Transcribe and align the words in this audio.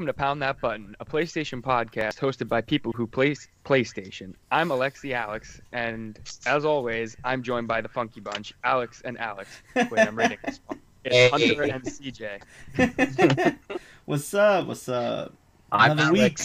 welcome 0.00 0.06
to 0.06 0.18
Pound 0.18 0.40
That 0.40 0.58
Button, 0.62 0.96
a 0.98 1.04
PlayStation 1.04 1.60
podcast 1.60 2.18
hosted 2.18 2.48
by 2.48 2.62
people 2.62 2.90
who 2.92 3.06
play 3.06 3.34
PlayStation. 3.66 4.32
I'm 4.50 4.70
Alexi 4.70 5.12
Alex, 5.12 5.60
and 5.72 6.18
as 6.46 6.64
always, 6.64 7.18
I'm 7.22 7.42
joined 7.42 7.68
by 7.68 7.82
the 7.82 7.88
Funky 7.90 8.20
Bunch, 8.20 8.54
Alex 8.64 9.02
and 9.04 9.18
Alex. 9.20 9.60
Wait, 9.76 9.92
I'm 9.98 10.16
reading 10.16 10.38
this 10.42 10.58
one. 10.64 10.80
It's 11.04 11.14
Hey. 11.14 11.28
Hunter 11.28 11.62
and 11.64 11.84
CJ. 11.84 13.58
what's 14.06 14.32
up? 14.32 14.68
What's 14.68 14.88
up? 14.88 15.34
I'm 15.70 15.90
Another 15.90 16.12
week. 16.14 16.40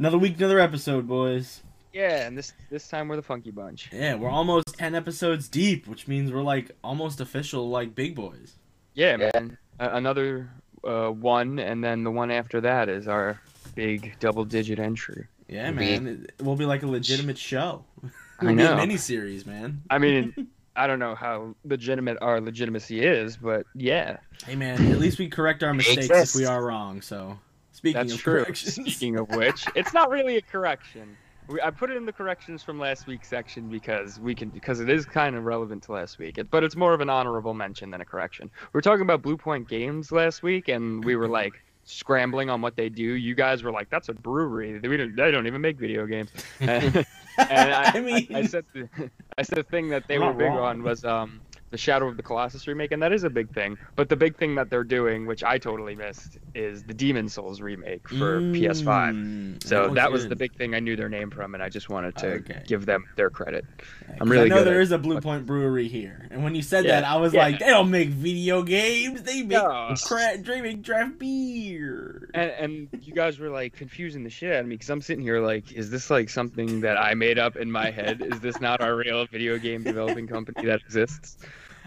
Another 0.00 0.18
week, 0.18 0.36
another 0.38 0.58
episode, 0.58 1.06
boys. 1.06 1.62
Yeah, 1.92 2.26
and 2.26 2.36
this 2.36 2.54
this 2.70 2.88
time 2.88 3.06
we're 3.06 3.14
the 3.14 3.22
Funky 3.22 3.52
Bunch. 3.52 3.88
Yeah, 3.92 4.16
we're 4.16 4.30
almost 4.30 4.76
ten 4.76 4.96
episodes 4.96 5.46
deep, 5.46 5.86
which 5.86 6.08
means 6.08 6.32
we're 6.32 6.42
like 6.42 6.72
almost 6.82 7.20
official, 7.20 7.70
like 7.70 7.94
big 7.94 8.16
boys. 8.16 8.54
Yeah, 8.94 9.16
Yeah. 9.16 9.30
man. 9.32 9.58
Uh, 9.78 9.90
another 9.92 10.50
uh, 10.86 11.10
one, 11.10 11.58
and 11.58 11.82
then 11.82 12.04
the 12.04 12.10
one 12.10 12.30
after 12.30 12.60
that 12.62 12.88
is 12.88 13.08
our 13.08 13.40
big 13.74 14.14
double-digit 14.20 14.78
entry. 14.78 15.26
Yeah, 15.48 15.70
We- 15.70 15.76
man. 15.76 16.06
It, 16.06 16.34
it 16.38 16.44
will 16.44 16.56
be 16.56 16.64
like 16.66 16.82
a 16.82 16.86
legitimate 16.86 17.38
show. 17.38 17.84
I 18.02 18.06
It'll 18.44 18.56
be 18.56 18.62
a 18.62 18.66
know. 18.70 18.76
mini 18.76 18.96
series, 18.96 19.46
man. 19.46 19.82
I 19.90 19.98
mean, 19.98 20.34
I 20.76 20.86
don't 20.86 20.98
know 20.98 21.14
how 21.14 21.54
legitimate 21.64 22.18
our 22.20 22.40
legitimacy 22.40 23.02
is, 23.04 23.36
but 23.36 23.66
yeah, 23.74 24.18
Hey, 24.44 24.54
man. 24.56 24.92
At 24.92 24.98
least 24.98 25.18
we 25.18 25.28
correct 25.28 25.62
our 25.62 25.72
mistakes 25.72 26.10
if 26.10 26.34
we 26.34 26.44
are 26.44 26.62
wrong. 26.62 27.00
So, 27.00 27.38
speaking 27.72 28.00
That's 28.02 28.12
of 28.14 28.20
true. 28.20 28.44
corrections, 28.44 28.74
Speaking 28.74 29.16
of 29.18 29.28
which, 29.36 29.64
it's 29.74 29.94
not 29.94 30.10
really 30.10 30.36
a 30.36 30.42
correction. 30.42 31.16
We, 31.48 31.60
I 31.60 31.70
put 31.70 31.90
it 31.90 31.96
in 31.96 32.06
the 32.06 32.12
corrections 32.12 32.62
from 32.62 32.78
last 32.78 33.06
week's 33.06 33.28
section 33.28 33.68
because 33.68 34.18
we 34.18 34.34
can 34.34 34.48
because 34.48 34.80
it 34.80 34.88
is 34.88 35.06
kind 35.06 35.36
of 35.36 35.44
relevant 35.44 35.84
to 35.84 35.92
last 35.92 36.18
week. 36.18 36.38
It, 36.38 36.50
but 36.50 36.64
it's 36.64 36.74
more 36.76 36.92
of 36.92 37.00
an 37.00 37.08
honorable 37.08 37.54
mention 37.54 37.90
than 37.90 38.00
a 38.00 38.04
correction. 38.04 38.50
We 38.72 38.78
are 38.78 38.82
talking 38.82 39.02
about 39.02 39.22
Bluepoint 39.22 39.68
Games 39.68 40.10
last 40.10 40.42
week, 40.42 40.68
and 40.68 41.04
we 41.04 41.14
were 41.16 41.28
like 41.28 41.52
scrambling 41.84 42.50
on 42.50 42.60
what 42.62 42.74
they 42.74 42.88
do. 42.88 43.02
You 43.04 43.34
guys 43.34 43.62
were 43.62 43.70
like, 43.70 43.90
"That's 43.90 44.08
a 44.08 44.14
brewery. 44.14 44.78
They 44.78 44.96
don't, 44.96 45.14
they 45.14 45.30
don't 45.30 45.46
even 45.46 45.60
make 45.60 45.78
video 45.78 46.04
games." 46.06 46.30
and 46.60 47.06
I, 47.38 47.92
I 47.94 48.00
mean- 48.00 48.26
I, 48.34 48.38
I 48.38 48.46
said 48.46 48.64
the, 48.72 48.88
I 49.38 49.42
said 49.42 49.58
the 49.58 49.62
thing 49.62 49.90
that 49.90 50.08
they 50.08 50.18
were 50.18 50.32
big 50.32 50.48
wrong. 50.48 50.58
on 50.58 50.82
was 50.82 51.04
um 51.04 51.40
the 51.76 51.82
Shadow 51.82 52.08
of 52.08 52.16
the 52.16 52.22
Colossus 52.22 52.66
remake, 52.66 52.90
and 52.90 53.02
that 53.02 53.12
is 53.12 53.22
a 53.22 53.28
big 53.28 53.52
thing. 53.52 53.76
But 53.96 54.08
the 54.08 54.16
big 54.16 54.38
thing 54.38 54.54
that 54.54 54.70
they're 54.70 54.82
doing, 54.82 55.26
which 55.26 55.44
I 55.44 55.58
totally 55.58 55.94
missed, 55.94 56.38
is 56.54 56.82
the 56.84 56.94
Demon's 56.94 57.34
Souls 57.34 57.60
remake 57.60 58.08
for 58.08 58.40
PS5. 58.40 59.12
Mm, 59.14 59.62
So 59.62 59.82
looks 59.82 59.94
that 59.96 60.10
was 60.10 60.22
good. 60.22 60.30
the 60.30 60.36
big 60.36 60.54
thing 60.56 60.74
I 60.74 60.80
knew 60.80 60.96
their 60.96 61.10
name 61.10 61.30
from, 61.30 61.52
and 61.52 61.62
I 61.62 61.68
just 61.68 61.90
wanted 61.90 62.16
to 62.16 62.26
Okay. 62.36 62.62
give 62.66 62.86
them 62.86 63.04
their 63.16 63.28
credit. 63.28 63.66
Yeah, 64.08 64.14
I'm 64.22 64.30
really 64.32 64.46
I 64.50 64.54
know 64.56 64.64
there 64.64 64.80
is 64.80 64.90
a 64.90 64.96
Blue 64.96 65.20
Point 65.20 65.44
Brewery 65.44 65.86
here, 65.88 66.28
and 66.30 66.42
when 66.42 66.54
you 66.54 66.62
said 66.62 66.86
Yeah, 66.86 67.02
that, 67.02 67.06
I 67.10 67.16
was 67.16 67.34
yeah. 67.34 67.42
like, 67.42 67.58
they 67.58 67.66
don't 67.66 67.90
make 67.90 68.08
video 68.08 68.62
games. 68.62 69.22
They 69.22 69.42
make 69.42 69.50
No. 69.58 69.94
cra- 70.02 70.38
draft 70.38 71.18
beer. 71.18 72.30
And, 72.32 72.50
and 72.52 72.88
you 73.02 73.12
guys 73.12 73.38
were 73.38 73.50
like 73.50 73.74
confusing 73.76 74.24
the 74.24 74.30
shit 74.30 74.52
out 74.54 74.60
of 74.60 74.66
me 74.66 74.76
because 74.76 74.88
I'm 74.88 75.02
sitting 75.02 75.22
here 75.22 75.40
like, 75.40 75.72
is 75.72 75.90
this 75.90 76.08
like 76.08 76.30
something 76.30 76.80
that 76.80 76.96
I 76.96 77.12
made 77.12 77.38
up 77.38 77.56
in 77.56 77.70
my 77.70 77.90
head? 77.90 78.22
Is 78.22 78.40
this 78.40 78.60
not 78.62 78.80
our 78.80 78.96
real 78.96 79.26
video 79.26 79.58
game 79.58 79.82
developing 79.82 80.26
company 80.26 80.66
that 80.66 80.80
exists? 80.80 81.36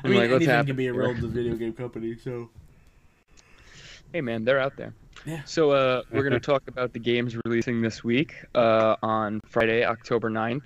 I 0.04 0.08
mean, 0.08 0.18
like, 0.20 0.30
anything 0.32 0.66
can 0.66 0.76
be 0.76 0.88
a 0.88 0.94
role 0.94 1.10
relative 1.10 1.32
video 1.32 1.56
game 1.56 1.74
company. 1.74 2.16
So 2.18 2.50
Hey 4.14 4.22
man, 4.22 4.44
they're 4.44 4.60
out 4.60 4.76
there. 4.76 4.94
Yeah. 5.26 5.42
So 5.46 5.72
uh, 5.72 6.02
we're 6.12 6.24
gonna 6.24 6.40
talk 6.40 6.64
about 6.68 6.94
the 6.94 7.00
games 7.00 7.36
releasing 7.46 7.82
this 7.82 8.04
week 8.04 8.36
uh, 8.56 8.96
on 9.04 9.42
Friday, 9.46 9.84
October 9.86 10.30
9th. 10.30 10.62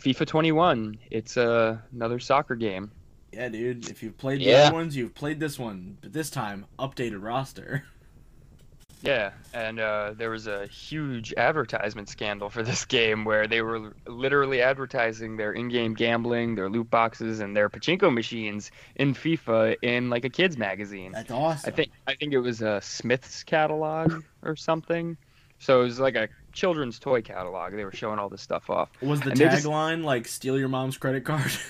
FIFA 0.00 0.26
21. 0.26 0.98
It's 1.10 1.36
uh, 1.36 1.78
another 1.92 2.18
soccer 2.18 2.56
game. 2.56 2.90
yeah, 3.32 3.48
dude, 3.48 3.88
if 3.88 4.02
you've 4.02 4.16
played 4.18 4.40
the 4.40 4.44
Yeah. 4.46 4.64
other 4.66 4.74
ones, 4.74 4.96
you've 4.96 5.14
played 5.14 5.38
this 5.38 5.58
one, 5.58 5.96
but 6.00 6.12
this 6.12 6.28
time 6.30 6.66
updated 6.78 7.22
roster. 7.22 7.84
Yeah, 9.02 9.32
and 9.52 9.80
uh, 9.80 10.14
there 10.16 10.30
was 10.30 10.46
a 10.46 10.66
huge 10.66 11.34
advertisement 11.36 12.08
scandal 12.08 12.50
for 12.50 12.62
this 12.62 12.84
game 12.98 13.24
where 13.24 13.46
they 13.46 13.60
were 13.60 13.92
literally 14.06 14.62
advertising 14.62 15.36
their 15.36 15.52
in-game 15.52 15.94
gambling, 15.94 16.54
their 16.54 16.70
loot 16.70 16.88
boxes, 16.88 17.40
and 17.40 17.56
their 17.56 17.68
pachinko 17.68 18.12
machines 18.12 18.70
in 18.96 19.14
FIFA 19.14 19.76
in 19.82 20.08
like 20.08 20.24
a 20.24 20.30
kids 20.30 20.56
magazine. 20.56 21.12
That's 21.12 21.30
awesome. 21.30 21.72
I 21.72 21.74
think 21.74 21.90
I 22.06 22.14
think 22.14 22.32
it 22.32 22.38
was 22.38 22.62
a 22.62 22.80
Smyths 22.80 23.42
catalog 23.42 24.22
or 24.42 24.56
something. 24.56 25.16
So 25.58 25.80
it 25.80 25.84
was 25.84 26.00
like 26.00 26.16
a 26.16 26.28
children's 26.52 26.98
toy 26.98 27.22
catalog. 27.22 27.72
They 27.74 27.84
were 27.84 27.92
showing 27.92 28.18
all 28.18 28.28
this 28.28 28.42
stuff 28.42 28.68
off. 28.68 28.90
was 29.00 29.20
the 29.20 29.30
tagline 29.30 30.04
like 30.04 30.26
"Steal 30.26 30.58
your 30.58 30.68
mom's 30.68 30.96
credit 30.96 31.24
card"? 31.24 31.50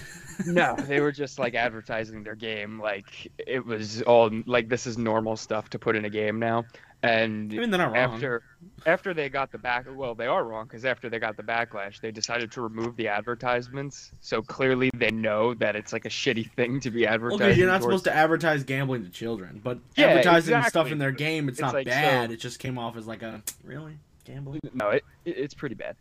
No, 0.46 0.74
they 0.76 1.00
were 1.00 1.12
just 1.12 1.38
like 1.38 1.54
advertising 1.54 2.24
their 2.24 2.34
game 2.34 2.80
like 2.80 3.30
it 3.38 3.64
was 3.64 4.00
all 4.02 4.30
like 4.46 4.68
this 4.68 4.86
is 4.86 4.96
normal 4.96 5.36
stuff 5.36 5.68
to 5.70 5.78
put 5.78 5.94
in 5.94 6.04
a 6.06 6.10
game 6.10 6.38
now. 6.38 6.64
And 7.04 7.52
I 7.52 7.56
mean, 7.56 7.70
they're 7.70 7.78
not 7.78 7.92
wrong. 7.92 7.96
after 8.14 8.42
after 8.86 9.12
they 9.12 9.28
got 9.28 9.50
the 9.50 9.58
back 9.58 9.86
well 9.92 10.14
they 10.14 10.26
are 10.26 10.44
wrong 10.44 10.66
because 10.66 10.84
after 10.84 11.10
they 11.10 11.18
got 11.18 11.36
the 11.36 11.42
backlash 11.42 12.00
they 12.00 12.12
decided 12.12 12.52
to 12.52 12.60
remove 12.60 12.94
the 12.96 13.08
advertisements 13.08 14.12
so 14.20 14.40
clearly 14.40 14.88
they 14.94 15.10
know 15.10 15.52
that 15.54 15.74
it's 15.74 15.92
like 15.92 16.04
a 16.04 16.08
shitty 16.08 16.48
thing 16.52 16.78
to 16.80 16.90
be 16.92 17.04
advertising 17.06 17.46
Okay, 17.46 17.58
you're 17.58 17.66
not 17.66 17.80
towards- 17.80 18.02
supposed 18.02 18.04
to 18.04 18.14
advertise 18.14 18.62
gambling 18.62 19.02
to 19.04 19.10
children, 19.10 19.60
but 19.64 19.78
Yeah, 19.96 20.06
advertising 20.06 20.54
exactly. 20.54 20.70
stuff 20.70 20.92
in 20.92 20.98
their 20.98 21.10
game, 21.10 21.48
it's, 21.48 21.58
It's 21.58 21.62
not 21.62 21.74
like, 21.74 21.86
bad. 21.86 22.30
so- 22.30 22.34
It 22.34 22.36
just 22.40 22.60
came 22.60 22.78
off 22.78 22.96
as 22.96 23.06
like 23.08 23.22
a 23.22 23.42
really 23.64 23.98
gambling. 24.24 24.60
no 24.72 24.90
it, 24.90 25.04
it 25.24 25.36
it's 25.38 25.54
pretty 25.54 25.74
bad 25.74 25.96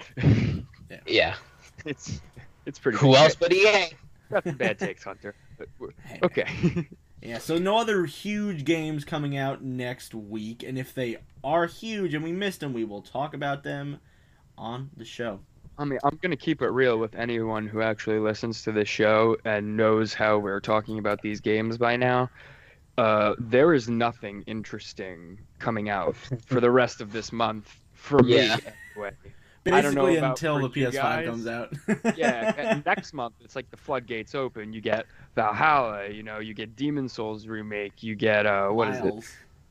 Yeah. 1.08 1.36
it's 1.86 2.22
it's 2.68 2.78
pretty 2.78 3.00
Who 3.00 3.14
bad. 3.14 3.24
else 3.24 3.36
but 3.36 3.52
EA? 3.52 3.88
got 4.32 4.44
some 4.44 4.56
bad 4.56 4.78
takes 4.78 5.04
hunter 5.04 5.34
but 5.58 5.68
we're- 5.80 5.94
Hey, 6.06 6.20
okay 6.22 6.88
Yeah, 7.22 7.38
so 7.38 7.58
no 7.58 7.78
other 7.78 8.06
huge 8.06 8.66
games 8.66 9.06
coming 9.06 9.38
out 9.38 9.64
next 9.64 10.16
week, 10.16 10.64
and 10.64 10.78
if 10.78 10.94
they 10.94 11.18
are 11.44 11.68
huge 11.68 12.14
and 12.14 12.24
we 12.24 12.32
missed 12.32 12.62
them, 12.62 12.74
we 12.74 12.84
will 12.84 13.02
talk 13.02 13.36
about 13.36 13.64
them 13.64 14.00
on 14.58 14.90
the 14.98 15.06
show. 15.06 15.40
I 15.78 15.86
mean, 15.86 16.00
I'm 16.04 16.18
gonna 16.22 16.36
keep 16.36 16.62
it 16.62 16.70
real 16.70 16.98
with 16.98 17.16
anyone 17.16 17.68
who 17.68 17.82
actually 17.82 18.20
listens 18.20 18.64
to 18.64 18.72
this 18.72 18.90
show 18.90 19.38
and 19.46 19.78
knows 19.78 20.14
how 20.14 20.40
we're 20.40 20.60
talking 20.60 21.00
about 21.00 21.22
these 21.22 21.40
games 21.42 21.78
by 21.78 21.96
now. 21.96 22.30
Uh, 22.98 23.36
there 23.40 23.74
is 23.74 23.88
nothing 23.88 24.44
interesting 24.48 25.40
coming 25.60 25.90
out 25.90 26.16
for 26.46 26.60
the 26.60 26.70
rest 26.70 27.02
of 27.02 27.12
this 27.12 27.32
month 27.32 27.80
for 27.94 28.20
me. 28.20 28.40
Anyway. 28.40 29.12
Basically, 29.64 29.78
I 29.80 29.82
don't 29.82 29.96
know 29.96 30.30
until 30.30 30.60
the 30.60 30.70
PS5 30.70 30.92
guys. 30.94 31.26
comes 31.28 31.48
out. 31.48 31.74
Yeah, 32.18 32.82
next 32.86 33.14
month 33.14 33.36
it's 33.42 33.56
like 33.56 33.70
the 33.70 33.78
floodgates 33.78 34.34
open. 34.34 34.74
You 34.74 34.82
get 34.82 35.06
Valhalla, 35.36 36.08
you 36.10 36.24
know, 36.24 36.40
you 36.40 36.54
get 36.54 36.76
Demon's 36.76 37.14
Souls 37.14 37.46
remake, 37.48 38.02
you 38.02 38.16
get 38.16 38.46
uh, 38.46 38.70
what 38.70 38.88
is 38.90 39.00
it? 39.06 39.14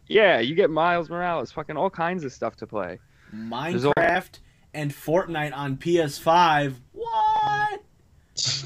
Yeah, 0.07 0.39
you 0.41 0.55
get 0.55 0.71
Miles 0.71 1.11
Morales, 1.11 1.51
fucking 1.53 1.77
all 1.77 1.91
kinds 1.91 2.25
of 2.25 2.33
stuff 2.33 2.57
to 2.57 2.67
play. 2.67 2.99
There's 3.33 3.85
all- 3.85 3.93
Minecraft 3.97 4.39
and 4.75 4.93
Fortnite 4.93 5.55
on 5.57 5.77
PS5. 5.77 6.75
What? 6.93 7.83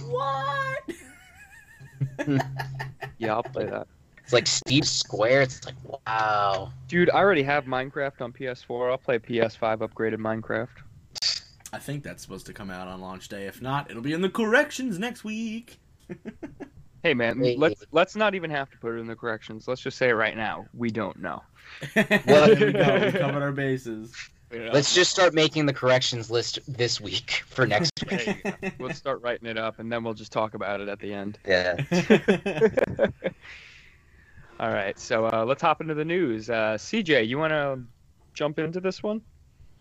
What? 0.06 0.82
Yeah, 3.18 3.34
I'll 3.34 3.42
play 3.42 3.64
that. 3.66 3.86
It's 4.22 4.32
like 4.32 4.46
Steve 4.46 4.86
Square. 4.86 5.42
It's 5.42 5.64
like 5.64 5.74
wow. 6.06 6.70
Dude, 6.88 7.10
I 7.10 7.18
already 7.18 7.42
have 7.42 7.64
Minecraft 7.64 8.20
on 8.20 8.32
PS4. 8.32 8.90
I'll 8.90 8.98
play 8.98 9.18
PS5 9.18 9.78
upgraded 9.78 10.16
Minecraft. 10.16 10.68
I 11.74 11.78
think 11.78 12.04
that's 12.04 12.22
supposed 12.22 12.46
to 12.46 12.52
come 12.52 12.70
out 12.70 12.86
on 12.86 13.00
launch 13.00 13.26
day. 13.28 13.46
If 13.46 13.60
not, 13.60 13.90
it'll 13.90 14.00
be 14.02 14.12
in 14.12 14.22
the 14.22 14.28
corrections 14.28 14.98
next 14.98 15.24
week. 15.24 15.78
Hey 17.02 17.12
man, 17.12 17.38
Hey. 17.38 17.54
let's 17.58 17.84
let's 17.92 18.16
not 18.16 18.34
even 18.34 18.50
have 18.50 18.70
to 18.70 18.78
put 18.78 18.94
it 18.94 18.98
in 18.98 19.06
the 19.06 19.14
corrections. 19.14 19.68
Let's 19.68 19.82
just 19.82 19.98
say 19.98 20.08
it 20.08 20.14
right 20.14 20.34
now. 20.34 20.64
We 20.72 20.90
don't 20.90 21.20
know. 21.20 21.42
well, 21.94 22.06
there 22.46 22.66
we 22.66 22.72
go. 22.72 22.98
We 23.04 23.12
covered 23.18 23.42
our 23.42 23.52
bases. 23.52 24.14
Let's 24.50 24.94
just 24.94 25.10
start 25.10 25.34
making 25.34 25.66
the 25.66 25.74
corrections 25.74 26.30
list 26.30 26.60
this 26.66 27.02
week 27.02 27.42
for 27.46 27.66
next 27.66 27.92
week. 28.10 28.42
We'll 28.78 28.94
start 28.94 29.20
writing 29.20 29.46
it 29.46 29.58
up, 29.58 29.80
and 29.80 29.92
then 29.92 30.02
we'll 30.02 30.14
just 30.14 30.32
talk 30.32 30.54
about 30.54 30.80
it 30.80 30.88
at 30.88 30.98
the 30.98 31.12
end. 31.12 31.38
Yeah. 31.46 31.76
All 34.58 34.70
right, 34.72 34.98
so 34.98 35.26
uh, 35.26 35.44
let's 35.46 35.60
hop 35.60 35.82
into 35.82 35.92
the 35.92 36.06
news. 36.06 36.48
Uh, 36.48 36.78
CJ, 36.78 37.28
you 37.28 37.36
want 37.36 37.50
to 37.50 37.80
jump 38.32 38.58
into 38.58 38.80
this 38.80 39.02
one? 39.02 39.20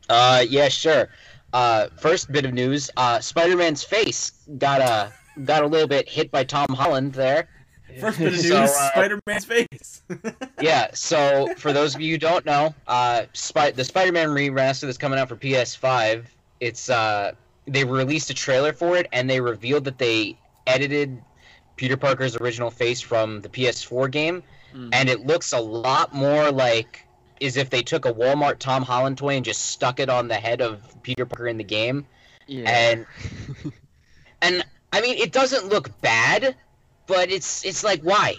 Uh, 0.09 0.43
yeah, 0.49 0.67
sure. 0.67 1.07
Uh, 1.53 1.87
first 1.99 2.31
bit 2.31 2.45
of 2.45 2.53
news. 2.53 2.89
Uh, 2.97 3.19
Spider-Man's 3.19 3.83
face 3.83 4.31
got 4.57 4.81
a 4.81 5.13
got 5.45 5.63
a 5.63 5.67
little 5.67 5.87
bit 5.87 6.09
hit 6.09 6.31
by 6.31 6.43
Tom 6.43 6.67
Holland 6.69 7.13
there. 7.13 7.47
First 7.99 8.17
bit 8.19 8.27
of 8.29 8.33
news: 8.39 8.47
So, 8.49 8.57
uh, 8.63 8.67
Spider-Man's 8.91 9.45
face. 9.45 10.01
Yeah. 10.61 10.89
So 10.93 11.53
for 11.57 11.73
those 11.73 11.93
of 11.95 12.01
you 12.01 12.13
who 12.13 12.17
don't 12.17 12.45
know, 12.45 12.73
uh, 12.87 13.23
Spy- 13.33 13.71
the 13.71 13.83
Spider-Man 13.83 14.29
remaster 14.29 14.81
that's 14.81 14.97
coming 14.97 15.19
out 15.19 15.29
for 15.29 15.35
PS5. 15.35 16.25
It's 16.59 16.89
uh, 16.89 17.33
they 17.67 17.83
released 17.83 18.29
a 18.29 18.33
trailer 18.33 18.73
for 18.73 18.97
it, 18.97 19.07
and 19.13 19.29
they 19.29 19.39
revealed 19.41 19.83
that 19.85 19.97
they 19.97 20.37
edited 20.67 21.21
Peter 21.75 21.97
Parker's 21.97 22.35
original 22.37 22.71
face 22.71 23.01
from 23.01 23.41
the 23.41 23.49
PS4 23.49 24.09
game, 24.09 24.43
Mm. 24.75 24.89
and 24.91 25.07
it 25.07 25.27
looks 25.27 25.53
a 25.53 25.59
lot 25.59 26.15
more 26.15 26.51
like 26.51 27.02
as 27.43 27.57
if 27.57 27.69
they 27.69 27.81
took 27.81 28.05
a 28.05 28.13
Walmart 28.13 28.59
Tom 28.59 28.83
Holland 28.83 29.17
toy 29.17 29.35
and 29.35 29.45
just 29.45 29.67
stuck 29.67 29.99
it 29.99 30.09
on 30.09 30.27
the 30.27 30.35
head 30.35 30.61
of 30.61 30.81
Peter 31.03 31.25
Parker 31.25 31.47
in 31.47 31.57
the 31.57 31.63
game. 31.63 32.05
Yeah. 32.47 32.69
And 32.69 33.05
and 34.41 34.65
I 34.91 35.01
mean, 35.01 35.17
it 35.17 35.31
doesn't 35.31 35.67
look 35.69 35.99
bad, 36.01 36.55
but 37.07 37.31
it's 37.31 37.65
it's 37.65 37.83
like 37.83 38.01
why? 38.01 38.35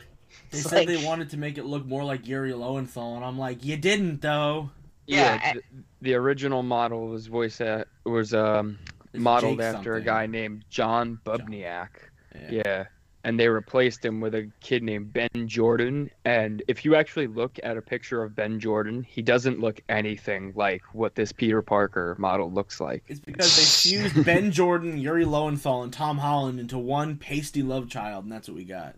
They 0.50 0.58
It's 0.58 0.68
said 0.68 0.78
like- 0.78 0.88
they 0.88 1.04
wanted 1.04 1.30
to 1.30 1.36
make 1.36 1.58
it 1.58 1.64
look 1.64 1.84
more 1.86 2.04
like 2.04 2.26
Yuri 2.28 2.52
Lowenthal, 2.54 3.16
and 3.16 3.24
I'm 3.24 3.38
like, 3.38 3.64
you 3.64 3.76
didn't 3.76 4.20
though. 4.22 4.70
Yeah, 5.06 5.34
Yeah, 5.44 5.52
th- 5.54 5.64
the 6.00 6.14
original 6.14 6.62
model 6.62 7.08
was 7.08 7.26
voice 7.26 7.60
at, 7.60 7.88
was 8.04 8.32
um 8.32 8.78
modeled 9.12 9.58
Jake 9.58 9.66
after 9.74 9.94
a 9.96 10.00
guy 10.02 10.26
named 10.26 10.64
John 10.70 11.18
Bubniak. 11.26 11.88
Yeah. 12.34 12.50
Yeah. 12.50 12.84
And 13.24 13.40
they 13.40 13.48
replaced 13.48 14.04
him 14.04 14.20
with 14.20 14.34
a 14.34 14.50
kid 14.60 14.82
named 14.82 15.12
Ben 15.12 15.46
Jordan. 15.46 16.10
And 16.24 16.62
if 16.68 16.84
you 16.84 16.94
actually 16.94 17.26
look 17.26 17.58
at 17.62 17.76
a 17.76 17.82
picture 17.82 18.22
of 18.22 18.36
Ben 18.36 18.60
Jordan, 18.60 19.02
he 19.02 19.22
doesn't 19.22 19.60
look 19.60 19.80
anything 19.88 20.52
like 20.54 20.82
what 20.92 21.14
this 21.14 21.32
Peter 21.32 21.62
Parker 21.62 22.14
model 22.18 22.52
looks 22.52 22.80
like. 22.80 23.02
It's 23.08 23.20
because 23.20 23.56
they 23.56 23.62
fused 23.62 24.24
Ben 24.26 24.52
Jordan, 24.52 24.98
Yuri 24.98 25.24
Lowenthal, 25.24 25.82
and 25.82 25.92
Tom 25.92 26.18
Holland 26.18 26.60
into 26.60 26.78
one 26.78 27.16
pasty 27.16 27.62
love 27.62 27.88
child, 27.88 28.24
and 28.24 28.32
that's 28.32 28.48
what 28.48 28.56
we 28.56 28.64
got. 28.64 28.94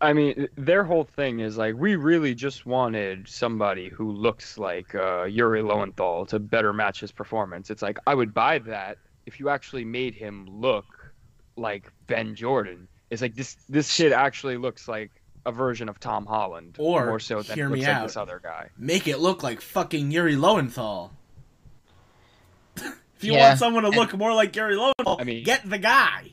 I 0.00 0.12
mean, 0.12 0.48
their 0.56 0.84
whole 0.84 1.04
thing 1.04 1.40
is 1.40 1.56
like, 1.56 1.74
we 1.76 1.96
really 1.96 2.34
just 2.34 2.66
wanted 2.66 3.26
somebody 3.26 3.88
who 3.88 4.12
looks 4.12 4.58
like 4.58 4.94
uh, 4.94 5.24
Yuri 5.24 5.62
Lowenthal 5.62 6.26
to 6.26 6.38
better 6.38 6.74
match 6.74 7.00
his 7.00 7.10
performance. 7.10 7.70
It's 7.70 7.80
like, 7.80 7.98
I 8.06 8.14
would 8.14 8.34
buy 8.34 8.58
that 8.58 8.98
if 9.24 9.40
you 9.40 9.48
actually 9.48 9.84
made 9.84 10.14
him 10.14 10.46
look 10.46 10.84
like 11.56 11.90
Ben 12.06 12.34
Jordan. 12.34 12.88
It's 13.14 13.22
like 13.22 13.34
this 13.34 13.56
this 13.68 13.96
kid 13.96 14.12
actually 14.12 14.58
looks 14.58 14.86
like 14.86 15.10
a 15.46 15.52
version 15.52 15.88
of 15.88 15.98
Tom 16.00 16.26
Holland, 16.26 16.76
Or, 16.78 17.06
more 17.06 17.20
so 17.20 17.42
than 17.42 17.54
hear 17.56 17.68
me 17.68 17.76
looks 17.76 17.86
like 17.88 17.96
out. 17.96 18.06
this 18.06 18.16
other 18.16 18.40
guy. 18.42 18.68
Make 18.78 19.08
it 19.08 19.18
look 19.18 19.42
like 19.42 19.60
fucking 19.60 20.10
Yuri 20.10 20.36
Lowenthal. 20.36 21.12
if 22.76 22.94
you 23.20 23.32
Yeah. 23.32 23.48
want 23.48 23.58
someone 23.58 23.82
to 23.84 23.90
look 23.90 24.14
more 24.14 24.32
like 24.34 24.54
Yuri 24.56 24.76
Lowenthal, 24.76 25.18
I 25.20 25.24
mean- 25.24 25.44
get 25.44 25.68
the 25.68 25.78
guy. 25.78 26.30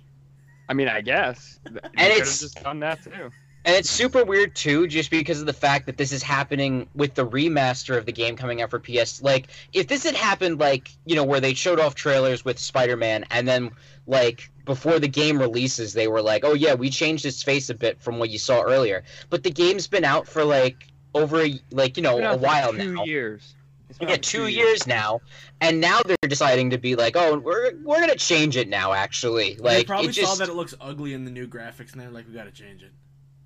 I 0.69 0.73
mean, 0.73 0.87
I 0.87 1.01
guess. 1.01 1.59
And 1.65 1.77
it's- 1.99 2.39
just 2.39 2.63
done 2.63 2.79
that 2.79 3.03
too. 3.03 3.31
And 3.63 3.75
it's 3.75 3.89
super 3.91 4.23
weird 4.23 4.55
too, 4.55 4.87
just 4.87 5.11
because 5.11 5.39
of 5.39 5.45
the 5.45 5.53
fact 5.53 5.85
that 5.85 5.97
this 5.97 6.11
is 6.11 6.23
happening 6.23 6.87
with 6.95 7.13
the 7.13 7.27
remaster 7.27 7.95
of 7.95 8.07
the 8.07 8.11
game 8.11 8.35
coming 8.35 8.61
out 8.61 8.71
for 8.71 8.79
PS. 8.79 9.21
Like, 9.21 9.49
if 9.71 9.87
this 9.87 10.03
had 10.03 10.15
happened, 10.15 10.59
like 10.59 10.89
you 11.05 11.15
know, 11.15 11.23
where 11.23 11.39
they 11.39 11.53
showed 11.53 11.79
off 11.79 11.93
trailers 11.93 12.43
with 12.43 12.57
Spider-Man, 12.57 13.25
and 13.29 13.47
then 13.47 13.71
like 14.07 14.49
before 14.65 14.99
the 14.99 15.07
game 15.07 15.37
releases, 15.37 15.93
they 15.93 16.07
were 16.07 16.23
like, 16.23 16.43
"Oh 16.43 16.53
yeah, 16.53 16.73
we 16.73 16.89
changed 16.89 17.23
his 17.23 17.43
face 17.43 17.69
a 17.69 17.75
bit 17.75 18.01
from 18.01 18.17
what 18.17 18.31
you 18.31 18.39
saw 18.39 18.61
earlier." 18.61 19.03
But 19.29 19.43
the 19.43 19.51
game's 19.51 19.85
been 19.87 20.05
out 20.05 20.27
for 20.27 20.43
like 20.43 20.87
over 21.13 21.41
a, 21.41 21.59
like 21.71 21.97
you 21.97 22.03
know 22.03 22.17
a 22.17 22.23
out 22.23 22.39
for 22.39 22.45
while 22.45 22.73
two 22.73 22.95
now. 22.95 23.03
years. 23.03 23.53
It's 23.89 23.99
Yeah, 23.99 24.07
out 24.07 24.15
for 24.15 24.21
two 24.23 24.47
years 24.47 24.87
now, 24.87 25.21
and 25.59 25.79
now 25.79 25.99
they're 26.03 26.17
deciding 26.27 26.71
to 26.71 26.79
be 26.79 26.95
like, 26.95 27.15
"Oh, 27.15 27.37
we're 27.37 27.75
we're 27.83 27.99
gonna 27.99 28.15
change 28.15 28.57
it 28.57 28.69
now." 28.69 28.93
Actually, 28.93 29.55
they 29.55 29.61
like 29.61 29.87
probably 29.87 30.09
it 30.09 30.13
just 30.13 30.31
saw 30.31 30.43
that 30.43 30.49
it 30.49 30.55
looks 30.55 30.73
ugly 30.81 31.13
in 31.13 31.25
the 31.25 31.31
new 31.31 31.47
graphics, 31.47 31.91
and 31.91 32.01
they're 32.01 32.09
like, 32.09 32.27
we 32.27 32.33
gotta 32.33 32.51
change 32.51 32.81
it. 32.81 32.91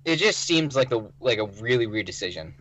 It 0.06 0.16
just 0.16 0.40
seems 0.40 0.74
like 0.74 0.90
a 0.92 1.04
like 1.20 1.38
a 1.38 1.46
really 1.60 1.86
weird 1.86 2.06
decision 2.06 2.54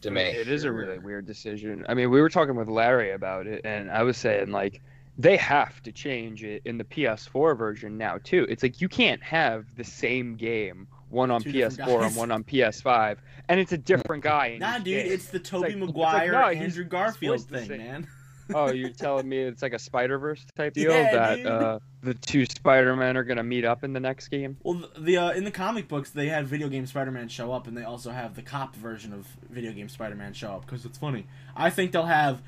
to 0.00 0.10
me. 0.10 0.22
It 0.22 0.48
is 0.48 0.64
a 0.64 0.72
really 0.72 0.98
weird 0.98 1.26
decision. 1.26 1.84
I 1.88 1.94
mean, 1.94 2.10
we 2.10 2.20
were 2.22 2.30
talking 2.30 2.54
with 2.56 2.68
Larry 2.68 3.10
about 3.12 3.46
it, 3.46 3.60
and 3.64 3.90
I 3.90 4.02
was 4.02 4.16
saying 4.16 4.50
like 4.50 4.80
they 5.18 5.36
have 5.36 5.82
to 5.82 5.92
change 5.92 6.42
it 6.42 6.62
in 6.64 6.78
the 6.78 6.84
PS4 6.84 7.56
version 7.58 7.98
now 7.98 8.18
too. 8.24 8.46
It's 8.48 8.62
like 8.62 8.80
you 8.80 8.88
can't 8.88 9.22
have 9.22 9.66
the 9.76 9.84
same 9.84 10.36
game, 10.36 10.88
one 11.10 11.30
on 11.30 11.42
Two 11.42 11.52
PS4 11.52 12.06
and 12.06 12.16
one 12.16 12.30
on 12.30 12.42
PS5, 12.44 13.18
and 13.48 13.60
it's 13.60 13.72
a 13.72 13.78
different 13.78 14.22
guy. 14.24 14.46
In 14.46 14.60
Nah, 14.60 14.78
dude, 14.78 14.84
game. 15.04 15.12
it's 15.12 15.26
the 15.28 15.38
Toby 15.38 15.64
like- 15.64 15.72
it's 15.74 15.80
like, 15.80 15.88
Maguire, 15.88 16.32
no, 16.32 16.38
Andrew 16.48 16.84
he's 16.84 16.90
Garfield 16.90 17.36
voiced 17.50 17.50
thing, 17.68 17.78
man. 17.78 18.06
oh, 18.54 18.70
you're 18.72 18.88
telling 18.90 19.28
me 19.28 19.38
it's 19.38 19.60
like 19.62 19.74
a 19.74 19.78
Spider 19.78 20.18
Verse 20.18 20.44
type 20.56 20.72
deal 20.72 20.90
Yeah, 20.90 21.12
that 21.14 21.36
dude. 21.36 21.46
uh, 21.46 21.78
the 22.02 22.14
two 22.14 22.44
Spider 22.46 22.96
Men 22.96 23.16
are 23.16 23.22
gonna 23.24 23.42
meet 23.44 23.64
up 23.64 23.84
in 23.84 23.92
the 23.92 24.00
next 24.00 24.28
game. 24.28 24.56
Well, 24.62 24.84
the 24.98 25.16
uh, 25.16 25.30
in 25.32 25.44
the 25.44 25.50
comic 25.50 25.88
books, 25.88 26.10
they 26.10 26.28
had 26.28 26.46
video 26.46 26.68
game 26.68 26.86
Spider-Man 26.86 27.28
show 27.28 27.52
up, 27.52 27.66
and 27.66 27.76
they 27.76 27.84
also 27.84 28.10
have 28.10 28.34
the 28.34 28.42
cop 28.42 28.74
version 28.74 29.12
of 29.12 29.26
video 29.50 29.72
game 29.72 29.88
Spider-Man 29.88 30.32
show 30.32 30.52
up 30.52 30.66
because 30.66 30.84
it's 30.84 30.98
funny. 30.98 31.26
I 31.56 31.70
think 31.70 31.92
they'll 31.92 32.04
have 32.06 32.42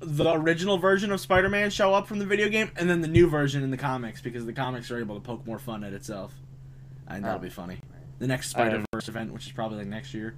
the 0.00 0.32
original 0.32 0.78
version 0.78 1.12
of 1.12 1.20
Spider-Man 1.20 1.70
show 1.70 1.94
up 1.94 2.06
from 2.08 2.18
the 2.18 2.26
video 2.26 2.48
game, 2.48 2.70
and 2.76 2.90
then 2.90 3.00
the 3.00 3.08
new 3.08 3.28
version 3.28 3.62
in 3.62 3.70
the 3.70 3.76
comics 3.76 4.20
because 4.20 4.44
the 4.44 4.52
comics 4.52 4.90
are 4.90 4.98
able 4.98 5.14
to 5.14 5.20
poke 5.20 5.46
more 5.46 5.58
fun 5.58 5.84
at 5.84 5.92
itself. 5.92 6.34
And 7.06 7.24
that'll 7.24 7.38
Oh. 7.38 7.42
be 7.42 7.48
funny. 7.50 7.78
The 8.18 8.26
next 8.26 8.48
I 8.56 8.66
Spider-Verse 8.68 9.08
event, 9.08 9.32
which 9.32 9.46
is 9.46 9.52
probably 9.52 9.78
like 9.78 9.86
next 9.86 10.14
year. 10.14 10.34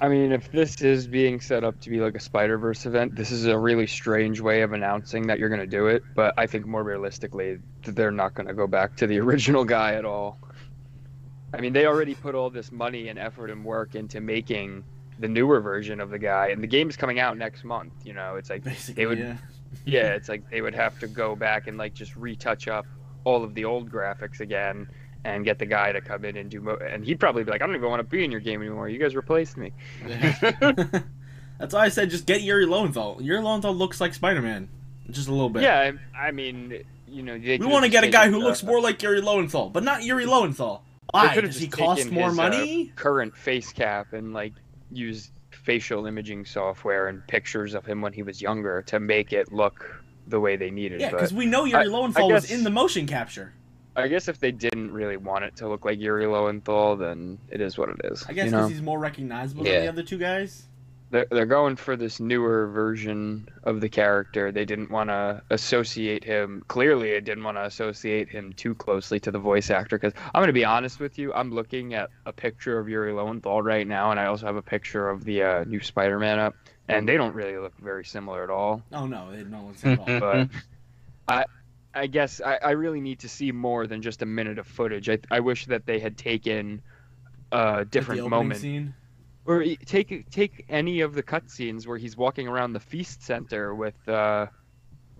I 0.00 0.08
mean, 0.08 0.32
if 0.32 0.50
this 0.50 0.82
is 0.82 1.06
being 1.06 1.40
set 1.40 1.64
up 1.64 1.80
to 1.80 1.90
be 1.90 2.00
like 2.00 2.14
a 2.14 2.20
Spider 2.20 2.58
Verse 2.58 2.84
event, 2.84 3.14
this 3.14 3.30
is 3.30 3.46
a 3.46 3.56
really 3.56 3.86
strange 3.86 4.40
way 4.40 4.62
of 4.62 4.72
announcing 4.72 5.26
that 5.28 5.38
you're 5.38 5.48
going 5.48 5.60
to 5.60 5.66
do 5.66 5.86
it. 5.86 6.02
But 6.14 6.34
I 6.36 6.46
think 6.46 6.66
more 6.66 6.82
realistically, 6.82 7.58
they're 7.84 8.10
not 8.10 8.34
going 8.34 8.48
to 8.48 8.54
go 8.54 8.66
back 8.66 8.96
to 8.96 9.06
the 9.06 9.18
original 9.20 9.64
guy 9.64 9.94
at 9.94 10.04
all. 10.04 10.38
I 11.52 11.60
mean, 11.60 11.72
they 11.72 11.86
already 11.86 12.14
put 12.14 12.34
all 12.34 12.50
this 12.50 12.72
money 12.72 13.08
and 13.08 13.18
effort 13.18 13.50
and 13.50 13.64
work 13.64 13.94
into 13.94 14.20
making 14.20 14.82
the 15.20 15.28
newer 15.28 15.60
version 15.60 16.00
of 16.00 16.10
the 16.10 16.18
guy, 16.18 16.48
and 16.48 16.60
the 16.60 16.66
game's 16.66 16.96
coming 16.96 17.20
out 17.20 17.38
next 17.38 17.62
month. 17.62 17.92
You 18.04 18.14
know, 18.14 18.34
it's 18.34 18.50
like, 18.50 18.64
Basically, 18.64 19.06
would- 19.06 19.18
yeah. 19.18 19.36
yeah, 19.84 20.08
it's 20.14 20.28
like 20.28 20.50
they 20.50 20.60
would 20.60 20.74
have 20.74 20.98
to 20.98 21.06
go 21.06 21.36
back 21.36 21.68
and 21.68 21.78
like 21.78 21.94
just 21.94 22.16
retouch 22.16 22.66
up 22.68 22.86
all 23.22 23.42
of 23.44 23.54
the 23.54 23.64
old 23.64 23.90
graphics 23.90 24.40
again. 24.40 24.88
And 25.26 25.42
get 25.44 25.58
the 25.58 25.64
guy 25.64 25.90
to 25.90 26.02
come 26.02 26.24
in 26.26 26.36
and 26.36 26.50
do, 26.50 26.60
mo- 26.60 26.76
and 26.76 27.02
he'd 27.02 27.18
probably 27.18 27.44
be 27.44 27.50
like, 27.50 27.62
"I 27.62 27.66
don't 27.66 27.74
even 27.76 27.88
want 27.88 28.00
to 28.00 28.04
be 28.04 28.22
in 28.24 28.30
your 28.30 28.40
game 28.40 28.60
anymore. 28.60 28.90
You 28.90 28.98
guys 28.98 29.16
replaced 29.16 29.56
me." 29.56 29.72
That's 31.58 31.72
why 31.72 31.84
I 31.84 31.88
said 31.88 32.10
just 32.10 32.26
get 32.26 32.42
Yuri 32.42 32.66
Lowenthal. 32.66 33.18
Yuri 33.20 33.40
Lowenthal 33.42 33.74
looks 33.74 34.00
like 34.00 34.12
Spider-Man, 34.12 34.68
just 35.10 35.28
a 35.28 35.32
little 35.32 35.48
bit. 35.48 35.62
Yeah, 35.62 35.92
I, 36.16 36.26
I 36.28 36.30
mean, 36.32 36.84
you 37.08 37.22
know, 37.22 37.38
they 37.38 37.58
We 37.58 37.66
want 37.66 37.84
to 37.84 37.90
get 37.90 38.04
a 38.04 38.08
guy 38.10 38.28
who 38.28 38.38
looks 38.38 38.62
more 38.62 38.80
like 38.80 39.02
Yuri 39.02 39.20
Lowenthal, 39.20 39.70
but 39.70 39.82
not 39.84 40.02
Yuri 40.02 40.26
Lowenthal. 40.26 40.84
Why? 41.10 41.40
Does 41.40 41.56
he 41.58 41.66
just 41.68 41.78
cost 41.78 42.10
more 42.10 42.28
his, 42.30 42.38
uh, 42.38 42.42
money? 42.42 42.92
current 42.96 43.36
face 43.36 43.72
cap 43.72 44.12
and 44.12 44.32
like 44.34 44.52
use 44.90 45.30
facial 45.50 46.06
imaging 46.06 46.44
software 46.44 47.08
and 47.08 47.26
pictures 47.28 47.74
of 47.74 47.86
him 47.86 48.02
when 48.02 48.12
he 48.12 48.22
was 48.22 48.42
younger 48.42 48.82
to 48.82 49.00
make 49.00 49.32
it 49.32 49.52
look 49.52 50.02
the 50.26 50.40
way 50.40 50.56
they 50.56 50.70
needed. 50.70 51.00
Yeah, 51.00 51.10
because 51.10 51.32
we 51.32 51.46
know 51.46 51.64
Yuri 51.64 51.84
I- 51.84 51.86
Lowenthal 51.86 52.30
I 52.30 52.34
was 52.34 52.50
in 52.50 52.64
the 52.64 52.70
motion 52.70 53.06
capture. 53.06 53.52
I 53.96 54.08
guess 54.08 54.28
if 54.28 54.38
they 54.40 54.50
didn't 54.52 54.92
really 54.92 55.16
want 55.16 55.44
it 55.44 55.56
to 55.56 55.68
look 55.68 55.84
like 55.84 56.00
Yuri 56.00 56.26
Lowenthal, 56.26 56.96
then 56.96 57.38
it 57.50 57.60
is 57.60 57.78
what 57.78 57.88
it 57.90 57.96
is. 58.04 58.24
I 58.28 58.32
guess 58.32 58.46
you 58.46 58.50
because 58.50 58.52
know? 58.52 58.68
he's 58.68 58.82
more 58.82 58.98
recognizable 58.98 59.64
than 59.64 59.82
the 59.82 59.88
other 59.88 60.02
two 60.02 60.18
guys. 60.18 60.64
they're, 61.10 61.26
they're 61.30 61.46
going 61.46 61.76
for 61.76 61.96
this 61.96 62.18
newer 62.18 62.66
version 62.66 63.48
of 63.62 63.80
the 63.80 63.88
character. 63.88 64.50
They 64.50 64.64
didn't 64.64 64.90
want 64.90 65.10
to 65.10 65.42
associate 65.50 66.24
him. 66.24 66.64
Clearly, 66.66 67.10
it 67.10 67.24
didn't 67.24 67.44
want 67.44 67.56
to 67.56 67.64
associate 67.64 68.28
him 68.28 68.52
too 68.54 68.74
closely 68.74 69.20
to 69.20 69.30
the 69.30 69.38
voice 69.38 69.70
actor. 69.70 69.96
Because 69.96 70.12
I'm 70.34 70.40
going 70.40 70.48
to 70.48 70.52
be 70.52 70.64
honest 70.64 70.98
with 70.98 71.16
you, 71.16 71.32
I'm 71.32 71.52
looking 71.52 71.94
at 71.94 72.10
a 72.26 72.32
picture 72.32 72.80
of 72.80 72.88
Yuri 72.88 73.12
Lowenthal 73.12 73.62
right 73.62 73.86
now, 73.86 74.10
and 74.10 74.18
I 74.18 74.26
also 74.26 74.46
have 74.46 74.56
a 74.56 74.62
picture 74.62 75.08
of 75.08 75.24
the 75.24 75.42
uh, 75.44 75.64
new 75.64 75.80
Spider-Man 75.80 76.40
up, 76.40 76.56
and 76.88 77.08
they 77.08 77.16
don't 77.16 77.34
really 77.34 77.58
look 77.58 77.78
very 77.78 78.04
similar 78.04 78.42
at 78.42 78.50
all. 78.50 78.82
Oh 78.92 79.06
no, 79.06 79.30
they 79.30 79.44
no 79.44 79.62
one's 79.62 79.84
at 79.84 79.98
all. 80.00 80.06
But 80.18 80.48
I, 81.28 81.44
I 81.94 82.06
guess 82.06 82.40
I, 82.40 82.58
I 82.62 82.70
really 82.72 83.00
need 83.00 83.20
to 83.20 83.28
see 83.28 83.52
more 83.52 83.86
than 83.86 84.02
just 84.02 84.22
a 84.22 84.26
minute 84.26 84.58
of 84.58 84.66
footage. 84.66 85.08
I, 85.08 85.18
I 85.30 85.40
wish 85.40 85.66
that 85.66 85.86
they 85.86 85.98
had 85.98 86.16
taken 86.16 86.82
a 87.52 87.56
Like 87.56 87.90
different 87.90 88.20
opening 88.20 88.30
moment 88.30 88.60
Scene. 88.60 88.94
or 89.44 89.64
take 89.86 90.28
take 90.30 90.64
any 90.68 91.00
of 91.00 91.14
the 91.14 91.22
cutscenes 91.22 91.86
where 91.86 91.98
he's 91.98 92.16
walking 92.16 92.48
around 92.48 92.72
the 92.72 92.80
feast 92.80 93.22
center 93.22 93.74
with 93.74 94.08
uh, 94.08 94.46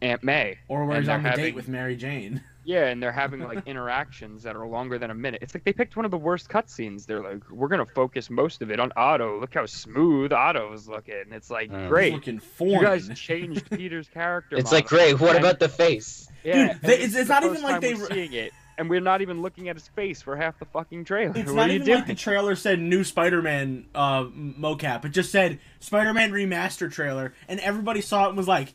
Aunt 0.02 0.23
May. 0.25 0.59
Or 0.69 0.85
where 0.85 1.00
he's 1.00 1.09
on 1.09 1.23
the 1.23 1.28
they're 1.31 1.37
date 1.37 1.54
with 1.54 1.69
Mary 1.69 1.97
Jane. 1.97 2.43
Yeah, 2.64 2.87
and 2.87 3.02
they're 3.02 3.12
having 3.12 3.40
like 3.40 3.62
interactions 3.66 4.42
that 4.44 4.56
are 4.56 4.66
longer 4.66 4.99
than 4.99 5.11
a 5.11 5.14
minute. 5.14 5.40
It's 5.42 5.54
like 5.54 5.64
they 5.64 5.73
picked 5.73 5.97
one 5.97 6.04
of 6.04 6.11
the 6.11 6.18
worst 6.18 6.49
cutscenes. 6.49 7.06
They're 7.06 7.23
like, 7.23 7.49
we're 7.50 7.68
gonna 7.68 7.87
focus 7.87 8.30
most 8.30 8.62
of 8.62 8.71
it 8.71 8.80
on 8.80 8.90
Otto. 8.97 9.40
Look 9.40 9.54
how 9.54 9.66
smooth 9.66 10.33
Otto 10.33 10.73
is 10.73 10.88
looking. 10.88 11.25
It's 11.33 11.50
like. 11.50 11.71
He's 11.71 11.88
great. 11.88 12.12
looking 12.14 12.40
You 12.61 12.80
guys 12.80 13.09
changed 13.18 13.71
Peter's 13.76 14.09
character. 14.09 14.56
It's 14.56 14.73
like 14.73 14.87
great. 14.87 15.21
What 15.21 15.37
And- 15.37 15.44
about 15.44 15.59
the 15.61 15.68
face? 15.68 16.28
Yeah, 16.42 16.73
Dude, 16.75 16.83
they- 16.83 16.94
it's- 16.94 17.14
it's 17.14 17.28
the 17.28 17.35
not 17.35 17.42
even 17.44 17.54
first 17.56 17.64
like 17.64 17.80
they 17.80 17.94
we're 17.94 18.06
seeing 18.09 18.33
it, 18.35 18.52
and 18.76 18.90
we're 18.90 19.00
not 19.00 19.21
even 19.23 19.40
looking 19.40 19.68
at 19.71 19.76
his 19.76 19.88
face 19.88 20.21
for 20.21 20.37
half 20.37 20.59
the 20.59 20.66
fucking 20.66 21.04
trailer. 21.06 21.33
It's 21.37 21.47
what 21.50 21.56
not 21.56 21.62
are 21.68 21.68
you 21.68 21.75
even 21.76 21.87
doing? 21.87 21.99
like 22.00 22.06
the 22.06 22.14
trailer 22.14 22.54
said 22.54 22.80
new 22.80 23.02
Spider-Man 23.02 23.87
uh, 23.94 24.25
mocap. 24.25 25.04
It 25.06 25.11
just 25.11 25.33
said 25.33 25.59
Spider-Man 25.80 26.33
remaster 26.33 26.90
trailer, 26.92 27.33
and 27.49 27.61
everybody 27.61 28.00
saw 28.02 28.26
it 28.26 28.28
and 28.28 28.37
was 28.37 28.49
like, 28.49 28.75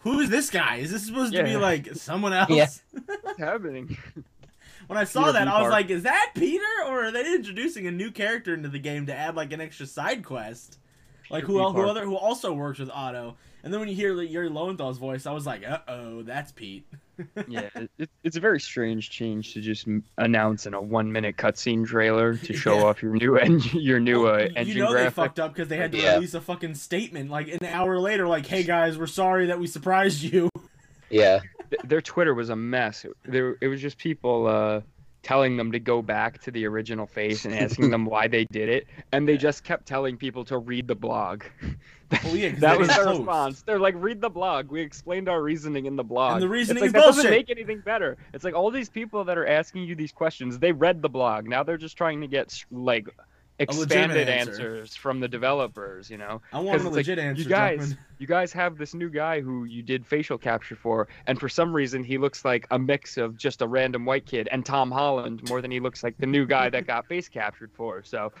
"Who 0.00 0.20
is 0.20 0.30
this 0.30 0.50
guy? 0.50 0.76
Is 0.76 0.90
this 0.90 1.06
supposed 1.06 1.34
to 1.34 1.42
be 1.44 1.56
like 1.56 1.94
someone 1.94 2.32
else?" 2.32 2.50
Yeah. 2.50 2.68
What's 3.22 3.38
happening? 3.38 3.96
when 4.86 4.98
I 4.98 5.04
saw 5.04 5.20
Peter 5.20 5.32
that, 5.32 5.48
I 5.48 5.58
was 5.60 5.60
Parker. 5.62 5.70
like, 5.70 5.90
"Is 5.90 6.02
that 6.04 6.32
Peter, 6.34 6.64
or 6.86 7.04
are 7.06 7.10
they 7.10 7.34
introducing 7.34 7.86
a 7.86 7.90
new 7.90 8.10
character 8.10 8.54
into 8.54 8.68
the 8.68 8.78
game 8.78 9.06
to 9.06 9.14
add 9.14 9.34
like 9.36 9.52
an 9.52 9.60
extra 9.60 9.86
side 9.86 10.24
quest?" 10.24 10.78
Like 11.30 11.44
who 11.44 11.58
who 11.72 11.82
other 11.88 12.04
who 12.04 12.16
also 12.16 12.52
works 12.52 12.78
with 12.78 12.90
Otto. 12.90 13.36
And 13.62 13.72
then 13.72 13.80
when 13.80 13.88
you 13.88 13.94
hear 13.94 14.14
Yuri 14.22 14.48
Lowenthal's 14.48 14.98
voice, 14.98 15.26
I 15.26 15.32
was 15.32 15.46
like, 15.46 15.62
"Uh 15.66 15.80
oh, 15.88 16.22
that's 16.22 16.52
Pete." 16.52 16.86
yeah, 17.48 17.68
it, 17.74 17.90
it, 17.98 18.10
it's 18.24 18.36
a 18.36 18.40
very 18.40 18.60
strange 18.60 19.10
change 19.10 19.52
to 19.54 19.60
just 19.60 19.86
announce 20.18 20.66
in 20.66 20.74
a 20.74 20.80
one-minute 20.80 21.36
cutscene 21.36 21.86
trailer 21.86 22.36
to 22.36 22.52
show 22.52 22.76
Yeah. 22.78 22.84
off 22.84 23.02
your 23.02 23.14
new 23.14 23.36
engine, 23.36 23.80
your 23.80 24.00
new 24.00 24.22
Well, 24.24 24.34
uh, 24.34 24.38
you- 24.38 24.52
engine 24.56 24.76
you 24.76 24.82
know 24.84 24.90
graphic. 24.92 25.14
they 25.14 25.22
fucked 25.22 25.40
up 25.40 25.52
because 25.54 25.68
they 25.68 25.76
had 25.76 25.92
to 25.92 25.98
Yeah. 25.98 26.14
release 26.14 26.34
a 26.34 26.40
fucking 26.40 26.74
statement 26.74 27.30
like 27.30 27.48
an 27.48 27.64
hour 27.66 27.98
later, 27.98 28.26
like, 28.28 28.46
"Hey 28.46 28.62
guys, 28.62 28.98
we're 28.98 29.06
sorry 29.06 29.46
that 29.46 29.58
we 29.58 29.66
surprised 29.66 30.22
you." 30.22 30.48
Yeah. 31.10 31.40
Their 31.84 32.00
Twitter 32.00 32.34
was 32.34 32.48
a 32.50 32.56
mess. 32.56 33.04
It, 33.04 33.12
there, 33.24 33.56
it 33.60 33.68
was 33.68 33.80
just 33.80 33.98
people 33.98 34.46
uh, 34.46 34.80
telling 35.22 35.56
them 35.56 35.72
to 35.72 35.78
go 35.78 36.00
back 36.02 36.40
to 36.42 36.50
the 36.50 36.66
original 36.66 37.06
face 37.06 37.44
and 37.44 37.54
asking 37.54 37.90
them 37.92 38.04
why 38.04 38.28
they 38.28 38.44
did 38.46 38.68
it, 38.68 38.86
and 39.12 39.28
they 39.28 39.36
just 39.36 39.64
kept 39.64 39.86
telling 39.86 40.16
people 40.16 40.44
to 40.46 40.58
read 40.58 40.86
the 40.88 40.94
blog. 40.94 41.44
Yeah, 42.32 42.52
that 42.60 42.78
was 42.78 42.88
their 42.88 43.04
post. 43.04 43.18
response. 43.18 43.62
They're 43.62 43.78
like, 43.78 43.94
read 43.98 44.22
the 44.22 44.30
blog. 44.30 44.70
We 44.70 44.80
explained 44.80 45.28
our 45.28 45.42
reasoning 45.42 45.84
in 45.84 45.94
the 45.94 46.02
blog. 46.02 46.32
And 46.32 46.42
the 46.42 46.48
reasoning 46.48 46.82
it's 46.82 46.88
is 46.88 46.94
like, 46.94 47.02
that 47.02 47.06
doesn't 47.06 47.30
make 47.30 47.50
anything 47.50 47.80
better. 47.80 48.16
It's 48.32 48.44
like 48.44 48.54
all 48.54 48.70
these 48.70 48.88
people 48.88 49.24
that 49.24 49.36
are 49.36 49.46
asking 49.46 49.82
you 49.84 49.94
these 49.94 50.10
questions, 50.10 50.58
they 50.58 50.72
read 50.72 51.02
the 51.02 51.10
blog. 51.10 51.46
Now 51.46 51.62
they're 51.62 51.76
just 51.76 51.98
trying 51.98 52.22
to 52.22 52.26
get 52.26 52.64
like 52.70 53.08
expanded 53.58 54.28
answer. 54.28 54.50
answers 54.52 54.94
from 54.94 55.20
the 55.20 55.28
developers. 55.28 56.08
You 56.10 56.18
know, 56.18 56.40
I 56.52 56.60
want 56.60 56.68
a 56.70 56.74
it's 56.76 56.84
like, 56.84 56.94
legit 56.94 57.18
answer. 57.18 57.42
you 57.42 57.48
guys, 57.48 57.96
you 58.18 58.26
guys 58.26 58.52
have 58.52 58.78
this 58.78 58.94
new 58.94 59.10
guy 59.10 59.40
who 59.40 59.64
you 59.64 59.82
did 59.82 60.06
facial 60.06 60.38
capture 60.38 60.76
for, 60.76 61.08
and 61.26 61.38
for 61.38 61.48
some 61.48 61.74
reason 61.74 62.02
he 62.04 62.18
looks 62.18 62.44
like 62.44 62.66
a 62.70 62.78
mix 62.78 63.16
of 63.16 63.36
just 63.36 63.62
a 63.62 63.66
random 63.66 64.04
white 64.04 64.26
kid 64.26 64.48
and 64.52 64.64
Tom 64.64 64.90
Holland 64.90 65.42
more 65.48 65.60
than 65.60 65.70
he 65.70 65.80
looks 65.80 66.02
like 66.02 66.16
the 66.18 66.26
new 66.26 66.46
guy 66.46 66.68
that 66.70 66.86
got 66.86 67.06
face 67.08 67.28
captured 67.28 67.72
for. 67.74 68.02
So 68.02 68.32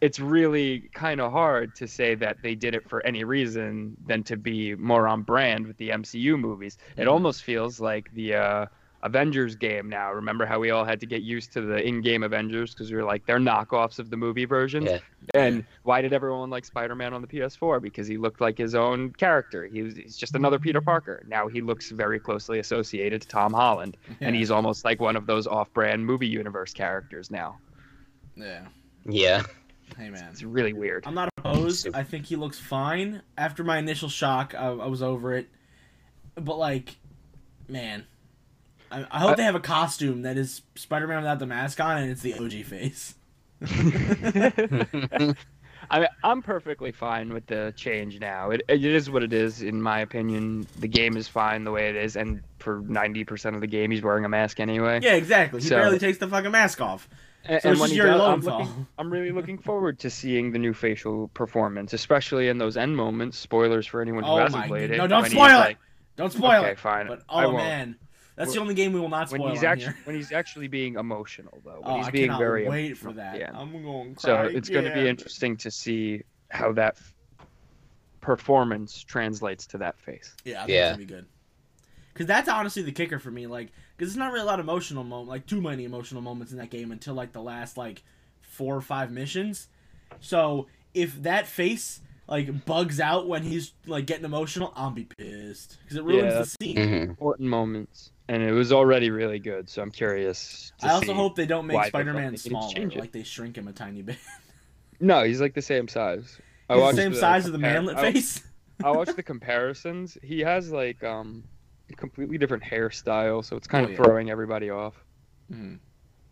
it's 0.00 0.18
really 0.18 0.90
kind 0.94 1.20
of 1.20 1.30
hard 1.30 1.74
to 1.76 1.86
say 1.86 2.16
that 2.16 2.42
they 2.42 2.56
did 2.56 2.74
it 2.74 2.88
for 2.88 3.06
any 3.06 3.22
reason 3.22 3.96
than 4.04 4.24
to 4.24 4.36
be 4.36 4.74
more 4.74 5.06
on 5.06 5.22
brand 5.22 5.64
with 5.66 5.76
the 5.76 5.90
MCU 5.90 6.36
movies. 6.38 6.76
It 6.96 7.04
Mhm. 7.04 7.12
almost 7.12 7.44
feels 7.44 7.78
like 7.80 8.10
the 8.12 8.34
uh, 8.34 8.66
Avengers 9.02 9.56
game 9.56 9.88
now. 9.88 10.12
Remember 10.12 10.46
how 10.46 10.60
we 10.60 10.70
all 10.70 10.84
had 10.84 11.00
to 11.00 11.06
get 11.06 11.22
used 11.22 11.52
to 11.54 11.60
the 11.60 11.76
in-game 11.76 12.22
Avengers 12.22 12.72
because 12.72 12.90
we 12.90 12.96
were 12.96 13.04
like 13.04 13.26
they're 13.26 13.38
knockoffs 13.38 13.98
of 13.98 14.10
the 14.10 14.16
movie 14.16 14.44
versions. 14.44 14.88
Yeah. 14.88 14.98
And 15.34 15.64
why 15.82 16.02
did 16.02 16.12
everyone 16.12 16.50
like 16.50 16.64
Spider-Man 16.64 17.12
on 17.12 17.20
the 17.20 17.26
PS4? 17.26 17.82
Because 17.82 18.06
he 18.06 18.16
looked 18.16 18.40
like 18.40 18.56
his 18.56 18.74
own 18.74 19.12
character. 19.12 19.66
He 19.66 19.82
was 19.82 19.96
he's 19.96 20.16
just 20.16 20.34
another 20.34 20.58
Peter 20.58 20.80
Parker. 20.80 21.24
Now 21.26 21.48
he 21.48 21.60
looks 21.60 21.90
very 21.90 22.20
closely 22.20 22.60
associated 22.60 23.22
to 23.22 23.28
Tom 23.28 23.52
Holland, 23.52 23.96
and 24.20 24.36
he's 24.36 24.50
almost 24.50 24.84
like 24.84 25.00
one 25.00 25.16
of 25.16 25.26
those 25.26 25.46
off-brand 25.46 26.04
movie 26.06 26.28
universe 26.28 26.72
characters 26.72 27.30
now. 27.30 27.58
Yeah. 28.36 28.66
Yeah. 29.04 29.42
Hey 29.96 30.10
man. 30.10 30.28
It's 30.30 30.42
really 30.42 30.72
weird. 30.72 31.04
I'm 31.06 31.14
not 31.14 31.28
opposed. 31.36 31.88
I 31.92 32.04
think 32.04 32.26
he 32.26 32.36
looks 32.36 32.58
fine. 32.58 33.22
After 33.36 33.64
my 33.64 33.78
initial 33.78 34.08
shock, 34.08 34.54
I, 34.54 34.68
I 34.68 34.86
was 34.86 35.02
over 35.02 35.34
it. 35.34 35.48
But 36.34 36.56
like, 36.56 36.96
man, 37.68 38.06
I, 38.92 39.06
I 39.10 39.18
hope 39.20 39.32
I- 39.32 39.34
they 39.36 39.42
have 39.44 39.54
a 39.54 39.60
costume 39.60 40.22
that 40.22 40.36
is 40.36 40.62
Spider-Man 40.74 41.16
without 41.18 41.38
the 41.38 41.46
mask 41.46 41.80
on, 41.80 41.96
and 41.98 42.10
it's 42.10 42.22
the 42.22 42.34
OG 42.34 42.64
face. 42.64 43.14
I 45.90 45.98
mean, 45.98 46.08
I'm 46.22 46.42
perfectly 46.42 46.92
fine 46.92 47.32
with 47.34 47.46
the 47.46 47.72
change 47.76 48.20
now. 48.20 48.50
It, 48.50 48.62
it 48.68 48.84
is 48.84 49.10
what 49.10 49.22
it 49.22 49.32
is, 49.32 49.62
in 49.62 49.82
my 49.82 49.98
opinion. 50.00 50.66
The 50.78 50.88
game 50.88 51.16
is 51.16 51.26
fine 51.28 51.64
the 51.64 51.72
way 51.72 51.88
it 51.88 51.96
is, 51.96 52.16
and 52.16 52.42
for 52.60 52.80
90% 52.82 53.54
of 53.54 53.60
the 53.60 53.66
game, 53.66 53.90
he's 53.90 54.02
wearing 54.02 54.24
a 54.24 54.28
mask 54.28 54.60
anyway. 54.60 55.00
Yeah, 55.02 55.14
exactly. 55.14 55.60
He 55.60 55.68
So- 55.68 55.76
barely 55.76 55.98
takes 55.98 56.18
the 56.18 56.28
fucking 56.28 56.50
mask 56.52 56.80
off. 56.80 57.08
And, 57.44 57.60
So 57.60 57.70
and 57.70 57.80
when 57.80 57.90
he 57.90 57.96
your 57.96 58.06
does, 58.06 58.20
I'm, 58.20 58.40
looking, 58.40 58.86
I'm 58.98 59.10
really 59.12 59.32
looking 59.32 59.58
forward 59.58 59.98
to 60.00 60.10
seeing 60.10 60.52
the 60.52 60.60
new 60.60 60.72
facial 60.72 61.26
performance, 61.34 61.92
especially 61.92 62.46
in 62.48 62.58
those 62.58 62.76
end 62.76 62.96
moments. 62.96 63.36
Spoilers 63.36 63.84
for 63.84 64.00
anyone 64.00 64.22
who 64.22 64.30
Oh 64.30 64.36
hasn't 64.36 64.60
my 64.62 64.68
played 64.68 64.90
god. 64.90 64.94
it. 64.94 64.98
No, 64.98 65.06
don't 65.08 65.26
spoil 65.28 65.46
it. 65.46 65.54
like- 65.56 65.78
Don't 66.16 66.32
spoil 66.32 66.52
it! 66.52 66.58
okay, 66.60 66.70
it. 66.70 66.78
fine. 66.78 67.08
But 67.08 67.22
I 67.28 67.42
oh 67.44 67.48
won't. 67.48 67.56
man, 67.56 67.96
that's 68.44 68.54
the 68.54 68.60
only 68.60 68.74
game 68.74 68.92
we 68.92 69.00
will 69.00 69.08
not 69.08 69.30
When 69.30 69.40
he's 69.50 69.60
on 69.60 69.64
actually 69.66 69.92
here. 69.94 69.96
when 70.04 70.16
he's 70.16 70.32
actually 70.32 70.68
being 70.68 70.96
emotional 70.96 71.60
though, 71.64 71.80
when 71.80 71.90
Oh, 71.92 71.96
he's 71.98 72.06
I 72.08 72.10
being 72.10 72.26
cannot 72.26 72.38
very 72.38 72.68
wait 72.68 72.96
for 72.98 73.12
that. 73.12 73.38
Yeah. 73.38 73.50
I'm 73.54 73.82
going 73.82 74.14
to 74.14 74.20
So 74.20 74.34
cry 74.36 74.46
it's 74.48 74.68
going 74.68 74.84
to 74.84 74.92
be 74.94 75.08
interesting 75.08 75.56
to 75.58 75.70
see 75.70 76.22
how 76.50 76.72
that 76.72 76.96
performance 78.20 79.02
translates 79.02 79.66
to 79.66 79.78
that 79.78 79.98
face. 79.98 80.34
Yeah, 80.44 80.62
I 80.62 80.66
think 80.66 80.70
Yeah. 80.70 80.80
it's 80.82 80.92
gonna 80.92 80.98
be 80.98 81.04
good. 81.06 81.26
Because 82.12 82.26
that's 82.26 82.48
honestly 82.48 82.82
the 82.82 82.92
kicker 82.92 83.18
for 83.18 83.30
me. 83.30 83.46
Like, 83.46 83.72
because 83.96 84.10
it's 84.12 84.18
not 84.18 84.32
really 84.32 84.42
a 84.42 84.46
lot 84.46 84.60
of 84.60 84.66
emotional 84.66 85.02
moment, 85.02 85.28
like 85.28 85.46
too 85.46 85.60
many 85.60 85.84
emotional 85.84 86.20
moments 86.22 86.52
in 86.52 86.58
that 86.58 86.70
game 86.70 86.92
until 86.92 87.14
like 87.14 87.32
the 87.32 87.42
last 87.42 87.76
like 87.76 88.02
four 88.42 88.76
or 88.76 88.80
five 88.82 89.10
missions. 89.10 89.68
So 90.20 90.66
if 90.94 91.22
that 91.22 91.46
face 91.46 92.00
like 92.28 92.64
bugs 92.64 93.00
out 93.00 93.26
when 93.28 93.42
he's 93.42 93.72
like 93.86 94.06
getting 94.06 94.24
emotional, 94.24 94.72
I'll 94.76 94.90
be 94.90 95.04
pissed 95.04 95.78
because 95.82 95.96
it 95.96 96.04
ruins 96.04 96.32
Yeah. 96.32 96.38
the 96.38 96.46
scene. 96.46 96.76
Mhm. 96.76 97.02
Important 97.08 97.48
moments, 97.48 98.11
and 98.28 98.42
it 98.42 98.52
was 98.52 98.72
already 98.72 99.10
really 99.10 99.38
good. 99.38 99.68
So 99.68 99.82
I'm 99.82 99.90
curious. 99.90 100.72
To 100.80 100.86
I 100.86 100.90
also 100.92 101.06
see- 101.06 101.12
hope 101.12 101.36
they 101.36 101.46
don't 101.46 101.66
make 101.66 101.84
Spider-Man 101.86 102.14
felt 102.14 102.14
they 102.14 102.30
needed 102.30 102.42
to 102.42 102.48
smaller, 102.48 103.00
like 103.00 103.12
they 103.12 103.22
shrink 103.22 103.56
him 103.56 103.68
a 103.68 103.72
tiny 103.72 104.02
bit. 104.02 104.16
No, 105.00 105.24
he's 105.24 105.40
like 105.40 105.54
the 105.54 105.62
same 105.62 105.88
size. 105.88 106.40
I 106.70 106.76
the 106.76 106.80
watched 106.80 106.96
same 106.96 107.12
size 107.12 107.44
of 107.46 107.52
the 107.52 107.58
compar- 107.58 107.62
manlet 107.62 107.96
I- 107.96 108.12
face. 108.12 108.40
I 108.84 108.90
watched 108.96 109.16
the 109.16 109.22
comparisons. 109.24 110.16
He 110.22 110.38
has 110.40 110.70
like 110.70 111.02
um 111.02 111.42
a 111.90 111.94
completely 111.94 112.38
different 112.38 112.62
hairstyle, 112.62 113.44
so 113.44 113.56
it's 113.56 113.66
kind 113.66 113.84
Oh, 113.84 113.90
of 113.90 113.90
yeah. 113.98 114.04
throwing 114.04 114.30
everybody 114.30 114.70
off. 114.70 114.94
Mhm. 115.52 115.80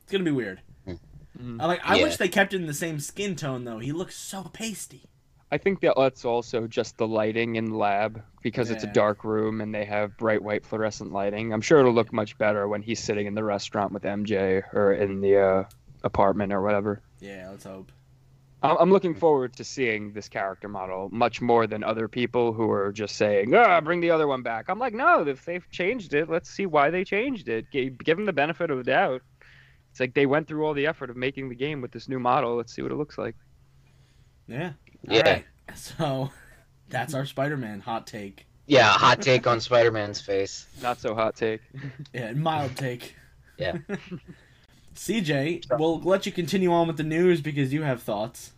It's 0.03 0.13
gonna 0.13 0.23
be 0.23 0.31
weird. 0.31 0.61
Mhm. 0.87 1.61
I 1.61 1.67
like. 1.67 1.81
I 1.85 1.97
Yeah. 1.97 2.05
wish 2.05 2.17
they 2.19 2.29
kept 2.29 2.55
it 2.55 2.61
in 2.61 2.67
the 2.69 2.75
same 2.75 3.01
skin 3.01 3.35
tone 3.35 3.65
though. 3.65 3.79
He 3.81 3.91
looks 3.91 4.15
so 4.15 4.45
pasty. 4.45 5.09
I 5.53 5.59
think 5.59 5.81
that 5.81 5.95
that's 5.97 6.25
also 6.25 6.69
just 6.69 6.97
the 6.97 7.09
lighting 7.09 7.57
in 7.57 7.67
the 7.67 7.77
lab 7.77 8.23
because 8.41 8.71
it's 8.71 8.85
a 8.85 8.93
dark 8.93 9.25
room 9.25 9.61
and 9.61 9.75
they 9.75 9.85
have 9.85 10.17
bright 10.17 10.43
white 10.43 10.65
fluorescent 10.65 11.13
lighting. 11.13 11.53
I'm 11.53 11.61
sure 11.61 11.81
it'll 11.81 11.93
look 11.93 12.13
much 12.13 12.39
better 12.39 12.69
when 12.69 12.83
he's 12.83 13.01
sitting 13.01 13.27
in 13.27 13.35
the 13.35 13.43
restaurant 13.43 13.93
with 13.93 14.05
MJ 14.05 14.63
or 14.73 14.93
in 14.93 15.21
the 15.21 15.39
uh, 15.39 15.65
apartment 16.05 16.53
or 16.53 16.63
whatever. 16.63 17.03
Yeah, 17.19 17.49
let's 17.51 17.65
hope. 17.65 17.91
I'm 18.63 18.77
I'm 18.79 18.91
looking 18.93 19.15
forward 19.15 19.57
to 19.57 19.65
seeing 19.65 20.13
this 20.13 20.29
character 20.29 20.69
model 20.69 21.09
much 21.11 21.41
more 21.41 21.67
than 21.67 21.83
other 21.83 22.09
people 22.09 22.53
who 22.53 22.71
are 22.71 22.93
just 22.93 23.17
saying, 23.17 23.55
"Ah, 23.55 23.81
bring 23.81 24.01
the 24.01 24.11
other 24.11 24.29
one 24.29 24.43
back." 24.43 24.69
I'm 24.69 24.79
like, 24.79 24.95
no, 24.95 25.27
if 25.27 25.45
they've 25.45 25.69
changed 25.71 26.15
it, 26.15 26.29
let's 26.29 26.51
see 26.51 26.67
why 26.67 26.91
they 26.91 27.05
changed 27.05 27.49
it. 27.49 27.71
Give 27.71 28.17
them 28.17 28.27
the 28.27 28.33
benefit 28.33 28.71
of 28.71 28.79
the 28.79 28.85
doubt. 28.85 29.23
It's 29.91 29.99
like 29.99 30.15
they 30.15 30.27
went 30.27 30.47
through 30.47 30.65
all 30.65 30.75
the 30.75 30.87
effort 30.87 31.11
of 31.11 31.17
making 31.17 31.49
the 31.49 31.55
game 31.55 31.81
with 31.81 31.91
this 31.91 32.09
new 32.09 32.21
model. 32.21 32.55
Let's 32.57 32.73
see 32.73 32.83
what 32.83 32.93
it 32.93 32.97
looks 32.97 33.19
like. 33.19 33.35
Yeah. 34.51 34.73
Yeah. 35.09 35.19
Alright. 35.19 35.45
So 35.77 36.31
that's 36.89 37.15
our 37.15 37.25
Spider-Man 37.25 37.81
hot 37.81 38.07
take. 38.07 38.47
Yeah, 38.67 38.89
hot 38.89 39.21
take 39.21 39.47
on 39.47 39.61
Spider-Man's 39.61 40.21
face. 40.21 40.67
Not 40.83 41.01
so 41.01 41.15
hot 41.15 41.37
take. 41.37 41.61
Yeah, 42.13 42.33
mild 42.33 42.77
take. 42.77 43.15
Yeah. 43.59 43.79
CJ, 44.95 45.79
we'll 45.79 46.01
let 46.01 46.27
you 46.27 46.33
continue 46.33 46.73
on 46.73 46.87
with 46.87 46.97
the 46.97 47.03
news 47.03 47.41
because 47.41 47.73
you 47.73 47.83
have 47.83 48.03
thoughts. 48.03 48.53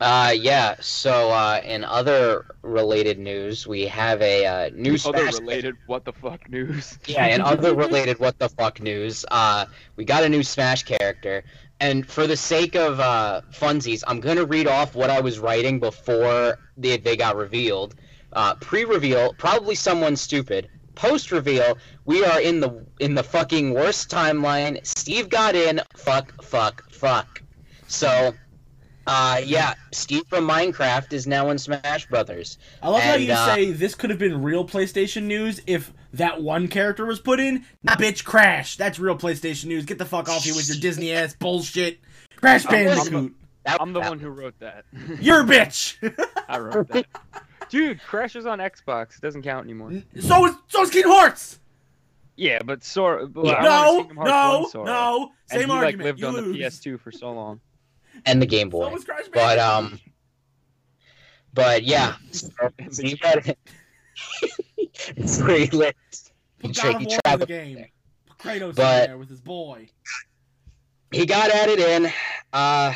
Uh, 0.00 0.32
yeah. 0.34 0.76
So, 0.80 1.30
uh, 1.30 1.60
in 1.64 1.84
other 1.84 2.46
related 2.62 3.18
news, 3.18 3.66
we 3.66 3.86
have 3.86 4.22
a 4.22 4.46
uh, 4.46 4.70
new 4.74 4.94
Other 4.94 5.30
Smash. 5.30 5.38
related 5.40 5.74
what 5.86 6.04
the 6.04 6.12
fuck 6.12 6.48
news. 6.48 6.98
Yeah, 7.06 7.26
in 7.26 7.40
other 7.40 7.74
related 7.74 8.18
what 8.18 8.38
the 8.38 8.48
fuck 8.48 8.80
news, 8.80 9.24
uh, 9.30 9.66
we 9.96 10.04
got 10.04 10.22
a 10.22 10.28
new 10.28 10.42
Smash 10.42 10.84
character, 10.84 11.44
and 11.82 12.06
for 12.08 12.28
the 12.28 12.36
sake 12.36 12.76
of 12.76 13.00
uh, 13.00 13.40
funsies, 13.50 14.04
I'm 14.06 14.20
gonna 14.20 14.44
read 14.44 14.68
off 14.68 14.94
what 14.94 15.10
I 15.10 15.20
was 15.20 15.40
writing 15.40 15.80
before 15.80 16.58
they, 16.76 16.96
they 16.96 17.16
got 17.16 17.34
revealed. 17.34 17.96
Uh, 18.32 18.54
pre-reveal, 18.54 19.34
probably 19.34 19.74
someone 19.74 20.14
stupid. 20.14 20.68
Post-reveal, 20.94 21.76
we 22.04 22.24
are 22.24 22.40
in 22.40 22.60
the 22.60 22.86
in 23.00 23.16
the 23.16 23.24
fucking 23.24 23.74
worst 23.74 24.08
timeline. 24.10 24.78
Steve 24.86 25.28
got 25.28 25.56
in. 25.56 25.80
Fuck, 25.96 26.40
fuck, 26.44 26.88
fuck. 26.88 27.42
So, 27.88 28.32
uh, 29.08 29.40
yeah, 29.44 29.74
Steve 29.90 30.22
from 30.28 30.46
Minecraft 30.46 31.12
is 31.12 31.26
now 31.26 31.50
in 31.50 31.58
Smash 31.58 32.06
Brothers. 32.06 32.58
I 32.80 32.90
love 32.90 33.02
how 33.02 33.14
you 33.14 33.32
uh, 33.32 33.54
say 33.54 33.72
this 33.72 33.96
could 33.96 34.10
have 34.10 34.20
been 34.20 34.40
real 34.40 34.64
PlayStation 34.64 35.24
news 35.24 35.60
if 35.66 35.92
that 36.12 36.42
one 36.42 36.68
character 36.68 37.04
was 37.06 37.20
put 37.20 37.40
in. 37.40 37.64
Nah, 37.82 37.94
bitch, 37.96 38.24
Crash. 38.24 38.76
That's 38.76 38.98
real 38.98 39.16
PlayStation 39.16 39.66
news. 39.66 39.84
Get 39.84 39.98
the 39.98 40.04
fuck 40.04 40.28
off 40.28 40.44
here 40.44 40.54
with 40.54 40.68
your 40.68 40.78
Disney 40.78 41.12
ass 41.14 41.34
bullshit. 41.34 42.00
Crash 42.36 42.66
I'm- 42.66 42.74
I'm 42.74 42.84
Bandicoot. 42.96 43.34
I'm 43.64 43.92
the 43.92 44.00
one 44.00 44.18
who 44.18 44.28
wrote 44.30 44.58
that. 44.58 44.84
You're 45.20 45.42
a 45.42 45.44
bitch. 45.44 45.96
I 46.48 46.58
wrote 46.58 46.88
that. 46.88 47.06
Dude, 47.68 48.00
Crash 48.02 48.34
is 48.34 48.44
on 48.44 48.58
Xbox. 48.58 49.14
It 49.16 49.20
doesn't 49.22 49.42
count 49.42 49.64
anymore. 49.64 49.92
so 50.20 50.46
is 50.46 50.54
so 50.68 50.82
is 50.82 50.90
Kingdom 50.90 51.12
Hearts. 51.12 51.60
Yeah, 52.34 52.58
but 52.64 52.82
Sora. 52.82 53.26
Well, 53.32 53.46
Yeah. 53.46 53.60
No, 53.62 53.98
Kingdom 53.98 54.16
Hearts 54.16 54.30
no, 54.30 54.60
1 54.62 54.70
Sora. 54.70 54.84
no. 54.86 55.30
And 55.52 55.60
Same 55.60 55.68
he 55.70 55.74
like 55.76 55.96
lived 55.96 56.18
you 56.20 56.26
on 56.26 56.34
lose. 56.34 56.56
the 56.82 56.90
PS2 56.90 56.98
for 57.00 57.12
so 57.12 57.30
long. 57.32 57.60
and 58.26 58.42
the 58.42 58.46
Game 58.46 58.68
Boy. 58.68 58.86
So 58.88 58.92
was 58.94 59.04
Crash 59.04 59.26
But 59.32 59.58
um, 59.60 60.00
but 61.54 61.84
yeah, 61.84 62.14
And 62.78 62.92
Steve 62.94 63.20
the- 63.20 63.26
had 63.28 63.56
it's 65.16 65.40
really 65.40 65.66
lit. 65.68 65.96
Put 66.58 66.74
Tra- 66.74 66.92
God 66.92 66.94
of 66.94 67.00
he 67.02 67.18
traveled 67.18 67.40
the 67.42 67.46
game. 67.46 67.86
Kratos 68.38 68.74
But- 68.76 69.06
there 69.08 69.18
with 69.18 69.28
his 69.28 69.40
boy. 69.40 69.88
He 71.12 71.26
got 71.26 71.50
added 71.50 71.78
in. 71.78 72.06
Uh, 72.52 72.94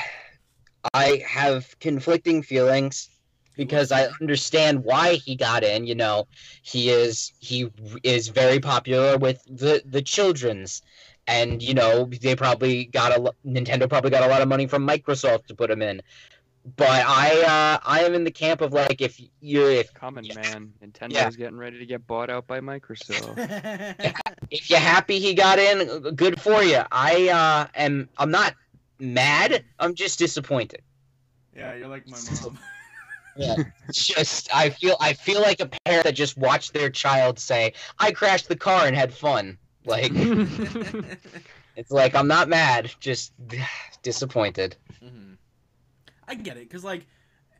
I 0.94 1.22
have 1.26 1.78
conflicting 1.80 2.42
feelings 2.42 3.10
because 3.56 3.92
I 3.92 4.08
understand 4.20 4.84
why 4.84 5.14
he 5.14 5.36
got 5.36 5.64
in. 5.64 5.86
You 5.86 5.96
know, 5.96 6.26
he 6.62 6.88
is 6.88 7.32
he 7.40 7.70
is 8.02 8.28
very 8.28 8.58
popular 8.58 9.18
with 9.18 9.42
the 9.44 9.82
the 9.84 10.00
children's, 10.02 10.80
and 11.26 11.62
you 11.62 11.74
know 11.74 12.04
they 12.22 12.36
probably 12.36 12.86
got 12.86 13.12
a 13.12 13.32
Nintendo 13.46 13.88
probably 13.88 14.10
got 14.10 14.22
a 14.22 14.28
lot 14.28 14.40
of 14.40 14.48
money 14.48 14.66
from 14.66 14.86
Microsoft 14.86 15.46
to 15.46 15.54
put 15.54 15.70
him 15.70 15.82
in. 15.82 16.00
But 16.74 16.88
I 17.06 17.42
uh, 17.42 17.78
I 17.84 18.00
am 18.04 18.14
in 18.14 18.24
the 18.24 18.30
camp 18.30 18.60
of 18.60 18.72
like 18.72 19.00
if 19.00 19.20
you're 19.40 19.70
if 19.70 19.94
Common 19.94 20.24
Yeah. 20.24 20.34
man. 20.34 20.72
Nintendo's 20.82 21.14
Yeah. 21.14 21.30
getting 21.30 21.56
ready 21.56 21.78
to 21.78 21.86
get 21.86 22.06
bought 22.06 22.28
out 22.28 22.46
by 22.48 22.60
Microsoft. 22.60 23.38
if 24.50 24.68
you're 24.68 24.78
happy 24.80 25.20
he 25.20 25.34
got 25.34 25.58
in, 25.58 26.14
good 26.16 26.40
for 26.40 26.62
you. 26.64 26.80
I 26.90 27.28
uh, 27.28 27.68
am. 27.74 28.08
I'm 28.18 28.30
not 28.30 28.54
mad. 28.98 29.64
I'm 29.78 29.94
just 29.94 30.18
disappointed. 30.18 30.82
Yeah, 31.54 31.74
you're 31.74 31.88
like 31.88 32.06
my 32.08 32.20
mom. 32.20 32.58
Yeah. 33.38 33.56
just 33.92 34.48
I 34.54 34.70
feel 34.70 34.96
I 35.00 35.12
feel 35.12 35.42
like 35.42 35.60
a 35.60 35.66
parent 35.84 36.04
that 36.04 36.14
just 36.14 36.38
watched 36.38 36.72
their 36.72 36.88
child 36.90 37.38
say, 37.38 37.74
"I 37.98 38.10
crashed 38.10 38.48
the 38.48 38.56
car 38.56 38.86
and 38.86 38.96
had 38.96 39.12
fun." 39.12 39.58
Like 39.84 40.10
it's 41.76 41.90
like 41.90 42.14
I'm 42.14 42.28
not 42.28 42.48
mad, 42.48 42.94
just 42.98 43.32
disappointed. 44.02 44.76
hmm 45.02 45.35
I 46.28 46.34
get 46.34 46.56
it, 46.56 46.68
cause 46.70 46.84
like 46.84 47.06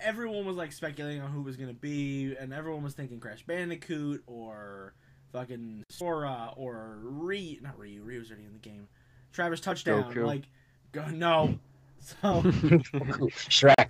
everyone 0.01 0.45
was 0.47 0.57
like 0.57 0.73
speculating 0.73 1.23
on 1.23 1.31
who 1.31 1.41
it 1.41 1.45
was 1.45 1.57
gonna 1.57 1.73
be, 1.73 2.35
and 2.39 2.53
everyone 2.53 2.83
was 2.83 2.95
thinking 2.95 3.21
Crash 3.21 3.43
Bandicoot 3.47 4.23
or 4.27 4.93
fucking 5.33 5.85
Sora 5.91 6.51
or 6.57 6.99
Ree. 7.03 7.59
Not 7.63 7.79
Ryu. 7.79 8.03
was 8.05 8.31
already 8.31 8.47
in 8.47 8.53
the 8.53 8.59
game. 8.59 8.89
Travis 9.33 9.61
Touchdown. 9.61 10.13
Goku. 10.13 10.25
Like, 10.27 10.45
go 10.93 11.07
no. 11.09 11.59
So, 11.99 12.41
Shrek. 12.43 13.89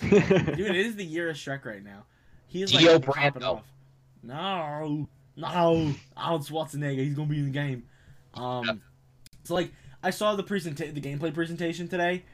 dude, 0.00 0.60
it 0.60 0.74
is 0.76 0.96
the 0.96 1.04
year 1.04 1.30
of 1.30 1.36
Shrek 1.36 1.64
right 1.64 1.84
now. 1.84 2.04
He's 2.48 2.74
like 2.74 2.82
Dio 2.82 2.98
popping 2.98 3.42
Brando. 3.42 3.56
off. 3.58 3.64
No, 4.24 5.08
no, 5.36 5.94
Arnold 6.16 6.42
Schwarzenegger. 6.42 6.98
He's 6.98 7.14
gonna 7.14 7.28
be 7.28 7.38
in 7.38 7.44
the 7.44 7.50
game. 7.52 7.84
Um, 8.34 8.82
so 9.44 9.54
like 9.54 9.70
I 10.02 10.10
saw 10.10 10.34
the 10.34 10.42
presenta- 10.42 10.92
the 10.92 11.00
gameplay 11.00 11.32
presentation 11.32 11.86
today, 11.86 12.24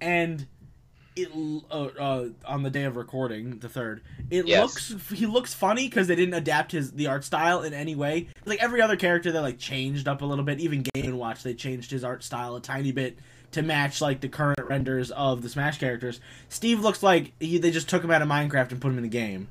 and 0.00 0.44
it 1.22 1.62
uh, 1.70 1.74
uh, 1.98 2.28
on 2.46 2.62
the 2.62 2.70
day 2.70 2.84
of 2.84 2.96
recording, 2.96 3.58
the 3.58 3.68
third, 3.68 4.02
it 4.30 4.46
Yes. 4.46 4.90
looks 4.90 5.10
he 5.10 5.26
looks 5.26 5.54
funny 5.54 5.88
because 5.88 6.06
they 6.08 6.16
didn't 6.16 6.34
adapt 6.34 6.72
his 6.72 6.92
the 6.92 7.06
art 7.06 7.24
style 7.24 7.62
in 7.62 7.72
any 7.74 7.94
way. 7.94 8.28
Like 8.44 8.62
every 8.62 8.80
other 8.80 8.96
character, 8.96 9.30
they 9.32 9.38
like 9.38 9.58
changed 9.58 10.08
up 10.08 10.22
a 10.22 10.24
little 10.26 10.44
bit. 10.44 10.60
Even 10.60 10.82
Game 10.82 11.04
and 11.06 11.18
Watch, 11.18 11.42
they 11.42 11.54
changed 11.54 11.90
his 11.90 12.04
art 12.04 12.22
style 12.24 12.56
a 12.56 12.60
tiny 12.60 12.92
bit 12.92 13.18
to 13.52 13.62
match 13.62 14.00
like 14.00 14.20
the 14.20 14.28
current 14.28 14.60
renders 14.68 15.10
of 15.10 15.42
the 15.42 15.48
Smash 15.48 15.78
characters. 15.78 16.20
Steve 16.48 16.80
looks 16.80 17.02
like 17.02 17.32
he, 17.40 17.58
they 17.58 17.70
just 17.70 17.88
took 17.88 18.04
him 18.04 18.10
out 18.10 18.20
of 18.22 18.28
Minecraft 18.28 18.72
and 18.72 18.80
put 18.80 18.88
him 18.90 18.98
in 18.98 19.02
the 19.04 19.08
game. 19.08 19.48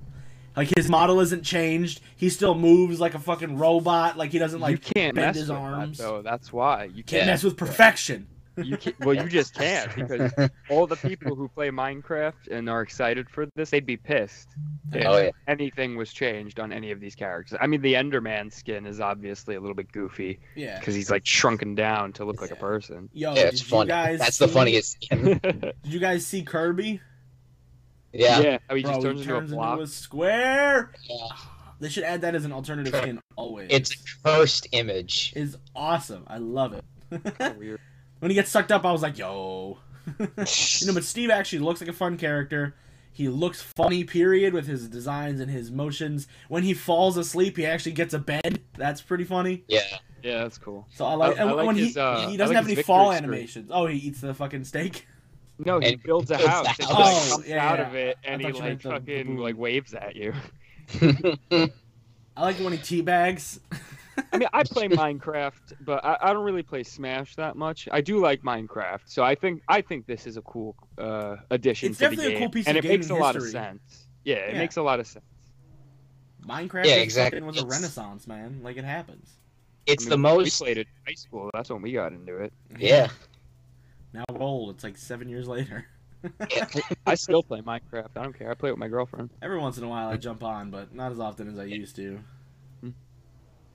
Like 0.55 0.71
his 0.75 0.89
model 0.89 1.19
isn't 1.19 1.43
changed. 1.43 2.01
He 2.15 2.29
still 2.29 2.55
moves 2.55 2.99
like 2.99 3.13
a 3.13 3.19
fucking 3.19 3.57
robot. 3.57 4.17
Like 4.17 4.31
he 4.31 4.39
doesn't 4.39 4.59
like 4.59 4.71
you 4.71 4.77
can't 4.93 5.15
bend 5.15 5.27
mess 5.27 5.35
his 5.35 5.49
with 5.49 5.57
arms. 5.57 5.97
that, 5.97 6.03
though. 6.03 6.21
That's 6.23 6.51
why 6.51 6.85
you 6.85 7.03
can't 7.03 7.07
can't. 7.07 7.27
mess 7.27 7.43
with 7.43 7.57
perfection. 7.57 8.27
You 8.57 8.75
can't 8.77 8.99
well, 8.99 9.13
you 9.15 9.29
just 9.29 9.53
can't 9.53 9.93
because 9.95 10.31
all 10.69 10.87
the 10.87 10.95
people 10.95 11.35
who 11.35 11.47
play 11.47 11.69
Minecraft 11.69 12.47
and 12.51 12.69
are 12.69 12.81
excited 12.81 13.29
for 13.29 13.45
this, 13.55 13.69
they'd 13.69 13.85
be 13.85 13.97
pissed 13.97 14.49
if 14.93 15.05
Oh 15.05 15.17
yeah. 15.17 15.29
anything 15.47 15.95
was 15.95 16.11
changed 16.11 16.59
on 16.59 16.71
any 16.71 16.91
of 16.91 16.99
these 16.99 17.15
characters. 17.15 17.57
I 17.61 17.67
mean, 17.67 17.81
the 17.81 17.93
Enderman 17.93 18.51
skin 18.51 18.85
is 18.85 18.99
obviously 18.99 19.55
a 19.55 19.59
little 19.59 19.75
bit 19.75 19.91
goofy 19.91 20.39
Yeah. 20.55 20.79
because 20.79 20.95
he's 20.95 21.09
like 21.11 21.25
shrunken 21.25 21.75
down 21.75 22.13
to 22.13 22.25
look 22.25 22.41
like 22.41 22.51
a 22.51 22.55
person. 22.55 23.09
Yo, 23.13 23.33
Yeah, 23.35 23.41
it's 23.41 23.61
funny. 23.61 23.89
guys 23.89 24.19
That's 24.19 24.37
the 24.37 24.47
funniest. 24.47 25.03
skin. 25.03 25.39
Did 25.41 25.73
you 25.83 25.99
guys 25.99 26.25
see 26.25 26.43
Kirby? 26.43 26.99
yeah. 28.13 28.53
how 28.53 28.59
oh, 28.71 28.75
he 28.75 28.81
just 28.83 29.01
Bro, 29.01 29.01
turns 29.03 29.19
he 29.19 29.23
into 29.23 29.35
a 29.35 29.39
turns 29.39 29.51
block. 29.51 29.71
into 29.73 29.83
a 29.83 29.87
square. 29.87 30.91
Yeah. 31.09 31.27
They 31.79 31.89
should 31.89 32.05
add 32.05 32.21
that 32.21 32.33
as 32.33 32.43
an 32.43 32.51
alternative 32.51 32.95
skin 32.95 33.19
always. 33.35 33.67
It's 33.69 33.91
a 33.93 33.97
cursed 34.27 34.67
image. 34.71 35.31
is 35.35 35.55
awesome. 35.75 36.23
I 36.25 36.39
love 36.39 36.73
it. 36.73 36.83
Weird. 37.55 37.79
When 38.19 38.31
he 38.31 38.35
gets 38.35 38.49
sucked 38.51 38.71
up, 38.71 38.85
I 38.85 38.91
was 38.91 39.01
like, 39.01 39.17
yo. 39.17 39.77
you 40.19 40.27
know, 40.87 40.93
but 40.93 41.03
Steve 41.03 41.29
actually 41.29 41.59
looks 41.59 41.81
like 41.81 41.89
a 41.89 41.93
fun 41.93 42.17
character. 42.17 42.75
He 43.11 43.27
looks 43.29 43.61
funny, 43.61 44.03
period, 44.03 44.53
with 44.53 44.67
his 44.67 44.87
designs 44.87 45.39
and 45.39 45.49
his 45.49 45.71
motions. 45.71 46.27
When 46.49 46.63
he 46.63 46.73
falls 46.75 47.17
asleep, 47.17 47.57
he 47.57 47.65
actually 47.65 47.93
gets 47.93 48.13
a 48.13 48.19
bed. 48.19 48.61
That's 48.77 49.01
pretty 49.01 49.23
funny. 49.23 49.63
yeah. 49.67 49.81
Yeah, 50.23 50.43
that's 50.43 50.57
cool. 50.57 50.87
So 50.93 51.05
I 51.05 51.13
like. 51.13 51.37
I- 51.39 51.43
I 51.43 51.51
like 51.51 51.67
when 51.67 51.75
his, 51.75 51.93
he 51.93 51.99
uh, 51.99 52.27
he 52.29 52.37
doesn't 52.37 52.55
like 52.55 52.63
have 52.65 52.71
any 52.71 52.81
fall 52.83 53.11
screen. 53.11 53.23
animations. 53.23 53.69
Oh, 53.71 53.85
he 53.85 53.97
eats 53.99 54.19
the 54.19 54.33
fucking 54.33 54.63
steak. 54.65 55.07
No, 55.59 55.79
he 55.79 55.93
And 55.93 56.03
builds 56.03 56.31
a 56.31 56.37
builds 56.37 56.49
house. 56.51 56.65
and 56.67 56.75
he, 56.77 56.83
house. 56.93 57.31
Oh, 57.31 57.35
comes 57.37 57.47
yeah, 57.47 57.69
out 57.69 57.79
yeah. 57.79 57.87
of 57.87 57.95
it, 57.95 58.17
and 58.23 58.41
thought 58.41 58.47
he 58.51 58.53
like 58.59 58.63
meant 58.63 58.81
the- 58.83 58.89
the 58.89 58.95
fucking 58.95 59.37
like 59.37 59.57
waves 59.57 59.93
at 59.93 60.15
you. 60.15 60.33
I 61.51 62.41
like 62.41 62.57
when 62.57 62.73
he 62.73 62.79
teabags. 62.79 63.59
I 64.33 64.37
mean, 64.37 64.49
I 64.53 64.63
play 64.63 64.87
Minecraft, 64.87 65.73
but 65.81 66.03
I, 66.03 66.17
I 66.21 66.33
don't 66.33 66.43
really 66.43 66.63
play 66.63 66.83
Smash 66.83 67.35
that 67.35 67.55
much. 67.55 67.87
I 67.91 68.01
do 68.01 68.19
like 68.19 68.41
Minecraft, 68.41 69.01
so 69.05 69.23
I 69.23 69.35
think 69.35 69.61
I 69.67 69.81
think 69.81 70.05
this 70.07 70.25
is 70.27 70.37
a 70.37 70.41
cool 70.41 70.75
uh, 70.97 71.37
addition 71.51 71.89
It's 71.89 71.99
to 71.99 72.05
the 72.05 72.09
definitely 72.09 72.25
a 72.33 72.37
game, 72.37 72.39
cool 72.39 72.49
piece 72.51 72.67
and 72.67 72.77
of 72.77 72.85
it 72.85 72.87
makes 72.87 73.05
a 73.05 73.09
gaming 73.09 73.21
lot 73.23 73.35
of 73.35 73.43
sense. 73.43 74.07
Yeah, 74.23 74.35
it 74.35 74.53
Yeah. 74.53 74.59
makes 74.59 74.77
a 74.77 74.81
lot 74.81 74.99
of 74.99 75.07
sense. 75.07 75.25
Minecraft 76.45 76.85
Yeah, 76.85 76.95
exactly. 76.95 77.39
fucking 77.39 77.45
was 77.47 77.61
a 77.61 77.65
renaissance, 77.65 78.27
man. 78.27 78.61
Like 78.63 78.77
it 78.77 78.85
happens. 78.85 79.29
It's 79.85 80.05
I 80.05 80.09
the 80.09 80.17
most. 80.17 80.59
We 80.61 80.65
played 80.65 80.77
it 80.79 80.87
in 80.87 81.11
high 81.11 81.15
school. 81.15 81.49
That's 81.53 81.69
when 81.69 81.81
we 81.81 81.91
got 81.93 82.11
into 82.11 82.37
it. 82.37 82.53
Yeah. 82.77 83.09
Now 84.13 84.23
we're 84.31 84.41
old. 84.41 84.75
It's 84.75 84.83
like 84.83 84.97
seven 84.97 85.29
years 85.29 85.47
later. 85.47 85.85
I 87.05 87.15
still 87.15 87.43
play 87.43 87.61
Minecraft. 87.61 88.09
I 88.15 88.23
don't 88.23 88.37
care. 88.37 88.49
I 88.49 88.53
play 88.55 88.71
with 88.71 88.79
my 88.79 88.87
girlfriend. 88.87 89.29
Every 89.41 89.59
once 89.59 89.77
in 89.77 89.83
a 89.83 89.87
while 89.87 90.09
I 90.09 90.17
jump 90.17 90.43
on, 90.43 90.71
but 90.71 90.93
not 90.93 91.11
as 91.11 91.19
often 91.19 91.47
as 91.47 91.59
I 91.59 91.65
used 91.65 91.95
to. 91.97 92.19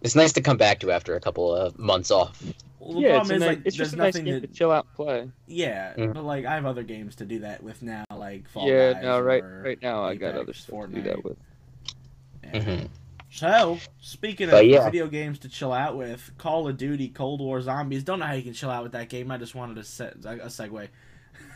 It's 0.02 0.14
nice 0.14 0.32
to 0.34 0.40
come 0.40 0.56
back 0.56 0.80
to 0.80 0.90
after 0.90 1.14
a 1.14 1.20
couple 1.20 1.54
of 1.54 1.78
months 1.78 2.10
off. 2.10 2.42
Well, 2.80 2.94
the 2.94 3.00
yeah, 3.00 3.08
it's, 3.20 3.28
problem 3.28 3.30
a 3.30 3.34
is 3.34 3.40
nice, 3.40 3.48
like 3.48 3.58
it's 3.58 3.76
there's 3.76 3.76
just 3.76 3.92
a 3.94 3.96
nice 3.96 4.14
nothing 4.14 4.24
game 4.24 4.40
that 4.40 4.52
to 4.52 4.52
chill 4.58 4.72
out 4.72 4.86
and 4.86 4.94
play. 4.96 5.30
yeah, 5.46 5.94
Mhm. 5.96 6.14
but 6.14 6.24
like 6.24 6.44
I 6.44 6.54
have 6.56 6.66
other 6.66 6.82
games 6.82 7.14
to 7.16 7.24
do 7.24 7.38
that 7.40 7.62
with 7.62 7.80
now, 7.82 8.04
like 8.14 8.48
Fall 8.48 8.68
yeah, 8.68 8.92
Guys 8.94 9.02
no, 9.04 9.20
right, 9.20 9.42
right 9.42 9.78
now 9.80 10.02
I 10.02 10.16
got 10.16 10.34
other 10.34 10.52
stuff 10.52 10.86
to 10.86 10.88
do 10.88 11.02
that 11.02 11.24
with. 11.24 11.36
Yeah. 12.44 12.50
Mhm. 12.60 12.88
So, 13.30 13.78
speaking 14.00 14.50
of 14.50 14.62
yeah. 14.64 14.84
video 14.84 15.06
games 15.06 15.38
to 15.38 15.48
chill 15.48 15.72
out 15.72 15.96
with, 15.96 16.32
Call 16.36 16.68
of 16.68 16.76
Duty 16.76 17.08
Cold 17.08 17.40
War 17.40 17.62
Zombies. 17.62 18.02
Don't 18.04 18.18
know 18.18 18.26
how 18.26 18.34
you 18.34 18.42
can 18.42 18.52
chill 18.52 18.68
out 18.68 18.82
with 18.82 18.92
that 18.92 19.08
game. 19.08 19.30
I 19.30 19.38
just 19.38 19.54
wanted 19.54 19.76
to 19.76 19.84
set 19.84 20.16
a 20.16 20.18
segue. 20.48 20.88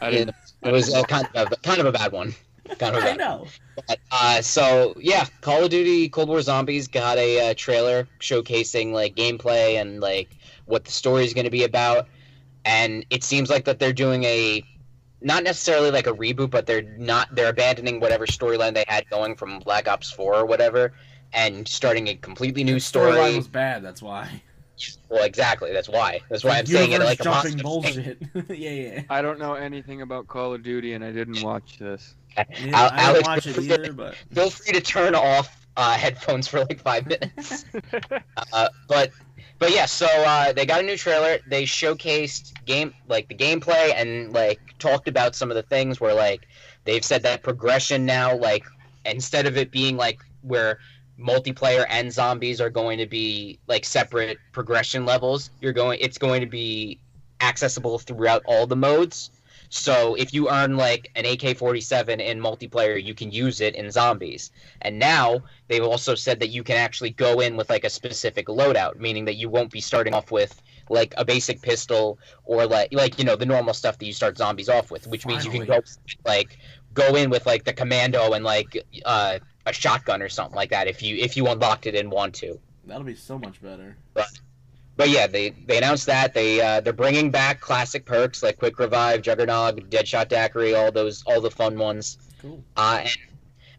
I 0.00 0.10
didn't. 0.10 0.34
It 0.62 0.72
was 0.72 0.92
a 0.94 1.02
kind 1.04 1.28
of 1.34 1.52
a, 1.52 1.56
kind 1.56 1.80
of 1.80 1.86
a 1.86 1.92
bad 1.92 2.12
one. 2.12 2.34
Kind 2.78 2.96
of 2.96 3.04
a 3.04 3.12
I 3.12 3.16
know. 3.16 3.46
But, 3.86 3.98
uh, 4.10 4.42
so 4.42 4.94
yeah, 4.98 5.26
Call 5.40 5.64
of 5.64 5.70
Duty 5.70 6.08
Cold 6.08 6.28
War 6.28 6.40
Zombies 6.40 6.88
got 6.88 7.18
a 7.18 7.50
uh, 7.50 7.54
trailer 7.56 8.08
showcasing 8.20 8.92
like 8.92 9.14
gameplay 9.14 9.80
and 9.80 10.00
like 10.00 10.36
what 10.66 10.84
the 10.84 10.92
story 10.92 11.24
is 11.24 11.34
going 11.34 11.44
to 11.44 11.50
be 11.50 11.64
about, 11.64 12.08
and 12.64 13.04
it 13.10 13.22
seems 13.22 13.50
like 13.50 13.64
that 13.64 13.78
they're 13.78 13.92
doing 13.92 14.24
a 14.24 14.62
not 15.20 15.42
necessarily 15.42 15.90
like 15.90 16.06
a 16.06 16.12
reboot, 16.12 16.50
but 16.50 16.66
they're 16.66 16.82
not 16.82 17.34
they're 17.34 17.50
abandoning 17.50 18.00
whatever 18.00 18.26
storyline 18.26 18.74
they 18.74 18.84
had 18.88 19.08
going 19.08 19.36
from 19.36 19.58
Black 19.60 19.88
Ops 19.88 20.10
Four 20.10 20.34
or 20.34 20.46
whatever, 20.46 20.92
and 21.32 21.66
starting 21.66 22.08
a 22.08 22.14
completely 22.14 22.64
new 22.64 22.76
Storyline 22.76 23.12
story. 23.12 23.36
was 23.36 23.48
bad. 23.48 23.84
That's 23.84 24.02
why. 24.02 24.42
Well, 25.08 25.24
exactly. 25.24 25.72
That's 25.72 25.88
why. 25.88 26.20
That's 26.28 26.44
why 26.44 26.58
I'm 26.58 26.66
saying 26.66 26.92
it 26.92 27.00
like 27.00 27.20
a 27.20 27.24
jumping 27.24 27.58
positive 27.58 28.18
thing. 28.18 28.30
bullshit. 28.34 28.48
yeah, 28.58 28.70
yeah. 28.70 29.02
I 29.08 29.22
don't 29.22 29.38
know 29.38 29.54
anything 29.54 30.02
about 30.02 30.26
Call 30.26 30.52
of 30.52 30.62
Duty, 30.62 30.92
and 30.92 31.02
I 31.02 31.12
didn't 31.12 31.42
watch 31.42 31.78
this. 31.78 32.14
Yeah 32.36 32.44
Al- 32.72 32.90
I 32.92 33.12
didn't 33.12 33.26
Alex, 33.26 33.28
watch 33.28 33.46
it 33.46 33.54
feel 33.54 33.54
free 33.54 33.64
either, 33.72 33.86
to- 33.86 33.92
but 33.92 34.14
Feel 34.32 34.50
free 34.50 34.72
to 34.72 34.80
turn 34.80 35.14
off 35.14 35.66
uh, 35.76 35.92
headphones 35.94 36.48
for 36.48 36.60
like 36.60 36.80
five 36.80 37.06
minutes. 37.06 37.64
Uh, 38.52 38.68
but 38.88 39.10
but 39.58 39.70
yeah, 39.72 39.86
so 39.86 40.06
uh, 40.06 40.52
they 40.52 40.64
got 40.66 40.80
a 40.80 40.82
new 40.82 40.96
trailer. 40.96 41.38
They 41.48 41.64
showcased 41.64 42.64
game 42.66 42.94
like 43.08 43.28
the 43.28 43.34
gameplay 43.34 43.92
and 43.94 44.32
like 44.32 44.60
talked 44.78 45.08
about 45.08 45.34
some 45.34 45.50
of 45.50 45.54
the 45.56 45.62
things 45.62 46.00
where 46.00 46.14
like 46.14 46.46
they've 46.84 47.04
said 47.04 47.22
that 47.24 47.42
progression 47.42 48.04
now 48.06 48.36
like 48.36 48.64
instead 49.04 49.46
of 49.46 49.56
it 49.56 49.70
being 49.70 49.96
like 49.96 50.20
where 50.42 50.78
multiplayer 51.18 51.86
and 51.88 52.12
zombies 52.12 52.60
are 52.60 52.70
going 52.70 52.98
to 52.98 53.06
be 53.06 53.58
like 53.66 53.84
separate 53.84 54.38
progression 54.52 55.04
levels, 55.06 55.50
you're 55.60 55.72
going 55.72 55.98
it's 56.00 56.18
going 56.18 56.40
to 56.40 56.46
be 56.46 56.98
accessible 57.40 57.98
throughout 57.98 58.42
all 58.46 58.66
the 58.66 58.76
modes. 58.76 59.30
So 59.68 60.14
if 60.14 60.32
you 60.32 60.48
earn 60.50 60.76
like 60.76 61.10
an 61.16 61.24
AK-47 61.24 62.20
in 62.20 62.40
multiplayer, 62.40 63.02
you 63.02 63.14
can 63.14 63.30
use 63.30 63.60
it 63.60 63.74
in 63.74 63.90
zombies. 63.90 64.50
And 64.82 64.98
now 64.98 65.40
they've 65.68 65.82
also 65.82 66.14
said 66.14 66.40
that 66.40 66.48
you 66.48 66.62
can 66.62 66.76
actually 66.76 67.10
go 67.10 67.40
in 67.40 67.56
with 67.56 67.70
like 67.70 67.84
a 67.84 67.90
specific 67.90 68.46
loadout, 68.46 68.96
meaning 68.96 69.24
that 69.26 69.34
you 69.34 69.48
won't 69.48 69.70
be 69.70 69.80
starting 69.80 70.14
off 70.14 70.30
with 70.30 70.62
like 70.88 71.14
a 71.16 71.24
basic 71.24 71.60
pistol 71.62 72.18
or 72.44 72.66
like 72.66 72.92
like 72.92 73.18
you 73.18 73.24
know 73.24 73.34
the 73.34 73.46
normal 73.46 73.74
stuff 73.74 73.98
that 73.98 74.06
you 74.06 74.12
start 74.12 74.38
zombies 74.38 74.68
off 74.68 74.90
with, 74.90 75.06
which 75.06 75.26
means 75.26 75.44
you 75.44 75.50
can 75.50 75.64
go 75.64 75.80
like 76.24 76.58
go 76.94 77.14
in 77.16 77.30
with 77.30 77.46
like 77.46 77.64
the 77.64 77.72
commando 77.72 78.32
and 78.32 78.44
like 78.44 78.84
uh, 79.04 79.38
a 79.66 79.72
shotgun 79.72 80.22
or 80.22 80.28
something 80.28 80.54
like 80.54 80.70
that 80.70 80.86
if 80.86 81.02
you 81.02 81.16
if 81.16 81.36
you 81.36 81.46
unlocked 81.48 81.86
it 81.86 81.94
and 81.94 82.10
want 82.10 82.34
to. 82.34 82.58
that'll 82.84 83.04
be 83.04 83.14
so 83.14 83.38
much 83.38 83.60
better. 83.60 83.96
But 84.14 84.28
yeah, 85.04 85.26
they 85.26 85.50
they 85.50 85.76
announced 85.78 86.06
that 86.06 86.32
they 86.34 86.60
uh, 86.60 86.80
they're 86.80 86.92
bringing 86.92 87.30
back 87.30 87.60
classic 87.60 88.04
perks 88.06 88.42
like 88.42 88.58
quick 88.58 88.78
revive, 88.78 89.22
juggernog, 89.22 89.88
deadshot 89.90 90.28
daiquiri, 90.28 90.74
all 90.74 90.90
those 90.90 91.22
all 91.26 91.40
the 91.40 91.50
fun 91.50 91.78
ones. 91.78 92.18
Cool. 92.40 92.64
Uh, 92.76 93.00
and, 93.02 93.16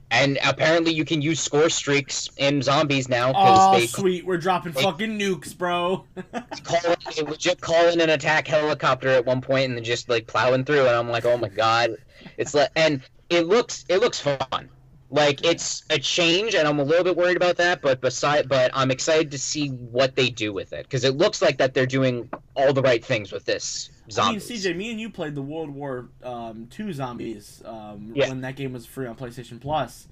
and 0.10 0.40
apparently 0.46 0.94
you 0.94 1.04
can 1.04 1.22
use 1.22 1.40
score 1.40 1.70
streaks 1.70 2.30
in 2.38 2.62
zombies 2.62 3.10
now 3.10 3.34
Oh, 3.36 3.74
they 3.78 3.88
sweet. 3.88 4.26
We're 4.26 4.38
dropping 4.38 4.72
they- 4.74 4.84
fucking 4.84 5.20
nukes, 5.20 5.58
bro. 5.58 6.06
call 6.64 6.96
they 7.16 7.24
legit 7.24 7.60
call 7.62 7.88
in 7.90 8.00
an 8.00 8.12
attack 8.12 8.48
helicopter 8.48 9.10
at 9.10 9.26
one 9.26 9.42
point 9.42 9.66
and 9.66 9.76
then 9.76 9.84
just 9.84 10.08
like 10.10 10.28
plowing 10.28 10.64
through 10.66 10.82
and 10.82 10.90
I'm 10.96 11.10
like, 11.10 11.26
oh 11.26 11.38
my 11.38 11.50
god, 11.50 11.96
it's 12.38 12.54
like 12.54 12.70
and 12.76 13.02
it 13.30 13.48
looks 13.48 13.86
it 13.90 13.98
looks 14.00 14.20
fun. 14.20 14.70
Like 15.10 15.46
it's 15.46 15.84
a 15.90 15.98
change, 15.98 16.54
and 16.54 16.68
I'm 16.68 16.80
a 16.80 16.84
little 16.84 17.04
bit 17.06 17.16
worried 17.16 17.38
about 17.38 17.56
that. 17.58 17.82
But 17.82 18.02
beside, 18.02 18.50
but 18.50 18.72
I'm 18.74 18.92
excited 18.92 19.32
to 19.32 19.38
see 19.38 19.70
what 19.70 20.16
they 20.16 20.30
do 20.30 20.52
with 20.52 20.74
it 20.74 20.84
because 20.84 21.06
it 21.06 21.16
looks 21.16 21.42
like 21.42 21.58
that 21.60 21.74
they're 21.74 21.86
doing 21.86 22.30
all 22.56 22.74
the 22.74 22.82
right 22.82 23.04
things 23.04 23.32
with 23.32 23.46
this 23.46 23.90
I 23.90 24.32
mean, 24.32 24.40
zombies. 24.40 24.50
CJ, 24.66 24.76
me 24.76 24.92
and 24.92 25.00
you 25.00 25.10
played 25.10 25.34
the 25.36 25.42
World 25.42 25.70
War 25.70 26.10
um, 26.24 26.68
Two 26.70 26.92
Zombies 26.92 27.62
um, 27.66 28.12
Yeah. 28.16 28.28
when 28.28 28.42
that 28.42 28.58
game 28.58 28.74
was 28.74 28.86
free 28.86 29.08
on 29.08 29.16
PlayStation 29.16 29.62
Plus, 29.62 30.10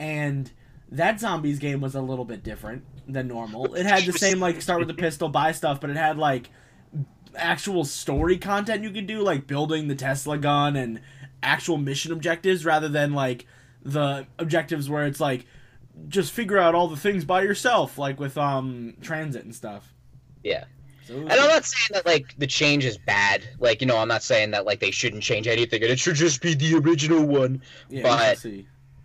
and 0.00 0.50
that 0.90 1.20
zombies 1.20 1.60
game 1.60 1.80
was 1.80 1.94
a 1.94 2.00
little 2.00 2.24
bit 2.24 2.42
different 2.42 2.84
than 3.06 3.28
normal. 3.28 3.74
It 3.74 3.86
had 3.86 4.04
the 4.04 4.12
same 4.12 4.40
like 4.40 4.60
start 4.60 4.80
with 4.80 4.88
the 4.88 4.94
pistol, 4.94 5.28
buy 5.28 5.52
stuff, 5.52 5.80
but 5.80 5.88
it 5.90 5.96
had 5.96 6.18
like 6.18 6.50
actual 7.36 7.84
story 7.84 8.38
content 8.38 8.82
you 8.82 8.90
could 8.90 9.06
do, 9.06 9.20
like 9.22 9.46
building 9.46 9.86
the 9.88 9.94
Tesla 9.94 10.36
gun 10.36 10.74
and 10.76 11.00
actual 11.44 11.76
mission 11.78 12.10
objectives, 12.12 12.64
rather 12.64 12.88
than 12.88 13.12
like 13.12 13.46
the 13.84 14.26
objectives 14.38 14.88
where 14.88 15.06
it's 15.06 15.20
like 15.20 15.46
just 16.08 16.32
figure 16.32 16.58
out 16.58 16.74
all 16.74 16.88
the 16.88 16.96
things 16.96 17.24
by 17.24 17.42
yourself, 17.42 17.98
like 17.98 18.18
with 18.20 18.38
um 18.38 18.94
TranZit 19.00 19.42
and 19.42 19.54
stuff. 19.54 19.92
Yeah. 20.42 20.64
So 21.06 21.14
And 21.14 21.32
I'm 21.32 21.48
not 21.48 21.64
saying 21.64 21.90
that 21.92 22.06
like 22.06 22.34
the 22.38 22.46
change 22.46 22.84
is 22.84 22.96
bad. 22.96 23.42
Like 23.58 23.80
you 23.80 23.86
know, 23.86 23.98
I'm 23.98 24.08
not 24.08 24.22
saying 24.22 24.52
that 24.52 24.64
like 24.64 24.80
they 24.80 24.90
shouldn't 24.90 25.22
change 25.22 25.46
anything, 25.46 25.82
and 25.82 25.90
it 25.90 25.98
should 25.98 26.14
just 26.14 26.40
be 26.40 26.54
the 26.54 26.76
original 26.76 27.24
one. 27.24 27.62
yeah, 27.88 28.02
but-. 28.02 28.46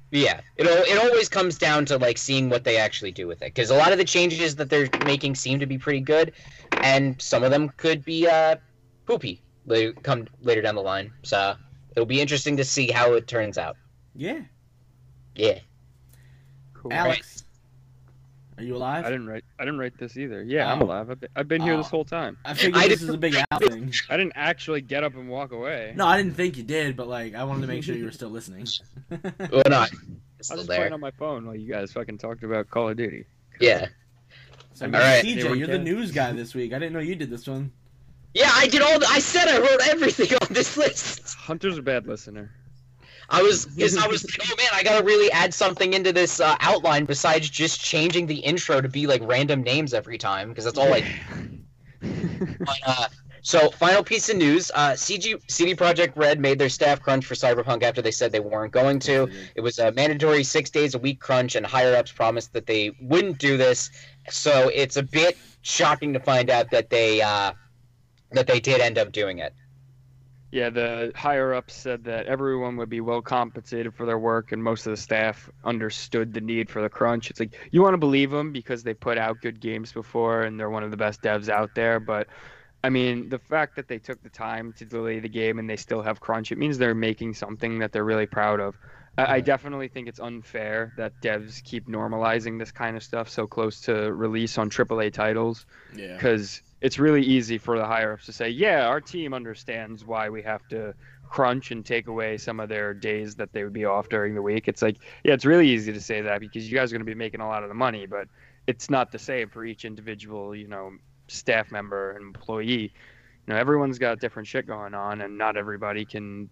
Yeah, 0.10 0.40
it 0.56 0.66
it 0.66 0.98
always 0.98 1.28
comes 1.28 1.58
down 1.58 1.86
to 1.86 1.98
like 1.98 2.18
seeing 2.18 2.50
what 2.50 2.64
they 2.64 2.78
actually 2.78 3.12
do 3.12 3.28
with 3.28 3.42
it, 3.42 3.54
because 3.54 3.72
a 3.72 3.76
lot 3.76 3.92
of 3.92 3.98
the 3.98 4.06
changes 4.06 4.56
that 4.56 4.70
they're 4.70 4.88
making 5.04 5.36
seem 5.36 5.60
to 5.60 5.66
be 5.66 5.78
pretty 5.78 6.00
good, 6.00 6.32
and 6.82 7.22
some 7.22 7.44
of 7.44 7.52
them 7.52 7.70
could 7.76 8.06
be 8.06 8.26
uh 8.26 8.56
poopy 9.06 9.42
later 9.66 9.92
come 10.04 10.28
later 10.42 10.62
down 10.62 10.76
the 10.76 10.82
line. 10.82 11.12
So 11.24 11.56
it'll 11.92 12.06
be 12.06 12.22
interesting 12.22 12.56
to 12.56 12.64
see 12.64 12.90
how 12.90 13.16
it 13.16 13.28
turns 13.28 13.58
out. 13.58 13.76
Yeah, 14.16 14.42
Yeah. 15.38 15.60
Cool. 16.74 16.92
Alex, 16.94 17.44
are 18.58 18.64
you 18.64 18.76
alive? 18.76 19.06
I 19.06 19.08
alive? 19.08 19.12
didn't 19.12 19.28
write. 19.28 19.44
I 19.60 19.66
didn't 19.66 19.80
write 19.80 19.98
this 19.98 20.18
either. 20.18 20.44
Yeah, 20.44 20.72
I'm 20.72 20.82
Oh. 20.82 20.86
alive. 20.86 21.10
I've 21.12 21.20
been, 21.20 21.30
I've 21.36 21.48
been 21.48 21.62
here 21.62 21.78
this 21.78 21.86
Oh. 21.88 21.90
whole 21.90 22.06
time. 22.06 22.38
I 22.44 22.54
figured 22.54 22.76
I 22.76 22.88
this 22.88 23.00
didn't- 23.00 23.10
is 23.10 23.16
a 23.16 23.18
big 23.20 23.36
Al 23.52 23.60
thing. 23.60 23.94
I 24.10 24.18
didn't 24.18 24.34
actually 24.36 24.82
get 24.82 25.04
up 25.04 25.16
and 25.16 25.30
walk 25.30 25.52
away. 25.52 25.94
No, 25.96 26.06
I 26.08 26.18
didn't 26.18 26.36
think 26.36 26.58
you 26.58 26.64
did, 26.64 26.96
but 26.98 27.08
like 27.08 27.36
I 27.36 27.44
wanted 27.44 27.62
to 27.62 27.68
make 27.68 27.84
sure 27.84 27.96
you 27.96 28.06
were 28.06 28.12
still 28.12 28.30
listening. 28.30 28.68
Well, 29.10 29.64
not. 29.68 29.92
I 29.92 30.38
was 30.40 30.48
just 30.50 30.66
playing 30.68 30.94
on 30.94 31.00
my 31.00 31.12
phone 31.12 31.46
while 31.46 31.56
you 31.56 31.68
guys 31.72 31.92
fucking 31.94 32.18
talked 32.20 32.44
about 32.44 32.70
Call 32.70 32.90
of 32.90 32.98
Duty. 32.98 33.26
Yeah. 33.60 33.88
So, 34.74 34.86
All 34.86 34.92
right. 34.92 35.24
CJ, 35.26 35.58
you're 35.58 35.68
the 35.68 35.80
news 35.80 36.12
guy 36.12 36.32
this 36.34 36.54
week. 36.54 36.74
I 36.74 36.80
didn't 36.80 36.94
know 36.94 37.00
you 37.00 37.16
did 37.16 37.30
this 37.32 37.48
one. 37.48 37.72
Yeah, 38.36 38.52
I 38.54 38.68
did 38.68 38.82
all. 38.84 39.00
The, 39.00 39.08
I 39.08 39.18
said 39.18 39.48
I 39.48 39.58
wrote 39.60 39.88
everything 39.88 40.38
on 40.42 40.48
this 40.54 40.78
list. 40.78 41.34
Hunter's 41.36 41.78
a 41.80 41.82
bad 41.82 42.06
listener. 42.06 42.52
I 43.30 43.42
was, 43.42 43.66
because 43.66 43.98
I 43.98 44.08
was 44.08 44.24
like, 44.24 44.50
oh 44.50 44.56
man, 44.56 44.68
I 44.74 44.84
gotta 44.84 45.04
really 45.04 45.32
add 45.32 45.54
something 45.54 45.94
into 45.94 46.14
this 46.14 46.40
uh, 46.40 46.56
outline 46.62 47.06
besides 47.06 47.50
just 47.50 47.82
changing 47.82 48.26
the 48.26 48.38
intro 48.38 48.80
to 48.80 48.88
be 48.88 49.06
like 49.06 49.22
random 49.24 49.64
names 49.64 49.94
every 49.94 50.18
time, 50.18 50.50
because 50.50 50.66
that's 50.66 50.78
all 50.78 50.94
I 50.94 51.04
But, 52.60 52.78
uh, 52.86 53.08
so, 53.48 53.70
final 53.72 54.04
piece 54.04 54.28
of 54.28 54.36
news: 54.36 54.72
uh, 54.76 54.92
CG 54.92 55.40
CD 55.48 55.74
Projekt 55.74 56.18
Red 56.18 56.38
made 56.38 56.60
their 56.60 56.68
staff 56.68 57.02
crunch 57.02 57.26
for 57.26 57.34
Cyberpunk 57.34 57.82
after 57.82 58.02
they 58.02 58.12
said 58.12 58.34
they 58.34 58.42
weren't 58.42 58.74
going 58.74 59.00
to. 59.00 59.30
It 59.56 59.62
was 59.62 59.80
a 59.80 59.92
mandatory 59.94 60.44
six 60.44 60.70
days 60.70 60.96
a 60.96 61.00
week 61.00 61.22
crunch, 61.22 61.56
and 61.56 61.66
higher 61.66 61.96
ups 61.96 62.12
promised 62.12 62.52
that 62.52 62.66
they 62.66 62.92
wouldn't 63.02 63.38
do 63.38 63.56
this. 63.56 63.90
So 64.30 64.70
it's 64.74 64.98
a 64.98 65.04
bit 65.04 65.38
shocking 65.62 66.12
to 66.12 66.20
find 66.20 66.50
out 66.50 66.72
that 66.72 66.90
they 66.90 67.22
uh, 67.22 67.54
that 68.32 68.48
they 68.48 68.60
did 68.60 68.82
end 68.82 68.98
up 68.98 69.14
doing 69.14 69.40
it. 69.40 69.54
Yeah, 70.50 70.70
the 70.70 71.12
higher 71.14 71.54
ups 71.54 71.74
said 71.74 72.06
that 72.06 72.28
everyone 72.28 72.78
would 72.78 72.90
be 72.90 73.02
well 73.02 73.22
compensated 73.22 73.94
for 73.94 74.06
their 74.06 74.18
work, 74.18 74.54
and 74.54 74.64
most 74.64 74.86
of 74.88 74.92
the 74.92 74.98
staff 74.98 75.50
understood 75.66 76.34
the 76.34 76.40
need 76.40 76.70
for 76.70 76.82
the 76.82 76.90
crunch. 76.90 77.30
It's 77.30 77.40
like 77.40 77.54
you 77.72 77.82
want 77.82 77.94
to 77.94 77.98
believe 77.98 78.32
them 78.32 78.54
because 78.54 78.84
they 78.84 78.94
put 78.94 79.18
out 79.18 79.42
good 79.42 79.60
games 79.60 79.92
before, 79.92 80.44
and 80.44 80.58
they're 80.58 80.70
one 80.70 80.84
of 80.84 80.92
the 80.92 80.98
best 80.98 81.22
devs 81.22 81.50
out 81.50 81.76
there. 81.76 82.00
But 82.00 82.28
I 82.82 82.90
mean, 82.90 83.28
the 83.28 83.40
fact 83.40 83.76
that 83.76 83.90
they 83.90 83.98
took 84.00 84.24
the 84.24 84.30
time 84.30 84.72
to 84.78 84.86
delay 84.86 85.20
the 85.20 85.28
game 85.28 85.60
and 85.60 85.70
they 85.70 85.76
still 85.76 86.02
have 86.02 86.22
crunch, 86.22 86.52
it 86.54 86.58
means 86.58 86.78
they're 86.78 86.96
making 86.96 87.34
something 87.34 87.80
that 87.80 87.92
they're 87.92 88.06
really 88.06 88.28
proud 88.28 88.62
of. 88.62 88.78
I, 89.18 89.36
I 89.36 89.40
definitely 89.42 89.90
think 89.90 90.08
it's 90.08 90.20
unfair 90.20 90.94
that 90.96 91.20
devs 91.22 91.62
keep 91.64 91.88
normalizing 91.90 92.58
this 92.58 92.72
kind 92.72 92.96
of 92.96 93.04
stuff 93.04 93.28
so 93.28 93.48
close 93.48 93.82
to 93.82 94.14
release 94.14 94.58
on 94.58 94.70
AAA 94.70 95.12
titles 95.12 95.66
Yeah. 95.94 96.14
because 96.14 96.62
it's 96.82 97.00
really 97.00 97.24
easy 97.24 97.58
for 97.58 97.78
the 97.78 97.86
higher 97.86 98.14
ups 98.14 98.26
to 98.26 98.34
say, 98.34 98.50
yeah, 98.50 98.88
our 98.88 99.02
team 99.02 99.34
understands 99.34 100.06
why 100.06 100.30
we 100.30 100.42
have 100.44 100.68
to 100.70 100.94
crunch 101.30 101.72
and 101.72 101.86
take 101.86 102.08
away 102.08 102.38
some 102.38 102.60
of 102.60 102.70
their 102.70 102.94
days 102.94 103.36
that 103.36 103.52
they 103.52 103.64
would 103.64 103.74
be 103.74 103.86
off 103.86 104.10
during 104.10 104.36
the 104.36 104.42
week. 104.42 104.68
It's 104.68 104.82
like, 104.82 104.98
yeah, 105.24 105.34
it's 105.34 105.46
really 105.46 105.68
easy 105.68 105.92
to 105.92 106.02
say 106.02 106.22
that 106.22 106.40
because 106.40 106.70
you 106.70 106.78
guys 106.78 106.92
are 106.92 106.96
going 106.96 107.06
to 107.06 107.12
be 107.12 107.16
making 107.16 107.42
a 107.42 107.48
lot 107.48 107.64
of 107.64 107.70
the 107.70 107.76
money, 107.76 108.06
but 108.06 108.28
it's 108.68 108.90
not 108.90 109.12
the 109.12 109.20
same 109.20 109.50
for 109.50 109.66
each 109.66 109.86
individual, 109.86 110.56
you 110.56 110.68
know, 110.68 110.92
staff 111.28 111.72
member 111.72 112.12
and 112.12 112.22
employee. 112.22 112.94
You 113.48 113.54
know, 113.54 113.56
everyone's 113.56 113.98
got 113.98 114.20
different 114.20 114.48
shit 114.48 114.68
going 114.68 114.94
on, 114.94 115.22
and 115.22 115.38
not 115.38 115.58
everybody 115.58 116.06
can 116.06 116.50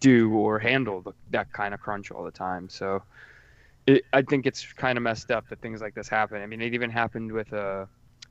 do 0.00 0.32
or 0.32 0.58
handle 0.58 1.02
the, 1.02 1.12
that 1.30 1.52
kind 1.52 1.74
of 1.74 1.80
crunch 1.80 2.10
all 2.10 2.24
the 2.24 2.30
time. 2.30 2.68
So, 2.68 3.02
it, 3.86 4.04
I 4.12 4.22
think 4.22 4.46
it's 4.46 4.72
kind 4.72 4.98
of 4.98 5.02
messed 5.02 5.30
up 5.30 5.48
that 5.48 5.60
things 5.60 5.80
like 5.80 5.94
this 5.94 6.08
happen. 6.08 6.42
I 6.42 6.46
mean, 6.46 6.60
it 6.60 6.74
even 6.74 6.90
happened 6.90 7.32
with 7.32 7.52
uh, 7.52 7.86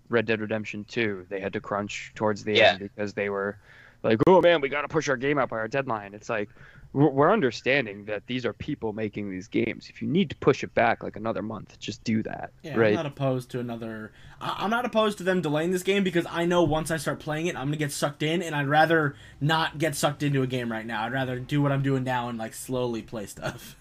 Red 0.10 0.26
Dead 0.26 0.40
Redemption 0.42 0.86
2. 0.86 1.28
They 1.30 1.40
had 1.40 1.54
to 1.54 1.60
crunch 1.62 2.12
towards 2.16 2.44
the 2.44 2.54
Yeah. 2.54 2.72
end 2.72 2.80
because 2.80 3.14
they 3.14 3.30
were 3.30 3.58
like, 4.04 4.20
"Oh 4.28 4.42
man, 4.42 4.62
we 4.62 4.70
got 4.70 4.82
to 4.82 4.88
push 4.88 5.10
our 5.10 5.18
game 5.18 5.38
out 5.38 5.50
by 5.50 5.58
our 5.58 5.68
deadline." 5.68 6.14
It's 6.14 6.30
like 6.30 6.50
we're, 6.94 7.10
we're 7.10 7.32
understanding 7.32 8.06
that 8.06 8.26
these 8.28 8.46
are 8.46 8.54
people 8.54 8.94
making 8.94 9.30
these 9.30 9.48
games. 9.48 9.88
If 9.90 10.02
you 10.02 10.08
need 10.08 10.30
to 10.30 10.36
push 10.38 10.64
it 10.64 10.74
back 10.74 11.04
like 11.04 11.16
another 11.16 11.42
month, 11.42 11.78
just 11.80 12.04
do 12.04 12.24
that, 12.24 12.52
Yeah, 12.64 12.76
right? 12.78 12.90
I'm 12.90 12.94
not 12.96 13.06
opposed 13.06 13.50
to 13.52 13.60
another. 13.60 14.12
I'm 14.40 14.70
not 14.70 14.86
opposed 14.86 15.18
to 15.18 15.24
them 15.24 15.42
delaying 15.42 15.72
this 15.72 15.84
game 15.84 16.04
because 16.04 16.26
I 16.30 16.46
know 16.46 16.64
once 16.64 16.92
I 16.92 16.98
start 16.98 17.20
playing 17.20 17.48
it, 17.48 17.56
I'm 17.56 17.68
gonna 17.68 17.78
get 17.78 17.92
sucked 17.92 18.22
in, 18.24 18.42
and 18.42 18.56
I'd 18.56 18.68
rather 18.68 19.16
not 19.42 19.78
get 19.80 19.96
sucked 19.96 20.22
into 20.24 20.42
a 20.44 20.48
game 20.48 20.72
right 20.72 20.86
now. 20.86 21.04
I'd 21.04 21.12
rather 21.14 21.40
do 21.40 21.62
what 21.62 21.72
I'm 21.72 21.82
doing 21.84 22.04
now 22.04 22.30
and 22.30 22.38
like 22.38 22.54
slowly 22.54 23.02
play 23.02 23.26
stuff. 23.26 23.77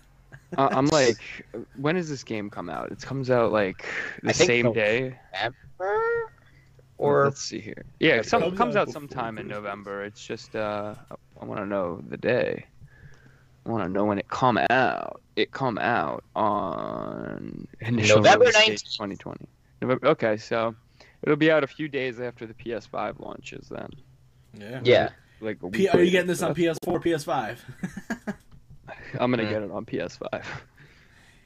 I- 0.56 0.68
I'm 0.68 0.86
like, 0.92 1.18
when 1.76 1.94
does 1.96 2.08
this 2.08 2.24
game 2.24 2.50
come 2.50 2.68
out? 2.68 2.90
It 2.92 3.00
comes 3.00 3.30
out 3.30 3.52
like 3.52 3.84
the 4.22 4.30
I 4.30 4.32
think 4.32 4.48
same 4.48 4.64
so. 4.66 4.72
day. 4.74 5.18
Or 6.98 7.24
let's 7.24 7.42
see 7.42 7.60
here. 7.60 7.84
Yeah, 8.00 8.14
it 8.16 8.26
some, 8.26 8.40
comes 8.42 8.56
comes 8.58 8.76
out 8.76 8.88
out 8.88 8.92
sometime 8.94 9.36
in 9.38 9.46
November. 9.46 10.02
It's 10.04 10.24
just 10.26 10.56
uh, 10.56 10.94
I 11.40 11.44
want 11.44 11.60
to 11.60 11.66
know 11.66 12.02
the 12.08 12.16
day. 12.16 12.64
I 13.66 13.70
want 13.70 13.82
to 13.84 13.88
know 13.90 14.04
when 14.06 14.18
it 14.18 14.28
come 14.28 14.58
out. 14.70 15.20
It 15.34 15.50
come 15.52 15.76
out 15.76 16.24
on 16.34 17.68
initial 17.80 18.18
November 18.18 18.46
release 18.46 18.82
19th. 18.82 18.96
2020. 18.96 19.46
November. 19.82 20.06
Okay, 20.08 20.38
so 20.38 20.74
it'll 21.22 21.36
be 21.36 21.50
out 21.50 21.62
a 21.64 21.66
few 21.66 21.86
days 21.88 22.18
after 22.18 22.46
the 22.46 22.54
PS5 22.54 23.20
launches. 23.20 23.68
Then, 23.68 23.90
Yeah. 24.58 24.80
yeah, 24.82 25.08
like 25.42 25.62
a 25.62 25.68
P- 25.68 25.82
week 25.82 25.94
are 25.94 26.00
you 26.02 26.10
getting 26.10 26.28
this 26.28 26.40
on 26.40 26.54
PS4, 26.54 27.02
PS5? 27.02 27.58
I'm 29.18 29.30
gonna 29.30 29.44
Mm. 29.44 29.50
get 29.50 29.62
it 29.62 29.70
on 29.70 29.84
PS5. 29.84 30.44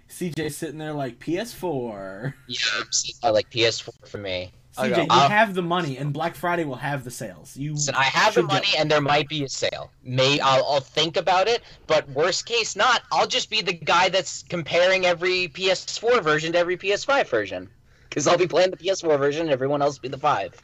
CJ 0.09 0.51
sitting 0.51 0.79
there 0.79 0.93
like 0.93 1.19
PS4. 1.21 2.35
yeah, 2.49 2.59
I 3.23 3.31
like 3.31 3.51
PS4 3.51 4.09
for 4.09 4.19
me. 4.19 4.51
I 4.77 4.89
CJ, 4.89 4.91
got- 4.97 4.99
you 5.03 5.07
Uh, 5.11 5.29
have 5.29 5.55
the 5.55 5.63
money, 5.63 5.97
and 5.99 6.13
Black 6.13 6.35
Friday 6.35 6.65
will 6.65 6.77
have 6.77 7.05
the 7.05 7.11
sales. 7.11 7.57
You 7.57 7.75
Listen, 7.75 7.95
I 7.97 8.05
have 8.05 8.35
the 8.35 8.43
money, 8.43 8.69
and 8.79 8.91
there 8.91 9.01
might 9.01 9.29
be 9.29 9.45
a 9.45 9.49
sale. 9.49 9.91
May 10.05 10.39
I'll, 10.41 10.65
I'll 10.65 10.81
think 10.81 11.17
about 11.17 11.49
it, 11.49 11.63
but 11.87 12.09
worst 12.11 12.47
case 12.47 12.77
not, 12.77 13.03
I'll 13.13 13.27
just 13.27 13.51
be 13.51 13.63
the 13.63 13.73
guy 13.73 14.09
that's 14.09 14.45
comparing 14.49 15.07
every 15.07 15.49
PS4 15.49 16.23
version 16.23 16.53
to 16.53 16.59
every 16.59 16.77
PS5 16.77 17.29
version, 17.29 17.69
because 18.09 18.27
I'll 18.27 18.39
be 18.39 18.47
playing 18.47 18.71
the 18.71 18.77
PS4 18.77 19.19
version, 19.19 19.43
and 19.43 19.51
everyone 19.51 19.83
else 19.83 19.99
be 19.99 20.09
the 20.09 20.19
five. 20.19 20.55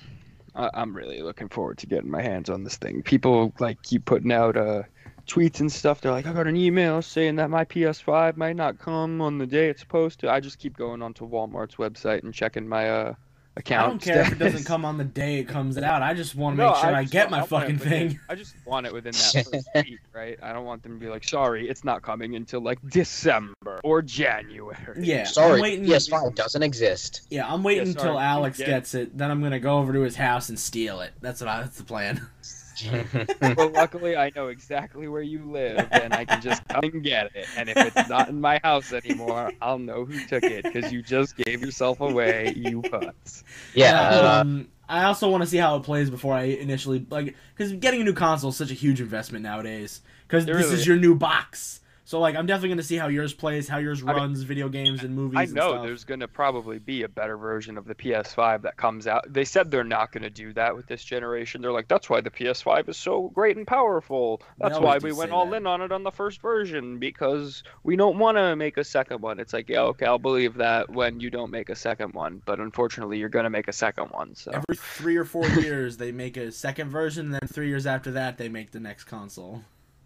I- 0.55 0.71
I'm 0.75 0.97
really 0.97 1.21
looking 1.23 1.49
forward 1.49 1.79
to 1.79 1.87
getting 1.87 2.11
my 2.11 2.23
hands 2.23 2.49
on 2.49 2.63
this 2.65 2.77
thing. 2.77 3.03
People 3.03 3.53
like 3.59 3.83
keep 3.83 4.05
putting 4.07 4.33
out 4.33 4.57
uh, 4.57 4.85
tweets 5.27 5.61
and 5.61 5.71
stuff. 5.71 6.01
They're 6.01 6.13
like, 6.13 6.27
I 6.27 6.33
got 6.33 6.47
an 6.47 6.57
email 6.57 7.03
saying 7.03 7.37
that 7.37 7.51
my 7.51 7.65
PS5 7.65 8.37
might 8.37 8.57
not 8.57 8.79
come 8.79 9.21
on 9.21 9.39
the 9.39 9.47
day 9.47 9.69
it's 9.69 9.81
supposed 9.81 10.21
to. 10.21 10.31
I 10.31 10.41
just 10.41 10.59
keep 10.59 10.77
going 10.77 11.03
onto 11.03 11.29
Walmart's 11.29 11.77
website 11.77 12.23
and 12.23 12.33
checking 12.33 12.69
my 12.69 12.89
uh, 12.89 13.15
account. 13.57 13.87
I 13.87 13.89
don't 13.89 14.03
care 14.03 14.21
if 14.23 14.33
it 14.33 14.39
doesn't 14.39 14.65
come 14.65 14.85
on 14.85 14.99
the 14.99 15.05
day 15.05 15.39
it 15.39 15.49
comes 15.49 15.79
out. 15.79 16.03
I 16.03 16.13
just 16.15 16.35
want 16.35 16.57
to 16.57 16.63
No, 16.63 16.71
make 16.73 16.77
sure 16.81 16.95
I, 16.95 17.03
just 17.03 17.13
get 17.13 17.31
my 17.31 17.39
I 17.39 17.41
want 17.41 17.51
fucking 17.51 17.79
within- 17.79 18.09
thing. 18.11 18.21
I 18.29 18.35
just 18.35 18.55
want 18.67 18.87
it 18.87 18.93
within 18.93 19.13
that 19.13 19.47
first 19.75 19.87
week, 19.89 19.99
right? 20.15 20.39
I 20.43 20.53
don't 20.53 20.65
want 20.65 20.83
them 20.83 20.93
to 20.93 21.05
be 21.05 21.11
like, 21.11 21.25
sorry, 21.25 21.69
it's 21.69 21.83
not 21.83 22.03
coming 22.03 22.37
until 22.37 22.61
like 22.61 22.79
December 22.91 23.81
or 23.83 24.03
January. 24.03 24.77
Yeah, 25.01 25.25
Sorry, 25.25 25.55
I'm 25.55 25.61
waiting. 25.63 25.87
PS5 25.87 26.35
doesn't 26.35 26.63
exist. 26.63 27.27
Yeah, 27.31 27.51
I'm 27.53 27.63
waiting 27.63 27.87
Yeah, 27.87 27.93
until 27.93 28.19
Alex 28.21 28.59
yeah. 28.59 28.67
gets 28.67 28.95
it. 28.95 29.17
Then 29.17 29.31
I'm 29.31 29.43
gonna 29.43 29.59
go 29.59 29.79
over 29.79 29.93
to 29.93 30.01
his 30.03 30.17
house 30.17 30.51
and 30.51 30.59
steal 30.59 31.01
it. 31.01 31.13
That's 31.21 31.41
what 31.41 31.49
I, 31.49 31.63
that's 31.63 31.79
the 31.79 31.85
plan. 31.85 32.27
well, 33.57 33.71
luckily, 33.71 34.17
I 34.17 34.31
know 34.35 34.49
exactly 34.49 35.09
where 35.09 35.23
you 35.23 35.45
live, 35.45 35.89
and 35.91 36.15
I 36.15 36.25
can 36.25 36.41
just 36.41 36.67
come 36.69 36.85
and 36.85 37.03
get 37.03 37.35
it. 37.35 37.47
And 37.57 37.69
if 37.69 37.77
it's 37.77 38.09
not 38.09 38.29
in 38.29 38.41
my 38.41 38.61
house 38.63 38.93
anymore, 38.93 39.53
I'll 39.61 39.79
know 39.79 40.05
who 40.05 40.25
took 40.27 40.45
it 40.45 40.65
because 40.65 40.93
you 40.93 41.03
just 41.03 41.37
gave 41.37 41.63
yourself 41.63 42.01
away, 42.01 42.53
you 42.57 42.83
putz. 42.83 43.43
yeah, 43.75 44.09
uh, 44.11 44.41
um, 44.41 44.69
I 44.89 45.05
also 45.05 45.29
want 45.29 45.43
to 45.43 45.49
see 45.49 45.57
how 45.59 45.77
it 45.77 45.83
plays 45.83 46.11
before 46.11 46.35
I 46.35 46.45
initially 46.45 47.05
like 47.11 47.35
because 47.57 47.73
getting 47.75 48.01
a 48.01 48.05
new 48.05 48.15
console 48.15 48.51
is 48.51 48.57
such 48.57 48.71
a 48.71 48.75
huge 48.75 49.01
investment 49.01 49.43
nowadays. 49.43 50.01
Because 50.27 50.47
this 50.47 50.57
really 50.57 50.75
is 50.75 50.81
is. 50.81 50.87
your 50.87 50.97
new 50.97 51.15
box. 51.15 51.81
So 52.07 52.21
like, 52.21 52.37
I'm 52.37 52.47
definitely 52.47 52.69
gonna 52.69 52.83
see 52.85 52.97
how 52.97 53.09
yours 53.09 53.35
plays, 53.35 53.67
how 53.67 53.79
yours 53.79 54.01
I 54.01 54.07
mean, 54.07 54.17
runs 54.17 54.43
video 54.43 54.69
games 54.69 55.03
and 55.03 55.13
movies. 55.13 55.39
I 55.39 55.43
and 55.43 55.55
know 55.55 55.71
stuff. 55.71 55.83
there's 55.83 56.05
going 56.05 56.21
to 56.21 56.29
probably 56.29 56.79
be 56.79 57.03
a 57.03 57.09
better 57.09 57.37
version 57.37 57.77
of 57.77 57.85
the 57.85 57.97
PS5 57.97 58.63
that 58.63 58.77
comes 58.77 59.09
out. 59.09 59.25
They 59.29 59.45
said 59.45 59.73
they're 59.73 59.83
not 59.83 60.13
going 60.13 60.23
to 60.23 60.31
do 60.31 60.53
that 60.53 60.77
with 60.77 60.87
this 60.87 61.03
generation. 61.03 61.61
They're 61.61 61.73
like, 61.73 61.89
that's 61.89 62.09
why 62.09 62.21
the 62.21 62.31
PS5 62.31 62.89
is 62.89 62.97
so 62.97 63.29
great 63.31 63.57
and 63.57 63.67
powerful. 63.67 64.41
That's 64.57 64.79
why 64.79 64.99
we 64.99 65.11
went 65.11 65.33
all 65.33 65.51
that. 65.51 65.57
in 65.57 65.67
on 65.67 65.83
it 65.83 65.91
on 65.91 66.05
the 66.05 66.13
first 66.13 66.41
version 66.41 67.01
because 67.01 67.65
we 67.83 67.97
don't 67.97 68.19
want 68.19 68.37
to 68.37 68.55
make 68.55 68.77
a 68.77 68.85
second 68.85 69.21
one. 69.21 69.41
It's 69.41 69.53
like, 69.53 69.69
yeah, 69.69 69.81
okay, 69.81 70.07
I'll 70.07 70.21
believe 70.21 70.55
that 70.55 70.89
when 70.89 71.19
you 71.19 71.29
don't 71.29 71.51
make 71.51 71.71
a 71.71 71.77
second 71.77 72.15
one, 72.15 72.41
but 72.47 72.61
unfortunately, 72.61 73.19
you're 73.19 73.29
going 73.29 73.45
to 73.45 73.51
make 73.51 73.67
a 73.67 73.73
second 73.73 74.13
one. 74.13 74.37
So 74.37 74.53
Every 74.53 74.77
three 74.77 75.17
or 75.17 75.25
four 75.25 75.49
years, 75.61 75.97
they 75.97 76.13
make 76.13 76.37
a 76.37 76.53
second 76.53 76.91
version, 76.91 77.27
and 77.27 77.35
then 77.35 77.49
three 77.49 77.67
years 77.67 77.85
after 77.85 78.13
that, 78.13 78.39
they 78.39 78.49
make 78.49 78.71
the 78.71 78.81
next 78.81 79.05
console. 79.05 79.65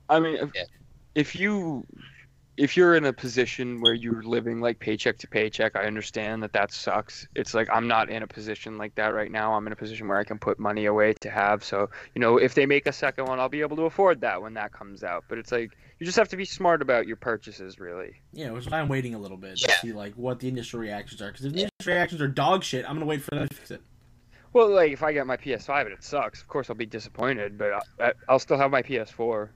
I 0.08 0.18
mean, 0.18 0.50
Yeah. 0.54 0.62
If 1.14 1.34
you 1.34 1.86
if 2.56 2.76
you're 2.76 2.94
in 2.94 3.06
a 3.06 3.12
position 3.12 3.80
where 3.80 3.94
you're 3.94 4.22
living 4.22 4.60
like 4.60 4.78
paycheck 4.80 5.16
to 5.16 5.26
paycheck, 5.26 5.76
I 5.76 5.84
understand 5.84 6.42
that 6.42 6.52
that 6.52 6.70
sucks. 6.72 7.26
It's 7.34 7.54
like 7.54 7.68
I'm 7.72 7.88
not 7.88 8.10
in 8.10 8.22
a 8.22 8.26
position 8.26 8.76
like 8.76 8.94
that 8.96 9.14
right 9.14 9.30
now. 9.30 9.54
I'm 9.54 9.66
in 9.66 9.72
a 9.72 9.76
position 9.76 10.08
where 10.08 10.18
I 10.18 10.24
can 10.24 10.38
put 10.38 10.58
money 10.58 10.84
away 10.84 11.14
to 11.20 11.30
have. 11.30 11.64
So 11.64 11.88
you 12.14 12.20
know, 12.20 12.36
if 12.36 12.54
they 12.54 12.66
make 12.66 12.86
a 12.86 12.92
second 12.92 13.26
one, 13.26 13.40
I'll 13.40 13.48
be 13.48 13.62
able 13.62 13.76
to 13.76 13.84
afford 13.84 14.20
that 14.20 14.42
when 14.42 14.54
that 14.54 14.72
comes 14.72 15.02
out. 15.02 15.24
But 15.28 15.38
it's 15.38 15.52
like 15.52 15.70
you 15.98 16.06
just 16.06 16.18
have 16.18 16.28
to 16.28 16.36
be 16.36 16.44
smart 16.44 16.82
about 16.82 17.06
your 17.06 17.16
purchases, 17.16 17.78
really. 17.78 18.12
Yeah, 18.32 18.50
which 18.50 18.66
is 18.66 18.70
why 18.70 18.80
I'm 18.80 18.88
waiting 18.88 19.14
a 19.14 19.18
little 19.18 19.36
bit 19.36 19.56
to 19.58 19.66
Yeah. 19.68 19.76
see 19.80 19.92
like 19.92 20.14
what 20.14 20.38
the 20.40 20.48
initial 20.48 20.80
reactions 20.80 21.22
are. 21.22 21.28
Because 21.28 21.46
if 21.46 21.52
the 21.52 21.60
initial 21.60 21.92
reactions 21.94 22.20
are 22.20 22.28
dog 22.28 22.62
shit, 22.62 22.84
I'm 22.86 22.96
gonna 22.96 23.06
wait 23.06 23.22
for 23.22 23.30
them 23.30 23.48
to 23.48 23.54
fix 23.54 23.70
it. 23.70 23.80
Well, 24.52 24.68
like 24.68 24.92
if 24.92 25.02
I 25.02 25.12
get 25.12 25.26
my 25.26 25.36
PS5 25.36 25.82
and 25.86 25.92
it 25.92 26.02
sucks, 26.02 26.42
of 26.42 26.48
course 26.48 26.68
I'll 26.68 26.76
be 26.76 26.84
disappointed, 26.84 27.56
but 27.56 27.86
I'll 28.28 28.38
still 28.38 28.58
have 28.58 28.70
my 28.70 28.82
PS4. 28.82 29.48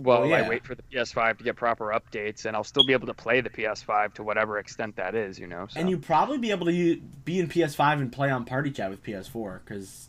While 0.00 0.22
Well, 0.22 0.32
oh, 0.32 0.36
yeah. 0.36 0.44
I 0.44 0.48
wait 0.48 0.64
for 0.64 0.74
the 0.74 0.82
PS5 0.92 1.38
to 1.38 1.44
get 1.44 1.56
proper 1.56 1.86
updates, 1.86 2.44
and 2.46 2.56
I'll 2.56 2.64
still 2.64 2.84
be 2.84 2.92
able 2.92 3.06
to 3.08 3.14
play 3.14 3.40
the 3.40 3.50
PS5 3.50 4.14
to 4.14 4.22
whatever 4.22 4.58
extent 4.58 4.96
that 4.96 5.14
is, 5.14 5.38
you 5.38 5.46
know. 5.46 5.66
So. 5.68 5.78
And 5.80 5.90
you 5.90 5.98
probably 5.98 6.38
be 6.38 6.50
able 6.50 6.66
to 6.66 6.96
be 7.24 7.38
in 7.38 7.48
PS5 7.48 8.00
and 8.00 8.12
play 8.12 8.30
on 8.30 8.44
Party 8.44 8.70
Chat 8.70 8.90
with 8.90 9.02
PS4. 9.04 9.60
Because, 9.64 10.08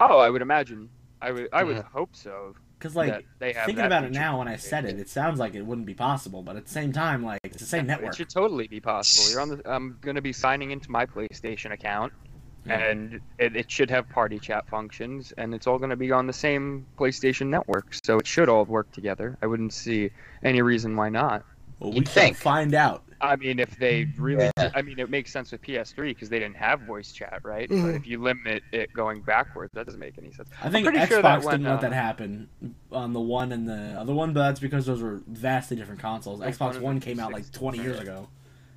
Oh, 0.00 0.18
I 0.18 0.28
would 0.28 0.42
imagine. 0.42 0.88
I 1.22 1.30
would. 1.30 1.48
I 1.52 1.62
would 1.64 1.76
Yeah. 1.76 1.82
hope 1.92 2.14
so. 2.16 2.54
cause 2.80 2.94
like 2.94 3.24
they 3.38 3.54
have 3.54 3.64
thinking 3.64 3.86
about 3.86 4.04
it 4.04 4.12
now, 4.12 4.40
when 4.40 4.48
I 4.48 4.56
said 4.56 4.84
it, 4.84 4.98
it 4.98 5.08
sounds 5.08 5.38
like 5.38 5.54
it 5.54 5.62
wouldn't 5.62 5.86
be 5.86 5.94
possible. 5.94 6.42
But 6.42 6.56
at 6.56 6.66
the 6.66 6.70
same 6.70 6.92
time, 6.92 7.24
like 7.24 7.40
it's 7.44 7.56
the 7.58 7.64
same 7.64 7.86
network. 7.92 8.12
It 8.12 8.16
should 8.16 8.28
totally 8.28 8.66
be 8.68 8.80
possible. 8.80 9.30
You're 9.30 9.40
on 9.40 9.48
the. 9.48 9.62
I'm 9.72 9.96
gonna 10.02 10.20
be 10.20 10.34
signing 10.34 10.70
into 10.70 10.90
my 10.90 11.06
PlayStation 11.06 11.72
account, 11.72 12.12
Yeah. 12.12 12.23
And 12.66 13.20
it, 13.38 13.56
it 13.56 13.70
should 13.70 13.90
have 13.90 14.08
party 14.08 14.38
chat 14.38 14.68
functions, 14.68 15.32
and 15.36 15.54
it's 15.54 15.66
all 15.66 15.78
gonna 15.78 15.96
be 15.96 16.10
on 16.12 16.26
the 16.26 16.32
same 16.32 16.86
PlayStation 16.98 17.46
network. 17.48 17.94
So 18.04 18.18
it 18.18 18.26
should 18.26 18.48
all 18.48 18.64
work 18.64 18.90
together. 18.92 19.36
I 19.42 19.46
wouldn't 19.46 19.72
see 19.72 20.10
any 20.42 20.62
reason 20.62 20.96
why 20.96 21.08
not. 21.10 21.44
Well, 21.80 21.90
we 21.90 21.96
You'd 21.98 22.08
think. 22.08 22.36
find 22.36 22.74
out. 22.74 23.02
I 23.20 23.36
mean, 23.36 23.58
if 23.58 23.76
they 23.78 24.04
really, 24.18 24.50
Yeah. 24.58 24.70
I 24.74 24.82
mean, 24.82 24.98
it 24.98 25.08
makes 25.08 25.32
sense 25.32 25.50
with 25.50 25.62
PS3 25.62 26.10
because 26.10 26.28
they 26.28 26.38
didn't 26.38 26.56
have 26.56 26.82
voice 26.82 27.10
chat, 27.10 27.40
right? 27.42 27.68
But 27.68 27.74
Mhm. 27.76 27.96
if 27.96 28.06
you 28.06 28.20
limit 28.22 28.62
it 28.70 28.92
going 28.92 29.22
backwards, 29.22 29.72
that 29.74 29.86
doesn't 29.86 30.00
make 30.00 30.18
any 30.18 30.30
sense. 30.30 30.48
I 30.62 30.68
think 30.68 30.86
Xbox 30.86 31.08
sure 31.08 31.22
didn't 31.22 31.44
when, 31.44 31.62
let 31.64 31.72
uh, 31.78 31.80
that 31.80 31.92
happen 31.92 32.48
on 32.92 33.12
the 33.12 33.20
one 33.20 33.50
and 33.52 33.66
the 33.66 33.96
other 33.98 34.12
one, 34.14 34.32
but 34.34 34.40
that's 34.40 34.60
because 34.60 34.84
those 34.86 35.00
were 35.02 35.22
vastly 35.26 35.76
different 35.76 36.00
consoles. 36.00 36.40
Like, 36.40 36.54
Xbox 36.54 36.74
one 36.74 36.82
One 36.82 36.96
of 36.96 37.02
the 37.02 37.06
came 37.06 37.20
out 37.20 37.32
like 37.32 37.50
20 37.50 37.78
years 37.78 37.98
ago. 37.98 38.28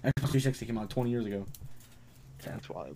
Xbox 0.03 0.29
360 0.29 0.65
came 0.65 0.77
out 0.77 0.89
20 0.89 1.09
years 1.09 1.25
ago. 1.25 1.45
That's 2.43 2.69
wild. 2.69 2.95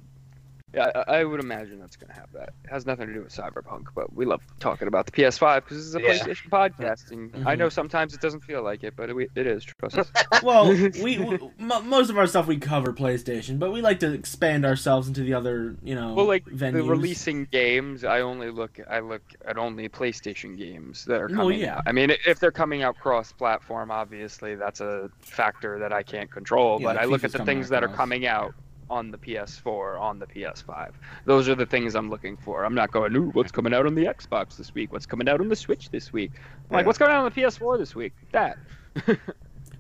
Yeah, 0.74 0.90
I, 1.08 1.18
I 1.18 1.24
would 1.24 1.40
imagine 1.42 1.80
that's 1.80 1.98
gonna 1.98 2.14
have 2.14 2.32
that. 2.34 2.54
It 2.64 2.70
has 2.70 2.86
nothing 2.86 3.08
to 3.08 3.14
do 3.14 3.22
with 3.24 3.36
Cyberpunk, 3.36 3.88
but 3.94 4.14
we 4.16 4.26
love 4.26 4.42
talking 4.60 4.88
about 4.88 5.06
the 5.06 5.12
PS5 5.12 5.56
because 5.64 5.78
this 5.78 5.86
is 5.86 5.96
a 5.96 6.02
Yeah. 6.02 6.14
PlayStation 6.14 6.50
podcast, 6.50 7.12
and 7.12 7.36
I 7.48 7.56
Mhm. 7.56 7.60
know 7.60 7.70
sometimes 7.70 8.14
it 8.14 8.22
doesn't 8.22 8.42
feel 8.46 8.64
like 8.64 8.84
it, 8.84 8.96
but 8.96 9.10
it, 9.10 9.30
it 9.36 9.48
is. 9.48 9.64
Trust 9.66 9.98
us. 9.98 10.12
Well, 10.44 10.70
we, 10.70 10.90
we 11.04 11.16
m- 11.60 11.88
most 11.90 12.10
of 12.10 12.18
our 12.18 12.26
stuff 12.26 12.48
we 12.48 12.58
cover 12.58 12.94
PlayStation, 12.94 13.60
but 13.60 13.72
we 13.72 13.82
like 13.82 14.00
to 14.00 14.12
expand 14.14 14.66
ourselves 14.66 15.08
into 15.08 15.22
the 15.22 15.34
other, 15.34 15.76
you 15.84 15.94
know, 15.94 16.14
well, 16.14 16.26
like 16.26 16.46
venues. 16.46 16.74
the 16.74 16.84
releasing 16.84 17.46
games, 17.46 18.04
I 18.04 18.22
only 18.22 18.50
look 18.50 18.80
I 18.90 19.00
look 19.02 19.22
at 19.46 19.58
only 19.58 19.88
PlayStation 19.90 20.58
games 20.58 21.06
that 21.06 21.22
are 21.22 21.28
Well, 21.28 21.38
coming 21.38 21.60
yeah. 21.60 21.78
out. 21.78 21.84
I 21.86 21.92
mean, 21.92 22.12
if 22.26 22.40
they're 22.40 22.52
coming 22.52 22.82
out 22.82 22.98
cross-platform, 22.98 23.92
obviously 23.92 24.56
that's 24.56 24.80
a 24.82 25.10
factor 25.20 25.80
that 25.80 25.94
I 25.94 26.02
can't 26.04 26.32
control. 26.32 26.80
Yeah, 26.82 26.88
but 26.88 26.98
I 26.98 27.06
look 27.06 27.24
at 27.24 27.32
the 27.34 27.46
things 27.46 27.68
out 27.68 27.72
that 27.72 27.84
are 27.84 27.94
coming 27.96 28.26
out 28.26 28.56
on 28.92 29.10
the 29.10 29.18
PS4, 29.18 30.00
on 30.00 30.20
the 30.20 30.28
PS5. 30.28 30.92
Those 31.26 31.50
are 31.50 31.56
the 31.56 31.66
things 31.66 31.96
I'm 31.96 32.10
looking 32.10 32.38
for. 32.38 32.64
I'm 32.64 32.76
not 32.76 32.92
going, 32.92 33.16
ooh, 33.16 33.30
what's 33.32 33.52
coming 33.52 33.74
out 33.74 33.86
on 33.86 33.96
the 33.96 34.06
Xbox 34.06 34.58
this 34.58 34.74
week? 34.74 34.92
What's 34.92 35.06
coming 35.06 35.28
out 35.30 35.40
on 35.40 35.48
the 35.48 35.56
Switch 35.56 35.90
this 35.90 36.12
week? 36.14 36.32
I'm 36.70 36.76
like, 36.76 36.86
what's 36.86 36.98
coming 36.98 37.14
out 37.14 37.26
on 37.26 37.32
the 37.34 37.42
PS4 37.42 37.78
this 37.78 37.96
week? 37.96 38.14
That. 38.32 38.58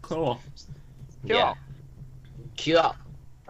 Cool. 0.01 0.41
Kill. 1.25 1.37
Yeah. 1.37 1.53
Cool. 2.57 2.77
All 2.77 2.95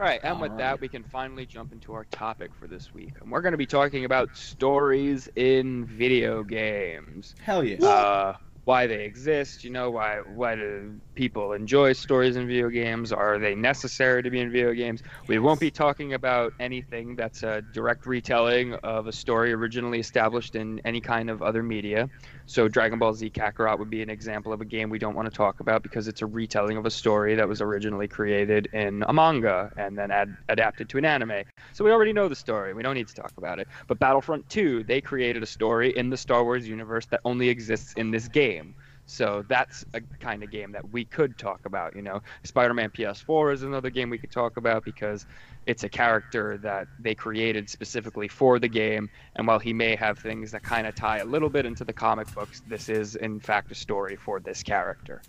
right, 0.08 0.19
and 0.24 0.39
with 0.41 0.52
All 0.52 0.58
that, 0.58 0.82
we 0.82 0.88
can 0.88 1.04
finally 1.04 1.45
jump 1.45 1.71
into 1.74 1.93
our 1.93 2.06
topic 2.06 2.52
for 2.60 2.67
this 2.67 2.93
week. 2.93 3.13
And 3.21 3.32
we're 3.32 3.41
going 3.41 3.54
to 3.54 3.58
be 3.58 3.65
talking 3.65 4.06
about 4.06 4.36
stories 4.36 5.30
in 5.36 5.86
video 5.86 6.43
games. 6.43 7.36
Hell 7.43 7.63
yeah. 7.63 7.86
Uh, 7.86 8.36
why 8.71 8.88
they 8.88 9.03
exist, 9.03 9.65
you 9.65 9.69
know, 9.69 9.91
why 9.91 10.21
why 10.34 10.55
do 10.55 10.97
people 11.13 11.51
enjoy 11.51 11.91
stories 11.91 12.38
in 12.38 12.47
video 12.47 12.69
games? 12.69 13.12
Are 13.12 13.38
they 13.38 13.53
necessary 13.53 14.23
to 14.23 14.29
be 14.29 14.39
in 14.39 14.49
video 14.49 14.71
games? 14.71 15.01
We 15.27 15.39
won't 15.39 15.60
be 15.60 15.69
talking 15.69 16.13
about 16.13 16.53
anything 16.57 17.17
that's 17.17 17.43
a 17.43 17.62
direct 17.73 18.05
retelling 18.05 18.75
of 18.75 19.07
a 19.07 19.12
story 19.12 19.51
originally 19.51 19.99
established 19.99 20.55
in 20.55 20.79
any 20.86 21.01
kind 21.01 21.29
of 21.29 21.41
other 21.41 21.63
media. 21.63 22.07
So 22.45 22.69
Dragon 22.69 22.97
Ball 22.97 23.13
Z 23.13 23.29
Kakarot 23.31 23.77
would 23.79 23.89
be 23.89 24.01
an 24.01 24.10
example 24.10 24.51
of 24.53 24.62
a 24.62 24.65
game 24.75 24.89
we 24.89 24.99
don't 24.99 25.15
want 25.15 25.27
to 25.29 25.36
talk 25.43 25.60
about 25.60 25.84
because 25.84 26.07
it's 26.07 26.21
a 26.21 26.25
retelling 26.25 26.77
of 26.77 26.86
a 26.86 26.91
story 27.01 27.36
that 27.36 27.47
was 27.47 27.62
originally 27.62 28.07
created 28.07 28.67
in 28.73 29.03
a 29.07 29.13
manga 29.13 29.69
and 29.77 29.97
then 29.97 30.12
ad- 30.12 30.38
adapted 30.47 30.88
to 30.89 30.97
an 30.97 31.05
anime. 31.05 31.43
So 31.73 31.84
we 31.86 31.91
already 31.91 32.13
know 32.13 32.27
the 32.29 32.41
story. 32.45 32.73
We 32.73 32.84
don't 32.84 32.95
need 32.95 33.07
to 33.10 33.15
talk 33.23 33.34
about 33.38 33.60
it. 33.60 33.67
But 33.88 33.99
Battlefront 33.99 34.47
2, 34.49 34.84
they 34.84 35.01
created 35.01 35.43
a 35.43 35.45
story 35.57 35.89
in 35.95 36.10
the 36.10 36.17
Star 36.17 36.43
Wars 36.43 36.67
universe 36.67 37.05
that 37.07 37.19
only 37.25 37.49
exists 37.49 37.93
in 37.97 38.12
this 38.12 38.27
game. 38.27 38.61
So 39.06 39.43
that's 39.50 39.84
a 39.93 40.00
kind 40.21 40.41
of 40.41 40.52
game 40.52 40.71
that 40.71 40.89
we 40.91 41.04
could 41.04 41.38
talk 41.38 41.65
about, 41.65 41.95
you 41.95 42.02
know. 42.02 42.21
Spider-Man 42.43 42.91
PS4 42.91 43.54
is 43.54 43.63
another 43.63 43.89
game 43.89 44.10
we 44.10 44.17
could 44.17 44.32
talk 44.32 44.56
about 44.56 44.86
because 44.86 45.26
it's 45.65 45.84
a 45.84 45.89
character 45.89 46.58
that 46.60 46.88
they 46.97 47.13
created 47.13 47.69
specifically 47.69 48.28
for 48.28 48.58
the 48.58 48.69
game 48.69 49.10
and 49.36 49.45
while 49.45 49.60
he 49.60 49.74
may 49.74 49.95
have 49.95 50.17
things 50.17 50.52
that 50.52 50.63
kind 50.63 50.88
of 50.88 50.95
tie 50.95 51.17
a 51.17 51.26
little 51.26 51.50
bit 51.50 51.65
into 51.65 51.84
the 51.84 51.93
comic 51.93 52.34
books, 52.34 52.62
this 52.67 52.89
is 52.89 53.15
in 53.15 53.39
fact 53.39 53.71
a 53.71 53.76
story 53.76 54.15
for 54.15 54.39
this 54.39 54.63
character. 54.63 55.21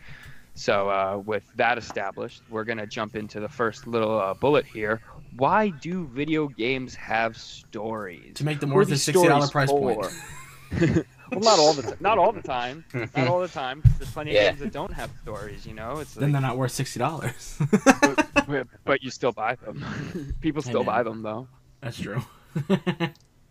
So, 0.55 0.91
uh, 0.91 1.23
with 1.25 1.45
that 1.57 1.79
established, 1.79 2.43
we're 2.51 2.65
going 2.65 2.79
to 2.79 2.87
jump 2.87 3.17
into 3.17 3.41
the 3.41 3.49
first 3.49 3.87
little 3.87 4.21
uh, 4.21 4.35
bullet 4.35 4.67
here. 4.67 5.01
Why 5.37 5.71
do 5.71 6.07
video 6.09 6.47
games 6.47 6.95
have 6.97 7.39
stories? 7.39 8.35
To 8.35 8.45
make 8.45 8.61
them 8.61 8.71
worth 8.71 8.93
a 8.93 8.99
sixty 8.99 9.27
dollar 9.27 9.47
stories 9.47 9.71
price 9.71 9.71
point. 9.71 11.07
for? 11.33 11.39
well, 11.41 11.57
not 11.57 11.59
all 11.59 11.73
the 11.73 11.83
time. 11.83 11.97
Not 12.01 12.19
all 12.19 12.33
the 12.33 12.43
time. 12.43 12.85
Not 13.17 13.29
all 13.29 13.41
the 13.41 13.49
time. 13.49 13.83
There's 13.99 14.11
plenty 14.11 14.33
Yeah. 14.35 14.43
of 14.43 14.47
games 14.51 14.61
that 14.61 14.73
don't 14.73 14.93
have 14.93 15.11
stories. 15.23 15.67
You 15.67 15.75
know, 15.75 15.99
it's 15.99 16.15
then 16.15 16.33
like, 16.33 16.41
they're 16.41 16.49
not 16.51 16.57
worth 16.59 16.73
sixty 16.73 16.99
dollars. 16.99 17.59
but, 18.47 18.67
but 18.85 19.03
you 19.03 19.11
still 19.11 19.33
buy 19.33 19.55
them. 19.57 20.35
People 20.41 20.63
still 20.63 20.85
buy 20.85 21.03
them 21.03 21.23
though. 21.23 21.49
That's 21.81 21.99
true. 21.99 22.23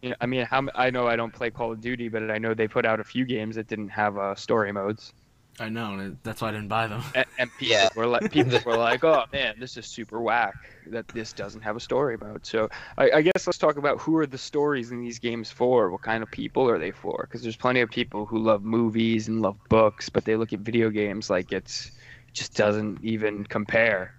You 0.01 0.09
know, 0.09 0.15
I 0.19 0.25
mean, 0.25 0.45
how 0.45 0.57
m- 0.57 0.69
I 0.73 0.89
know 0.89 1.05
I 1.07 1.15
don't 1.15 1.31
play 1.31 1.51
Call 1.51 1.71
of 1.71 1.79
Duty, 1.79 2.07
but 2.09 2.31
I 2.31 2.39
know 2.39 2.53
they 2.55 2.67
put 2.67 2.85
out 2.87 2.99
a 2.99 3.03
few 3.03 3.23
games 3.23 3.55
that 3.55 3.67
didn't 3.67 3.89
have 3.89 4.17
uh, 4.17 4.33
story 4.33 4.71
modes, 4.71 5.13
I 5.59 5.69
know, 5.69 5.93
and 5.99 6.17
that's 6.23 6.41
why 6.41 6.49
I 6.49 6.51
didn't 6.51 6.69
buy 6.69 6.87
them. 6.87 7.03
and, 7.13 7.25
and 7.37 7.55
people 7.57 7.71
Yeah. 7.71 7.89
were 7.95 8.07
like, 8.07 8.29
people 8.31 8.59
were 8.65 8.75
like, 8.75 9.03
"Oh 9.03 9.23
man, 9.31 9.55
this 9.59 9.77
is 9.77 9.85
super 9.85 10.21
whack 10.21 10.55
that 10.87 11.05
this 11.13 11.33
doesn't 11.33 11.61
have 11.61 11.75
a 11.75 11.79
story 11.79 12.17
mode." 12.17 12.45
So 12.45 12.69
I, 12.97 13.11
I 13.11 13.21
guess 13.21 13.45
let's 13.45 13.57
talk 13.57 13.77
about 13.77 13.99
who 13.99 14.15
are 14.17 14.25
the 14.25 14.37
stories 14.37 14.91
in 14.91 15.01
these 15.01 15.19
games 15.19 15.51
for? 15.51 15.91
What 15.91 16.01
kind 16.01 16.23
of 16.23 16.31
people 16.31 16.67
are 16.69 16.79
they 16.79 16.91
for? 16.91 17.27
Because 17.29 17.43
there's 17.43 17.57
plenty 17.57 17.81
of 17.81 17.89
people 17.89 18.25
who 18.25 18.39
love 18.39 18.63
movies 18.63 19.27
and 19.27 19.41
love 19.41 19.57
books, 19.69 20.09
but 20.09 20.25
they 20.25 20.35
look 20.35 20.53
at 20.53 20.59
video 20.61 20.89
games 20.89 21.29
like 21.29 21.51
it's 21.51 21.87
it 22.27 22.33
just 22.33 22.55
doesn't 22.55 23.03
even 23.03 23.45
compare. 23.45 24.13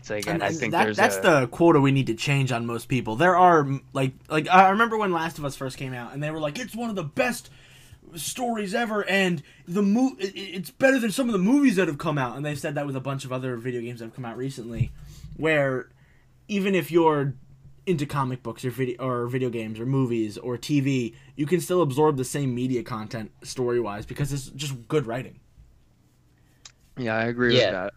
It's 0.00 0.08
like, 0.10 0.26
and, 0.26 0.40
And, 0.40 0.42
I 0.42 0.52
think 0.52 0.72
that, 0.72 0.84
there's 0.84 0.96
that's 0.96 1.18
a, 1.18 1.22
the 1.22 1.46
quota 1.48 1.80
we 1.80 1.92
need 1.92 2.06
to 2.06 2.14
change 2.14 2.52
on 2.52 2.64
most 2.64 2.88
people. 2.88 3.16
There 3.16 3.36
are 3.36 3.68
like 3.92 4.12
like 4.28 4.48
I 4.48 4.70
remember 4.70 4.96
when 4.96 5.12
Last 5.12 5.38
of 5.38 5.44
Us 5.44 5.56
first 5.56 5.76
came 5.76 5.92
out, 5.92 6.12
and 6.14 6.22
they 6.22 6.30
were 6.30 6.40
like, 6.40 6.58
"It's 6.58 6.74
one 6.74 6.88
of 6.90 6.96
the 6.96 7.02
best 7.04 7.50
stories 8.16 8.74
ever," 8.74 9.04
and 9.08 9.42
the 9.66 9.82
mo- 9.82 10.16
it's 10.18 10.70
better 10.70 10.98
than 10.98 11.10
some 11.12 11.28
of 11.28 11.32
the 11.32 11.38
movies 11.38 11.76
that 11.76 11.88
have 11.88 11.98
come 11.98 12.18
out. 12.18 12.36
And 12.36 12.44
they've 12.44 12.58
said 12.58 12.74
that 12.74 12.86
with 12.86 12.96
a 12.96 13.00
bunch 13.00 13.24
of 13.24 13.32
other 13.32 13.56
video 13.56 13.80
games 13.80 14.00
that 14.00 14.06
have 14.06 14.14
come 14.14 14.24
out 14.24 14.36
recently, 14.36 14.90
where 15.36 15.88
even 16.48 16.74
if 16.74 16.90
you're 16.90 17.34
into 17.86 18.06
comic 18.06 18.42
books 18.42 18.64
or 18.64 18.70
video 18.70 19.02
or 19.04 19.26
video 19.26 19.48
games 19.50 19.80
or 19.80 19.86
movies 19.86 20.36
or 20.38 20.56
TV, 20.58 21.14
you 21.36 21.46
can 21.46 21.60
still 21.60 21.80
absorb 21.82 22.16
the 22.16 22.24
same 22.24 22.54
media 22.54 22.82
content 22.82 23.30
story 23.42 23.80
wise 23.80 24.04
because 24.06 24.32
it's 24.32 24.46
just 24.50 24.86
good 24.88 25.06
writing. 25.06 25.40
yeah, 26.96 27.16
I 27.16 27.24
agree 27.24 27.56
Yeah. 27.56 27.64
with 27.66 27.72
that. 27.72 27.94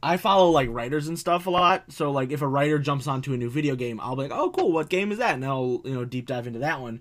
I 0.00 0.16
follow 0.16 0.50
like 0.50 0.68
writers 0.70 1.08
and 1.08 1.18
stuff 1.18 1.46
a 1.46 1.50
lot. 1.50 1.84
So 1.90 2.12
like 2.12 2.30
if 2.30 2.40
a 2.40 2.46
writer 2.46 2.78
jumps 2.78 3.08
onto 3.08 3.32
a 3.32 3.36
new 3.36 3.50
video 3.50 3.74
game, 3.74 3.98
I'll 4.00 4.14
be 4.14 4.22
like, 4.22 4.30
"Oh, 4.32 4.50
cool! 4.50 4.70
What 4.70 4.88
game 4.88 5.10
is 5.10 5.18
that?" 5.18 5.34
And 5.34 5.44
I'll 5.44 5.80
you 5.84 5.92
know 5.94 6.04
deep 6.04 6.26
dive 6.26 6.46
into 6.46 6.60
that 6.60 6.80
one. 6.80 7.00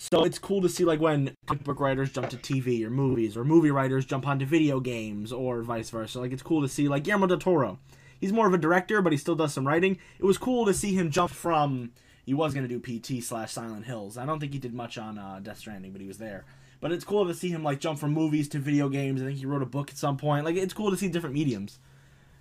So 0.00 0.22
it's 0.22 0.38
cool 0.38 0.62
to 0.62 0.68
see 0.68 0.84
like 0.84 1.00
when 1.00 1.34
comic 1.46 1.64
book 1.64 1.80
writers 1.80 2.12
jump 2.12 2.30
to 2.30 2.36
TV 2.36 2.84
or 2.84 2.90
movies, 2.90 3.36
or 3.36 3.44
movie 3.44 3.72
writers 3.72 4.06
jump 4.06 4.28
onto 4.28 4.46
video 4.46 4.78
games, 4.78 5.32
or 5.32 5.62
vice 5.62 5.90
versa. 5.90 6.20
Like 6.20 6.32
it's 6.32 6.42
cool 6.42 6.62
to 6.62 6.68
see 6.68 6.88
like 6.88 7.02
Guillermo 7.02 7.26
del 7.26 7.38
Toro. 7.38 7.78
He's 8.20 8.32
more 8.32 8.46
of 8.46 8.54
a 8.54 8.58
director, 8.58 9.02
but 9.02 9.12
he 9.12 9.18
still 9.18 9.34
does 9.34 9.52
some 9.52 9.66
writing. 9.66 9.98
It 10.18 10.24
was 10.24 10.38
cool 10.38 10.64
to 10.66 10.72
see 10.74 10.94
him 10.94 11.10
jump 11.10 11.32
from 11.32 11.90
he 12.24 12.32
was 12.32 12.54
gonna 12.54 12.68
do 12.68 12.78
PT 12.78 13.22
slash 13.24 13.52
Silent 13.52 13.86
Hills. 13.86 14.16
I 14.16 14.24
don't 14.24 14.38
think 14.38 14.52
he 14.52 14.60
did 14.60 14.72
much 14.72 14.98
on 14.98 15.18
uh, 15.18 15.40
Death 15.42 15.58
Stranding, 15.58 15.92
but 15.92 16.00
he 16.00 16.06
was 16.06 16.18
there. 16.18 16.44
But 16.80 16.92
it's 16.92 17.04
cool 17.04 17.26
to 17.26 17.34
see 17.34 17.48
him 17.48 17.64
like 17.64 17.80
jump 17.80 17.98
from 17.98 18.12
movies 18.12 18.48
to 18.50 18.60
video 18.60 18.88
games. 18.88 19.20
I 19.20 19.26
think 19.26 19.38
he 19.38 19.46
wrote 19.46 19.62
a 19.62 19.66
book 19.66 19.90
at 19.90 19.96
some 19.96 20.16
point. 20.16 20.44
Like 20.44 20.54
it's 20.54 20.74
cool 20.74 20.92
to 20.92 20.96
see 20.96 21.08
different 21.08 21.34
mediums. 21.34 21.80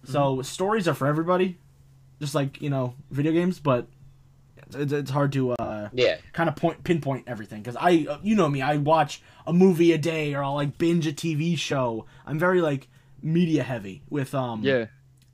So 0.03 0.41
stories 0.43 0.87
are 0.87 0.93
for 0.93 1.07
everybody, 1.07 1.57
just 2.19 2.35
like 2.35 2.61
you 2.61 2.69
know 2.69 2.93
video 3.09 3.31
games. 3.31 3.59
But 3.59 3.87
it's, 4.75 4.91
it's 4.93 5.11
hard 5.11 5.31
to 5.33 5.51
uh, 5.53 5.89
Yeah. 5.93 6.17
kind 6.33 6.49
of 6.49 6.55
point 6.55 6.83
pinpoint 6.83 7.25
everything 7.27 7.61
because 7.61 7.75
I 7.79 8.05
uh, 8.09 8.17
you 8.23 8.35
know 8.35 8.49
me 8.49 8.61
I 8.61 8.77
watch 8.77 9.21
a 9.45 9.53
movie 9.53 9.91
a 9.93 9.97
day 9.97 10.33
or 10.33 10.43
I'll 10.43 10.55
like 10.55 10.77
binge 10.77 11.07
a 11.07 11.13
TV 11.13 11.57
show. 11.57 12.05
I'm 12.25 12.37
very 12.39 12.61
like 12.61 12.87
media 13.21 13.63
heavy 13.63 14.03
with 14.09 14.33
um 14.35 14.63
Yeah. 14.63 14.85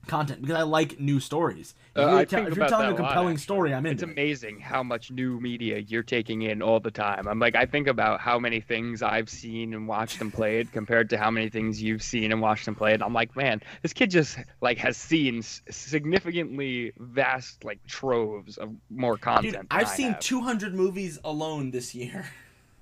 Content 0.06 0.40
because 0.40 0.56
I 0.56 0.62
like 0.62 0.98
new 1.00 1.20
stories. 1.20 1.74
If 1.96 2.02
Uh, 2.02 2.10
you're, 2.10 2.24
tell- 2.26 2.46
if 2.46 2.56
you're 2.56 2.68
telling 2.68 2.86
a 2.86 2.90
a 2.90 2.92
lot, 2.92 2.96
compelling 2.98 3.38
story, 3.38 3.72
I'm 3.74 3.84
in. 3.86 3.92
It's 3.92 4.02
it. 4.02 4.08
amazing 4.10 4.60
how 4.60 4.82
much 4.82 5.10
new 5.10 5.40
media 5.40 5.78
you're 5.78 6.02
taking 6.02 6.42
in 6.42 6.60
all 6.62 6.80
the 6.80 6.90
time. 6.90 7.26
I'm 7.28 7.38
like, 7.38 7.54
I 7.56 7.66
think 7.66 7.86
about 7.86 8.20
how 8.20 8.38
many 8.38 8.60
things 8.60 9.02
I've 9.02 9.28
seen 9.30 9.74
and 9.74 9.86
watched 9.88 10.20
and 10.20 10.32
played 10.32 10.72
compared 10.72 11.10
to 11.10 11.18
how 11.18 11.30
many 11.30 11.48
things 11.48 11.80
you've 11.82 12.02
seen 12.02 12.32
and 12.32 12.40
watched 12.40 12.66
and 12.68 12.76
played. 12.76 13.02
I'm 13.02 13.12
like, 13.14 13.34
man, 13.36 13.60
this 13.82 13.92
kid 13.92 14.10
just 14.10 14.38
like 14.60 14.78
has 14.78 14.96
seen 14.96 15.42
significantly 15.70 16.92
vast 16.98 17.64
like 17.64 17.78
troves 17.86 18.56
of 18.56 18.70
more 18.90 19.16
content. 19.16 19.54
Dude, 19.54 19.66
I've 19.70 19.88
seen 19.88 20.12
have. 20.12 20.20
200 20.20 20.74
movies 20.74 21.18
alone 21.24 21.70
this 21.70 21.94
year. 21.94 22.26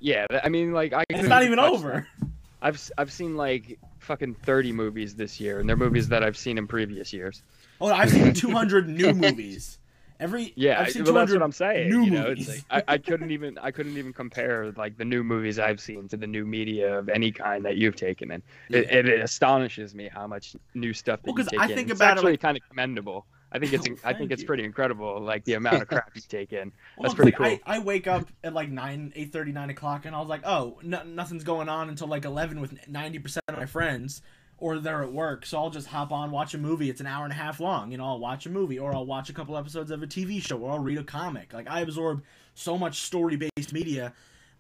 Yeah, 0.01 0.27
I 0.43 0.49
mean, 0.49 0.73
like 0.73 0.93
I. 0.93 1.05
It's 1.09 1.21
couldn't 1.21 1.43
even 1.45 1.59
over. 1.61 2.07
them. 2.21 2.33
I've 2.61 2.91
I've 2.99 3.13
seen 3.13 3.37
like 3.37 3.79
fucking 4.03 4.35
30 4.35 4.73
movies 4.73 5.15
this 5.15 5.41
year, 5.41 5.61
and 5.61 5.69
they're 5.69 5.77
movies 5.77 6.09
that 6.09 6.23
I've 6.23 6.37
seen 6.37 6.59
in 6.59 6.67
previous 6.67 7.13
years. 7.13 7.43
Oh, 7.81 7.89
I've 7.89 8.11
seen 8.11 8.33
200 8.35 8.89
new 8.89 9.13
movies. 9.15 9.79
Every 10.21 10.53
Yeah, 10.55 10.81
I've 10.81 10.91
seen 10.91 11.03
well, 11.03 11.15
that's 11.15 11.33
200 11.33 11.41
what 11.41 11.45
I'm 11.45 11.53
saying. 11.53 11.89
new 11.91 12.05
you 12.05 12.11
know, 12.13 12.29
movies. 12.29 12.49
it's 12.49 12.65
like 12.71 12.85
I, 12.89 12.95
I 12.95 12.99
couldn't 12.99 13.33
even 13.33 13.59
I 13.59 13.73
couldn't 13.73 13.97
even 13.97 14.13
compare 14.13 14.71
like 14.73 14.97
the 14.97 15.05
new 15.05 15.25
movies 15.25 15.59
I've 15.59 15.81
seen 15.81 16.07
to 16.09 16.17
the 16.17 16.29
new 16.29 16.45
media 16.47 16.97
of 16.99 17.09
any 17.09 17.33
kind 17.33 17.65
that 17.65 17.77
you've 17.77 17.97
taken 17.97 18.31
in. 18.31 18.43
It, 18.69 18.89
it, 18.91 19.09
it 19.09 19.21
astonishes 19.21 19.97
me 19.97 20.09
how 20.13 20.29
much 20.29 20.55
new 20.75 20.93
stuff 20.93 21.23
that 21.23 21.27
Well, 21.33 21.39
you 21.39 21.45
'cause 21.45 21.51
take 21.51 21.61
I 21.61 21.69
in. 21.71 21.75
think 21.75 21.91
it's 21.91 21.99
about 21.99 22.13
it, 22.13 22.19
actually 22.19 22.33
like- 22.35 22.41
kind 22.41 22.57
of 22.57 22.63
commendable. 22.69 23.27
I 23.53 23.59
think 23.59 23.73
it's 23.73 23.87
Oh, 24.05 24.11
I 24.11 24.15
think 24.15 24.31
it's 24.33 24.43
you. 24.43 24.47
pretty 24.47 24.65
incredible, 24.65 25.21
like 25.21 25.45
the 25.45 25.55
amount 25.55 25.83
of 25.83 25.89
crap 25.93 26.11
you 26.15 26.23
take 26.29 26.53
in. 26.53 26.73
Well, 26.97 27.05
That's 27.09 27.15
pretty 27.15 27.33
cool. 27.33 27.47
I, 27.47 27.61
I 27.67 27.79
wake 27.79 28.07
up 28.07 28.29
at 28.43 28.53
like 28.55 28.71
9, 28.71 29.13
8.30, 29.17 29.53
9 29.53 29.71
o'clock, 29.71 30.05
and 30.07 30.17
I 30.17 30.21
was 30.21 30.29
like, 30.29 30.43
oh, 30.45 30.79
no, 30.83 31.03
nothing's 31.05 31.45
going 31.45 31.69
on 31.69 31.89
until 31.89 32.09
like 32.09 32.25
11 32.25 32.61
with 32.61 32.75
90% 32.91 33.39
of 33.49 33.57
my 33.57 33.67
friends, 33.67 34.23
or 34.59 34.79
they're 34.79 35.03
at 35.03 35.13
work. 35.13 35.45
So 35.47 35.59
I'll 35.59 35.71
just 35.71 35.89
hop 35.89 36.13
on, 36.13 36.31
watch 36.31 36.55
a 36.55 36.59
movie. 36.59 36.89
It's 36.91 37.01
an 37.01 37.07
hour 37.07 37.25
and 37.25 37.33
a 37.33 37.37
half 37.37 37.61
long. 37.61 37.91
You 37.93 37.99
know, 37.99 38.07
I'll 38.07 38.21
watch 38.21 38.47
a 38.47 38.51
movie, 38.51 38.79
or 38.79 38.95
I'll 38.95 39.07
watch 39.07 39.29
a 39.31 39.33
couple 39.33 39.57
episodes 39.57 39.91
of 39.91 40.03
a 40.03 40.07
TV 40.07 40.43
show, 40.43 40.59
or 40.59 40.73
I'll 40.73 40.79
read 40.79 40.99
a 40.99 41.05
comic. 41.05 41.53
Like, 41.53 41.69
I 41.69 41.81
absorb 41.81 42.23
so 42.55 42.79
much 42.79 43.01
story-based 43.01 43.73
media. 43.73 44.13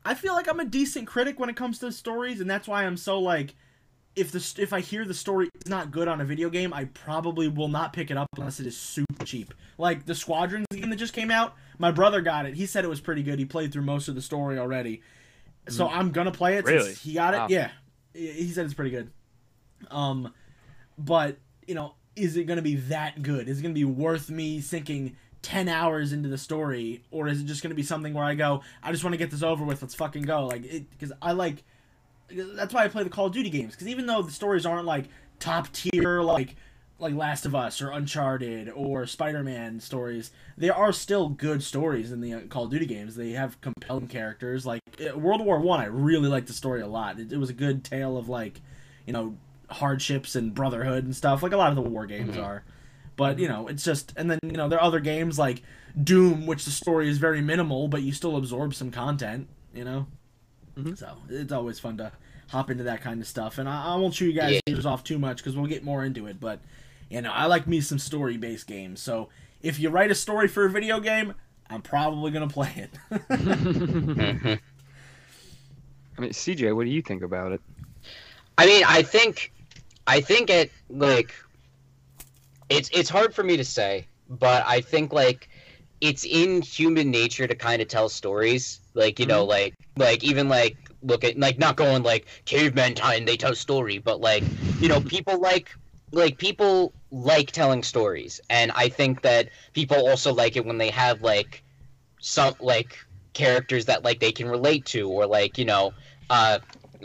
I 0.04 0.14
feel 0.14 0.34
like 0.34 0.48
I'm 0.48 0.60
a 0.60 0.64
decent 0.64 1.06
critic 1.06 1.38
when 1.38 1.48
it 1.48 1.56
comes 1.56 1.78
to 1.78 1.92
stories, 1.92 2.40
and 2.40 2.50
that's 2.50 2.66
why 2.66 2.84
I'm 2.84 2.96
so 2.96 3.20
like, 3.20 3.54
if 4.14 4.30
the 4.30 4.62
if 4.62 4.72
I 4.72 4.80
hear 4.80 5.04
the 5.04 5.14
story 5.14 5.48
is 5.54 5.70
not 5.70 5.90
good 5.90 6.06
on 6.06 6.20
a 6.20 6.24
video 6.24 6.50
game, 6.50 6.72
I 6.72 6.84
probably 6.86 7.48
will 7.48 7.68
not 7.68 7.92
pick 7.92 8.10
it 8.10 8.16
up 8.16 8.28
unless 8.36 8.60
it 8.60 8.66
is 8.66 8.76
super 8.76 9.24
cheap. 9.24 9.54
Like 9.78 10.04
the 10.04 10.14
Squadrons 10.14 10.66
game 10.70 10.90
that 10.90 10.96
just 10.96 11.14
came 11.14 11.30
out, 11.30 11.54
my 11.78 11.90
brother 11.90 12.20
got 12.20 12.44
it. 12.46 12.54
He 12.54 12.66
said 12.66 12.84
it 12.84 12.88
was 12.88 13.00
pretty 13.00 13.22
good. 13.22 13.38
He 13.38 13.44
played 13.44 13.72
through 13.72 13.82
most 13.82 14.08
of 14.08 14.14
the 14.14 14.22
story 14.22 14.58
already, 14.58 15.02
so 15.68 15.88
I'm 15.88 16.10
gonna 16.10 16.32
play 16.32 16.58
it. 16.58 16.64
Mm. 16.64 16.68
Really? 16.68 16.94
He 16.94 17.14
got 17.14 17.34
it. 17.34 17.38
Wow. 17.38 17.46
Yeah, 17.48 17.70
he 18.12 18.50
said 18.50 18.66
it's 18.66 18.74
pretty 18.74 18.90
good. 18.90 19.10
Um, 19.90 20.32
but 20.98 21.38
you 21.66 21.74
know, 21.74 21.94
is 22.14 22.36
it 22.36 22.44
gonna 22.44 22.62
be 22.62 22.76
that 22.76 23.22
good? 23.22 23.48
Is 23.48 23.60
it 23.60 23.62
gonna 23.62 23.74
be 23.74 23.84
worth 23.84 24.30
me 24.30 24.60
sinking? 24.60 25.16
10 25.40 25.68
hours 25.68 26.12
into 26.12 26.28
the 26.28 26.38
story 26.38 27.02
or 27.10 27.26
is 27.26 27.40
it 27.40 27.46
just 27.46 27.64
going 27.64 27.70
to 27.70 27.74
be 27.74 27.82
something 27.82 28.14
where 28.14 28.24
I 28.24 28.36
go 28.36 28.62
I 28.80 28.92
just 28.92 29.02
want 29.02 29.14
to 29.14 29.18
get 29.18 29.32
this 29.32 29.42
over 29.42 29.64
with 29.64 29.82
let's 29.82 29.92
fucking 29.92 30.22
go 30.22 30.46
like 30.46 30.64
it 30.64 30.84
cuz 31.00 31.10
I 31.20 31.32
like 31.32 31.64
that's 32.34 32.72
why 32.74 32.84
I 32.84 32.88
play 32.88 33.02
the 33.04 33.10
Call 33.10 33.26
of 33.26 33.32
Duty 33.32 33.50
games 33.50 33.72
because 33.72 33.88
even 33.88 34.06
though 34.06 34.22
the 34.22 34.32
stories 34.32 34.66
aren't 34.66 34.86
like 34.86 35.06
top 35.40 35.70
tier 35.72 36.20
like 36.22 36.56
like 36.98 37.14
Last 37.14 37.46
of 37.46 37.54
Us 37.54 37.82
or 37.82 37.90
Uncharted 37.90 38.70
or 38.70 39.06
Spider-Man 39.06 39.80
stories, 39.80 40.30
there 40.56 40.74
are 40.74 40.92
still 40.92 41.30
good 41.30 41.60
stories 41.62 42.12
in 42.12 42.20
the 42.20 42.32
uh, 42.34 42.40
Call 42.42 42.64
of 42.66 42.70
Duty 42.70 42.86
games. 42.86 43.16
They 43.16 43.30
have 43.32 43.60
compelling 43.60 44.06
characters. 44.06 44.64
Like 44.64 44.80
uh, 45.04 45.18
World 45.18 45.44
War 45.44 45.58
One, 45.58 45.80
I, 45.80 45.84
I 45.84 45.86
really 45.86 46.28
liked 46.28 46.46
the 46.46 46.52
story 46.52 46.80
a 46.80 46.86
lot. 46.86 47.18
It, 47.18 47.32
it 47.32 47.38
was 47.38 47.50
a 47.50 47.54
good 47.54 47.82
tale 47.82 48.16
of 48.16 48.28
like, 48.28 48.60
you 49.04 49.12
know, 49.12 49.36
hardships 49.68 50.36
and 50.36 50.54
brotherhood 50.54 51.02
and 51.04 51.16
stuff, 51.16 51.42
like 51.42 51.50
a 51.52 51.56
lot 51.56 51.70
of 51.70 51.76
the 51.76 51.82
war 51.82 52.06
games 52.06 52.36
Mhm. 52.36 52.44
are. 52.44 52.62
But 53.16 53.38
you 53.40 53.48
know, 53.48 53.66
it's 53.66 53.82
just, 53.84 54.12
and 54.16 54.30
then 54.30 54.38
you 54.44 54.52
know, 54.52 54.68
there 54.68 54.78
are 54.78 54.84
other 54.84 55.00
games 55.00 55.38
like 55.40 55.62
Doom, 56.00 56.46
which 56.46 56.64
the 56.64 56.70
story 56.70 57.08
is 57.08 57.18
very 57.18 57.40
minimal, 57.40 57.88
but 57.88 58.02
you 58.02 58.12
still 58.12 58.36
absorb 58.36 58.74
some 58.74 58.90
content. 58.92 59.48
You 59.74 59.84
know, 59.84 60.06
Mhm. 60.78 60.96
so 60.96 61.16
it's 61.28 61.52
always 61.52 61.80
fun 61.80 61.96
to 61.96 62.12
hop 62.52 62.70
into 62.70 62.84
that 62.84 63.00
kind 63.00 63.20
of 63.20 63.26
stuff. 63.26 63.58
And 63.58 63.68
I, 63.68 63.94
I 63.94 63.96
won't 63.96 64.14
chew 64.14 64.26
you 64.26 64.34
guys' 64.34 64.52
Yeah. 64.52 64.74
ears 64.74 64.86
off 64.86 65.02
too 65.02 65.18
much 65.18 65.38
because 65.38 65.56
we'll 65.56 65.66
get 65.66 65.82
more 65.82 66.04
into 66.04 66.26
it. 66.26 66.38
But 66.38 66.60
you 67.08 67.20
know, 67.20 67.32
I 67.32 67.46
like 67.46 67.66
me 67.66 67.80
some 67.80 67.98
story-based 67.98 68.66
games. 68.66 69.00
So 69.00 69.30
if 69.62 69.80
you 69.80 69.88
write 69.88 70.10
a 70.10 70.14
story 70.14 70.48
for 70.48 70.64
a 70.64 70.70
video 70.70 71.00
game, 71.00 71.34
I'm 71.68 71.82
probably 71.82 72.30
gonna 72.30 72.48
play 72.48 72.72
it. 72.76 72.90
I 76.18 76.20
mean, 76.20 76.30
CJ, 76.30 76.76
what 76.76 76.84
do 76.84 76.90
you 76.90 77.02
think 77.02 77.22
about 77.22 77.52
it? 77.52 77.60
I 78.58 78.66
mean, 78.66 78.84
I 78.86 79.02
think, 79.02 79.50
I 80.06 80.20
think 80.20 80.50
it 80.50 80.70
like, 80.90 81.34
it's 82.68 82.90
it's 82.92 83.08
hard 83.08 83.34
for 83.34 83.42
me 83.42 83.56
to 83.56 83.64
say, 83.64 84.06
but 84.28 84.62
I 84.66 84.82
think 84.82 85.12
like, 85.12 85.48
it's 86.02 86.24
in 86.24 86.60
human 86.60 87.10
nature 87.10 87.46
to 87.46 87.54
kind 87.54 87.80
of 87.80 87.88
tell 87.88 88.10
stories. 88.10 88.80
Like 88.92 89.18
you 89.18 89.24
know, 89.24 89.40
mm-hmm. 89.40 89.50
like 89.50 89.74
like 89.96 90.22
even 90.22 90.50
like 90.50 90.76
look 91.02 91.24
at 91.24 91.38
like 91.38 91.58
not 91.58 91.76
going 91.76 92.02
like 92.02 92.26
caveman 92.44 92.94
time 92.94 93.24
they 93.24 93.36
tell 93.36 93.54
story, 93.54 93.98
but 93.98 94.20
like 94.20 94.44
you 94.80 94.88
know 94.88 95.00
people 95.00 95.38
like 95.40 95.74
like 96.12 96.38
people 96.38 96.92
like 97.10 97.52
telling 97.52 97.82
stories, 97.82 98.40
and 98.50 98.72
I 98.72 98.88
think 98.88 99.22
that 99.22 99.48
people 99.72 100.08
also 100.08 100.32
like 100.32 100.56
it 100.56 100.64
when 100.64 100.78
they 100.78 100.90
have 100.90 101.22
like 101.22 101.62
some 102.20 102.54
like 102.60 102.98
characters 103.32 103.86
that 103.86 104.04
like 104.04 104.20
they 104.20 104.32
can 104.32 104.48
relate 104.48 104.84
to, 104.86 105.08
or 105.08 105.26
like 105.26 105.58
you 105.58 105.64
know. 105.64 105.92
uh 106.30 106.58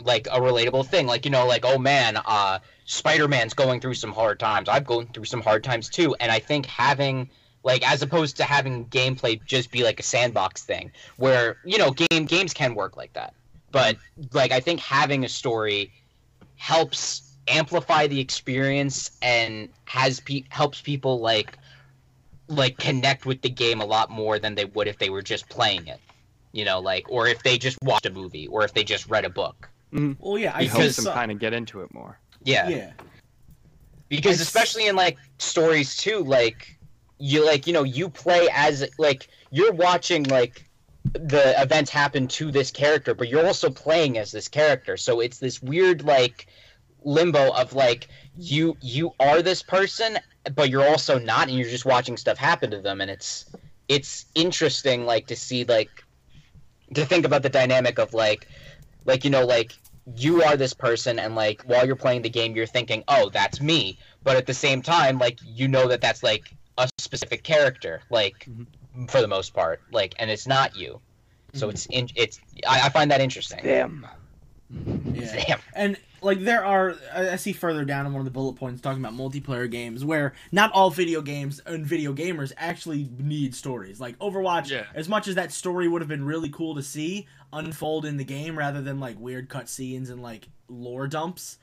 like 0.04 0.28
a 0.28 0.38
relatable 0.38 0.86
thing. 0.86 1.08
Like 1.08 1.24
you 1.24 1.30
know 1.32 1.44
like 1.44 1.64
oh 1.64 1.76
man 1.76 2.18
uh 2.24 2.60
spider-man's 2.84 3.52
going 3.52 3.80
through 3.80 3.94
some 3.94 4.12
hard 4.12 4.38
times. 4.38 4.68
I'm 4.68 4.84
going 4.84 5.08
through 5.08 5.24
some 5.24 5.40
hard 5.40 5.64
times 5.64 5.88
too. 5.88 6.14
And 6.20 6.30
i 6.30 6.38
think 6.38 6.66
having 6.66 7.28
like 7.64 7.88
as 7.90 8.02
opposed 8.02 8.36
to 8.36 8.44
having 8.44 8.86
gameplay 8.86 9.44
just 9.44 9.70
be 9.70 9.82
like 9.82 9.98
a 10.00 10.02
sandbox 10.02 10.62
thing 10.62 10.92
where 11.16 11.56
you 11.64 11.78
know 11.78 11.90
game 11.90 12.24
games 12.24 12.54
can 12.54 12.74
work 12.74 12.96
like 12.96 13.12
that 13.14 13.34
but 13.70 13.96
like 14.32 14.52
i 14.52 14.60
think 14.60 14.80
having 14.80 15.24
a 15.24 15.28
story 15.28 15.92
helps 16.56 17.34
amplify 17.48 18.06
the 18.06 18.20
experience 18.20 19.10
and 19.22 19.68
has 19.84 20.20
pe- 20.20 20.44
helps 20.50 20.80
people 20.80 21.20
like 21.20 21.56
like 22.48 22.76
connect 22.78 23.26
with 23.26 23.40
the 23.42 23.48
game 23.50 23.80
a 23.80 23.84
lot 23.86 24.10
more 24.10 24.38
than 24.38 24.54
they 24.54 24.64
would 24.66 24.86
if 24.88 24.98
they 24.98 25.10
were 25.10 25.22
just 25.22 25.48
playing 25.48 25.86
it 25.86 26.00
you 26.52 26.64
know 26.64 26.80
like 26.80 27.04
or 27.10 27.26
if 27.26 27.42
they 27.42 27.56
just 27.58 27.78
watched 27.82 28.06
a 28.06 28.10
movie 28.10 28.46
or 28.48 28.64
if 28.64 28.72
they 28.74 28.84
just 28.84 29.08
read 29.08 29.24
a 29.24 29.30
book 29.30 29.68
Mm-hmm. 29.90 30.12
well, 30.22 30.36
yeah, 30.36 30.52
I 30.54 30.60
It 30.64 30.70
see 30.70 30.78
helps 30.80 30.96
them 30.96 31.04
some- 31.06 31.14
kind 31.14 31.30
of 31.32 31.38
get 31.38 31.54
into 31.54 31.80
it 31.80 31.94
more. 31.94 32.18
yeah, 32.44 32.68
yeah. 32.68 32.90
because 34.10 34.32
I 34.32 34.34
s- 34.34 34.40
especially 34.42 34.86
in 34.86 34.96
like 34.96 35.16
stories 35.38 35.96
too 35.96 36.18
like 36.24 36.78
you 37.18 37.42
like 37.46 37.66
you 37.66 37.72
know 37.72 37.84
you 37.84 38.10
play 38.10 38.50
as 38.52 38.86
like 38.98 39.28
you're 39.50 39.72
watching 39.72 40.24
like 40.24 40.67
the 41.12 41.60
events 41.60 41.90
happen 41.90 42.28
to 42.28 42.50
this 42.50 42.70
character 42.70 43.14
but 43.14 43.28
you're 43.28 43.46
also 43.46 43.70
playing 43.70 44.18
as 44.18 44.32
this 44.32 44.48
character. 44.48 44.96
So 44.96 45.20
it's 45.20 45.38
this 45.38 45.62
weird 45.62 46.02
like 46.02 46.46
limbo 47.04 47.52
of 47.52 47.72
like 47.72 48.08
you 48.36 48.76
you 48.80 49.12
are 49.20 49.40
this 49.40 49.62
person 49.62 50.18
but 50.54 50.70
you're 50.70 50.86
also 50.86 51.18
not 51.18 51.48
and 51.48 51.56
you're 51.56 51.68
just 51.68 51.84
watching 51.84 52.16
stuff 52.16 52.38
happen 52.38 52.70
to 52.70 52.80
them. 52.80 53.00
And 53.00 53.10
it's 53.10 53.46
it's 53.88 54.26
interesting 54.34 55.06
like 55.06 55.26
to 55.28 55.36
see 55.36 55.64
like 55.64 55.90
to 56.94 57.04
think 57.04 57.24
about 57.24 57.42
the 57.42 57.48
dynamic 57.48 57.98
of 57.98 58.14
like 58.14 58.48
like 59.04 59.24
you 59.24 59.30
know 59.30 59.44
like 59.44 59.72
you 60.16 60.42
are 60.42 60.56
this 60.56 60.72
person 60.72 61.18
and 61.18 61.34
like 61.34 61.62
while 61.62 61.86
you're 61.86 61.96
playing 61.96 62.22
the 62.22 62.30
game 62.30 62.56
you're 62.56 62.66
thinking 62.66 63.04
oh 63.08 63.30
that's 63.30 63.60
me. 63.60 63.98
But 64.24 64.36
at 64.36 64.46
the 64.46 64.54
same 64.54 64.82
time 64.82 65.18
like 65.18 65.38
you 65.44 65.68
know 65.68 65.88
that 65.88 66.00
that's 66.00 66.22
like 66.22 66.54
a 66.78 66.88
specific 66.98 67.42
character. 67.42 68.02
Like 68.10 68.46
mm-hmm. 68.48 68.64
For 69.08 69.20
the 69.20 69.28
most 69.28 69.54
part 69.54 69.80
like 69.92 70.14
and 70.18 70.30
it's 70.30 70.46
not 70.46 70.74
you 70.76 71.00
so 71.54 71.68
Mhm. 71.68 71.70
it's 71.70 71.86
in, 71.86 72.08
it's 72.16 72.40
I, 72.68 72.82
I 72.86 72.88
find 72.90 73.10
that 73.10 73.20
interesting 73.20 73.62
Them. 73.64 74.06
Yeah. 74.70 75.42
Damn. 75.46 75.58
And 75.74 75.96
like 76.20 76.40
there 76.40 76.64
are, 76.64 76.94
I 77.14 77.30
I 77.30 77.36
see 77.36 77.52
further 77.52 77.84
down 77.84 78.04
in 78.06 78.12
one 78.12 78.20
of 78.20 78.24
the 78.26 78.30
bullet 78.30 78.54
points 78.56 78.82
talking 78.82 79.02
about 79.02 79.14
multiplayer 79.16 79.70
games 79.70 80.04
where 80.04 80.34
not 80.52 80.70
all 80.72 80.90
video 80.90 81.22
games 81.22 81.60
and 81.64 81.86
video 81.86 82.12
gamers 82.12 82.52
actually 82.58 83.08
need 83.18 83.54
stories. 83.54 83.98
Like 84.00 84.18
Overwatch, 84.18 84.68
Yeah. 84.70 84.84
as 84.94 85.08
much 85.08 85.26
as 85.28 85.36
that 85.36 85.52
story 85.52 85.88
would 85.88 86.02
have 86.02 86.08
been 86.08 86.24
really 86.24 86.50
cool 86.50 86.74
to 86.74 86.82
see 86.82 87.26
unfold 87.52 88.04
in 88.04 88.16
the 88.18 88.24
game 88.24 88.58
rather 88.58 88.82
than 88.82 89.00
like 89.00 89.18
weird 89.18 89.48
cutscenes 89.48 90.10
and 90.10 90.22
like 90.22 90.48
lore 90.68 91.06
dumps. 91.06 91.58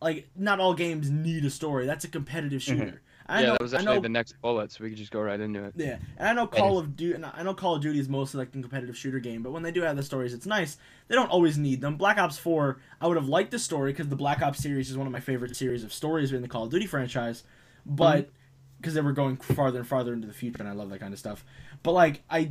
Like 0.00 0.28
not 0.36 0.60
all 0.60 0.74
games 0.74 1.10
need 1.10 1.44
a 1.44 1.50
story. 1.50 1.86
That's 1.86 2.04
a 2.04 2.08
competitive 2.08 2.62
shooter. 2.62 3.00
I 3.26 3.40
yeah, 3.40 3.46
know, 3.46 3.52
that 3.52 3.62
was 3.62 3.74
actually 3.74 3.94
know, 3.94 4.00
the 4.00 4.08
next 4.10 4.40
bullet, 4.42 4.70
so 4.70 4.84
we 4.84 4.90
could 4.90 4.98
just 4.98 5.10
go 5.10 5.20
right 5.20 5.40
into 5.40 5.64
it. 5.64 5.72
yeah, 5.76 5.96
and 6.18 6.28
I 6.28 6.32
know 6.34 6.46
Call 6.46 6.78
of 6.78 6.94
Duty. 6.94 7.22
I 7.24 7.42
know 7.42 7.54
Call 7.54 7.76
of 7.76 7.82
Duty 7.82 7.98
is 7.98 8.08
mostly 8.08 8.38
like 8.38 8.48
a 8.48 8.60
competitive 8.60 8.96
shooter 8.96 9.18
game, 9.18 9.42
but 9.42 9.52
when 9.52 9.62
they 9.62 9.70
do 9.70 9.80
have 9.80 9.96
the 9.96 10.02
stories, 10.02 10.34
it's 10.34 10.44
nice. 10.44 10.76
They 11.08 11.14
don't 11.14 11.30
always 11.30 11.56
need 11.56 11.80
them. 11.80 11.96
Black 11.96 12.18
Ops 12.18 12.36
Four, 12.36 12.80
I 13.00 13.06
would 13.06 13.16
have 13.16 13.28
liked 13.28 13.50
the 13.50 13.58
story 13.58 13.92
because 13.92 14.08
the 14.08 14.16
Black 14.16 14.42
Ops 14.42 14.58
series 14.58 14.90
is 14.90 14.98
one 14.98 15.06
of 15.06 15.12
my 15.12 15.20
favorite 15.20 15.56
series 15.56 15.84
of 15.84 15.92
stories 15.92 16.32
in 16.32 16.42
the 16.42 16.48
Call 16.48 16.64
of 16.64 16.70
Duty 16.70 16.86
franchise, 16.86 17.44
but 17.86 18.28
because 18.76 18.92
they 18.92 19.00
were 19.00 19.12
going 19.12 19.38
farther 19.38 19.78
and 19.78 19.88
farther 19.88 20.12
into 20.12 20.26
the 20.26 20.34
future, 20.34 20.58
and 20.60 20.68
I 20.68 20.72
love 20.72 20.90
that 20.90 21.00
kind 21.00 21.14
of 21.14 21.18
stuff. 21.18 21.44
But 21.82 21.92
like 21.92 22.22
I, 22.28 22.50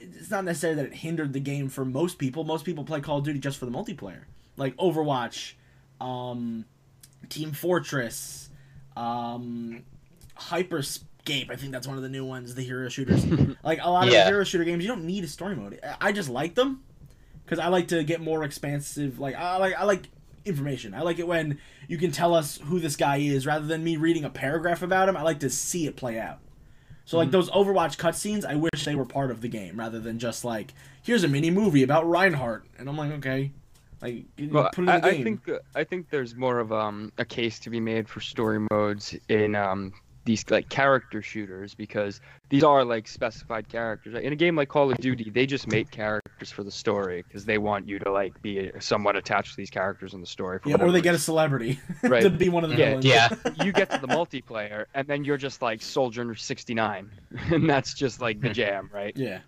it's 0.00 0.30
not 0.30 0.44
necessarily 0.44 0.82
that 0.82 0.86
it 0.92 0.96
hindered 0.96 1.32
the 1.32 1.40
game 1.40 1.68
for 1.68 1.84
most 1.84 2.18
people. 2.18 2.42
Most 2.42 2.64
people 2.64 2.82
play 2.82 3.00
Call 3.00 3.18
of 3.18 3.24
Duty 3.24 3.38
just 3.38 3.58
for 3.58 3.66
the 3.66 3.70
multiplayer, 3.70 4.24
like 4.56 4.76
Overwatch, 4.76 5.52
um, 6.00 6.64
Team 7.28 7.52
Fortress, 7.52 8.50
um, 8.96 9.82
Hyper 10.34 10.82
Scape. 10.82 11.50
I 11.50 11.56
think 11.56 11.72
that's 11.72 11.86
one 11.86 11.96
of 11.96 12.02
the 12.02 12.08
new 12.08 12.24
ones, 12.24 12.54
the 12.54 12.62
hero 12.62 12.88
shooters. 12.88 13.24
like 13.64 13.78
a 13.82 13.90
lot 13.90 14.06
of 14.08 14.12
Yeah. 14.12 14.24
the 14.24 14.30
hero 14.30 14.44
shooter 14.44 14.64
games, 14.64 14.82
you 14.84 14.88
don't 14.88 15.04
need 15.04 15.24
a 15.24 15.28
story 15.28 15.56
mode. 15.56 15.78
I- 15.82 16.08
I 16.08 16.12
just 16.12 16.28
like 16.28 16.54
them 16.54 16.82
because 17.44 17.58
I 17.58 17.68
like 17.68 17.88
to 17.88 18.04
get 18.04 18.20
more 18.20 18.44
expansive. 18.44 19.18
Like 19.18 19.34
I 19.34 19.56
like 19.58 19.74
I 19.74 19.84
like 19.84 20.08
information. 20.44 20.94
I 20.94 21.00
like 21.02 21.18
it 21.18 21.26
when 21.26 21.58
you 21.88 21.96
can 21.98 22.10
tell 22.12 22.34
us 22.34 22.58
who 22.64 22.78
this 22.80 22.96
guy 22.96 23.16
is 23.18 23.46
rather 23.46 23.66
than 23.66 23.82
me 23.82 23.96
reading 23.96 24.24
a 24.24 24.30
paragraph 24.30 24.82
about 24.82 25.08
him. 25.08 25.16
I 25.16 25.22
like 25.22 25.40
to 25.40 25.50
see 25.50 25.86
it 25.86 25.96
play 25.96 26.18
out. 26.18 26.38
So 27.06 27.18
like 27.18 27.30
those 27.30 27.50
Overwatch 27.50 27.98
cutscenes, 27.98 28.46
I 28.46 28.54
wish 28.54 28.84
they 28.86 28.94
were 28.94 29.04
part 29.04 29.30
of 29.30 29.42
the 29.42 29.48
game 29.48 29.78
rather 29.78 30.00
than 30.00 30.18
just 30.18 30.44
like 30.44 30.72
here's 31.02 31.22
a 31.24 31.28
mini 31.28 31.50
movie 31.50 31.82
about 31.82 32.08
Reinhardt, 32.08 32.64
and 32.78 32.88
I'm 32.88 32.96
like 32.96 33.12
okay, 33.12 33.52
like 34.02 34.24
Well, 34.50 34.70
put 34.72 34.88
it 34.88 34.90
in 34.94 35.00
the 35.00 35.06
I, 35.06 35.10
I 35.10 35.22
think 35.22 35.50
I 35.74 35.84
think 35.84 36.10
there's 36.10 36.34
more 36.34 36.58
of 36.58 36.72
um, 36.72 37.12
a 37.18 37.24
case 37.24 37.58
to 37.60 37.70
be 37.70 37.80
made 37.80 38.08
for 38.08 38.20
story 38.20 38.60
modes 38.70 39.14
in 39.28 39.54
um, 39.54 39.92
these 40.24 40.44
like 40.50 40.68
character 40.70 41.20
shooters 41.20 41.74
because 41.74 42.20
these 42.48 42.64
are 42.64 42.82
like 42.84 43.06
specified 43.06 43.68
characters. 43.68 44.14
In 44.14 44.32
a 44.32 44.36
game 44.36 44.56
like 44.56 44.68
Call 44.68 44.90
of 44.90 44.96
Duty, 44.98 45.30
they 45.30 45.44
just 45.44 45.66
make 45.68 45.90
characters 45.90 46.50
for 46.50 46.62
the 46.64 46.70
story 46.70 47.22
because 47.28 47.44
they 47.44 47.58
want 47.58 47.86
you 47.86 47.98
to 47.98 48.10
like 48.10 48.40
be 48.40 48.70
somewhat 48.80 49.16
attached 49.16 49.50
to 49.50 49.56
these 49.58 49.68
characters 49.70 50.14
in 50.14 50.20
the 50.20 50.26
story. 50.26 50.58
For 50.60 50.70
yeah, 50.70 50.76
or 50.76 50.78
whatever 50.78 50.92
they 50.92 51.02
get 51.02 51.14
a 51.14 51.18
celebrity 51.18 51.78
Right. 52.02 52.22
to 52.22 52.30
be 52.30 52.48
one 52.48 52.64
of 52.64 52.70
the 52.70 52.76
Yeah, 52.76 52.96
villains. 53.00 53.04
Yeah. 53.04 53.28
you 53.62 53.72
get 53.72 53.90
to 53.90 53.98
the 53.98 54.08
multiplayer 54.08 54.86
and 54.94 55.06
then 55.06 55.24
you're 55.24 55.36
just 55.36 55.60
like 55.60 55.82
Soldier 55.82 56.34
69, 56.34 57.10
and 57.50 57.68
that's 57.68 57.92
just 57.94 58.20
like 58.22 58.40
the 58.40 58.48
jam, 58.60 58.88
right? 58.92 59.14
yeah. 59.16 59.40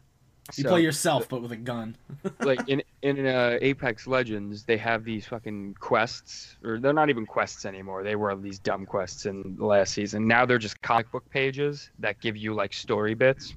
You 0.54 0.62
So- 0.62 0.68
play 0.70 0.82
yourself, 0.82 1.28
but 1.28 1.42
with 1.42 1.52
a 1.52 1.56
gun. 1.56 1.96
like 2.40 2.68
in 2.68 2.82
in 3.02 3.26
uh, 3.26 3.58
Apex 3.60 4.06
Legends, 4.06 4.64
they 4.64 4.76
have 4.76 5.04
these 5.04 5.26
fucking 5.26 5.76
quests, 5.80 6.56
or 6.64 6.78
they're 6.78 6.92
not 6.92 7.10
even 7.10 7.26
quests 7.26 7.64
anymore. 7.64 8.02
They 8.04 8.16
were 8.16 8.34
these 8.36 8.58
dumb 8.58 8.86
quests 8.86 9.26
in 9.26 9.56
the 9.58 9.64
last 9.66 9.92
season. 9.92 10.26
Now 10.26 10.46
they're 10.46 10.58
just 10.58 10.80
comic 10.82 11.10
book 11.10 11.28
pages 11.30 11.90
that 11.98 12.20
give 12.20 12.36
you 12.36 12.54
like 12.54 12.72
story 12.72 13.14
bits, 13.14 13.54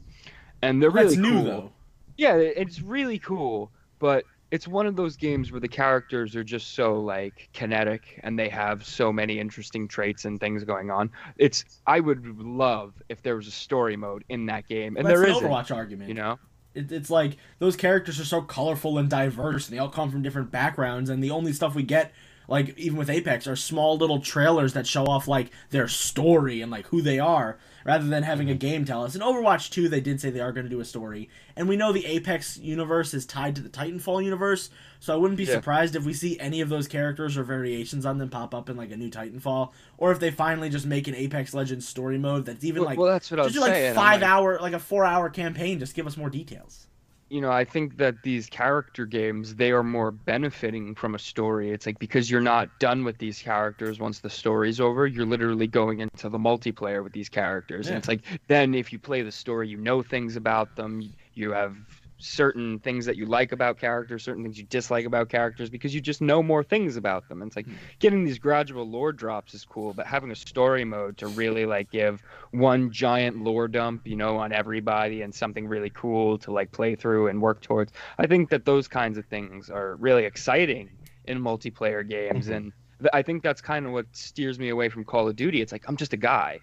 and 0.61 0.81
they're 0.81 0.89
really 0.89 1.15
That's 1.15 1.17
new 1.17 1.31
cool. 1.33 1.43
though. 1.43 1.71
Yeah, 2.17 2.35
it's 2.35 2.81
really 2.81 3.17
cool, 3.19 3.71
but 3.99 4.25
it's 4.51 4.67
one 4.67 4.87
of 4.87 4.95
those 4.95 5.15
games 5.15 5.51
where 5.51 5.61
the 5.61 5.67
characters 5.67 6.35
are 6.35 6.43
just 6.43 6.73
so 6.73 6.99
like 6.99 7.49
kinetic 7.53 8.19
and 8.23 8.37
they 8.37 8.49
have 8.49 8.83
so 8.83 9.13
many 9.13 9.39
interesting 9.39 9.87
traits 9.87 10.25
and 10.25 10.39
things 10.39 10.63
going 10.63 10.89
on. 10.89 11.11
It's 11.37 11.63
I 11.85 11.99
would 11.99 12.25
love 12.39 12.93
if 13.09 13.21
there 13.21 13.35
was 13.35 13.47
a 13.47 13.51
story 13.51 13.95
mode 13.95 14.23
in 14.29 14.47
that 14.47 14.67
game, 14.67 14.97
and 14.97 15.05
That's 15.07 15.21
there. 15.21 15.29
Overwatch 15.33 15.73
argument. 15.73 16.09
You 16.09 16.15
know. 16.15 16.39
It, 16.79 16.91
it's 16.91 17.09
like 17.09 17.37
those 17.59 17.75
characters 17.75 18.19
are 18.19 18.25
so 18.25 18.41
colorful 18.41 18.97
and 18.97 19.09
diverse, 19.09 19.67
and 19.67 19.75
they 19.75 19.79
all 19.79 19.89
come 19.89 20.09
from 20.09 20.21
different 20.21 20.51
backgrounds, 20.51 21.09
and 21.09 21.23
the 21.23 21.31
only 21.31 21.53
stuff 21.53 21.75
we 21.75 21.83
get, 21.83 22.13
like 22.47 22.77
even 22.77 22.97
with 22.97 23.09
Apex, 23.09 23.47
are 23.47 23.55
small 23.55 23.97
little 23.97 24.19
trailers 24.21 24.73
that 24.73 24.87
show 24.87 25.05
off 25.05 25.27
like 25.27 25.51
their 25.69 25.87
story 25.87 26.61
and 26.61 26.71
like 26.71 26.87
who 26.87 27.01
they 27.01 27.19
are, 27.19 27.57
rather 27.85 28.05
than 28.07 28.23
having 28.23 28.49
a 28.49 28.55
game 28.55 28.85
tell 28.85 29.03
us. 29.03 29.15
In 29.15 29.21
Overwatch 29.21 29.69
2, 29.69 29.87
they 29.89 30.01
did 30.01 30.19
say 30.19 30.29
they 30.29 30.39
are 30.39 30.51
going 30.51 30.65
to 30.65 30.69
do 30.69 30.79
a 30.79 30.85
story, 30.85 31.29
and 31.55 31.67
we 31.69 31.75
know 31.77 31.91
the 31.91 32.05
Apex 32.05 32.57
universe 32.57 33.13
is 33.13 33.25
tied 33.25 33.55
to 33.55 33.61
the 33.61 33.69
Titanfall 33.69 34.23
universe, 34.23 34.69
so 34.99 35.13
I 35.13 35.17
wouldn't 35.17 35.37
be 35.37 35.45
Yeah. 35.45 35.53
surprised 35.53 35.95
if 35.95 36.03
we 36.03 36.13
see 36.13 36.39
any 36.39 36.61
of 36.61 36.69
those 36.69 36.87
characters 36.87 37.37
or 37.37 37.43
variations 37.43 38.05
on 38.05 38.17
them 38.17 38.29
pop 38.29 38.53
up 38.53 38.69
in 38.69 38.75
like 38.77 38.91
a 38.91 38.97
new 38.97 39.09
Titanfall, 39.09 39.71
or 39.97 40.11
if 40.11 40.19
they 40.19 40.31
finally 40.31 40.69
just 40.69 40.85
make 40.85 41.07
an 41.07 41.15
Apex 41.15 41.53
Legends 41.53 41.87
story 41.87 42.17
mode 42.17 42.45
that's 42.45 42.63
even 42.63 42.81
Well, 42.81 42.89
like 42.89 42.99
well, 42.99 43.11
that's 43.11 43.31
what 43.31 43.39
I 43.39 43.43
was 43.43 43.53
just 43.53 43.63
do 43.65 43.69
like 43.69 43.75
saying. 43.77 43.95
Five 43.95 44.21
like- 44.21 44.29
hour, 44.29 44.59
like 44.59 44.73
a 44.73 44.79
four 44.79 45.05
hour 45.05 45.29
campaign. 45.29 45.79
Just 45.79 45.95
give 45.95 46.05
us 46.05 46.17
more 46.17 46.29
details. 46.29 46.87
You 47.29 47.41
know, 47.41 47.51
I 47.51 47.63
think 47.63 47.97
that 47.97 48.23
these 48.23 48.47
character 48.47 49.05
games 49.05 49.55
they 49.55 49.71
are 49.71 49.83
more 49.83 50.11
benefiting 50.11 50.95
from 50.95 51.15
a 51.15 51.19
story. 51.19 51.71
It's 51.71 51.85
like 51.85 51.99
because 51.99 52.29
you're 52.29 52.41
not 52.41 52.79
done 52.79 53.03
with 53.03 53.17
these 53.17 53.41
characters 53.41 53.99
once 53.99 54.19
the 54.19 54.29
story's 54.29 54.79
over, 54.79 55.05
you're 55.05 55.25
literally 55.25 55.67
going 55.67 55.99
into 55.99 56.29
the 56.29 56.39
multiplayer 56.39 57.03
with 57.03 57.13
these 57.13 57.29
characters. 57.29 57.85
Yeah. 57.85 57.93
And 57.93 57.99
it's 57.99 58.07
like 58.07 58.21
then 58.47 58.73
if 58.73 58.91
you 58.91 58.99
play 58.99 59.21
the 59.21 59.31
story, 59.31 59.69
you 59.69 59.77
know 59.77 60.01
things 60.01 60.35
about 60.35 60.75
them, 60.75 61.13
you 61.33 61.51
have 61.51 61.75
certain 62.19 62.79
things 62.79 63.05
that 63.05 63.15
you 63.15 63.25
like 63.25 63.51
about 63.51 63.77
characters, 63.79 64.23
certain 64.23 64.43
things 64.43 64.57
you 64.57 64.65
dislike 64.65 65.05
about 65.05 65.29
characters 65.29 65.69
because 65.69 65.95
you 65.95 66.01
just 66.01 66.21
know 66.21 66.43
more 66.43 66.63
things 66.63 66.97
about 66.97 67.27
them. 67.27 67.41
And 67.41 67.49
it's 67.49 67.55
like 67.55 67.67
Hmm. 67.67 67.77
getting 67.99 68.23
these 68.25 68.39
gradual 68.39 68.89
lore 68.89 69.13
drops 69.13 69.53
is 69.53 69.65
cool, 69.65 69.93
but 69.93 70.05
having 70.05 70.31
a 70.31 70.35
story 70.35 70.83
mode 70.83 71.17
to 71.19 71.27
really 71.29 71.65
like 71.65 71.89
give 71.91 72.21
one 72.51 72.91
giant 72.91 73.37
lore 73.37 73.67
dump, 73.67 74.05
you 74.05 74.15
know, 74.15 74.37
on 74.37 74.51
everybody 74.51 75.21
and 75.21 75.33
something 75.33 75.67
really 75.67 75.89
cool 75.91 76.37
to 76.39 76.51
like 76.51 76.71
play 76.71 76.95
through 76.95 77.27
and 77.27 77.41
work 77.41 77.61
towards. 77.61 77.93
I 78.17 78.27
think 78.27 78.49
that 78.49 78.65
those 78.65 78.87
kinds 78.87 79.17
of 79.17 79.25
things 79.27 79.69
are 79.69 79.95
really 79.97 80.25
exciting 80.25 80.91
in 81.25 81.39
multiplayer 81.39 82.07
games 82.07 82.47
Mhm. 82.47 82.55
and 82.55 82.73
th- 82.99 83.09
I 83.13 83.21
think 83.21 83.43
that's 83.43 83.61
kind 83.61 83.85
of 83.85 83.91
what 83.93 84.07
steers 84.13 84.59
me 84.59 84.69
away 84.69 84.89
from 84.89 85.05
Call 85.05 85.27
of 85.27 85.35
Duty. 85.35 85.61
It's 85.61 85.71
like 85.71 85.85
I'm 85.87 85.97
just 85.97 86.13
a 86.13 86.17
guy. 86.17 86.61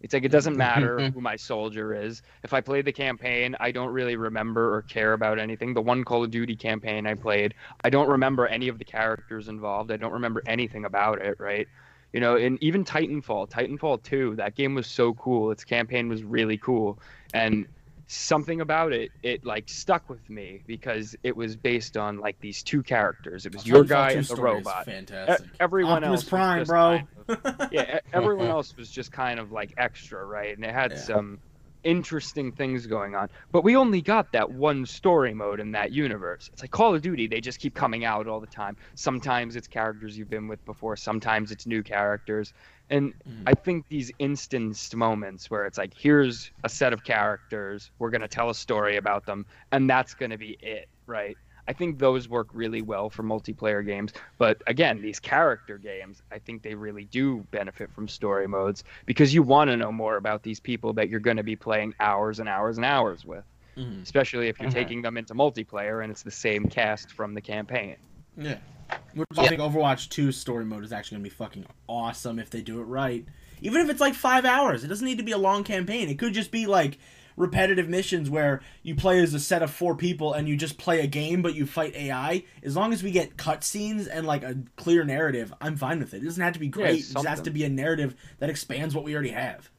It's 0.00 0.14
like 0.14 0.24
it 0.24 0.30
doesn't 0.30 0.56
matter 0.56 0.98
mm-hmm. 0.98 1.14
who 1.14 1.20
my 1.20 1.36
soldier 1.36 1.94
is. 1.94 2.22
If 2.44 2.52
I 2.52 2.60
play 2.60 2.82
the 2.82 2.92
campaign, 2.92 3.56
I 3.58 3.72
don't 3.72 3.90
really 3.90 4.16
remember 4.16 4.74
or 4.74 4.82
care 4.82 5.12
about 5.12 5.38
anything. 5.38 5.74
The 5.74 5.80
one 5.80 6.04
Call 6.04 6.24
of 6.24 6.30
Duty 6.30 6.56
campaign 6.56 7.06
I 7.06 7.14
played, 7.14 7.54
I 7.82 7.90
don't 7.90 8.08
remember 8.08 8.46
any 8.46 8.68
of 8.68 8.78
the 8.78 8.84
characters 8.84 9.48
involved. 9.48 9.90
I 9.90 9.96
don't 9.96 10.12
remember 10.12 10.42
anything 10.46 10.84
about 10.84 11.20
it, 11.20 11.40
right? 11.40 11.66
You 12.12 12.20
know, 12.20 12.36
and 12.36 12.62
even 12.62 12.84
Titanfall, 12.84 13.50
Titanfall 13.50 14.02
2, 14.02 14.36
that 14.36 14.54
game 14.54 14.74
was 14.74 14.86
so 14.86 15.14
cool. 15.14 15.50
Its 15.50 15.64
campaign 15.64 16.08
was 16.08 16.22
really 16.22 16.56
cool. 16.56 16.98
And 17.34 17.66
something 18.10 18.62
about 18.62 18.92
it, 18.92 19.10
it 19.22 19.44
like 19.44 19.68
stuck 19.68 20.08
with 20.08 20.28
me 20.30 20.62
because 20.66 21.14
it 21.22 21.36
was 21.36 21.54
based 21.56 21.96
on 21.96 22.18
like 22.18 22.40
these 22.40 22.62
two 22.62 22.82
characters. 22.82 23.44
It 23.46 23.54
was 23.54 23.66
your 23.66 23.84
guy 23.84 24.12
and 24.12 24.20
the 24.20 24.24
story 24.24 24.38
is 24.60 24.66
robot. 24.66 24.88
E- 24.88 24.92
Fantastic. 24.92 25.50
Everyone 25.60 26.02
Optimus 26.04 26.20
else 26.20 26.22
was 26.24 26.28
Prime, 26.30 26.58
just 26.60 26.68
bro. 26.70 27.00
kind 27.36 27.58
of- 27.60 27.68
yeah, 27.72 27.96
e- 27.98 28.00
everyone 28.14 28.46
else 28.56 28.74
was 28.76 28.90
just 28.90 29.12
kind 29.12 29.38
of 29.38 29.52
like 29.52 29.74
extra, 29.76 30.24
right? 30.24 30.56
And 30.56 30.64
it 30.64 30.72
had 30.72 30.92
Yeah. 30.92 30.96
some 30.98 31.38
interesting 31.84 32.52
things 32.52 32.86
going 32.86 33.14
on. 33.14 33.28
But 33.52 33.64
we 33.64 33.76
only 33.76 34.02
got 34.02 34.32
that 34.32 34.50
one 34.50 34.86
story 34.86 35.34
mode 35.34 35.60
in 35.60 35.72
that 35.72 35.92
universe. 35.92 36.48
It's 36.52 36.62
like 36.62 36.70
Call 36.70 36.94
of 36.94 37.02
Duty, 37.02 37.26
they 37.26 37.40
just 37.40 37.60
keep 37.60 37.74
coming 37.74 38.04
out 38.04 38.26
all 38.26 38.40
the 38.40 38.46
time. 38.46 38.76
Sometimes 38.94 39.56
it's 39.56 39.68
characters 39.68 40.18
you've 40.18 40.28
been 40.30 40.48
with 40.48 40.64
before, 40.64 40.96
sometimes 40.96 41.50
it's 41.52 41.66
new 41.66 41.82
characters. 41.82 42.52
And 42.90 43.14
Mhm. 43.24 43.44
I 43.46 43.54
think 43.54 43.86
these 43.88 44.10
instanced 44.18 44.94
moments 44.96 45.50
where 45.50 45.66
it's 45.66 45.78
like, 45.78 45.94
here's 45.96 46.52
a 46.64 46.68
set 46.68 46.92
of 46.92 47.04
characters, 47.04 47.90
we're 47.98 48.10
going 48.10 48.20
to 48.22 48.28
tell 48.28 48.50
a 48.50 48.54
story 48.54 48.96
about 48.96 49.26
them, 49.26 49.46
and 49.72 49.88
that's 49.88 50.14
going 50.14 50.30
to 50.30 50.38
be 50.38 50.56
it, 50.60 50.88
right? 51.06 51.38
I 51.68 51.74
think 51.74 51.98
those 51.98 52.28
work 52.30 52.48
really 52.54 52.80
well 52.80 53.10
for 53.10 53.22
multiplayer 53.22 53.84
games. 53.84 54.14
But 54.38 54.62
again, 54.66 55.02
these 55.02 55.20
character 55.20 55.76
games, 55.76 56.22
I 56.32 56.38
think 56.38 56.62
they 56.62 56.74
really 56.74 57.04
do 57.04 57.46
benefit 57.50 57.92
from 57.92 58.08
story 58.08 58.48
modes 58.48 58.84
because 59.04 59.34
you 59.34 59.42
want 59.42 59.68
to 59.68 59.76
know 59.76 59.92
more 59.92 60.16
about 60.16 60.42
these 60.42 60.58
people 60.58 60.94
that 60.94 61.10
you're 61.10 61.20
going 61.20 61.36
to 61.36 61.42
be 61.42 61.56
playing 61.56 61.94
hours 62.00 62.40
and 62.40 62.48
hours 62.48 62.78
and 62.78 62.86
hours 62.86 63.26
with, 63.26 63.44
Mhm. 63.76 64.02
especially 64.02 64.48
if 64.48 64.58
you're 64.58 64.70
Mhm. 64.70 64.74
taking 64.74 65.02
them 65.02 65.18
into 65.18 65.34
multiplayer 65.34 66.02
and 66.02 66.10
it's 66.10 66.22
the 66.22 66.30
same 66.30 66.64
cast 66.70 67.12
from 67.12 67.34
the 67.34 67.42
campaign. 67.42 67.96
Yeah. 68.38 68.56
Which 69.12 69.26
I 69.36 69.48
think 69.48 69.60
Overwatch 69.60 70.08
2 70.08 70.32
story 70.32 70.64
mode 70.64 70.84
is 70.84 70.92
actually 70.92 71.16
going 71.16 71.24
to 71.24 71.30
be 71.30 71.36
fucking 71.36 71.66
awesome 71.86 72.38
if 72.38 72.48
they 72.48 72.62
do 72.62 72.80
it 72.80 72.84
right. 72.84 73.26
Even 73.60 73.82
if 73.82 73.90
it's 73.90 74.00
like 74.00 74.14
five 74.14 74.46
hours, 74.46 74.84
it 74.84 74.88
doesn't 74.88 75.04
need 75.04 75.18
to 75.18 75.24
be 75.24 75.32
a 75.32 75.38
long 75.38 75.64
campaign. 75.64 76.08
It 76.08 76.18
could 76.18 76.32
just 76.32 76.50
be 76.50 76.66
like 76.66 76.96
repetitive 77.38 77.88
missions 77.88 78.28
where 78.28 78.60
you 78.82 78.94
play 78.94 79.22
as 79.22 79.32
a 79.32 79.40
set 79.40 79.62
of 79.62 79.70
four 79.70 79.94
people 79.94 80.32
and 80.34 80.48
you 80.48 80.56
just 80.56 80.76
play 80.76 81.00
a 81.00 81.06
game 81.06 81.40
but 81.40 81.54
you 81.54 81.64
fight 81.64 81.94
AI. 81.94 82.44
As 82.62 82.76
long 82.76 82.92
as 82.92 83.02
we 83.02 83.10
get 83.10 83.36
cutscenes 83.36 84.08
and 84.10 84.26
like 84.26 84.42
a 84.42 84.56
clear 84.76 85.04
narrative, 85.04 85.54
I'm 85.60 85.76
fine 85.76 86.00
with 86.00 86.12
it. 86.14 86.22
It 86.22 86.24
doesn't 86.26 86.42
have 86.42 86.54
to 86.54 86.58
be 86.60 86.68
great. 86.68 87.00
it 87.00 87.12
just 87.12 87.26
has 87.26 87.40
to 87.42 87.50
be 87.50 87.64
a 87.64 87.68
narrative 87.68 88.14
that 88.40 88.50
expands 88.50 88.94
what 88.94 89.04
we 89.04 89.14
already 89.14 89.30
have. 89.30 89.70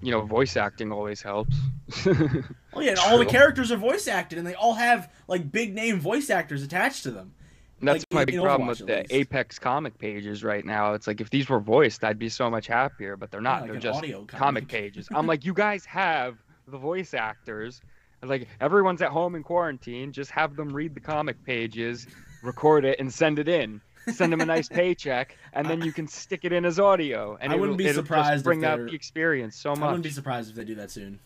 You 0.00 0.12
know, 0.12 0.20
voice 0.20 0.56
acting 0.56 0.92
always 0.92 1.22
helps. 1.22 1.56
Oh 2.74 2.80
yeah, 2.80 2.90
and 2.90 2.98
all 3.00 3.18
the 3.18 3.26
characters 3.26 3.72
are 3.72 3.76
voice 3.76 4.06
acted, 4.06 4.38
and 4.38 4.46
they 4.46 4.54
all 4.54 4.74
have 4.74 5.10
like 5.26 5.50
big 5.50 5.74
name 5.74 5.98
voice 5.98 6.30
actors 6.30 6.62
attached 6.62 7.02
to 7.04 7.10
them. 7.10 7.32
That's 7.80 8.04
Like, 8.10 8.12
my 8.12 8.24
big 8.24 8.34
in 8.36 8.42
problem 8.42 8.68
with 8.68 8.78
the 8.78 8.84
least. 8.98 9.12
Apex 9.12 9.58
comic 9.58 9.98
pages 9.98 10.44
right 10.44 10.64
now. 10.64 10.92
It's 10.94 11.06
like 11.06 11.20
if 11.20 11.30
these 11.30 11.48
were 11.48 11.58
voiced, 11.60 12.04
I'd 12.04 12.18
be 12.18 12.28
so 12.28 12.50
much 12.50 12.66
happier, 12.68 13.16
but 13.16 13.30
they're 13.32 13.40
not. 13.40 13.62
like 13.62 13.70
they're 13.72 13.80
just 13.80 13.98
audio 13.98 14.24
comic 14.26 14.68
pages. 14.68 15.08
I'm 15.12 15.26
like, 15.26 15.44
you 15.44 15.54
guys 15.54 15.84
have 15.86 16.36
the 16.70 16.78
voice 16.78 17.14
actors. 17.14 17.80
Like 18.22 18.48
everyone's 18.60 19.00
at 19.02 19.10
home 19.10 19.34
in 19.36 19.42
quarantine, 19.44 20.12
just 20.12 20.30
have 20.32 20.56
them 20.56 20.70
read 20.72 20.94
the 20.94 21.00
comic 21.00 21.42
pages, 21.44 22.06
record 22.42 22.84
it, 22.84 22.98
and 22.98 23.12
send 23.12 23.38
it 23.38 23.48
in. 23.48 23.80
Send 24.12 24.32
them 24.32 24.40
a 24.40 24.46
nice 24.46 24.68
paycheck, 24.80 25.36
and 25.52 25.68
then 25.68 25.82
you 25.82 25.92
can 25.92 26.08
stick 26.08 26.40
it 26.44 26.52
in 26.52 26.64
as 26.64 26.80
audio. 26.80 27.36
And 27.40 27.52
I 27.52 27.54
it'll- 27.54 27.60
wouldn't 27.60 27.78
be 27.78 27.86
it'll 27.86 28.02
surprised 28.02 28.28
if 28.28 28.34
Just 28.36 28.44
bring 28.44 28.64
out 28.64 28.78
they're- 28.78 28.86
the 28.88 28.94
experience 28.94 29.54
so 29.56 29.70
much. 29.70 29.80
I 29.82 29.86
wouldn't 29.86 30.02
be 30.04 30.10
surprised 30.10 30.50
if 30.50 30.56
they 30.56 30.64
do 30.64 30.74
that 30.76 30.90
soon. 30.90 31.20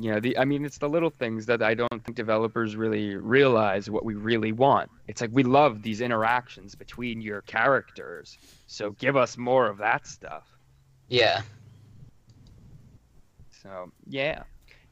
Yeah, 0.00 0.20
the 0.20 0.38
I 0.38 0.44
mean, 0.44 0.64
it's 0.64 0.78
the 0.78 0.88
little 0.88 1.10
things 1.10 1.46
that 1.46 1.60
I 1.60 1.74
don't 1.74 2.04
think 2.04 2.14
developers 2.14 2.76
really 2.76 3.16
realize 3.16 3.90
what 3.90 4.04
we 4.04 4.14
really 4.14 4.52
want. 4.52 4.90
It's 5.08 5.20
like 5.20 5.30
we 5.32 5.42
love 5.42 5.82
these 5.82 6.00
interactions 6.00 6.76
between 6.76 7.20
your 7.20 7.40
characters, 7.42 8.38
so 8.68 8.90
give 8.92 9.16
us 9.16 9.36
more 9.36 9.66
of 9.66 9.78
that 9.78 10.06
stuff. 10.06 10.44
Yeah. 11.08 11.42
So 13.62 13.90
yeah, 14.06 14.42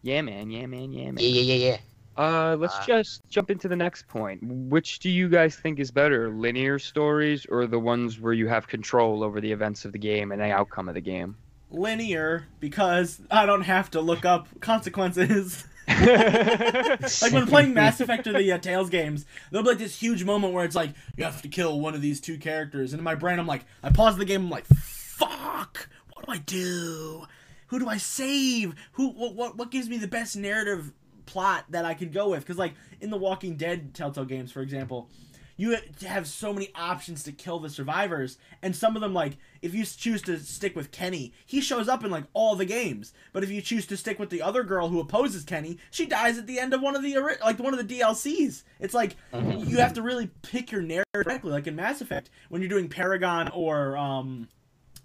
yeah, 0.02 0.20
man, 0.22 0.50
yeah, 0.50 0.66
man, 0.66 0.92
yeah, 0.92 1.10
man. 1.10 1.18
Yeah, 1.18 1.28
yeah, 1.28 1.54
yeah, 1.54 1.68
yeah. 1.70 1.76
Uh, 2.16 2.56
let's 2.58 2.76
Uh, 2.76 2.86
just 2.86 3.28
jump 3.28 3.50
into 3.50 3.68
the 3.68 3.76
next 3.76 4.08
point. 4.08 4.40
Which 4.42 5.00
do 5.00 5.10
you 5.10 5.28
guys 5.28 5.54
think 5.56 5.78
is 5.78 5.90
better, 5.90 6.30
linear 6.30 6.78
stories 6.78 7.44
or 7.46 7.66
the 7.66 7.78
ones 7.78 8.18
where 8.18 8.32
you 8.32 8.48
have 8.48 8.66
control 8.66 9.22
over 9.22 9.40
the 9.40 9.52
events 9.52 9.84
of 9.84 9.92
the 9.92 9.98
game 9.98 10.32
and 10.32 10.40
the 10.40 10.50
outcome 10.50 10.88
of 10.88 10.94
the 10.94 11.00
game? 11.00 11.36
Linear 11.70 12.46
because 12.60 13.20
I 13.30 13.44
don't 13.44 13.62
have 13.62 13.90
to 13.90 14.00
look 14.00 14.24
up 14.24 14.48
consequences. 14.60 15.64
like 15.88 17.32
when 17.32 17.46
playing 17.46 17.74
Mass 17.74 18.00
Effect 18.00 18.26
or 18.26 18.32
the 18.32 18.50
uh, 18.50 18.58
Tales 18.58 18.88
games, 18.90 19.24
there'll 19.50 19.62
be 19.62 19.70
like 19.70 19.78
this 19.78 20.00
huge 20.00 20.24
moment 20.24 20.52
where 20.52 20.64
it's 20.64 20.74
like 20.74 20.94
you 21.16 21.24
have 21.24 21.42
to 21.42 21.48
kill 21.48 21.78
one 21.80 21.94
of 21.94 22.00
these 22.02 22.20
two 22.20 22.38
characters, 22.38 22.92
and 22.92 23.00
in 23.00 23.04
my 23.04 23.14
brain 23.14 23.38
I'm 23.38 23.46
like, 23.46 23.64
I 23.82 23.90
pause 23.90 24.16
the 24.16 24.24
game, 24.24 24.42
I'm 24.42 24.50
like, 24.50 24.66
fuck, 24.66 25.88
what 26.12 26.26
do 26.26 26.32
I 26.32 26.38
do? 26.38 27.26
Who 27.68 27.78
do 27.78 27.88
I 27.88 27.96
save? 27.96 28.74
Who? 28.92 29.08
What? 29.08 29.34
What, 29.34 29.56
what 29.56 29.70
gives 29.70 29.88
me 29.88 29.98
the 29.98 30.08
best 30.08 30.36
narrative 30.36 30.92
plot 31.26 31.64
that 31.70 31.84
I 31.84 31.94
could 31.94 32.12
go 32.12 32.30
with? 32.30 32.40
Because 32.40 32.58
like 32.58 32.74
in 33.00 33.10
the 33.10 33.16
Walking 33.16 33.56
Dead 33.56 33.94
Telltale 33.94 34.24
games, 34.24 34.52
for 34.52 34.60
example. 34.62 35.10
You 35.58 35.78
have 36.06 36.26
so 36.26 36.52
many 36.52 36.68
options 36.74 37.22
to 37.22 37.32
kill 37.32 37.58
the 37.60 37.70
survivors, 37.70 38.36
and 38.60 38.76
some 38.76 38.94
of 38.94 39.00
them, 39.00 39.14
like, 39.14 39.38
if 39.62 39.74
you 39.74 39.86
choose 39.86 40.20
to 40.22 40.38
stick 40.38 40.76
with 40.76 40.90
Kenny, 40.90 41.32
he 41.46 41.62
shows 41.62 41.88
up 41.88 42.04
in, 42.04 42.10
like, 42.10 42.24
all 42.34 42.56
the 42.56 42.66
games. 42.66 43.14
But 43.32 43.42
if 43.42 43.50
you 43.50 43.62
choose 43.62 43.86
to 43.86 43.96
stick 43.96 44.18
with 44.18 44.28
the 44.28 44.42
other 44.42 44.64
girl 44.64 44.90
who 44.90 45.00
opposes 45.00 45.44
Kenny, 45.44 45.78
she 45.90 46.04
dies 46.04 46.36
at 46.36 46.46
the 46.46 46.58
end 46.58 46.74
of 46.74 46.82
one 46.82 46.94
of 46.94 47.02
the, 47.02 47.38
like, 47.42 47.58
one 47.58 47.72
of 47.72 47.88
the 47.88 47.98
DLCs. 47.98 48.64
It's 48.80 48.92
like, 48.92 49.16
you 49.32 49.78
have 49.78 49.94
to 49.94 50.02
really 50.02 50.30
pick 50.42 50.70
your 50.70 50.82
narrative 50.82 51.10
correctly, 51.14 51.52
like 51.52 51.66
in 51.66 51.74
Mass 51.74 52.02
Effect, 52.02 52.28
when 52.50 52.60
you're 52.60 52.68
doing 52.68 52.90
Paragon 52.90 53.48
or, 53.48 53.96
um, 53.96 54.48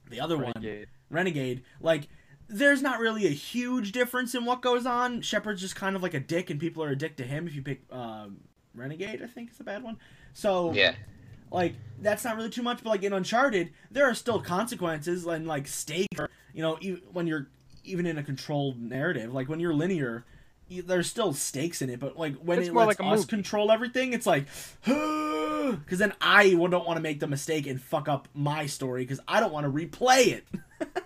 the 0.09 0.19
other 0.19 0.35
one. 0.35 0.51
Renegade. 0.53 0.89
Renegade, 1.09 1.63
like 1.79 2.09
there's 2.51 2.81
not 2.81 2.99
really 2.99 3.25
a 3.25 3.31
huge 3.31 3.91
difference 3.93 4.35
in 4.35 4.45
what 4.45 4.61
goes 4.61 4.85
on. 4.85 5.21
Shepard's 5.21 5.61
just 5.61 5.75
kind 5.75 5.95
of 5.95 6.03
like 6.03 6.13
a 6.13 6.19
dick, 6.19 6.49
and 6.49 6.59
people 6.59 6.83
are 6.83 6.89
a 6.89 6.95
dick 6.97 7.15
to 7.17 7.23
him. 7.23 7.47
If 7.47 7.55
you 7.55 7.61
pick 7.61 7.81
um, 7.91 8.37
Renegade, 8.75 9.21
I 9.23 9.27
think 9.27 9.51
is 9.51 9.59
a 9.59 9.63
bad 9.63 9.83
one. 9.83 9.97
So 10.33 10.71
Yeah. 10.73 10.95
like 11.51 11.75
that's 12.01 12.23
not 12.23 12.35
really 12.35 12.49
too 12.49 12.61
much. 12.63 12.83
But 12.83 12.89
like 12.89 13.03
in 13.03 13.13
Uncharted, 13.13 13.71
there 13.89 14.05
are 14.09 14.13
still 14.13 14.39
consequences 14.41 15.25
and 15.25 15.47
like 15.47 15.67
stakes. 15.67 16.19
You 16.53 16.61
know, 16.61 16.77
e- 16.81 17.01
when 17.13 17.27
you're 17.27 17.47
even 17.83 18.05
in 18.05 18.17
a 18.17 18.23
controlled 18.23 18.79
narrative, 18.81 19.33
like 19.33 19.49
when 19.49 19.59
you're 19.59 19.73
linear. 19.73 20.25
Y- 20.71 20.81
There's 20.85 21.07
still 21.09 21.33
stakes 21.33 21.81
in 21.81 21.89
it, 21.89 21.99
but 21.99 22.17
like 22.17 22.35
when 22.37 22.59
It's 22.59 22.69
it 22.69 22.73
lets 22.73 22.87
like 22.87 22.99
a 22.99 23.03
us 23.11 23.19
movie. 23.19 23.27
control 23.29 23.71
everything, 23.71 24.13
it's 24.13 24.25
like, 24.25 24.45
because 24.85 25.99
then 25.99 26.13
I 26.21 26.49
don't 26.51 26.71
want 26.85 26.97
to 26.97 27.01
make 27.01 27.19
the 27.19 27.27
mistake 27.27 27.67
and 27.67 27.81
fuck 27.81 28.07
up 28.07 28.27
my 28.33 28.65
story 28.65 29.03
because 29.03 29.19
I 29.27 29.39
don't 29.39 29.51
want 29.53 29.65
to 29.65 29.71
replay 29.71 30.27
it. 30.27 30.45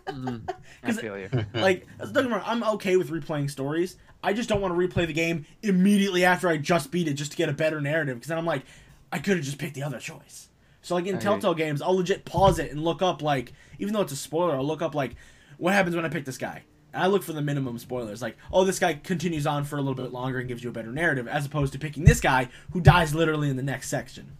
Mhm. 0.07 0.49
I 0.83 0.87
'Cause- 0.87 0.99
feel 1.01 1.17
you. 1.17 1.29
like 1.53 1.87
don't 2.13 2.29
wrong, 2.31 2.43
I'm 2.45 2.63
okay 2.75 2.95
with 2.97 3.09
replaying 3.09 3.49
stories. 3.49 3.97
I 4.23 4.33
just 4.33 4.49
don't 4.49 4.61
want 4.61 4.73
to 4.73 4.87
replay 4.87 5.05
the 5.05 5.13
game 5.13 5.45
immediately 5.61 6.25
after 6.25 6.47
I 6.47 6.57
just 6.57 6.89
beat 6.91 7.07
it 7.07 7.13
just 7.13 7.31
to 7.31 7.37
get 7.37 7.47
a 7.49 7.53
better 7.53 7.79
narrative 7.81 8.15
because 8.15 8.29
then 8.29 8.37
I'm 8.37 8.45
like, 8.45 8.63
I 9.11 9.19
could 9.19 9.37
have 9.37 9.45
just 9.45 9.57
picked 9.59 9.75
the 9.75 9.83
other 9.83 9.99
choice. 9.99 10.49
So 10.81 10.95
like 10.95 11.05
in 11.05 11.15
I 11.15 11.19
hear 11.19 11.31
Telltale 11.31 11.53
games, 11.53 11.81
I'll 11.81 11.95
legit 11.95 12.25
pause 12.25 12.57
it 12.59 12.71
and 12.71 12.83
look 12.83 13.01
up 13.01 13.21
like, 13.21 13.53
even 13.79 13.93
though 13.93 14.01
it's 14.01 14.11
a 14.13 14.15
spoiler, 14.15 14.55
I'll 14.55 14.65
look 14.65 14.81
up 14.81 14.95
like, 14.95 15.15
what 15.57 15.73
happens 15.73 15.95
when 15.95 16.05
I 16.05 16.09
pick 16.09 16.25
this 16.25 16.37
guy. 16.37 16.63
And 16.95 17.03
I 17.03 17.07
look 17.07 17.23
for 17.23 17.33
the 17.33 17.41
minimum 17.41 17.77
spoilers, 17.77 18.21
like, 18.21 18.37
oh, 18.53 18.63
this 18.63 18.79
guy 18.79 18.93
continues 18.93 19.45
on 19.45 19.65
for 19.65 19.75
a 19.75 19.81
little 19.81 19.95
bit 20.01 20.13
longer 20.13 20.39
and 20.39 20.47
gives 20.47 20.63
you 20.63 20.69
a 20.69 20.73
better 20.73 20.91
narrative, 20.93 21.27
as 21.27 21.45
opposed 21.45 21.73
to 21.73 21.79
picking 21.79 22.05
this 22.05 22.21
guy 22.21 22.47
who 22.71 22.79
dies 22.79 23.13
literally 23.13 23.49
in 23.49 23.57
the 23.57 23.63
next 23.63 23.89
section. 23.89 24.37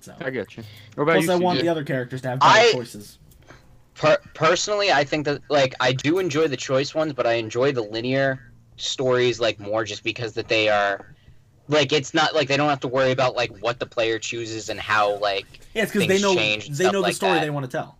So, 0.00 0.14
I 0.20 0.30
get 0.30 0.56
you. 0.56 0.64
What 0.94 1.02
about 1.04 1.12
plus 1.16 1.26
you? 1.26 1.32
I 1.32 1.36
want 1.36 1.58
CJ? 1.58 1.62
the 1.62 1.68
other 1.68 1.84
characters 1.84 2.22
to 2.22 2.28
have 2.30 2.40
better 2.40 2.52
I- 2.58 2.72
choices. 2.72 3.18
Per- 3.94 4.18
personally, 4.34 4.90
I 4.90 5.04
think 5.04 5.24
that 5.26 5.40
like 5.50 5.74
I 5.78 5.92
do 5.92 6.18
enjoy 6.18 6.48
the 6.48 6.56
choice 6.56 6.94
ones, 6.96 7.12
but 7.12 7.26
I 7.28 7.34
enjoy 7.34 7.70
the 7.72 7.82
linear 7.82 8.50
stories 8.76 9.38
like 9.38 9.60
more 9.60 9.84
just 9.84 10.02
because 10.02 10.32
that 10.32 10.48
they 10.48 10.68
are 10.68 11.14
like 11.68 11.92
it's 11.92 12.12
not 12.12 12.34
like 12.34 12.48
they 12.48 12.56
don't 12.56 12.68
have 12.68 12.80
to 12.80 12.88
worry 12.88 13.12
about 13.12 13.36
like 13.36 13.56
what 13.62 13.78
the 13.78 13.86
player 13.86 14.18
chooses 14.18 14.68
and 14.68 14.80
how 14.80 15.16
like 15.18 15.46
Yeah, 15.74 15.84
it's 15.84 15.92
because 15.92 16.08
they 16.08 16.20
know 16.20 16.34
they 16.34 16.84
know 16.86 16.90
the 16.92 17.00
like 17.00 17.14
story 17.14 17.34
that. 17.34 17.40
they 17.42 17.50
want 17.50 17.66
to 17.66 17.70
tell. 17.70 17.96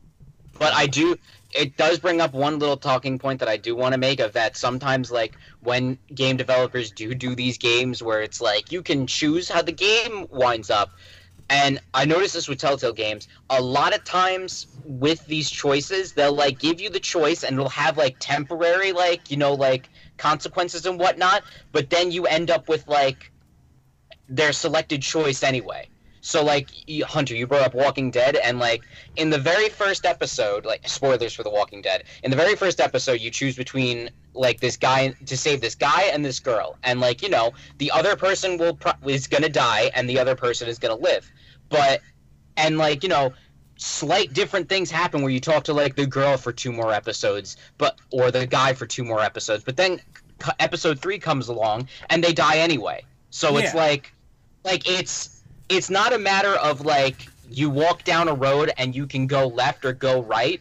but 0.59 0.73
I 0.75 0.87
do 0.89 1.17
it 1.55 1.77
does 1.77 1.99
bring 2.01 2.21
up 2.21 2.35
one 2.35 2.59
little 2.59 2.77
talking 2.77 3.19
point 3.19 3.39
that 3.41 3.49
I 3.49 3.57
do 3.57 3.77
want 3.77 3.93
to 3.93 3.99
make 3.99 4.21
of 4.21 4.33
that 4.33 4.57
sometimes 4.57 5.11
like 5.11 5.37
when 5.61 5.99
game 6.15 6.37
developers 6.37 6.91
do 6.91 7.15
do 7.15 7.35
these 7.35 7.59
games 7.59 8.03
where 8.03 8.23
it's 8.23 8.41
like 8.41 8.73
you 8.73 8.83
can 8.83 9.07
choose 9.07 9.49
how 9.49 9.63
the 9.63 9.73
game 9.73 10.27
winds 10.31 10.71
up. 10.71 10.95
And 11.51 11.79
I 11.93 12.07
noticed 12.07 12.35
this 12.35 12.49
with 12.49 12.59
Telltale 12.59 12.95
games. 12.95 13.29
A 13.51 13.61
lot 13.61 13.95
of 13.95 14.03
times 14.03 14.67
with 14.85 15.25
these 15.27 15.51
choices 15.51 16.13
they'll 16.13 16.35
like 16.35 16.59
give 16.59 16.81
you 16.81 16.91
the 16.91 17.01
choice 17.01 17.45
and 17.45 17.55
it'll 17.55 17.69
have 17.69 17.97
like 17.97 18.17
temporary 18.19 18.93
like 18.93 19.31
you 19.31 19.37
know 19.37 19.55
like 19.55 19.89
consequences 20.19 20.85
and 20.87 20.99
whatnot 20.99 21.43
but 21.73 21.89
then 21.91 22.11
you 22.11 22.27
end 22.27 22.51
up 22.51 22.69
with 22.69 22.87
like 22.87 23.31
their 24.29 24.53
selected 24.53 25.03
choice 25.03 25.43
anyway 25.43 25.89
so 26.25 26.43
like 26.43 26.71
Hunter, 27.03 27.35
you 27.35 27.47
brought 27.47 27.61
up 27.61 27.75
Walking 27.75 28.11
Dead, 28.11 28.37
and 28.37 28.59
like 28.59 28.83
in 29.17 29.29
the 29.29 29.37
very 29.37 29.69
first 29.69 30.07
episode, 30.07 30.65
like 30.65 30.89
spoilers 30.89 31.35
for 31.35 31.43
The 31.43 31.51
Walking 31.51 31.83
Dead, 31.83 32.05
in 32.23 32.31
the 32.31 32.37
very 32.37 32.57
first 32.57 32.81
episode, 32.81 33.21
you 33.21 33.31
choose 33.31 33.57
between 33.57 34.09
like 34.33 34.59
this 34.59 34.79
guy 34.79 35.15
to 35.27 35.37
save 35.37 35.61
this 35.61 35.75
guy 35.75 36.05
and 36.05 36.25
this 36.25 36.41
girl, 36.41 36.79
and 36.83 36.99
like 36.99 37.21
you 37.21 37.29
know 37.29 37.53
the 37.77 37.91
other 37.91 38.17
person 38.17 38.57
will 38.57 38.75
pro- 38.75 38.95
is 39.07 39.27
gonna 39.27 39.51
die 39.51 39.91
and 39.95 40.09
the 40.09 40.19
other 40.19 40.35
person 40.35 40.67
is 40.67 40.79
gonna 40.79 40.95
live, 40.95 41.31
but 41.69 42.01
and 42.57 42.79
like 42.79 43.03
you 43.03 43.11
know 43.11 43.35
slight 43.77 44.33
different 44.33 44.67
things 44.67 44.91
happen 44.91 45.21
where 45.21 45.31
you 45.31 45.41
talk 45.41 45.65
to 45.65 45.75
like 45.75 45.95
the 45.95 46.07
girl 46.07 46.39
for 46.39 46.53
two 46.53 46.73
more 46.73 46.91
episodes, 46.91 47.59
but 47.77 47.99
or 48.11 48.31
the 48.31 48.47
guy 48.47 48.73
for 48.73 48.87
two 48.87 49.05
more 49.05 49.21
episodes, 49.21 49.63
but 49.63 49.77
then 49.77 50.01
c- 50.43 50.53
episode 50.59 50.99
three 50.99 51.19
comes 51.19 51.49
along 51.49 51.87
and 52.09 52.25
they 52.25 52.33
die 52.33 52.57
anyway. 52.57 53.05
So 53.29 53.59
it's 53.59 53.75
like 53.75 54.11
like 54.65 54.89
it's 54.89 55.34
it's 55.69 55.91
not 55.91 56.13
a 56.13 56.19
matter 56.19 56.53
of 56.55 56.85
like 56.85 57.27
you 57.51 57.71
walk 57.71 58.05
down 58.05 58.29
a 58.29 58.35
road 58.35 58.73
and 58.79 58.95
you 58.95 59.07
can 59.07 59.27
go 59.27 59.47
left 59.47 59.85
or 59.85 59.93
go 59.93 60.23
right 60.23 60.61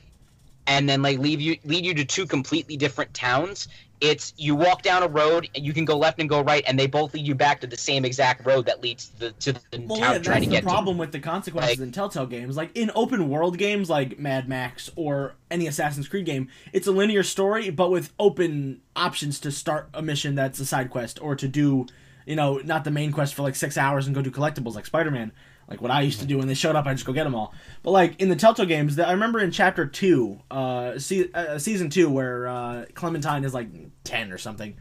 and 0.68 0.88
then 0.88 1.01
like 1.01 1.20
leave 1.20 1.41
you 1.41 1.58
lead 1.66 1.86
you 1.86 1.93
to 1.93 2.06
two 2.06 2.26
completely 2.26 2.78
different 2.78 3.14
towns 3.14 3.68
it's 4.01 4.34
you 4.36 4.54
walk 4.54 4.82
down 4.82 5.01
a 5.01 5.08
road 5.08 5.47
and 5.56 5.66
you 5.66 5.72
can 5.72 5.86
go 5.86 5.97
left 5.97 6.20
and 6.20 6.28
go 6.30 6.41
right 6.41 6.64
and 6.68 6.78
they 6.78 6.88
both 6.88 7.14
lead 7.14 7.26
you 7.26 7.34
back 7.36 7.62
to 7.62 7.68
the 7.68 7.78
same 7.78 8.04
exact 8.04 8.45
road 8.45 8.66
that 8.66 8.82
leads 8.84 9.08
to 9.08 9.20
the, 9.20 9.32
to 9.34 9.54
the 9.54 9.62
Well, 9.88 9.97
town 9.97 10.14
yeah, 10.16 10.20
trying 10.20 10.24
that's 10.24 10.39
to 10.43 10.49
the 10.49 10.56
get 10.58 10.64
problem 10.64 10.97
with 10.97 11.14
the 11.14 11.20
consequences 11.22 11.80
Like- 11.80 11.86
in 11.86 11.91
Telltale 11.93 12.26
games. 12.26 12.58
Like 12.58 12.76
in 12.76 12.91
open 12.95 13.30
world 13.30 13.58
games 13.58 13.89
like 13.89 14.20
Mad 14.20 14.49
Max 14.49 14.89
or 14.97 15.36
any 15.49 15.68
Assassin's 15.68 16.10
Creed 16.10 16.26
game, 16.26 16.49
it's 16.74 16.86
a 16.86 16.91
linear 16.91 17.24
story, 17.24 17.70
but 17.70 17.91
with 17.91 18.12
open 18.20 18.82
options 18.93 19.39
to 19.41 19.51
start 19.51 19.88
a 19.93 20.01
mission 20.01 20.36
that's 20.36 20.60
a 20.60 20.66
side 20.66 20.89
quest 20.89 21.22
or 21.22 21.36
to 21.38 21.47
do, 21.47 21.86
you 22.26 22.36
know, 22.36 22.57
not 22.57 22.84
the 22.84 22.91
main 22.91 23.11
quest 23.11 23.34
for 23.34 23.43
like 23.43 23.55
six 23.55 23.78
hours 23.78 24.05
and 24.05 24.15
go 24.15 24.21
do 24.21 24.32
collectibles 24.32 24.76
like 24.76 24.86
Spider 24.86 25.11
Man. 25.11 25.32
Like 25.67 25.82
what 25.82 25.91
I 25.91 26.01
used 26.01 26.19
to 26.19 26.26
do 26.26 26.38
when 26.38 26.47
they 26.47 26.53
showed 26.53 26.76
up, 26.76 26.86
I 26.86 26.93
just 26.93 27.05
go 27.05 27.13
get 27.13 27.24
them 27.24 27.36
all. 27.36 27.53
But 27.84 27.91
like 27.91 28.21
in 28.21 28.30
the 28.30 28.36
Telltale 28.36 28.65
games, 28.65 28.99
I 28.99 29.11
remember 29.11 29.39
in 29.39 29.51
chapter 29.51 29.86
two, 29.86 30.39
uh, 30.51 30.97
uh 31.34 31.57
season 31.57 31.89
two, 31.89 32.09
where 32.09 32.47
uh, 32.47 32.86
Clementine 32.93 33.45
is 33.45 33.53
like 33.53 33.69
ten 34.03 34.32
or 34.32 34.38
something 34.38 34.76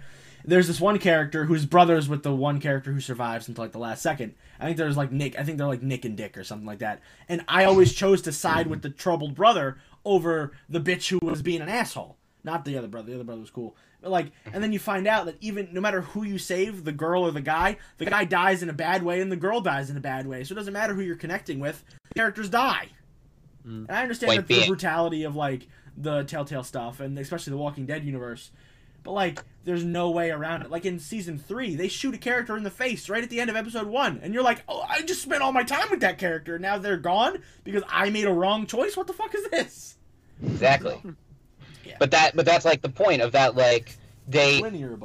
there's 0.45 0.66
this 0.66 0.80
one 0.80 0.99
character 0.99 1.45
who's 1.45 1.66
brothers 1.66 2.09
with 2.09 2.22
the 2.22 2.34
one 2.34 2.61
character 2.61 2.93
who 2.93 3.01
survives 3.01 3.49
until 3.49 3.64
like 3.64 3.72
the 3.72 3.78
last 3.78 4.03
second. 4.03 4.34
I 4.59 4.66
think 4.66 4.76
there's 4.76 4.97
like 4.97 5.12
Nick. 5.12 5.38
I 5.38 5.45
think 5.45 5.59
they're 5.59 5.66
like 5.66 5.82
Nick 5.82 6.05
and 6.05 6.16
Dick 6.16 6.36
or 6.36 6.45
something 6.45 6.66
like 6.66 6.80
that. 6.80 7.01
And 7.28 7.45
I 7.49 7.64
always 7.64 7.93
chose 7.93 8.22
to 8.22 8.32
side 8.32 8.66
with 8.66 8.82
the 8.82 8.90
troubled 8.90 9.34
brother 9.34 9.78
over 10.05 10.53
the 10.68 10.80
bitch 10.80 11.09
who 11.09 11.18
was 11.22 11.43
being 11.43 11.61
an 11.61 11.68
asshole. 11.68 12.16
Not 12.45 12.64
the 12.64 12.76
other 12.76 12.88
brother. 12.88 13.09
The 13.09 13.14
other 13.14 13.24
brother 13.24 13.40
was 13.40 13.51
cool. 13.51 13.76
But 14.03 14.11
like, 14.11 14.32
and 14.53 14.62
then 14.62 14.72
you 14.72 14.78
find 14.78 15.07
out 15.07 15.26
that 15.26 15.36
even 15.40 15.68
no 15.72 15.80
matter 15.80 16.03
who 16.03 16.24
you 16.24 16.38
save, 16.38 16.84
the 16.84 16.92
girl 16.92 17.22
or 17.22 17.30
the 17.30 17.40
guy, 17.40 17.78
the 17.98 18.05
guy 18.07 18.24
dies 18.24 18.62
in 18.62 18.68
a 18.68 18.74
bad 18.74 19.03
way 19.03 19.20
and 19.20 19.32
the 19.32 19.36
girl 19.36 19.61
dies 19.61 19.88
in 19.88 19.96
a 19.96 20.00
bad 20.00 20.26
way. 20.26 20.44
So 20.44 20.53
it 20.53 20.57
doesn't 20.57 20.72
matter 20.72 20.94
who 20.94 21.03
you're 21.03 21.16
connecting 21.16 21.61
with. 21.61 21.84
The 22.11 22.14
characters 22.16 22.50
die. 22.50 22.88
Mm. 23.66 23.86
And 23.88 23.90
I 23.90 24.03
understand 24.03 24.32
that 24.32 24.48
the 24.48 24.55
being- 24.55 24.68
brutality 24.68 25.22
of 25.22 25.36
like 25.36 25.68
the 25.96 26.24
Telltale 26.24 26.64
stuff 26.64 27.00
and 27.00 27.18
especially 27.18 27.53
the 27.53 27.59
Walking 27.59 27.86
Dead 27.86 28.05
universe 28.05 28.50
but 29.03 29.12
like 29.12 29.44
there's 29.64 29.84
no 29.84 30.11
way 30.11 30.30
around 30.30 30.62
it. 30.62 30.70
Like 30.70 30.84
in 30.84 30.98
season 30.98 31.38
three, 31.38 31.74
they 31.76 31.88
shoot 31.88 32.14
a 32.14 32.18
character 32.18 32.57
in 32.57 32.64
the 32.64 32.70
face 32.70 33.09
right 33.09 33.22
at 33.22 33.30
the 33.30 33.40
end 33.40 33.50
of 33.50 33.57
episode 33.57 33.86
one, 33.86 34.20
and 34.22 34.34
you're 34.34 34.42
like, 34.42 34.62
oh, 34.68 34.84
I 34.88 35.03
just 35.03 35.22
spent 35.22 35.42
all 35.42 35.53
my 35.53 35.62
time 35.62 35.88
with 35.90 36.00
that 36.00 36.18
character. 36.18 36.59
Now 36.59 36.78
they're 36.78 36.96
gone 36.96 37.38
because 37.64 37.82
I 37.88 38.11
made 38.11 38.24
a 38.24 38.32
wrong 38.32 38.66
choice. 38.66 38.96
What 38.96 39.07
the 39.07 39.12
fuck 39.12 39.34
is 39.34 39.48
this? 39.50 39.96
Exactly. 40.42 41.00
Yeah. 41.85 41.97
But 41.99 42.11
that 42.12 42.37
but 42.37 42.45
that's 42.47 42.64
like 42.64 42.83
the 42.83 42.89
point 42.89 43.22
of 43.22 43.33
that 43.33 43.55
like 43.57 43.97
they 44.28 44.61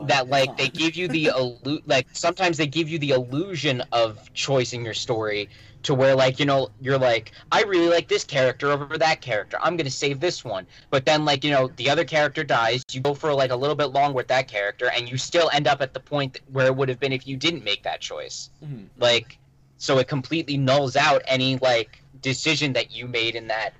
that 0.08 0.30
like 0.30 0.56
they 0.58 0.70
give 0.70 0.96
you 0.96 1.08
the 1.08 1.26
illu- 1.36 1.82
like 1.86 2.08
sometimes 2.14 2.58
they 2.58 2.68
give 2.68 2.88
you 2.90 3.00
the 3.00 3.12
illusion 3.12 3.84
of 3.92 4.32
choice 4.34 4.74
in 4.74 4.86
your 4.86 4.94
story 4.94 5.50
to 5.84 5.94
where 5.94 6.16
like 6.16 6.40
you 6.40 6.46
know 6.46 6.70
you're 6.82 6.98
like 6.98 7.32
I 7.52 7.64
really 7.64 7.88
like 7.88 8.08
this 8.08 8.24
character 8.24 8.72
over 8.72 8.98
that 8.98 9.22
character. 9.22 9.58
I'm 9.62 9.76
gonna 9.78 9.90
save 9.90 10.20
this 10.20 10.44
one. 10.46 10.68
But 10.90 11.06
then 11.06 11.26
like 11.26 11.44
you 11.44 11.52
know 11.52 11.70
the 11.78 11.90
other 11.90 12.04
character 12.06 12.44
dies. 12.44 12.84
You 12.92 13.02
go 13.02 13.14
for 13.14 13.34
like 13.34 13.52
a 13.52 13.56
little 13.56 13.76
bit 13.76 13.88
long 13.88 14.14
with 14.14 14.28
that 14.28 14.48
character 14.48 14.92
and 14.96 15.10
you 15.10 15.18
still 15.18 15.50
end 15.54 15.68
up 15.68 15.82
at 15.82 15.94
the 15.94 16.00
point 16.00 16.40
where 16.52 16.68
it 16.68 16.76
would 16.76 16.90
have 16.90 17.00
been 17.00 17.14
if 17.14 17.26
you 17.28 17.38
didn't 17.38 17.64
make 17.64 17.84
that 17.84 18.02
choice. 18.02 18.50
Mhm. 18.64 18.88
like 19.00 19.40
so 19.80 19.98
it 20.00 20.08
completely 20.08 20.58
nulls 20.58 20.96
out 20.96 21.22
any 21.28 21.58
like 21.58 22.02
decision 22.22 22.74
that 22.74 22.92
you 22.92 23.08
made 23.08 23.36
in 23.36 23.48
that 23.48 23.74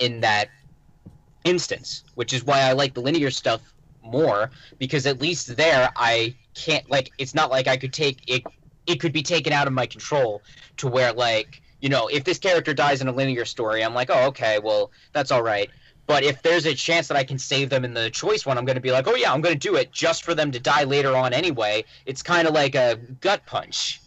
in 0.00 0.20
that 0.20 0.48
instance 1.44 2.04
which 2.14 2.32
is 2.32 2.44
why 2.44 2.60
i 2.60 2.72
like 2.72 2.94
the 2.94 3.00
linear 3.00 3.30
stuff 3.30 3.62
more 4.02 4.50
because 4.78 5.06
at 5.06 5.20
least 5.20 5.56
there 5.56 5.90
i 5.96 6.34
can't 6.54 6.88
like 6.90 7.10
it's 7.18 7.34
not 7.34 7.50
like 7.50 7.66
i 7.68 7.76
could 7.76 7.92
take 7.92 8.20
it 8.26 8.42
it 8.86 9.00
could 9.00 9.12
be 9.12 9.22
taken 9.22 9.52
out 9.52 9.66
of 9.66 9.72
my 9.72 9.86
control 9.86 10.42
to 10.76 10.88
where 10.88 11.12
like 11.12 11.62
you 11.80 11.88
know 11.88 12.08
if 12.08 12.24
this 12.24 12.38
character 12.38 12.74
dies 12.74 13.00
in 13.00 13.08
a 13.08 13.12
linear 13.12 13.44
story 13.44 13.84
i'm 13.84 13.94
like 13.94 14.10
oh 14.10 14.26
okay 14.26 14.58
well 14.58 14.90
that's 15.12 15.30
all 15.30 15.42
right. 15.42 15.70
But 16.06 16.24
if 16.24 16.40
there's 16.40 16.64
a 16.64 16.74
chance 16.74 17.06
that 17.08 17.18
i 17.18 17.22
can 17.22 17.38
save 17.38 17.68
them 17.68 17.84
in 17.84 17.92
the 17.92 18.08
choice 18.10 18.46
one 18.46 18.56
i'm 18.56 18.64
going 18.64 18.76
to 18.76 18.80
be 18.80 18.90
like 18.90 19.06
oh 19.06 19.14
yeah 19.14 19.30
i'm 19.30 19.42
going 19.42 19.54
to 19.54 19.68
do 19.68 19.76
it 19.76 19.92
just 19.92 20.24
for 20.24 20.34
them 20.34 20.50
to 20.52 20.58
die 20.58 20.84
later 20.84 21.14
on 21.14 21.34
anyway. 21.34 21.84
It's 22.06 22.22
kind 22.22 22.48
of 22.48 22.54
like 22.54 22.74
a 22.74 22.96
gut 23.20 23.44
punch 23.44 24.00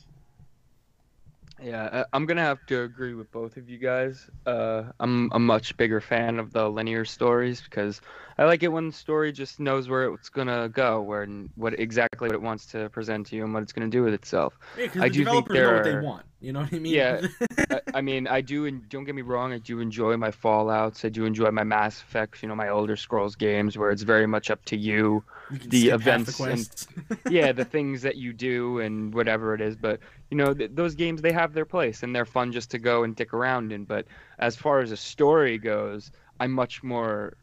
Yeah, 1.61 2.05
I'm 2.11 2.25
gonna 2.25 2.41
have 2.41 2.65
to 2.67 2.81
agree 2.83 3.13
with 3.13 3.31
both 3.31 3.57
of 3.57 3.69
you 3.69 3.77
guys. 3.77 4.29
Uh, 4.47 4.91
I'm 4.99 5.29
a 5.31 5.39
much 5.39 5.77
bigger 5.77 6.01
fan 6.01 6.39
of 6.39 6.51
the 6.51 6.67
linear 6.69 7.05
stories 7.05 7.61
because 7.61 8.01
I 8.41 8.45
like 8.45 8.63
it 8.63 8.69
when 8.69 8.87
the 8.87 8.91
story 8.93 9.31
just 9.31 9.59
knows 9.59 9.87
where 9.87 10.11
it's 10.15 10.29
gonna 10.29 10.67
go, 10.67 10.99
where 10.99 11.27
what 11.53 11.79
exactly 11.79 12.27
what 12.27 12.33
it 12.33 12.41
wants 12.41 12.65
to 12.71 12.89
present 12.89 13.27
to 13.27 13.35
you 13.35 13.43
and 13.43 13.53
what 13.53 13.61
it's 13.61 13.71
gonna 13.71 13.87
do 13.87 14.01
with 14.01 14.15
itself. 14.15 14.57
Yeah, 14.75 14.85
because 14.85 15.01
I 15.03 15.09
the 15.09 15.13
do 15.13 15.25
think 15.25 15.47
developers 15.47 15.55
know 15.59 15.73
what 15.75 15.83
they 15.83 15.91
are- 15.91 16.01
want. 16.01 16.25
You 16.39 16.53
know 16.53 16.61
what 16.61 16.73
I 16.73 16.79
mean? 16.79 16.91
Yeah. 16.95 17.21
I, 17.69 17.81
I 17.93 18.01
mean, 18.01 18.25
I 18.25 18.41
do, 18.41 18.65
and 18.65 18.89
don't 18.89 19.03
get 19.03 19.13
me 19.13 19.21
wrong, 19.21 19.53
I 19.53 19.59
do 19.59 19.79
enjoy 19.79 20.17
my 20.17 20.31
Fallout's. 20.31 21.05
I 21.05 21.09
do 21.09 21.25
enjoy 21.25 21.51
my 21.51 21.63
Mass 21.63 22.01
Effects, 22.01 22.41
you 22.41 22.49
know, 22.49 22.55
my 22.55 22.67
Elder 22.67 22.95
Scrolls 22.95 23.35
games 23.35 23.77
where 23.77 23.91
it's 23.91 24.01
very 24.01 24.25
much 24.25 24.49
up 24.49 24.65
to 24.65 24.75
you. 24.75 25.23
You 25.51 25.59
the 25.59 25.89
events 25.89 26.39
the 26.39 26.43
and- 26.45 27.19
yeah, 27.29 27.51
the 27.51 27.63
things 27.75 28.01
that 28.01 28.15
you 28.15 28.33
do 28.33 28.79
and 28.79 29.13
whatever 29.13 29.53
it 29.53 29.61
is. 29.61 29.75
But 29.75 29.99
you 30.31 30.37
know, 30.37 30.55
th- 30.55 30.71
those 30.73 30.95
games 30.95 31.21
they 31.21 31.31
have 31.31 31.53
their 31.53 31.65
place 31.65 32.01
and 32.01 32.15
they're 32.15 32.25
fun 32.25 32.51
just 32.51 32.71
to 32.71 32.79
go 32.79 33.03
and 33.03 33.15
dick 33.15 33.35
around 33.35 33.71
in. 33.71 33.83
But 33.83 34.07
as 34.39 34.55
far 34.55 34.79
as 34.79 34.91
a 34.91 34.97
story 34.97 35.59
goes, 35.59 36.11
I'm 36.39 36.53
much 36.53 36.81
more 36.81 37.33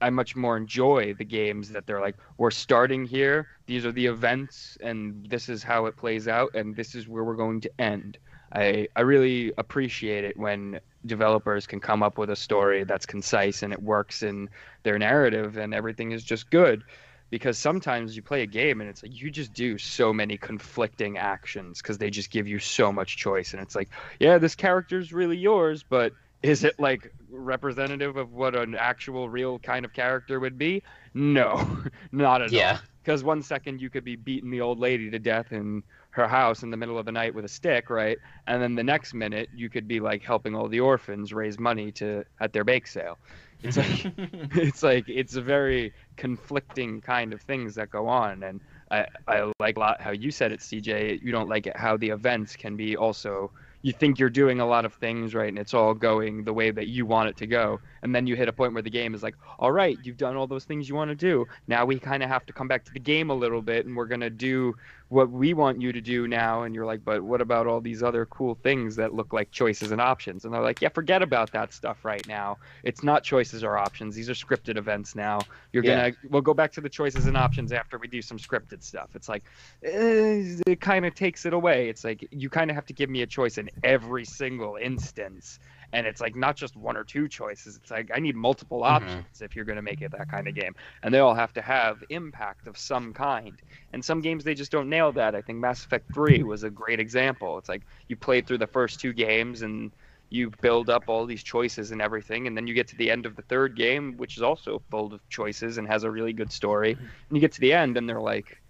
I 0.00 0.10
much 0.10 0.36
more 0.36 0.56
enjoy 0.56 1.14
the 1.14 1.24
games 1.24 1.70
that 1.70 1.86
they're 1.86 2.00
like, 2.00 2.16
we're 2.36 2.50
starting 2.50 3.06
here. 3.06 3.48
These 3.66 3.86
are 3.86 3.92
the 3.92 4.06
events, 4.06 4.76
and 4.82 5.26
this 5.28 5.48
is 5.48 5.62
how 5.62 5.86
it 5.86 5.96
plays 5.96 6.28
out, 6.28 6.54
and 6.54 6.76
this 6.76 6.94
is 6.94 7.08
where 7.08 7.24
we're 7.24 7.36
going 7.36 7.60
to 7.62 7.80
end. 7.80 8.18
I 8.52 8.88
I 8.94 9.00
really 9.00 9.52
appreciate 9.58 10.24
it 10.24 10.36
when 10.36 10.80
developers 11.04 11.66
can 11.66 11.80
come 11.80 12.02
up 12.02 12.18
with 12.18 12.30
a 12.30 12.36
story 12.36 12.84
that's 12.84 13.06
concise 13.06 13.62
and 13.62 13.72
it 13.72 13.82
works 13.82 14.22
in 14.22 14.48
their 14.84 14.98
narrative 14.98 15.58
and 15.58 15.74
everything 15.74 16.12
is 16.12 16.24
just 16.24 16.50
good 16.50 16.82
because 17.30 17.58
sometimes 17.58 18.16
you 18.16 18.22
play 18.22 18.42
a 18.42 18.46
game 18.46 18.80
and 18.80 18.88
it's 18.88 19.02
like 19.02 19.20
you 19.20 19.30
just 19.30 19.52
do 19.52 19.76
so 19.76 20.12
many 20.12 20.38
conflicting 20.38 21.18
actions 21.18 21.82
because 21.82 21.98
they 21.98 22.08
just 22.08 22.30
give 22.30 22.46
you 22.46 22.58
so 22.58 22.92
much 22.92 23.16
choice 23.16 23.52
and 23.52 23.62
it's 23.62 23.74
like 23.74 23.90
yeah 24.18 24.38
this 24.38 24.54
character's 24.54 25.12
really 25.12 25.36
yours 25.36 25.82
but 25.82 26.12
is 26.42 26.64
it 26.64 26.78
like 26.78 27.12
representative 27.34 28.16
of 28.16 28.32
what 28.32 28.56
an 28.56 28.74
actual 28.74 29.28
real 29.28 29.58
kind 29.58 29.84
of 29.84 29.92
character 29.92 30.40
would 30.40 30.56
be 30.56 30.82
no 31.14 31.78
not 32.12 32.42
at 32.42 32.50
all 32.50 32.56
yeah 32.56 32.78
because 33.04 33.22
one 33.22 33.42
second 33.42 33.80
you 33.80 33.90
could 33.90 34.04
be 34.04 34.16
beating 34.16 34.50
the 34.50 34.62
old 34.62 34.78
lady 34.78 35.10
to 35.10 35.18
death 35.18 35.52
in 35.52 35.82
her 36.10 36.26
house 36.26 36.62
in 36.62 36.70
the 36.70 36.76
middle 36.76 36.98
of 36.98 37.04
the 37.04 37.12
night 37.12 37.34
with 37.34 37.44
a 37.44 37.48
stick, 37.48 37.90
right? 37.90 38.18
And 38.46 38.62
then 38.62 38.76
the 38.76 38.84
next 38.84 39.14
minute 39.14 39.50
you 39.54 39.68
could 39.68 39.86
be 39.86 40.00
like 40.00 40.22
helping 40.22 40.54
all 40.54 40.68
the 40.68 40.80
orphans 40.80 41.32
raise 41.32 41.58
money 41.58 41.90
to 41.92 42.24
at 42.40 42.52
their 42.52 42.64
bake 42.64 42.86
sale. 42.86 43.18
It's 43.62 43.76
like 43.76 44.04
it's 44.54 44.82
like 44.82 45.08
it's 45.08 45.36
a 45.36 45.42
very 45.42 45.92
conflicting 46.16 47.00
kind 47.00 47.32
of 47.32 47.42
things 47.42 47.74
that 47.74 47.90
go 47.90 48.06
on, 48.06 48.42
and 48.42 48.60
I 48.90 49.06
I 49.26 49.52
like 49.58 49.76
a 49.76 49.80
lot 49.80 50.00
how 50.00 50.12
you 50.12 50.30
said 50.30 50.52
it, 50.52 50.60
CJ. 50.60 51.20
You 51.22 51.32
don't 51.32 51.48
like 51.48 51.66
it 51.66 51.76
how 51.76 51.96
the 51.96 52.10
events 52.10 52.56
can 52.56 52.76
be 52.76 52.96
also. 52.96 53.50
You 53.84 53.92
think 53.92 54.18
you're 54.18 54.30
doing 54.30 54.60
a 54.60 54.66
lot 54.66 54.86
of 54.86 54.94
things 54.94 55.34
right, 55.34 55.50
and 55.50 55.58
it's 55.58 55.74
all 55.74 55.92
going 55.94 56.44
the 56.44 56.54
way 56.54 56.70
that 56.72 56.88
you 56.88 57.04
want 57.04 57.28
it 57.28 57.36
to 57.36 57.46
go, 57.46 57.82
and 58.04 58.14
then 58.14 58.26
you 58.28 58.36
hit 58.36 58.48
a 58.48 58.52
point 58.52 58.74
where 58.74 58.82
the 58.82 58.90
game 58.90 59.14
is 59.14 59.22
like, 59.22 59.34
all 59.58 59.72
right, 59.72 59.98
you've 60.02 60.18
done 60.18 60.36
all 60.36 60.46
those 60.46 60.64
things 60.64 60.88
you 60.88 60.94
want 60.94 61.10
to 61.10 61.16
do. 61.16 61.46
Now 61.66 61.84
we 61.86 61.98
kind 61.98 62.22
of 62.22 62.28
have 62.28 62.46
to 62.46 62.52
come 62.52 62.68
back 62.68 62.84
to 62.84 62.92
the 62.92 63.00
game 63.00 63.30
a 63.30 63.34
little 63.34 63.62
bit, 63.62 63.86
and 63.86 63.96
we're 63.96 64.06
gonna 64.06 64.30
do 64.30 64.74
what 65.08 65.30
we 65.30 65.54
want 65.54 65.80
you 65.80 65.92
to 65.92 66.00
do 66.00 66.28
now. 66.28 66.62
And 66.62 66.74
you're 66.74 66.86
like, 66.86 67.04
but 67.04 67.22
what 67.22 67.40
about 67.40 67.66
all 67.66 67.80
these 67.80 68.02
other 68.02 68.26
cool 68.26 68.54
things 68.56 68.96
that 68.96 69.14
look 69.14 69.32
like 69.32 69.50
choices 69.52 69.92
and 69.92 70.00
options? 70.00 70.44
And 70.44 70.54
they're 70.54 70.62
like, 70.62 70.82
yeah, 70.82 70.88
forget 70.90 71.22
about 71.22 71.52
that 71.52 71.72
stuff 71.72 72.04
right 72.04 72.26
now. 72.26 72.58
It's 72.82 73.02
not 73.02 73.24
choices 73.24 73.64
or 73.64 73.76
options. 73.78 74.14
These 74.14 74.30
are 74.30 74.34
scripted 74.34 74.76
events 74.76 75.14
now. 75.14 75.46
You're 75.72 75.82
Yeah. 75.82 75.94
gonna 75.94 76.12
we'll 76.24 76.42
go 76.42 76.54
back 76.54 76.72
to 76.72 76.80
the 76.80 76.88
choices 76.90 77.26
and 77.26 77.36
options 77.36 77.72
after 77.72 77.98
we 77.98 78.08
do 78.08 78.22
some 78.22 78.38
scripted 78.38 78.82
stuff. 78.82 79.10
It's 79.14 79.28
like 79.28 79.44
eh, 79.82 80.56
it 80.66 80.80
kind 80.80 81.06
of 81.06 81.14
takes 81.14 81.46
it 81.46 81.52
away. 81.52 81.88
It's 81.88 82.04
like 82.04 82.26
you 82.30 82.50
kind 82.50 82.70
of 82.70 82.74
have 82.74 82.86
to 82.86 82.94
give 82.94 83.10
me 83.10 83.22
a 83.22 83.26
choice 83.26 83.58
in 83.58 83.70
every 83.82 84.24
single 84.24 84.76
instance. 84.76 85.58
And 85.92 86.06
it's 86.06 86.20
like 86.20 86.34
not 86.36 86.56
just 86.56 86.76
one 86.76 86.96
or 86.96 87.04
two 87.04 87.28
choices. 87.28 87.76
It's 87.76 87.90
like 87.90 88.10
I 88.14 88.18
need 88.20 88.36
multiple 88.36 88.82
Mhm. 88.82 88.86
options 88.90 89.40
if 89.40 89.54
you're 89.56 89.64
going 89.64 89.76
to 89.76 89.82
make 89.82 90.02
it 90.02 90.12
that 90.12 90.28
kind 90.28 90.48
of 90.48 90.54
game. 90.54 90.74
And 91.02 91.12
they 91.14 91.18
all 91.20 91.34
have 91.34 91.52
to 91.54 91.62
have 91.62 92.02
impact 92.10 92.66
of 92.66 92.76
some 92.78 93.12
kind. 93.12 93.60
And 93.92 94.04
some 94.04 94.20
games 94.20 94.44
they 94.44 94.54
just 94.54 94.72
don't 94.72 94.88
nail 94.88 95.12
that. 95.12 95.34
I 95.34 95.42
think 95.42 95.58
Mass 95.58 95.84
Effect 95.84 96.12
3 96.14 96.42
was 96.42 96.62
a 96.64 96.70
great 96.70 97.00
example. 97.00 97.58
It's 97.58 97.68
like 97.68 97.82
you 98.08 98.16
played 98.16 98.46
through 98.46 98.58
the 98.58 98.66
first 98.66 99.00
two 99.00 99.12
games 99.12 99.62
and 99.62 99.92
you 100.30 100.50
build 100.62 100.90
up 100.90 101.04
all 101.08 101.26
these 101.26 101.42
choices 101.44 101.92
and 101.92 102.00
everything 102.02 102.46
and 102.46 102.56
then 102.56 102.66
you 102.66 102.74
get 102.74 102.88
to 102.88 102.96
the 102.96 103.10
end 103.10 103.26
of 103.26 103.36
the 103.36 103.42
third 103.42 103.76
game 103.76 104.16
which 104.16 104.36
is 104.36 104.42
also 104.42 104.82
full 104.90 105.12
of 105.14 105.20
choices 105.28 105.78
and 105.78 105.86
has 105.86 106.02
a 106.02 106.10
really 106.10 106.32
good 106.32 106.50
story 106.50 106.92
and 106.92 107.36
you 107.36 107.40
get 107.40 107.52
to 107.52 107.60
the 107.60 107.72
end 107.72 107.96
and 107.96 108.08
they're 108.08 108.20
like 108.20 108.60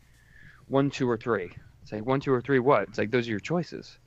one 0.66 0.90
two 0.90 1.08
or 1.08 1.16
three 1.16 1.50
it's 1.82 1.92
like 1.92 2.04
one 2.04 2.20
two 2.20 2.32
or 2.32 2.40
three 2.42 2.58
what 2.58 2.82
it's 2.88 2.98
like 2.98 3.10
those 3.10 3.26
are 3.26 3.30
your 3.30 3.40
choices 3.40 3.98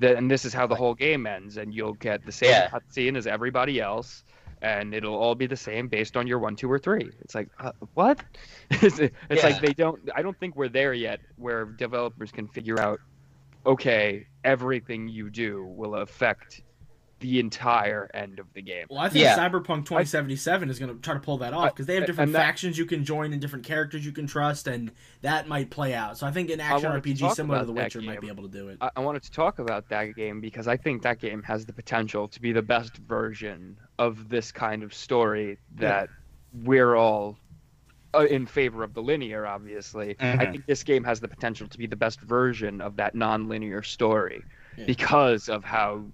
that 0.00 0.16
and 0.16 0.30
this 0.30 0.44
is 0.44 0.54
how 0.54 0.66
the 0.66 0.76
whole 0.76 0.94
game 0.94 1.26
ends 1.26 1.56
and 1.58 1.74
you'll 1.74 1.94
get 1.94 2.24
the 2.26 2.32
same 2.32 2.50
Yeah. 2.50 2.68
cutscene 2.72 3.16
as 3.16 3.26
everybody 3.26 3.80
else 3.80 4.24
and 4.62 4.94
it'll 4.94 5.16
all 5.16 5.34
be 5.36 5.46
the 5.46 5.56
same 5.56 5.88
based 5.88 6.16
on 6.16 6.26
your 6.26 6.40
one 6.40 6.56
two 6.56 6.70
or 6.70 6.78
three 6.78 7.16
it's 7.20 7.34
like 7.34 7.48
uh, 7.60 7.72
what 7.94 8.20
it's, 8.70 8.98
it's 9.30 9.42
Yeah. 9.42 9.44
like 9.44 9.60
they 9.60 9.74
don't 9.74 10.00
i 10.16 10.22
don't 10.22 10.38
think 10.40 10.56
we're 10.56 10.68
there 10.68 10.94
yet 10.94 11.20
where 11.36 11.66
developers 11.66 12.32
can 12.32 12.48
figure 12.48 12.80
out 12.80 13.00
okay 13.66 14.26
everything 14.44 15.08
you 15.08 15.30
do 15.30 15.64
will 15.64 15.96
affect 15.96 16.62
the 17.20 17.38
entire 17.38 18.10
end 18.14 18.38
of 18.38 18.52
the 18.54 18.62
game 18.62 18.86
Well, 18.90 18.98
I 18.98 19.08
think 19.08 19.22
Yeah. 19.24 19.36
Cyberpunk 19.36 19.84
2077 19.84 20.70
is 20.70 20.78
going 20.78 20.94
to 20.94 21.00
try 21.00 21.14
to 21.14 21.20
pull 21.20 21.38
that 21.38 21.52
off 21.52 21.74
because 21.74 21.86
they 21.86 21.94
have 21.96 22.06
different 22.06 22.28
and 22.28 22.34
that- 22.34 22.38
factions 22.40 22.76
you 22.78 22.86
can 22.86 23.04
join 23.04 23.32
and 23.32 23.40
different 23.40 23.64
characters 23.64 24.04
you 24.04 24.12
can 24.12 24.26
trust, 24.26 24.66
and 24.66 24.90
that 25.20 25.46
might 25.46 25.70
play 25.70 25.94
out. 25.94 26.16
So 26.18 26.26
I 26.26 26.32
think 26.32 26.50
an 26.50 26.60
action 26.60 26.88
wanted 26.90 27.02
to 27.04 27.10
RPG 27.10 27.34
similar 27.34 27.58
to 27.58 27.62
about 27.64 27.66
The 27.68 27.72
that 27.74 27.84
Witcher 27.84 28.00
might 28.00 28.12
game. 28.14 28.20
be 28.22 28.28
able 28.28 28.42
to 28.44 28.48
do 28.48 28.68
it. 28.68 28.78
I, 28.80 28.90
I 28.96 29.00
wanted 29.00 29.22
to 29.22 29.30
talk 29.30 29.58
about 29.58 29.88
that 29.90 30.14
game 30.16 30.40
because 30.40 30.66
I 30.66 30.76
think 30.76 31.02
that 31.02 31.20
game 31.20 31.42
has 31.44 31.66
the 31.66 31.72
potential 31.72 32.26
to 32.28 32.40
be 32.40 32.52
the 32.52 32.62
best 32.62 32.96
version 32.96 33.76
of 33.98 34.28
this 34.28 34.50
kind 34.50 34.82
of 34.82 34.92
story 34.94 35.58
that 35.76 36.08
we're 36.64 36.94
all 36.96 37.36
uh, 38.12 38.26
in 38.28 38.44
favor 38.44 38.82
of 38.82 38.92
the 38.92 39.00
linear, 39.02 39.46
obviously. 39.46 40.16
I 40.18 40.24
Mhm. 40.24 40.50
think 40.52 40.66
this 40.66 40.82
game 40.82 41.04
has 41.04 41.20
the 41.20 41.28
potential 41.28 41.68
to 41.68 41.78
be 41.78 41.86
the 41.86 41.94
best 41.94 42.20
version 42.20 42.80
of 42.80 42.96
that 42.96 43.14
non-linear 43.14 43.84
story 43.84 44.42
Yeah. 44.76 44.86
because 44.86 45.48
of 45.48 45.62
how 45.62 46.06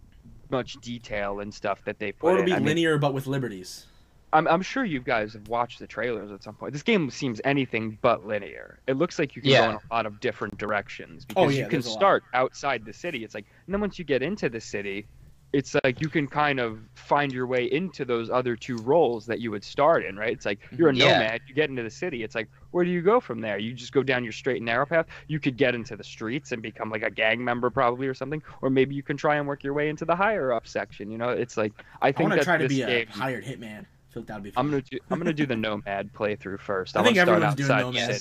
much 0.51 0.75
detail 0.81 1.41
and 1.41 1.53
stuff 1.53 1.83
that 1.85 1.99
they 1.99 2.13
put 2.13 2.29
Or 2.29 2.33
it'll 2.35 2.43
in. 2.43 2.47
be 2.47 2.53
I 2.53 2.61
mean, 2.61 2.67
linear 2.67 2.99
but 2.99 3.15
with 3.15 3.27
liberties. 3.27 3.87
I'm, 4.33 4.47
I'm 4.49 4.63
sure 4.63 4.85
you 4.85 5.01
guys 5.01 5.33
have 5.35 5.49
watched 5.49 5.79
the 5.79 5.87
trailers 5.87 6.31
at 6.31 6.43
some 6.43 6.57
point. 6.57 6.73
This 6.73 6.83
game 6.83 7.11
seems 7.11 7.41
anything 7.45 7.99
but 8.03 8.27
linear. 8.27 8.81
It 8.87 8.97
looks 8.97 9.19
like 9.19 9.37
you 9.37 9.43
can 9.43 9.51
Yeah. 9.53 9.59
go 9.61 9.71
in 9.71 9.77
a 9.77 9.95
lot 9.95 10.07
of 10.07 10.21
different 10.21 10.59
directions 10.59 11.25
oh, 11.25 11.27
because 11.29 11.47
Oh, 11.47 11.49
yeah, 11.49 11.63
you 11.63 11.67
can 11.69 11.83
there's 11.83 11.87
a 11.87 11.91
lot. 11.91 11.99
start 11.99 12.25
outside 12.35 12.85
the 12.85 12.93
city. 12.93 13.25
It's 13.25 13.35
like, 13.35 13.47
and 13.67 13.75
then 13.75 13.81
once 13.81 13.99
you 13.99 14.05
get 14.05 14.23
into 14.23 14.49
the 14.49 14.61
city, 14.61 15.09
it's 15.53 15.75
like 15.85 16.01
you 16.01 16.09
can 16.09 16.27
kind 16.27 16.61
of 16.61 16.79
find 16.95 17.33
your 17.33 17.47
way 17.47 17.65
into 17.71 18.05
those 18.05 18.31
other 18.31 18.57
two 18.57 18.77
roles 18.79 19.27
that 19.27 19.41
you 19.41 19.51
would 19.51 19.65
start 19.65 20.05
in, 20.05 20.17
right? 20.17 20.33
It's 20.33 20.45
like 20.45 20.61
mm-hmm. 20.61 20.77
you're 20.77 20.89
a 20.91 20.95
Yeah. 20.95 21.19
nomad, 21.19 21.41
you 21.47 21.55
get 21.55 21.71
into 21.71 21.83
the 21.83 21.91
city. 21.91 22.23
It's 22.23 22.35
like, 22.35 22.49
where 22.73 22.85
do 22.85 22.91
you 22.91 23.01
go 23.01 23.21
from 23.21 23.41
there? 23.41 23.59
You 23.59 23.73
just 23.73 23.93
go 23.93 24.03
down 24.03 24.23
your 24.25 24.33
straight 24.33 24.57
and 24.57 24.67
narrow 24.67 24.85
path. 24.85 25.07
You 25.29 25.41
could 25.41 25.57
get 25.57 25.75
into 25.75 25.97
the 25.97 26.05
streets 26.05 26.53
and 26.53 26.61
become 26.61 26.91
like 26.91 27.03
a 27.03 27.11
gang 27.11 27.43
member, 27.43 27.71
probably, 27.71 28.07
or 28.07 28.15
something. 28.15 28.43
Or 28.61 28.71
maybe 28.71 28.95
you 28.95 29.03
can 29.03 29.17
try 29.17 29.37
and 29.37 29.47
work 29.47 29.65
your 29.65 29.73
way 29.73 29.89
into 29.89 30.05
the 30.05 30.17
higher 30.17 30.53
up 30.53 30.67
section. 30.67 31.11
You 31.11 31.19
know, 31.19 31.31
it's 31.31 31.57
like 31.57 31.73
I 32.03 32.09
I 32.09 32.13
think 32.13 32.29
want 32.31 32.41
to 32.41 32.45
try 32.45 32.57
to 32.59 32.65
this 32.69 32.77
be 32.77 32.83
a 32.83 32.87
game, 33.05 33.07
hired 33.09 33.45
hitman. 33.45 33.87
feel 34.11 34.23
like 34.23 34.27
that'd 34.27 34.43
be. 34.43 34.51
I'm 34.51 34.67
Fun. 34.67 34.71
gonna 34.71 34.83
do 34.83 34.99
I'm 35.11 35.19
gonna 35.19 35.33
do 35.33 35.47
the 35.47 35.57
Nomad 35.57 36.13
playthrough 36.13 36.61
first. 36.61 36.97
I 36.97 37.01
I, 37.01 37.05
think 37.05 37.17
want 37.17 37.17
to 37.17 37.23
start 37.23 37.43
everyone's 37.43 37.55
doing 37.57 37.71
outside. 37.71 37.81
Nomad. 37.81 37.95
Yeah, 37.95 38.07
the 38.07 38.19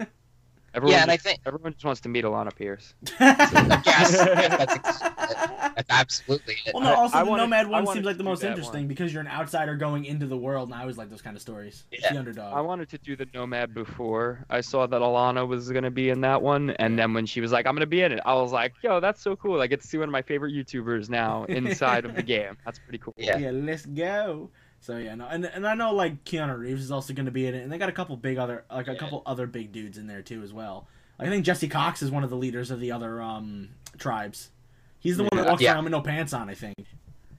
same. 0.00 0.08
Everyone 0.74 0.92
Yeah, 0.96 1.02
and 1.02 1.10
I 1.10 1.16
just, 1.16 1.26
think 1.26 1.40
everyone 1.46 1.72
just 1.72 1.84
wants 1.84 2.00
to 2.02 2.08
meet 2.10 2.24
Alanah 2.24 2.54
Pearce. 2.54 2.94
yes, 3.20 3.52
yes, 3.54 4.12
that's, 4.14 4.98
that's 5.00 5.90
absolutely 5.90 6.56
it. 6.66 6.74
Well, 6.74 6.82
no. 6.82 6.94
Also, 6.94 7.16
I 7.16 7.24
the 7.24 7.30
wanted- 7.30 7.42
Nomad 7.44 7.68
one 7.68 7.86
seems 7.86 8.04
like 8.04 8.18
the 8.18 8.22
most 8.24 8.44
interesting 8.44 8.80
one. 8.82 8.88
because 8.88 9.12
you're 9.12 9.22
an 9.22 9.28
outsider 9.28 9.76
going 9.76 10.04
into 10.04 10.26
the 10.26 10.36
world, 10.36 10.68
and 10.68 10.74
I 10.74 10.82
always 10.82 10.98
like 10.98 11.08
those 11.10 11.22
kind 11.22 11.36
of 11.36 11.40
stories. 11.42 11.84
It's 11.90 12.02
Yeah. 12.02 12.12
the 12.12 12.18
underdog. 12.18 12.54
I 12.54 12.60
wanted 12.60 12.90
to 12.90 12.98
do 12.98 13.16
the 13.16 13.26
Nomad 13.32 13.72
before 13.72 14.44
I 14.50 14.60
saw 14.60 14.86
that 14.86 15.00
Alanah 15.00 15.48
was 15.48 15.70
gonna 15.70 15.90
be 15.90 16.10
in 16.10 16.20
that 16.20 16.42
one, 16.42 16.70
and 16.70 16.98
then 16.98 17.14
when 17.14 17.24
she 17.26 17.40
was 17.40 17.50
like, 17.50 17.66
"I'm 17.66 17.74
gonna 17.74 17.86
be 17.86 18.02
in 18.02 18.12
it," 18.12 18.20
I 18.26 18.34
was 18.34 18.52
like, 18.52 18.74
"Yo, 18.82 19.00
that's 19.00 19.22
so 19.22 19.36
cool! 19.36 19.60
I 19.62 19.66
get 19.68 19.80
to 19.80 19.86
see 19.86 19.96
one 19.98 20.08
of 20.08 20.12
my 20.12 20.22
favorite 20.22 20.52
YouTubers 20.52 21.08
now 21.08 21.44
inside 21.44 22.04
of 22.04 22.14
the 22.14 22.22
game. 22.34 22.58
That's 22.64 22.78
pretty 22.78 22.98
cool." 22.98 23.14
Yeah. 23.16 23.38
yeah, 23.38 23.50
let's 23.52 23.86
go. 23.86 24.50
So 24.80 24.96
yeah, 24.96 25.14
no, 25.16 25.26
and 25.26 25.44
and 25.44 25.66
I 25.66 25.74
know 25.74 25.92
like 25.92 26.24
Keanu 26.24 26.58
Reeves 26.58 26.82
is 26.82 26.90
also 26.90 27.12
going 27.12 27.26
to 27.26 27.32
be 27.32 27.46
in 27.46 27.54
it, 27.54 27.62
and 27.62 27.70
they 27.72 27.78
got 27.78 27.88
a 27.88 27.92
couple 27.92 28.16
big 28.16 28.38
other 28.38 28.64
like 28.72 28.88
a 28.88 28.92
Yeah. 28.92 28.98
couple 28.98 29.22
other 29.26 29.46
big 29.46 29.72
dudes 29.72 29.98
in 29.98 30.06
there 30.06 30.22
too 30.22 30.42
as 30.42 30.52
well. 30.52 30.86
I 31.18 31.26
think 31.28 31.44
Jesse 31.44 31.68
Cox 31.68 32.00
is 32.00 32.10
one 32.10 32.22
of 32.24 32.30
the 32.30 32.36
leaders 32.36 32.70
of 32.70 32.80
the 32.80 32.92
other 32.92 33.20
um 33.20 33.70
tribes. 33.98 34.50
He's 35.00 35.16
the 35.16 35.24
one 35.24 35.36
that 35.36 35.46
walks 35.46 35.62
Yeah. 35.62 35.74
around 35.74 35.84
with 35.84 35.92
no 35.92 36.00
pants 36.00 36.32
on. 36.32 36.48
I 36.48 36.54
think. 36.54 36.74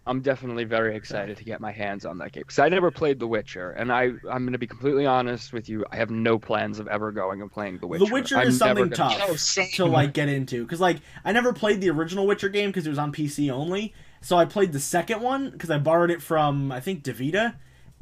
I'm 0.08 0.22
definitely 0.22 0.64
very 0.64 0.96
excited 0.96 1.38
to 1.38 1.44
get 1.44 1.62
my 1.62 1.72
hands 1.72 2.04
on 2.04 2.18
that 2.18 2.32
game 2.32 2.42
because 2.42 2.58
I 2.58 2.68
never 2.70 2.90
played 2.90 3.20
The 3.20 3.28
Witcher, 3.28 3.72
and 3.72 3.92
I 3.92 4.12
I'm 4.30 4.44
gonna 4.46 4.58
be 4.58 4.68
completely 4.68 5.06
honest 5.06 5.54
with 5.54 5.70
you. 5.70 5.86
I 5.92 5.98
have 5.98 6.10
no 6.10 6.40
plans 6.40 6.80
of 6.80 6.88
ever 6.88 7.12
going 7.12 7.42
and 7.42 7.52
playing 7.52 7.78
The 7.80 7.88
Witcher. 7.88 8.06
The 8.06 8.14
Witcher 8.14 8.38
I'm 8.38 8.48
is 8.48 8.58
something 8.58 8.90
tough 8.90 9.18
Oh, 9.22 9.66
to 9.76 9.86
like 9.86 10.14
get 10.14 10.28
into 10.28 10.64
because 10.64 10.82
like 10.82 10.98
I 11.24 11.32
never 11.32 11.54
played 11.54 11.80
the 11.80 11.90
original 11.90 12.28
Witcher 12.28 12.50
game 12.50 12.70
because 12.70 12.86
it 12.86 12.90
was 12.90 13.00
on 13.00 13.12
PC 13.14 13.50
only. 13.52 13.94
So 14.22 14.38
I 14.38 14.46
played 14.46 14.74
the 14.74 14.80
second 14.80 15.22
one 15.22 15.50
because 15.50 15.70
I 15.70 15.78
borrowed 15.78 16.12
it 16.12 16.22
from 16.22 16.72
I 16.72 16.80
think 16.80 17.04
Davita, 17.04 17.56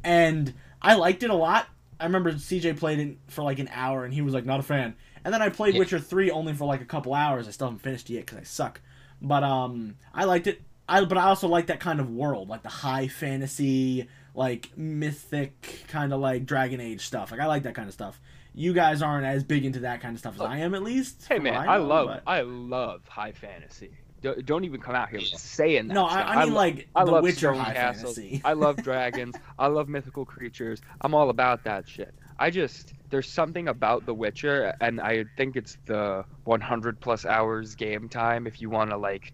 and 0.04 0.52
I 0.82 0.94
liked 0.94 1.22
it 1.22 1.30
a 1.30 1.34
lot. 1.34 1.66
I 2.00 2.04
remember 2.04 2.32
CJ 2.32 2.76
played 2.78 2.98
it 3.00 3.16
for 3.28 3.42
like 3.42 3.58
an 3.58 3.68
hour 3.72 4.04
and 4.04 4.14
he 4.14 4.22
was 4.22 4.32
like 4.34 4.44
not 4.46 4.60
a 4.60 4.62
fan. 4.62 4.94
And 5.24 5.34
then 5.34 5.42
I 5.42 5.48
played 5.48 5.74
Yeah. 5.74 5.80
Witcher 5.80 5.98
three 5.98 6.30
only 6.30 6.54
for 6.54 6.64
like 6.64 6.80
a 6.80 6.84
couple 6.84 7.12
hours. 7.14 7.48
I 7.48 7.50
still 7.50 7.66
haven't 7.66 7.80
finished 7.80 8.08
it 8.10 8.14
yet 8.14 8.26
because 8.26 8.38
I 8.38 8.44
suck. 8.44 8.80
But 9.20 9.42
um, 9.42 9.96
I 10.14 10.24
liked 10.24 10.46
it. 10.46 10.62
I 10.88 11.04
but 11.04 11.18
I 11.18 11.24
also 11.24 11.48
like 11.48 11.66
that 11.66 11.80
kind 11.80 12.00
of 12.00 12.08
world, 12.10 12.48
like 12.48 12.62
the 12.62 12.68
high 12.68 13.08
fantasy, 13.08 14.08
like 14.34 14.70
mythic 14.76 15.84
kind 15.88 16.12
of 16.12 16.20
like 16.20 16.46
Dragon 16.46 16.80
Age 16.80 17.04
stuff. 17.06 17.30
Like 17.30 17.40
I 17.40 17.46
like 17.46 17.64
that 17.64 17.74
kind 17.74 17.88
of 17.88 17.94
stuff. 17.94 18.20
You 18.54 18.72
guys 18.72 19.02
aren't 19.02 19.26
as 19.26 19.44
big 19.44 19.64
into 19.64 19.80
that 19.80 20.00
kind 20.00 20.14
of 20.14 20.18
stuff 20.20 20.34
as 20.36 20.40
I 20.40 20.58
am, 20.58 20.74
at 20.74 20.82
least. 20.82 21.26
Hey 21.28 21.38
man, 21.38 21.54
I, 21.68 21.76
know, 21.78 21.84
love 21.86 22.06
but- 22.06 22.22
I 22.26 22.40
love 22.42 23.06
high 23.08 23.32
fantasy. 23.32 23.90
Don't, 24.20 24.44
don't 24.44 24.64
even 24.64 24.80
come 24.80 24.94
out 24.94 25.10
here 25.10 25.20
saying 25.20 25.88
that. 25.88 25.94
No, 25.94 26.08
stuff. 26.08 26.26
I, 26.26 26.34
I 26.34 26.44
mean 26.44 26.54
lo- 26.54 26.60
like 26.60 26.88
I 26.94 27.04
the 27.04 27.12
love 27.12 27.22
Witcher 27.22 27.38
stone 27.38 27.56
high 27.56 27.74
castles. 27.74 28.16
fantasy. 28.16 28.42
I 28.44 28.52
love 28.54 28.76
dragons. 28.82 29.36
I 29.58 29.68
love 29.68 29.88
mythical 29.88 30.24
creatures. 30.24 30.80
I'm 31.00 31.14
all 31.14 31.30
about 31.30 31.64
that 31.64 31.88
shit. 31.88 32.14
I 32.38 32.50
just 32.50 32.94
there's 33.10 33.28
something 33.28 33.68
about 33.68 34.06
The 34.06 34.14
Witcher, 34.14 34.74
and 34.80 35.00
I 35.00 35.24
think 35.36 35.56
it's 35.56 35.78
the 35.86 36.24
100 36.44 37.00
plus 37.00 37.24
hours 37.24 37.74
game 37.74 38.08
time 38.08 38.46
if 38.46 38.60
you 38.60 38.70
want 38.70 38.90
to 38.90 38.96
like 38.96 39.32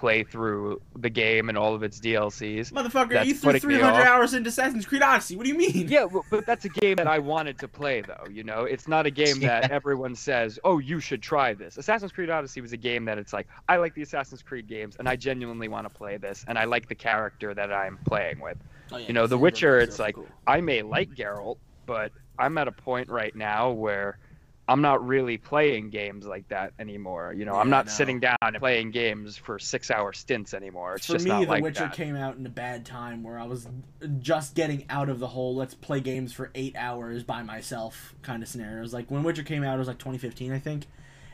play 0.00 0.24
through 0.24 0.80
the 0.96 1.10
game 1.10 1.50
and 1.50 1.58
all 1.58 1.74
of 1.74 1.82
its 1.82 2.00
DLCs. 2.00 2.72
Motherfucker, 2.72 3.10
That's 3.10 3.28
you 3.28 3.34
threw 3.34 3.58
300 3.58 4.02
hours 4.02 4.32
into 4.32 4.48
Assassin's 4.48 4.86
Creed 4.86 5.02
Odyssey. 5.02 5.36
What 5.36 5.44
do 5.44 5.52
you 5.52 5.58
mean? 5.58 5.88
Yeah, 5.88 6.06
but, 6.10 6.22
but 6.30 6.46
that's 6.46 6.64
a 6.64 6.70
game 6.70 6.96
that 6.96 7.06
I 7.06 7.18
wanted 7.18 7.58
to 7.58 7.68
play 7.68 8.00
though. 8.00 8.24
You 8.30 8.42
know, 8.42 8.64
it's 8.64 8.88
not 8.88 9.04
a 9.04 9.10
game 9.10 9.40
that 9.40 9.64
Yeah. 9.64 9.68
everyone 9.70 10.14
says, 10.14 10.58
"Oh, 10.64 10.78
you 10.78 11.00
should 11.00 11.20
try 11.22 11.52
this." 11.52 11.76
Assassin's 11.76 12.12
Creed 12.12 12.30
Odyssey 12.30 12.62
was 12.62 12.72
a 12.72 12.78
game 12.78 13.04
that 13.04 13.18
it's 13.18 13.34
like 13.34 13.46
I 13.68 13.76
like 13.76 13.94
the 13.94 14.00
Assassin's 14.02 14.40
Creed 14.42 14.66
games, 14.66 14.96
and 14.98 15.06
I 15.06 15.16
genuinely 15.16 15.68
want 15.68 15.86
to 15.86 15.94
play 15.94 16.16
this, 16.16 16.46
and 16.48 16.58
I 16.58 16.64
like 16.64 16.88
the 16.88 16.94
character 16.94 17.52
that 17.52 17.70
I'm 17.70 17.98
playing 18.06 18.40
with. 18.40 18.56
Oh, 18.92 18.96
yeah, 18.96 19.06
You 19.06 19.12
know, 19.12 19.26
The 19.26 19.38
Witcher, 19.38 19.78
it's 19.80 19.98
like- 19.98 20.14
cool. 20.14 20.26
I 20.46 20.62
may 20.62 20.80
like 20.82 21.10
Geralt, 21.14 21.58
but 21.84 22.10
I'm 22.38 22.56
at 22.56 22.66
a 22.68 22.72
point 22.72 23.10
right 23.10 23.36
now 23.36 23.70
where 23.70 24.18
I'm 24.70 24.82
not 24.82 25.04
really 25.04 25.36
playing 25.36 25.90
games 25.90 26.26
like 26.26 26.46
that 26.48 26.72
anymore. 26.78 27.34
You 27.36 27.44
know, 27.44 27.56
I'm 27.56 27.70
not 27.70 27.86
no. 27.86 27.92
sitting 27.92 28.20
down 28.20 28.36
and 28.40 28.56
playing 28.56 28.92
games 28.92 29.36
for 29.36 29.58
six-hour 29.58 30.12
stints 30.12 30.54
anymore. 30.54 30.94
It's 30.94 31.06
For 31.06 31.14
just 31.14 31.24
me, 31.24 31.32
not 31.32 31.40
The 31.40 31.46
like 31.48 31.62
Witcher 31.64 31.80
that. 31.80 31.90
Witcher 31.90 32.04
came 32.04 32.14
out 32.14 32.36
in 32.36 32.46
a 32.46 32.50
bad 32.50 32.86
time 32.86 33.24
where 33.24 33.36
I 33.36 33.46
was 33.46 33.66
just 34.20 34.54
getting 34.54 34.84
out 34.88 35.08
of 35.08 35.18
the 35.18 35.26
whole 35.26 35.56
let's 35.56 35.74
play 35.74 35.98
games 35.98 36.32
for 36.32 36.52
eight 36.54 36.76
hours 36.76 37.24
by 37.24 37.42
myself 37.42 38.14
kind 38.22 38.44
of 38.44 38.48
scenario. 38.48 38.78
It 38.78 38.82
was 38.82 38.94
like 38.94 39.10
when 39.10 39.24
Witcher 39.24 39.42
came 39.42 39.64
out, 39.64 39.74
it 39.74 39.78
was 39.78 39.88
like 39.88 39.98
2015, 39.98 40.52
I 40.52 40.60
think. 40.60 40.86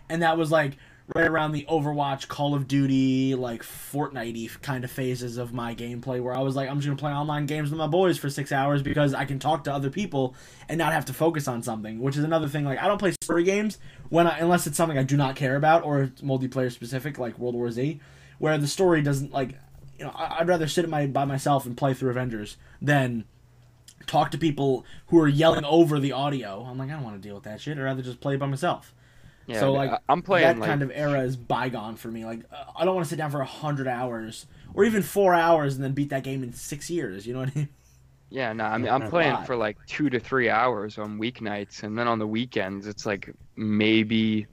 And 0.08 0.22
that 0.22 0.38
was 0.38 0.50
like 0.50 0.78
right 1.14 1.26
around 1.26 1.52
the 1.52 1.64
Overwatch, 1.68 2.26
Call 2.26 2.54
of 2.54 2.66
Duty, 2.66 3.34
like 3.34 3.62
Fortnite 3.62 4.60
kind 4.60 4.84
of 4.84 4.90
phases 4.90 5.36
of 5.36 5.52
my 5.52 5.74
gameplay 5.74 6.20
where 6.20 6.34
I 6.34 6.40
was 6.40 6.56
like, 6.56 6.68
I'm 6.68 6.80
just 6.80 6.88
to 6.88 7.00
play 7.00 7.12
online 7.12 7.46
games 7.46 7.70
with 7.70 7.78
my 7.78 7.86
boys 7.86 8.18
for 8.18 8.28
six 8.28 8.50
hours 8.50 8.82
because 8.82 9.14
I 9.14 9.24
can 9.24 9.38
talk 9.38 9.64
to 9.64 9.72
other 9.72 9.90
people 9.90 10.34
and 10.68 10.78
not 10.78 10.92
have 10.92 11.04
to 11.06 11.12
focus 11.12 11.46
on 11.46 11.62
something, 11.62 12.00
which 12.00 12.16
is 12.16 12.24
another 12.24 12.48
thing. 12.48 12.64
Like, 12.64 12.82
I 12.82 12.88
don't 12.88 12.98
play 12.98 13.12
story 13.22 13.44
games 13.44 13.78
when 14.08 14.26
I, 14.26 14.38
unless 14.38 14.66
it's 14.66 14.76
something 14.76 14.98
I 14.98 15.04
do 15.04 15.16
not 15.16 15.36
care 15.36 15.54
about 15.54 15.84
or 15.84 16.02
it's 16.02 16.22
multiplayer 16.22 16.72
specific, 16.72 17.18
like 17.18 17.38
World 17.38 17.54
War 17.54 17.70
Z, 17.70 18.00
where 18.38 18.58
the 18.58 18.66
story 18.66 19.00
doesn't 19.00 19.32
like 19.32 19.54
you 19.98 20.04
know, 20.04 20.12
I'd 20.14 20.48
rather 20.48 20.68
sit 20.68 20.88
my 20.88 21.06
by 21.06 21.24
myself 21.24 21.66
and 21.66 21.76
play 21.76 21.94
through 21.94 22.10
Avengers 22.10 22.56
than 22.82 23.24
talk 24.06 24.30
to 24.30 24.38
people 24.38 24.84
who 25.08 25.18
are 25.20 25.28
yelling 25.28 25.64
over 25.64 25.98
the 25.98 26.12
audio. 26.12 26.66
I'm 26.68 26.78
like, 26.78 26.90
I 26.90 26.92
don't 26.92 27.02
want 27.02 27.20
to 27.20 27.26
deal 27.26 27.34
with 27.34 27.44
that 27.44 27.60
shit. 27.60 27.78
I'd 27.78 27.82
rather 27.82 28.02
just 28.02 28.20
play 28.20 28.36
by 28.36 28.46
myself. 28.46 28.94
Yeah, 29.46 29.60
so 29.60 29.72
like, 29.72 29.92
I'm 30.08 30.22
playing 30.22 30.46
that 30.46 30.58
like 30.58 30.68
kind 30.68 30.82
of 30.82 30.90
era 30.92 31.20
is 31.20 31.36
bygone 31.36 31.96
for 31.96 32.08
me. 32.08 32.24
Like, 32.24 32.40
I 32.76 32.84
don't 32.84 32.94
want 32.94 33.04
to 33.04 33.08
sit 33.08 33.16
down 33.16 33.30
for 33.30 33.40
a 33.40 33.46
hundred 33.46 33.86
hours 33.86 34.46
or 34.74 34.84
even 34.84 35.02
four 35.02 35.34
hours 35.34 35.76
and 35.76 35.84
then 35.84 35.92
beat 35.92 36.10
that 36.10 36.24
game 36.24 36.42
in 36.42 36.52
six 36.52 36.90
years. 36.90 37.26
You 37.26 37.34
know 37.34 37.40
what 37.40 37.50
I 37.50 37.58
mean? 37.58 37.68
Yeah, 38.28 38.52
no, 38.52 38.64
I 38.64 38.76
mean 38.78 38.90
I'm 38.90 39.08
playing 39.08 39.36
for 39.44 39.56
like 39.56 39.76
two 39.86 40.10
to 40.10 40.18
three 40.18 40.50
hours 40.50 40.98
on 40.98 41.18
weeknights, 41.18 41.84
and 41.84 41.96
then 41.96 42.08
on 42.08 42.18
the 42.18 42.26
weekends 42.26 42.86
it's 42.88 43.06
like 43.06 43.32
maybe 43.54 44.46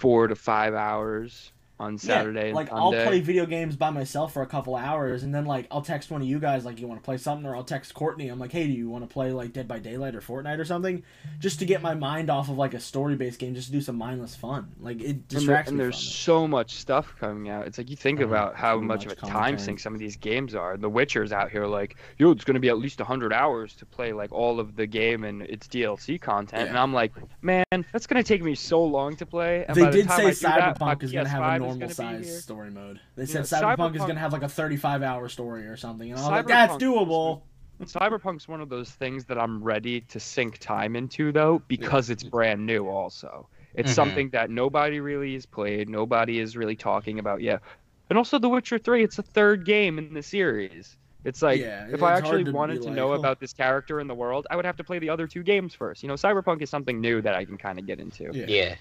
four 0.00 0.26
to 0.28 0.36
five 0.36 0.74
hours 0.74 1.52
on 1.80 1.96
Saturday 1.98 2.48
and 2.48 2.54
like 2.54 2.70
I'll 2.70 2.92
play 2.92 3.20
video 3.20 3.46
games 3.46 3.74
by 3.74 3.88
myself 3.90 4.34
for 4.34 4.42
a 4.42 4.46
couple 4.46 4.76
hours, 4.76 5.22
and 5.22 5.34
then 5.34 5.46
like 5.46 5.66
I'll 5.70 5.80
text 5.82 6.10
one 6.10 6.20
of 6.20 6.28
you 6.28 6.38
guys 6.38 6.64
like 6.64 6.78
you 6.78 6.86
want 6.86 7.00
to 7.00 7.04
play 7.04 7.16
something, 7.16 7.46
or 7.46 7.56
I'll 7.56 7.64
text 7.64 7.94
Courtney. 7.94 8.28
I'm 8.28 8.38
like, 8.38 8.52
hey, 8.52 8.66
do 8.66 8.72
you 8.72 8.88
want 8.90 9.02
to 9.08 9.12
play 9.12 9.32
like 9.32 9.52
Dead 9.54 9.66
by 9.66 9.78
Daylight 9.78 10.14
or 10.14 10.20
Fortnite 10.20 10.58
or 10.58 10.64
something, 10.66 11.02
just 11.38 11.58
to 11.60 11.64
get 11.64 11.80
my 11.82 11.94
mind 11.94 12.28
off 12.30 12.50
of 12.50 12.58
like 12.58 12.74
a 12.74 12.80
story 12.80 13.16
based 13.16 13.38
game, 13.40 13.54
just 13.54 13.68
to 13.68 13.72
do 13.72 13.80
some 13.80 13.96
mindless 13.96 14.36
fun. 14.36 14.68
Like 14.78 15.00
it 15.00 15.06
and, 15.08 15.24
there- 15.30 15.38
distracts 15.40 15.68
and 15.70 15.78
me 15.78 15.84
there's 15.84 15.96
so 15.98 16.46
much 16.46 16.74
stuff 16.74 17.14
coming 17.18 17.48
out. 17.48 17.66
It's 17.66 17.78
like 17.78 17.88
you 17.88 17.96
think 17.96 18.20
Mhm, 18.20 18.24
about 18.24 18.54
how 18.56 18.78
much, 18.78 19.06
much 19.06 19.06
of 19.06 19.12
a 19.12 19.16
time 19.26 19.56
sink 19.58 19.80
some 19.80 19.94
of 19.94 19.98
these 20.00 20.16
games 20.16 20.54
are. 20.54 20.76
The 20.76 20.90
Witcher's 20.90 21.32
out 21.32 21.50
here 21.50 21.66
like, 21.66 21.96
yo, 22.18 22.30
it's 22.32 22.44
gonna 22.44 22.60
be 22.60 22.68
at 22.68 22.78
least 22.78 23.00
hundred 23.00 23.32
hours 23.32 23.74
to 23.76 23.86
play 23.86 24.12
like 24.12 24.30
all 24.32 24.60
of 24.60 24.76
the 24.76 24.86
game 24.86 25.24
and 25.24 25.40
its 25.42 25.66
DLC 25.66 26.20
content, 26.20 26.68
and 26.68 26.78
I'm 26.78 26.92
like, 26.92 27.12
man, 27.40 27.64
that's 27.92 28.06
gonna 28.06 28.22
take 28.22 28.42
me 28.42 28.54
so 28.54 28.84
long 28.84 29.16
to 29.16 29.24
play. 29.24 29.64
And 29.66 29.76
They 29.76 29.82
by 29.82 29.90
the 29.90 29.96
did 29.96 30.06
time 30.08 30.18
say 30.18 30.30
do 30.32 30.54
that, 30.54 30.78
Cyberpunk 30.78 31.02
is 31.02 31.12
going 31.12 31.24
to 31.24 31.30
have 31.30 31.42
a 31.42 31.58
normal 31.70 31.88
size 31.90 32.42
story 32.44 32.70
mode. 32.70 33.00
They 33.16 33.26
Yeah, 33.26 33.40
said 33.40 33.44
Cyberpunk, 33.44 33.94
is 33.96 34.00
going 34.02 34.14
to 34.16 34.20
have 34.20 34.32
like 34.32 34.42
a 34.42 34.48
35 34.48 35.02
hour 35.02 35.28
story 35.28 35.66
or 35.66 35.76
something, 35.76 36.10
and 36.10 36.18
I 36.18 36.22
was 36.22 36.30
like, 36.30 36.46
that's 36.46 36.76
doable. 36.76 37.42
Cyberpunk's 37.82 38.46
one 38.46 38.60
of 38.60 38.68
those 38.68 38.90
things 38.90 39.24
that 39.26 39.38
I'm 39.38 39.62
ready 39.62 40.02
to 40.02 40.20
sink 40.20 40.58
time 40.58 40.96
into 40.96 41.32
though 41.32 41.62
because 41.68 42.10
it's 42.10 42.22
brand 42.22 42.66
new 42.66 42.88
also. 42.88 43.48
It's 43.74 43.90
Mhm. 43.90 43.94
something 43.94 44.30
that 44.30 44.50
nobody 44.50 45.00
really 45.00 45.32
has 45.34 45.46
played, 45.46 45.88
nobody 45.88 46.38
is 46.40 46.56
really 46.56 46.76
talking 46.76 47.18
about 47.18 47.40
yet. 47.40 47.62
And 48.10 48.18
also 48.18 48.38
The 48.38 48.48
Witcher 48.48 48.78
3, 48.78 49.02
it's 49.04 49.16
the 49.16 49.22
third 49.22 49.64
game 49.64 49.98
in 49.98 50.12
the 50.12 50.22
series. 50.22 50.96
It's 51.24 51.42
like 51.42 51.62
Yeah, 51.62 51.86
if 51.92 52.02
it's 52.02 52.02
I 52.02 52.12
actually 52.16 52.44
to 52.44 52.52
wanted 52.52 52.82
to 52.82 52.90
like, 52.90 52.96
know 52.96 53.12
huh. 53.12 53.14
about 53.14 53.40
this 53.40 53.52
character 53.52 54.00
in 54.00 54.06
the 54.08 54.14
world, 54.14 54.46
I 54.50 54.56
would 54.56 54.64
have 54.66 54.76
to 54.76 54.84
play 54.84 54.98
the 54.98 55.10
other 55.10 55.26
two 55.26 55.42
games 55.42 55.74
first. 55.74 56.02
You 56.02 56.08
know, 56.08 56.14
Cyberpunk 56.14 56.62
is 56.62 56.70
something 56.70 57.00
new 57.00 57.22
that 57.22 57.34
I 57.34 57.44
can 57.44 57.56
kind 57.58 57.78
of 57.78 57.86
get 57.86 58.00
into. 58.00 58.34
Yeah. 58.34 58.46
Yeah. 58.46 58.76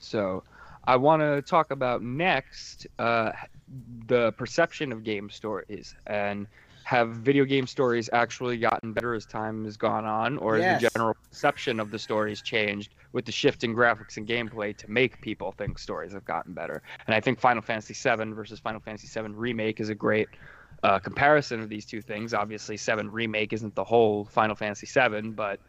So, 0.00 0.44
I 0.86 0.96
want 0.96 1.22
to 1.22 1.42
talk 1.42 1.70
about 1.70 2.02
next 2.02 2.86
uh, 2.98 3.32
the 4.06 4.32
perception 4.32 4.92
of 4.92 5.02
game 5.04 5.30
stories 5.30 5.94
and 6.06 6.46
have 6.84 7.10
video 7.16 7.44
game 7.46 7.66
stories 7.66 8.10
actually 8.12 8.58
gotten 8.58 8.92
better 8.92 9.14
as 9.14 9.24
time 9.24 9.64
has 9.64 9.76
gone 9.78 10.04
on, 10.04 10.36
or 10.38 10.58
Yes. 10.58 10.66
has 10.66 10.82
the 10.82 10.88
general 10.94 11.16
perception 11.30 11.80
of 11.80 11.90
the 11.90 11.98
stories 11.98 12.42
changed 12.42 12.94
with 13.12 13.24
the 13.24 13.32
shift 13.32 13.64
in 13.64 13.74
graphics 13.74 14.18
and 14.18 14.28
gameplay 14.28 14.76
to 14.76 14.90
make 14.90 15.18
people 15.22 15.52
think 15.52 15.78
stories 15.78 16.12
have 16.12 16.26
gotten 16.26 16.52
better? 16.52 16.82
And 17.06 17.14
I 17.14 17.20
think 17.20 17.40
Final 17.40 17.62
Fantasy 17.62 17.94
VII 17.94 18.32
versus 18.34 18.60
Final 18.60 18.80
Fantasy 18.80 19.08
VII 19.08 19.28
Remake 19.32 19.80
is 19.80 19.88
a 19.88 19.94
great 19.94 20.28
uh, 20.82 20.98
comparison 20.98 21.60
of 21.62 21.70
these 21.70 21.86
two 21.86 22.02
things. 22.02 22.34
Obviously, 22.34 22.76
Seven 22.76 23.10
Remake 23.10 23.54
isn't 23.54 23.74
the 23.74 23.84
whole 23.84 24.26
Final 24.26 24.54
Fantasy 24.54 24.86
VII, 24.86 25.30
but 25.30 25.60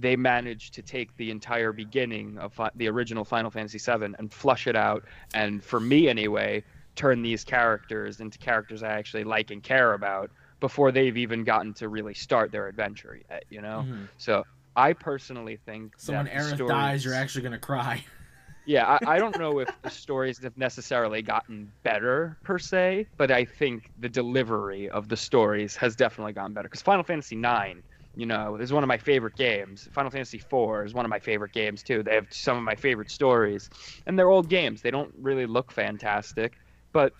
they 0.00 0.16
managed 0.16 0.74
to 0.74 0.82
take 0.82 1.16
the 1.16 1.30
entire 1.30 1.72
beginning 1.72 2.38
of 2.38 2.52
fi- 2.52 2.70
the 2.76 2.88
original 2.88 3.24
Final 3.24 3.50
Fantasy 3.50 3.78
VII 3.78 4.14
and 4.18 4.32
flush 4.32 4.66
it 4.66 4.76
out, 4.76 5.02
and 5.34 5.62
for 5.62 5.80
me 5.80 6.08
anyway, 6.08 6.62
turn 6.94 7.22
these 7.22 7.44
characters 7.44 8.20
into 8.20 8.38
characters 8.38 8.82
I 8.82 8.88
actually 8.92 9.24
like 9.24 9.50
and 9.50 9.62
care 9.62 9.94
about 9.94 10.30
before 10.60 10.90
they've 10.92 11.16
even 11.16 11.44
gotten 11.44 11.72
to 11.74 11.88
really 11.88 12.14
start 12.14 12.50
their 12.52 12.66
adventure 12.68 13.18
yet. 13.30 13.44
You 13.50 13.60
know, 13.62 13.84
Mhm. 13.86 14.08
so 14.18 14.44
I 14.76 14.92
personally 14.92 15.56
think 15.66 15.94
So 15.98 16.12
when 16.12 16.26
Aerith 16.26 16.54
stories- 16.54 16.68
dies, 16.70 17.04
you're 17.04 17.14
actually 17.14 17.42
going 17.42 17.52
to 17.52 17.58
cry. 17.58 18.04
yeah, 18.66 18.98
I, 19.02 19.14
I 19.14 19.18
don't 19.18 19.36
know 19.38 19.58
if 19.60 19.68
the 19.82 19.90
stories 19.90 20.42
have 20.42 20.56
necessarily 20.56 21.22
gotten 21.22 21.72
better 21.82 22.36
per 22.44 22.58
se, 22.58 23.06
but 23.16 23.30
I 23.30 23.44
think 23.44 23.90
the 23.98 24.08
delivery 24.08 24.88
of 24.90 25.08
the 25.08 25.16
stories 25.16 25.74
has 25.76 25.96
definitely 25.96 26.32
gotten 26.32 26.52
better. 26.52 26.68
Because 26.68 26.82
Final 26.82 27.02
Fantasy 27.04 27.36
IX, 27.36 27.80
you 28.18 28.26
know, 28.26 28.56
is 28.56 28.72
one 28.72 28.84
of 28.84 28.88
my 28.88 28.98
favorite 28.98 29.36
games. 29.36 29.88
Final 29.92 30.10
Fantasy 30.10 30.38
IV 30.40 30.84
is 30.84 30.94
one 30.94 31.06
of 31.06 31.10
my 31.10 31.20
favorite 31.20 31.52
games 31.52 31.82
too. 31.82 32.02
They 32.02 32.14
have 32.16 32.26
some 32.32 32.58
of 32.58 32.64
my 32.64 32.74
favorite 32.76 33.10
stories, 33.10 33.70
and 34.06 34.18
they're 34.18 34.28
old 34.30 34.50
games. 34.50 34.82
They 34.82 34.90
don't 34.90 35.14
really 35.16 35.46
look 35.46 35.72
fantastic, 35.72 36.54
but 36.92 37.12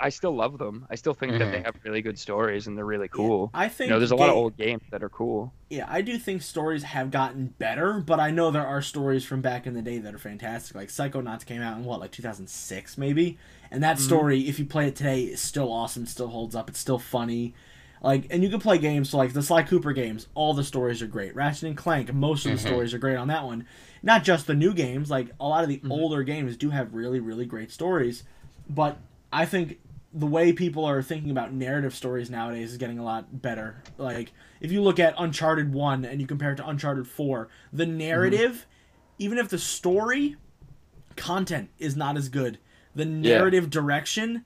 I 0.00 0.08
still 0.10 0.36
love 0.36 0.58
them. 0.58 0.86
I 0.90 0.96
still 0.96 1.14
think 1.14 1.38
that 1.38 1.50
they 1.50 1.60
Mhm. 1.60 1.64
have 1.64 1.74
really 1.84 2.02
good 2.02 2.18
stories 2.18 2.66
and 2.66 2.76
they're 2.76 2.84
really 2.86 3.08
cool. 3.08 3.54
I 3.54 3.68
think 3.68 3.90
You 3.90 3.92
know, 3.92 3.98
there's 3.98 4.10
a 4.12 4.16
lot 4.16 4.30
of 4.30 4.36
old 4.36 4.56
games 4.56 4.82
that 4.92 5.02
are 5.04 5.10
cool. 5.10 5.54
Yeah, 5.70 5.84
I 5.86 6.00
do 6.00 6.18
think 6.18 6.40
stories 6.40 6.82
have 6.82 7.10
gotten 7.10 7.48
better, 7.58 8.00
but 8.00 8.18
I 8.18 8.30
know 8.30 8.50
there 8.50 8.66
are 8.66 8.80
stories 8.80 9.26
from 9.26 9.42
back 9.42 9.66
in 9.66 9.74
the 9.74 9.82
day 9.82 9.98
that 9.98 10.14
are 10.14 10.18
fantastic. 10.18 10.74
Like 10.74 10.88
Psychonauts 10.88 11.44
came 11.44 11.60
out 11.60 11.76
in 11.76 11.84
what, 11.84 12.00
like 12.00 12.10
2006 12.10 12.96
maybe? 12.96 13.38
And 13.70 13.82
that 13.82 13.98
Mhm. 13.98 13.98
story, 13.98 14.48
if 14.48 14.58
you 14.58 14.64
play 14.64 14.88
it 14.88 14.96
today, 14.96 15.24
is 15.24 15.42
still 15.42 15.70
awesome, 15.70 16.06
still 16.06 16.28
holds 16.28 16.54
up, 16.54 16.70
it's 16.70 16.78
still 16.78 16.98
funny. 16.98 17.54
Like, 18.02 18.26
and 18.30 18.42
you 18.42 18.48
can 18.48 18.60
play 18.60 18.78
games 18.78 19.10
so 19.10 19.18
like 19.18 19.32
the 19.32 19.42
Sly 19.42 19.62
Cooper 19.62 19.92
games. 19.92 20.28
All 20.34 20.54
the 20.54 20.64
stories 20.64 21.02
are 21.02 21.06
great. 21.06 21.34
Ratchet 21.34 21.64
and 21.64 21.76
Clank, 21.76 22.12
most 22.12 22.46
of 22.46 22.52
the 22.52 22.58
Mhm. 22.58 22.66
stories 22.66 22.94
are 22.94 22.98
great 22.98 23.16
on 23.16 23.28
that 23.28 23.44
one. 23.44 23.64
Not 24.02 24.24
just 24.24 24.46
the 24.46 24.54
new 24.54 24.72
games. 24.72 25.10
Like 25.10 25.30
a 25.40 25.48
lot 25.48 25.64
of 25.64 25.68
the 25.68 25.78
Mhm. 25.78 25.90
older 25.90 26.22
games 26.22 26.56
do 26.56 26.70
have 26.70 26.94
really, 26.94 27.20
really 27.20 27.46
great 27.46 27.70
stories. 27.72 28.22
But 28.68 28.98
I 29.32 29.44
think 29.44 29.80
the 30.14 30.26
way 30.26 30.52
people 30.52 30.84
are 30.84 31.02
thinking 31.02 31.30
about 31.30 31.52
narrative 31.52 31.94
stories 31.94 32.30
nowadays 32.30 32.72
is 32.72 32.78
getting 32.78 32.98
a 32.98 33.04
lot 33.04 33.42
better. 33.42 33.82
Like 33.98 34.32
if 34.60 34.72
you 34.72 34.80
look 34.80 34.98
at 34.98 35.14
Uncharted 35.18 35.72
1 35.72 36.04
and 36.04 36.20
you 36.20 36.26
compare 36.26 36.52
it 36.52 36.56
to 36.56 36.68
Uncharted 36.68 37.06
4, 37.06 37.48
the 37.72 37.84
narrative, 37.86 38.66
even 39.18 39.38
if 39.38 39.48
the 39.48 39.58
story 39.58 40.36
content 41.16 41.70
is 41.78 41.96
not 41.96 42.16
as 42.16 42.28
good, 42.28 42.58
the 42.94 43.04
narrative 43.04 43.68
direction 43.70 44.44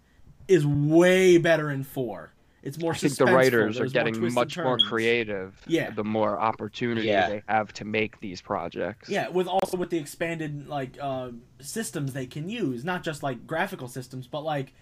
is 0.48 0.66
way 0.66 1.38
better 1.38 1.70
in 1.70 1.84
4. 1.84 2.31
It's 2.62 2.78
more 2.78 2.92
I 2.92 2.96
think 2.96 3.16
the 3.16 3.24
writers 3.26 3.76
are 3.76 3.80
there's 3.80 3.94
more 3.94 4.04
getting 4.04 4.14
twists 4.14 4.34
much 4.36 4.56
more 4.56 4.78
creative 4.78 5.60
Yeah. 5.66 5.90
the 5.90 6.04
more 6.04 6.38
opportunity 6.38 7.08
Yeah. 7.08 7.28
they 7.28 7.42
have 7.48 7.72
to 7.74 7.84
make 7.84 8.20
these 8.20 8.40
projects. 8.40 9.08
Yeah, 9.08 9.28
with 9.28 9.46
also 9.48 9.76
with 9.76 9.90
the 9.90 9.98
expanded 9.98 10.68
like 10.68 10.96
uh, 11.00 11.30
systems 11.60 12.12
they 12.12 12.26
can 12.26 12.48
use, 12.48 12.84
not 12.84 13.02
just 13.02 13.22
like 13.22 13.46
graphical 13.46 13.88
systems, 13.88 14.26
but 14.28 14.42
like 14.44 14.72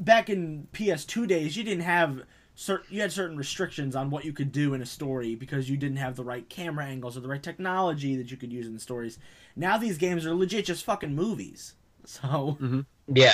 back 0.00 0.28
in 0.28 0.66
PS2 0.72 1.28
days, 1.28 1.56
you 1.56 1.62
didn't 1.62 1.84
have 1.84 2.22
certain 2.56 2.86
you 2.94 3.00
had 3.00 3.12
certain 3.12 3.36
restrictions 3.36 3.94
on 3.96 4.10
what 4.10 4.24
you 4.24 4.32
could 4.32 4.50
do 4.52 4.74
in 4.74 4.82
a 4.82 4.86
story 4.86 5.34
because 5.36 5.68
you 5.70 5.76
didn't 5.76 5.96
have 5.98 6.16
the 6.16 6.24
right 6.24 6.48
camera 6.48 6.84
angles 6.84 7.16
or 7.16 7.20
the 7.20 7.28
right 7.28 7.42
technology 7.42 8.16
that 8.16 8.30
you 8.30 8.36
could 8.36 8.52
use 8.52 8.66
in 8.66 8.74
the 8.74 8.80
stories. 8.80 9.18
Now 9.56 9.78
these 9.78 9.98
games 9.98 10.26
are 10.26 10.34
legit 10.34 10.64
just 10.66 10.84
fucking 10.84 11.14
movies. 11.14 11.74
So, 12.06 12.58
Yeah. 13.06 13.32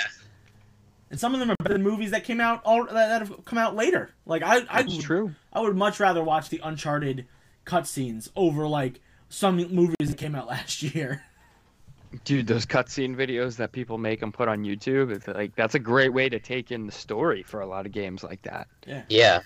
And 1.11 1.19
some 1.19 1.35
of 1.35 1.41
them 1.41 1.51
are 1.51 1.57
better 1.63 1.75
than 1.75 1.83
movies 1.83 2.13
that 2.13 2.25
came 2.25 2.41
out 2.41 2.63
all 2.65 2.85
that, 2.85 2.93
that 2.93 3.23
have 3.23 3.45
come 3.45 3.59
out 3.59 3.75
later. 3.75 4.11
Like 4.27 4.43
I, 4.43 4.59
I 4.69 4.83
That's 4.83 4.97
would, 4.97 5.05
true. 5.05 5.35
I 5.53 5.61
would 5.61 5.77
much 5.77 6.01
rather 6.01 6.23
watch 6.23 6.49
the 6.49 6.61
Uncharted 6.63 7.27
cutscenes 7.67 8.31
over 8.37 8.67
like 8.67 9.01
some 9.29 9.57
movies 9.57 9.97
that 10.01 10.17
came 10.17 10.35
out 10.35 10.47
last 10.49 10.83
year. 10.83 11.23
Dude, 12.25 12.47
those 12.47 12.67
cutscene 12.67 13.15
videos 13.15 13.57
that 13.57 13.71
people 13.71 13.97
make 13.97 14.23
and 14.23 14.35
put 14.35 14.49
on 14.49 14.65
YouTube, 14.65 15.13
it's 15.13 15.29
like 15.29 15.55
that's 15.55 15.75
a 15.75 15.79
great 15.79 16.13
way 16.13 16.29
to 16.29 16.41
take 16.41 16.73
in 16.73 16.87
the 16.87 16.93
story 16.93 17.43
for 17.45 17.61
a 17.61 17.67
lot 17.67 17.87
of 17.87 17.93
games 17.93 18.25
like 18.25 18.43
that. 18.43 18.67
Yeah. 18.87 19.03
Yeah. 19.09 19.41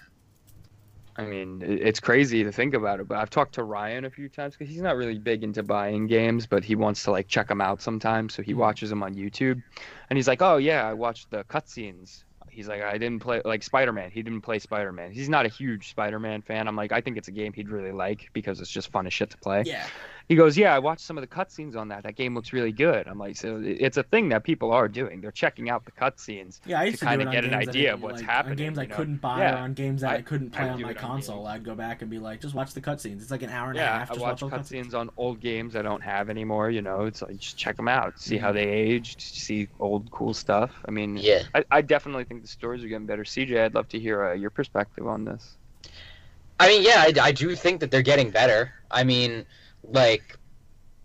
I 1.16 1.24
mean, 1.24 1.62
it's 1.64 2.00
crazy 2.00 2.42
to 2.42 2.50
think 2.50 2.74
about 2.74 2.98
it, 2.98 3.06
but 3.06 3.18
I've 3.18 3.30
talked 3.30 3.54
to 3.54 3.62
Ryan 3.62 4.04
a 4.04 4.10
few 4.10 4.28
times 4.28 4.56
because 4.56 4.72
he's 4.72 4.82
not 4.82 4.96
really 4.96 5.18
big 5.18 5.44
into 5.44 5.62
buying 5.62 6.06
games, 6.08 6.46
but 6.46 6.64
he 6.64 6.74
wants 6.74 7.04
to 7.04 7.12
like 7.12 7.28
check 7.28 7.48
them 7.48 7.60
out 7.60 7.80
sometimes, 7.80 8.34
so 8.34 8.42
he 8.42 8.52
Mhm. 8.52 8.56
watches 8.56 8.90
them 8.90 9.02
on 9.02 9.14
YouTube, 9.14 9.62
and 10.10 10.16
he's 10.16 10.26
like, 10.26 10.42
"Oh 10.42 10.56
yeah, 10.56 10.88
I 10.88 10.92
watched 10.94 11.30
the 11.30 11.44
cutscenes." 11.44 12.24
He's 12.50 12.68
like, 12.68 12.82
"I 12.82 12.98
didn't 12.98 13.20
play 13.20 13.42
like 13.44 13.62
Spider-Man. 13.62 14.10
He 14.12 14.22
didn't 14.22 14.42
play 14.42 14.58
Spider-Man. 14.58 15.10
He's 15.12 15.28
not 15.28 15.44
a 15.44 15.48
huge 15.48 15.90
Spider-Man 15.90 16.42
fan." 16.42 16.66
I'm 16.68 16.76
like, 16.76 16.92
"I 16.92 17.00
think 17.00 17.16
it's 17.16 17.28
a 17.28 17.32
game 17.32 17.52
he'd 17.52 17.68
really 17.68 17.92
like 17.92 18.28
because 18.32 18.60
it's 18.60 18.70
just 18.70 18.90
fun 18.90 19.06
as 19.06 19.12
shit 19.12 19.30
to 19.30 19.38
play." 19.38 19.62
Yeah. 19.66 19.86
He 20.26 20.36
goes, 20.36 20.56
"Yeah, 20.56 20.74
I 20.74 20.78
watched 20.78 21.02
some 21.02 21.18
of 21.18 21.22
the 21.22 21.28
cutscenes 21.28 21.76
on 21.76 21.88
that. 21.88 22.02
That 22.04 22.16
game 22.16 22.34
looks 22.34 22.52
really 22.54 22.72
good." 22.72 23.06
I'm 23.06 23.18
like, 23.18 23.36
"So 23.36 23.60
it's 23.62 23.98
a 23.98 24.02
thing 24.02 24.30
that 24.30 24.42
people 24.42 24.72
are 24.72 24.88
doing. 24.88 25.20
They're 25.20 25.30
checking 25.30 25.68
out 25.68 25.84
the 25.84 25.92
cutscenes." 25.92 26.60
Yeah, 26.64 26.80
I 26.80 26.84
used 26.84 27.00
to 27.00 27.04
to, 27.04 27.10
kinda 27.10 27.24
it 27.24 27.28
on 27.28 27.32
get 27.34 27.44
an 27.44 27.50
games 27.50 27.64
that 27.66 27.70
idea 27.70 27.90
I- 27.90 27.92
of 27.94 28.02
what's 28.02 28.20
like, 28.22 28.30
happening, 28.30 28.52
On 28.52 28.56
games 28.56 28.78
I 28.78 28.82
you 28.84 28.88
know? 28.88 28.94
couldn't 28.96 29.16
buy 29.20 29.38
Yeah. 29.40 29.54
or 29.54 29.58
on 29.58 29.74
games 29.74 30.00
that 30.00 30.10
I, 30.10 30.14
I- 30.14 30.22
couldn't 30.22 30.50
play 30.50 30.62
would 30.64 30.70
on 30.72 30.80
my 30.80 30.90
it 30.92 30.96
on 30.96 31.02
console. 31.10 31.36
games. 31.44 31.48
I'd 31.48 31.64
go 31.64 31.74
back 31.74 32.00
and 32.00 32.10
be 32.10 32.18
like, 32.18 32.40
just 32.40 32.54
watch 32.54 32.72
the 32.72 32.80
cutscenes. 32.80 33.20
It's 33.20 33.30
like 33.30 33.42
an 33.42 33.50
hour 33.50 33.68
and 33.68 33.78
a 33.78 33.82
Yeah, 33.82 33.98
half. 33.98 34.10
I 34.10 34.14
Just 34.14 34.20
watch 34.22 34.42
watch 34.42 34.52
all 34.52 34.58
cutscenes 34.58 34.94
on 34.94 35.10
old 35.18 35.40
games 35.40 35.76
I 35.76 35.82
don't 35.82 36.02
have 36.02 36.30
anymore. 36.30 36.70
You 36.70 36.80
know, 36.80 37.04
it's 37.04 37.20
like 37.20 37.36
just 37.36 37.58
check 37.58 37.76
them 37.76 37.88
out, 37.88 38.18
see 38.18 38.38
how 38.38 38.50
they 38.50 38.64
aged, 38.66 39.20
see 39.20 39.68
old 39.78 40.10
cool 40.10 40.32
stuff. 40.32 40.72
I 40.88 40.90
mean, 40.90 41.18
Yeah. 41.18 41.42
I, 41.54 41.64
I 41.70 41.80
definitely 41.82 42.24
think 42.24 42.40
the 42.40 42.48
stories 42.48 42.82
are 42.82 42.88
getting 42.88 43.06
better. 43.06 43.24
CJ, 43.24 43.62
I'd 43.62 43.74
love 43.74 43.88
to 43.90 43.98
hear 44.00 44.24
uh, 44.24 44.32
your 44.32 44.50
perspective 44.50 45.06
on 45.06 45.26
this. 45.26 45.56
I 46.58 46.68
mean, 46.68 46.82
yeah, 46.82 47.04
I, 47.06 47.12
I 47.28 47.32
do 47.32 47.54
think 47.54 47.80
that 47.80 47.90
they're 47.90 48.00
getting 48.00 48.30
better. 48.30 48.72
I 48.90 49.04
mean, 49.04 49.44
like, 49.88 50.38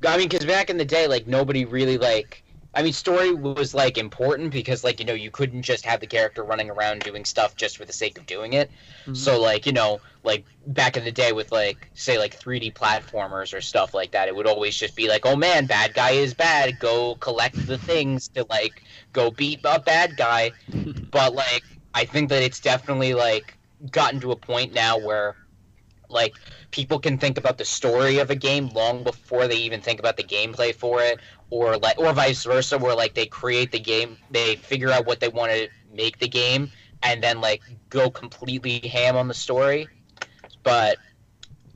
I 0.05 0.17
mean, 0.17 0.29
because 0.29 0.45
back 0.45 0.69
in 0.69 0.77
the 0.77 0.85
day, 0.85 1.07
like, 1.07 1.27
nobody 1.27 1.65
really, 1.65 1.97
like, 1.97 2.43
I 2.73 2.83
mean, 2.83 2.93
story 2.93 3.33
was, 3.33 3.73
like, 3.73 3.97
important 3.97 4.51
because, 4.51 4.83
like, 4.83 4.99
you 4.99 5.05
know, 5.05 5.13
you 5.13 5.31
couldn't 5.31 5.63
just 5.63 5.85
have 5.85 5.99
the 5.99 6.07
character 6.07 6.43
running 6.43 6.69
around 6.69 7.03
doing 7.03 7.25
stuff 7.25 7.55
just 7.55 7.77
for 7.77 7.85
the 7.85 7.93
sake 7.93 8.17
of 8.17 8.25
doing 8.25 8.53
it. 8.53 8.71
Mhm. 9.07 9.15
So, 9.17 9.41
like, 9.41 9.65
you 9.65 9.73
know, 9.73 10.01
like, 10.23 10.45
back 10.67 10.95
in 10.95 11.03
the 11.03 11.11
day 11.11 11.33
with, 11.33 11.51
like, 11.51 11.89
say, 11.95 12.17
like, 12.19 12.33
3D 12.35 12.71
platformers 12.71 13.53
or 13.57 13.61
stuff 13.61 13.93
like 13.93 14.11
that, 14.11 14.27
it 14.27 14.35
would 14.35 14.47
always 14.47 14.75
just 14.77 14.95
be 14.95 15.09
like, 15.09 15.25
oh 15.25 15.35
man, 15.35 15.65
bad 15.65 15.93
guy 15.93 16.11
is 16.11 16.33
bad. 16.33 16.79
Go 16.79 17.15
collect 17.15 17.65
the 17.65 17.77
things 17.77 18.27
to, 18.29 18.45
like, 18.49 18.83
go 19.13 19.31
beat 19.31 19.61
a 19.65 19.79
bad 19.79 20.15
guy. 20.15 20.53
but, 21.11 21.33
like, 21.33 21.65
I 21.93 22.05
think 22.05 22.29
that 22.29 22.43
it's 22.43 22.59
definitely, 22.59 23.13
like, 23.15 23.57
gotten 23.91 24.19
to 24.21 24.31
a 24.31 24.35
point 24.37 24.73
now 24.73 24.97
where 24.97 25.37
like 26.09 26.35
people 26.71 26.99
can 26.99 27.17
think 27.17 27.37
about 27.37 27.57
the 27.57 27.65
story 27.65 28.17
of 28.19 28.29
a 28.29 28.35
game 28.35 28.67
long 28.69 29.03
before 29.03 29.47
they 29.47 29.55
even 29.55 29.81
think 29.81 29.99
about 29.99 30.17
the 30.17 30.23
gameplay 30.23 30.73
for 30.73 31.01
it 31.01 31.19
or 31.49 31.77
like 31.77 31.97
or 31.99 32.13
vice 32.13 32.43
versa 32.43 32.77
where 32.77 32.95
like 32.95 33.13
they 33.13 33.25
create 33.25 33.71
the 33.71 33.79
game 33.79 34.17
they 34.31 34.55
figure 34.55 34.89
out 34.91 35.05
what 35.05 35.19
they 35.19 35.29
want 35.29 35.51
to 35.51 35.67
make 35.93 36.17
the 36.19 36.27
game 36.27 36.69
and 37.03 37.23
then 37.23 37.41
like 37.41 37.61
go 37.89 38.09
completely 38.09 38.79
ham 38.87 39.15
on 39.15 39.27
the 39.27 39.33
story 39.33 39.87
but 40.63 40.97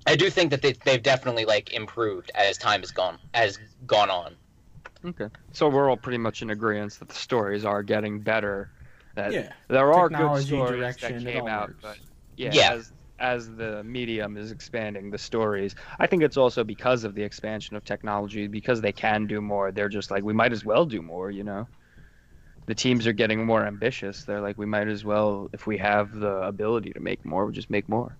i 0.05 0.15
do 0.15 0.29
think 0.29 0.49
that 0.51 0.61
they, 0.61 0.73
they've 0.83 1.03
definitely 1.03 1.45
like 1.45 1.73
improved 1.73 2.31
as 2.35 2.57
time 2.57 2.81
has 2.81 2.91
gone 2.91 3.19
has 3.33 3.59
gone 3.85 4.09
on 4.09 4.35
Okay, 5.05 5.27
so 5.51 5.67
we're 5.67 5.89
all 5.89 5.97
pretty 5.97 6.17
much 6.17 6.41
in 6.41 6.49
agreement 6.49 6.93
that 6.99 7.09
the 7.09 7.13
stories 7.15 7.65
are 7.65 7.83
getting 7.83 8.21
better. 8.21 8.69
That 9.15 9.33
Yeah. 9.33 9.53
there 9.67 9.91
are 9.91 10.09
good 10.09 10.41
stories 10.41 10.79
direction, 10.79 11.23
that 11.25 11.33
came 11.33 11.47
out, 11.47 11.69
works. 11.69 11.81
but 11.81 11.97
yeah, 12.37 12.53
Yeah. 12.55 12.73
as 12.73 12.91
as 13.23 13.47
the 13.55 13.83
medium 13.83 14.37
is 14.37 14.51
expanding 14.51 15.09
the 15.11 15.17
stories, 15.17 15.75
I 15.99 16.07
think 16.07 16.23
it's 16.23 16.37
also 16.37 16.63
because 16.63 17.05
of 17.05 17.15
the 17.15 17.23
expansion 17.23 17.75
of 17.77 17.85
technology. 17.85 18.47
Because 18.47 18.81
they 18.81 18.93
can 18.93 19.27
do 19.27 19.41
more, 19.41 19.71
they're 19.71 19.89
just 19.89 20.11
like 20.11 20.23
we 20.23 20.33
might 20.33 20.51
as 20.53 20.65
well 20.65 20.85
do 20.85 21.01
more. 21.01 21.31
You 21.31 21.43
know, 21.45 21.67
the 22.67 22.75
teams 22.75 23.07
are 23.07 23.13
getting 23.13 23.45
more 23.45 23.65
ambitious. 23.65 24.23
They're 24.25 24.41
like 24.41 24.57
we 24.57 24.65
might 24.65 24.87
as 24.87 25.05
well 25.05 25.49
if 25.53 25.67
we 25.67 25.77
have 25.79 26.13
the 26.13 26.37
ability 26.43 26.91
to 26.93 26.99
make 26.99 27.25
more, 27.25 27.45
we 27.45 27.53
just 27.53 27.69
make 27.69 27.89
more. 27.89 28.17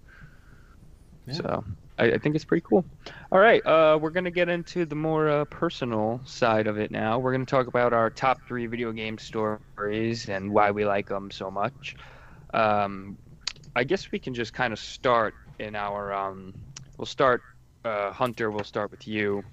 Yeah. 1.27 1.33
So 1.33 1.65
I, 1.97 2.13
I 2.13 2.17
think 2.17 2.35
it's 2.35 2.45
pretty 2.45 2.65
cool. 2.67 2.85
All 3.31 3.39
right, 3.39 3.65
uh, 3.65 3.97
we're 4.01 4.11
gonna 4.11 4.31
get 4.31 4.49
into 4.49 4.85
the 4.85 4.95
more 4.95 5.29
uh, 5.29 5.45
personal 5.45 6.21
side 6.25 6.67
of 6.67 6.77
it 6.77 6.91
now. 6.91 7.19
We're 7.19 7.31
gonna 7.33 7.45
talk 7.45 7.67
about 7.67 7.93
our 7.93 8.09
top 8.09 8.39
three 8.47 8.67
video 8.67 8.91
game 8.91 9.17
stories 9.17 10.29
and 10.29 10.51
why 10.51 10.71
we 10.71 10.85
like 10.85 11.07
them 11.07 11.31
so 11.31 11.51
much. 11.51 11.95
Um, 12.53 13.17
I 13.75 13.83
guess 13.83 14.11
we 14.11 14.19
can 14.19 14.33
just 14.33 14.53
kind 14.53 14.71
of 14.73 14.79
start 14.79 15.33
in 15.59 15.75
our. 15.75 16.13
Um, 16.13 16.53
we'll 16.97 17.05
start. 17.05 17.41
Uh, 17.83 18.11
Hunter, 18.11 18.49
we'll 18.49 18.63
start 18.63 18.91
with 18.91 19.07
you. 19.07 19.43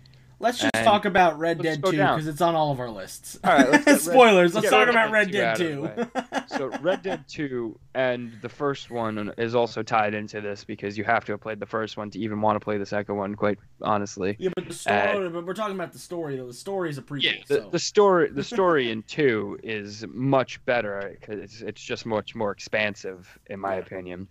Let's 0.43 0.59
just 0.59 0.75
And 0.75 0.87
talk 0.87 1.05
about 1.05 1.39
Red 1.39 1.61
Dead 1.63 1.85
2 1.85 1.91
because 1.91 2.27
it's 2.27 2.41
on 2.41 2.55
all 2.55 2.73
of 2.73 2.81
our 2.81 2.89
lists. 2.89 3.39
All 3.45 3.53
right, 3.53 3.71
let's 3.71 3.85
get 3.85 3.91
Red- 3.93 4.01
Spoilers. 4.01 4.55
let's 4.55 4.65
Let's 4.65 4.71
get 4.71 4.71
talk 4.71 5.13
Red 5.13 5.29
about 5.29 5.31
Dead 5.31 5.49
Red 5.49 5.57
2 5.59 6.23
Dead 6.23 6.49
2. 6.49 6.57
So 6.57 6.69
Red 6.81 7.03
Dead 7.03 7.25
2 7.29 7.79
and 7.95 8.33
the 8.41 8.49
first 8.49 8.91
one 8.91 9.33
is 9.37 9.55
also 9.55 9.83
tied 9.83 10.15
into 10.15 10.41
this 10.41 10.65
because 10.65 10.97
you 10.97 11.05
have 11.05 11.27
to 11.27 11.33
have 11.33 11.43
played 11.43 11.61
the 11.61 11.67
first 11.67 11.99
one 11.99 12.11
to 12.13 12.19
even 12.19 12.41
want 12.41 12.57
to 12.57 12.61
play 12.65 12.79
the 12.79 12.87
second 12.87 13.17
one. 13.17 13.35
Quite 13.35 13.59
honestly. 13.83 14.35
yeah, 14.39 14.49
but 14.57 14.67
the 14.67 14.73
story. 14.73 15.27
Uh, 15.27 15.29
but 15.29 15.45
we're 15.45 15.53
talking 15.53 15.75
about 15.75 15.93
the 15.93 15.99
story 15.99 16.37
though. 16.39 16.47
The 16.47 16.55
story 16.55 16.89
is 16.89 16.97
a 16.97 17.03
prequel. 17.03 17.47
the, 17.47 17.55
so. 17.57 17.69
the 17.71 17.79
story 17.79 18.31
the 18.31 18.43
story 18.45 18.91
in 18.91 19.03
two 19.03 19.59
is 19.63 20.07
much 20.09 20.65
better 20.65 21.17
because 21.21 21.39
it's, 21.39 21.61
it's 21.61 21.83
just 21.83 22.07
much 22.07 22.35
more 22.35 22.51
expansive 22.51 23.39
in 23.49 23.61
my 23.61 23.75
opinion 23.75 24.27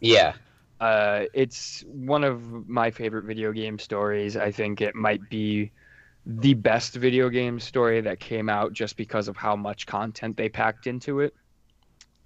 yeah 0.00 0.34
uh, 0.80 1.24
it's 1.34 1.82
one 1.86 2.24
of 2.24 2.68
my 2.68 2.90
favorite 2.90 3.24
video 3.24 3.52
game 3.52 3.78
stories 3.78 4.36
i 4.36 4.50
think 4.50 4.80
it 4.80 4.94
might 4.94 5.28
be 5.28 5.70
the 6.26 6.54
best 6.54 6.94
video 6.94 7.28
game 7.28 7.58
story 7.58 8.00
that 8.02 8.20
came 8.20 8.48
out 8.48 8.72
just 8.72 8.96
because 8.96 9.28
of 9.28 9.36
how 9.36 9.56
much 9.56 9.86
content 9.86 10.36
they 10.36 10.48
packed 10.48 10.86
into 10.86 11.20
it 11.20 11.34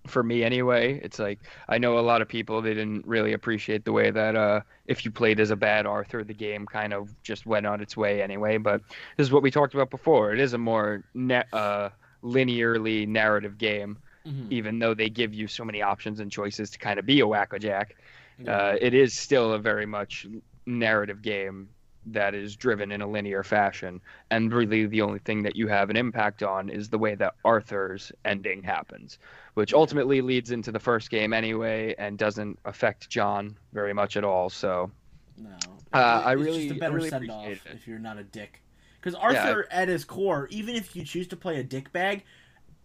for 0.08 0.22
me 0.22 0.42
anyway. 0.42 1.00
It's 1.02 1.18
like 1.18 1.40
I 1.68 1.78
know 1.78 1.98
a 1.98 2.00
lot 2.00 2.22
of 2.22 2.28
people 2.28 2.60
they 2.60 2.74
didn't 2.74 3.06
really 3.06 3.32
appreciate 3.34 3.84
the 3.84 3.92
way 3.92 4.10
that 4.10 4.34
uh, 4.34 4.60
if 4.86 5.04
you 5.04 5.12
played 5.12 5.38
as 5.38 5.50
a 5.50 5.56
bad 5.56 5.86
Arthur, 5.86 6.24
the 6.24 6.34
game 6.34 6.66
kind 6.66 6.92
of 6.92 7.14
just 7.22 7.46
went 7.46 7.66
on 7.66 7.80
its 7.80 7.96
way 7.96 8.20
anyway. 8.22 8.58
But 8.58 8.82
this 9.16 9.26
is 9.26 9.32
what 9.32 9.42
we 9.42 9.50
talked 9.50 9.74
about 9.74 9.90
before. 9.90 10.32
It 10.32 10.40
is 10.40 10.54
a 10.54 10.58
more 10.58 11.04
ne- 11.14 11.44
uh, 11.52 11.90
linearly 12.24 13.06
narrative 13.06 13.58
game, 13.58 13.98
Mhm. 14.26 14.46
even 14.50 14.78
though 14.78 14.94
they 14.94 15.08
give 15.10 15.32
you 15.34 15.46
so 15.46 15.64
many 15.64 15.82
options 15.82 16.18
and 16.20 16.30
choices 16.30 16.70
to 16.70 16.78
kind 16.78 16.98
of 16.98 17.06
be 17.06 17.20
a 17.20 17.26
wackajack. 17.26 17.92
Yeah. 18.38 18.56
Uh, 18.56 18.76
it 18.80 18.94
is 18.94 19.12
still 19.14 19.52
a 19.52 19.58
very 19.58 19.86
much 19.86 20.26
narrative 20.66 21.22
game 21.22 21.68
that 22.06 22.34
is 22.34 22.56
driven 22.56 22.90
in 22.90 23.00
a 23.00 23.06
linear 23.06 23.44
fashion, 23.44 24.00
and 24.30 24.52
really 24.52 24.86
the 24.86 25.00
only 25.02 25.20
thing 25.20 25.42
that 25.44 25.54
you 25.54 25.68
have 25.68 25.88
an 25.88 25.96
impact 25.96 26.42
on 26.42 26.68
is 26.68 26.88
the 26.88 26.98
way 26.98 27.14
that 27.14 27.34
Arthur's 27.44 28.10
ending 28.24 28.60
happens, 28.62 29.18
which 29.54 29.72
ultimately 29.72 30.20
leads 30.20 30.50
into 30.50 30.72
the 30.72 30.80
first 30.80 31.10
game 31.10 31.32
anyway, 31.32 31.94
and 31.98 32.18
doesn't 32.18 32.58
affect 32.64 33.08
John 33.08 33.56
very 33.72 33.92
much 33.92 34.16
at 34.16 34.24
all. 34.24 34.50
So 34.50 34.90
No. 35.38 35.50
Uh, 35.92 36.22
I 36.24 36.32
It's 36.34 36.42
really- 36.42 36.62
just 36.68 36.76
a 36.76 36.80
better 36.80 36.94
really 36.96 37.08
send 37.10 37.30
off 37.30 37.46
it. 37.46 37.60
if 37.72 37.86
you're 37.86 37.98
not 37.98 38.18
a 38.18 38.24
dick. 38.24 38.62
Because 39.00 39.14
Arthur, 39.14 39.66
at 39.70 39.88
his 39.88 40.04
core, 40.04 40.46
even 40.50 40.74
if 40.76 40.94
you 40.94 41.04
choose 41.04 41.26
to 41.28 41.36
play 41.36 41.58
a 41.58 41.64
dick 41.64 41.90
bag, 41.92 42.22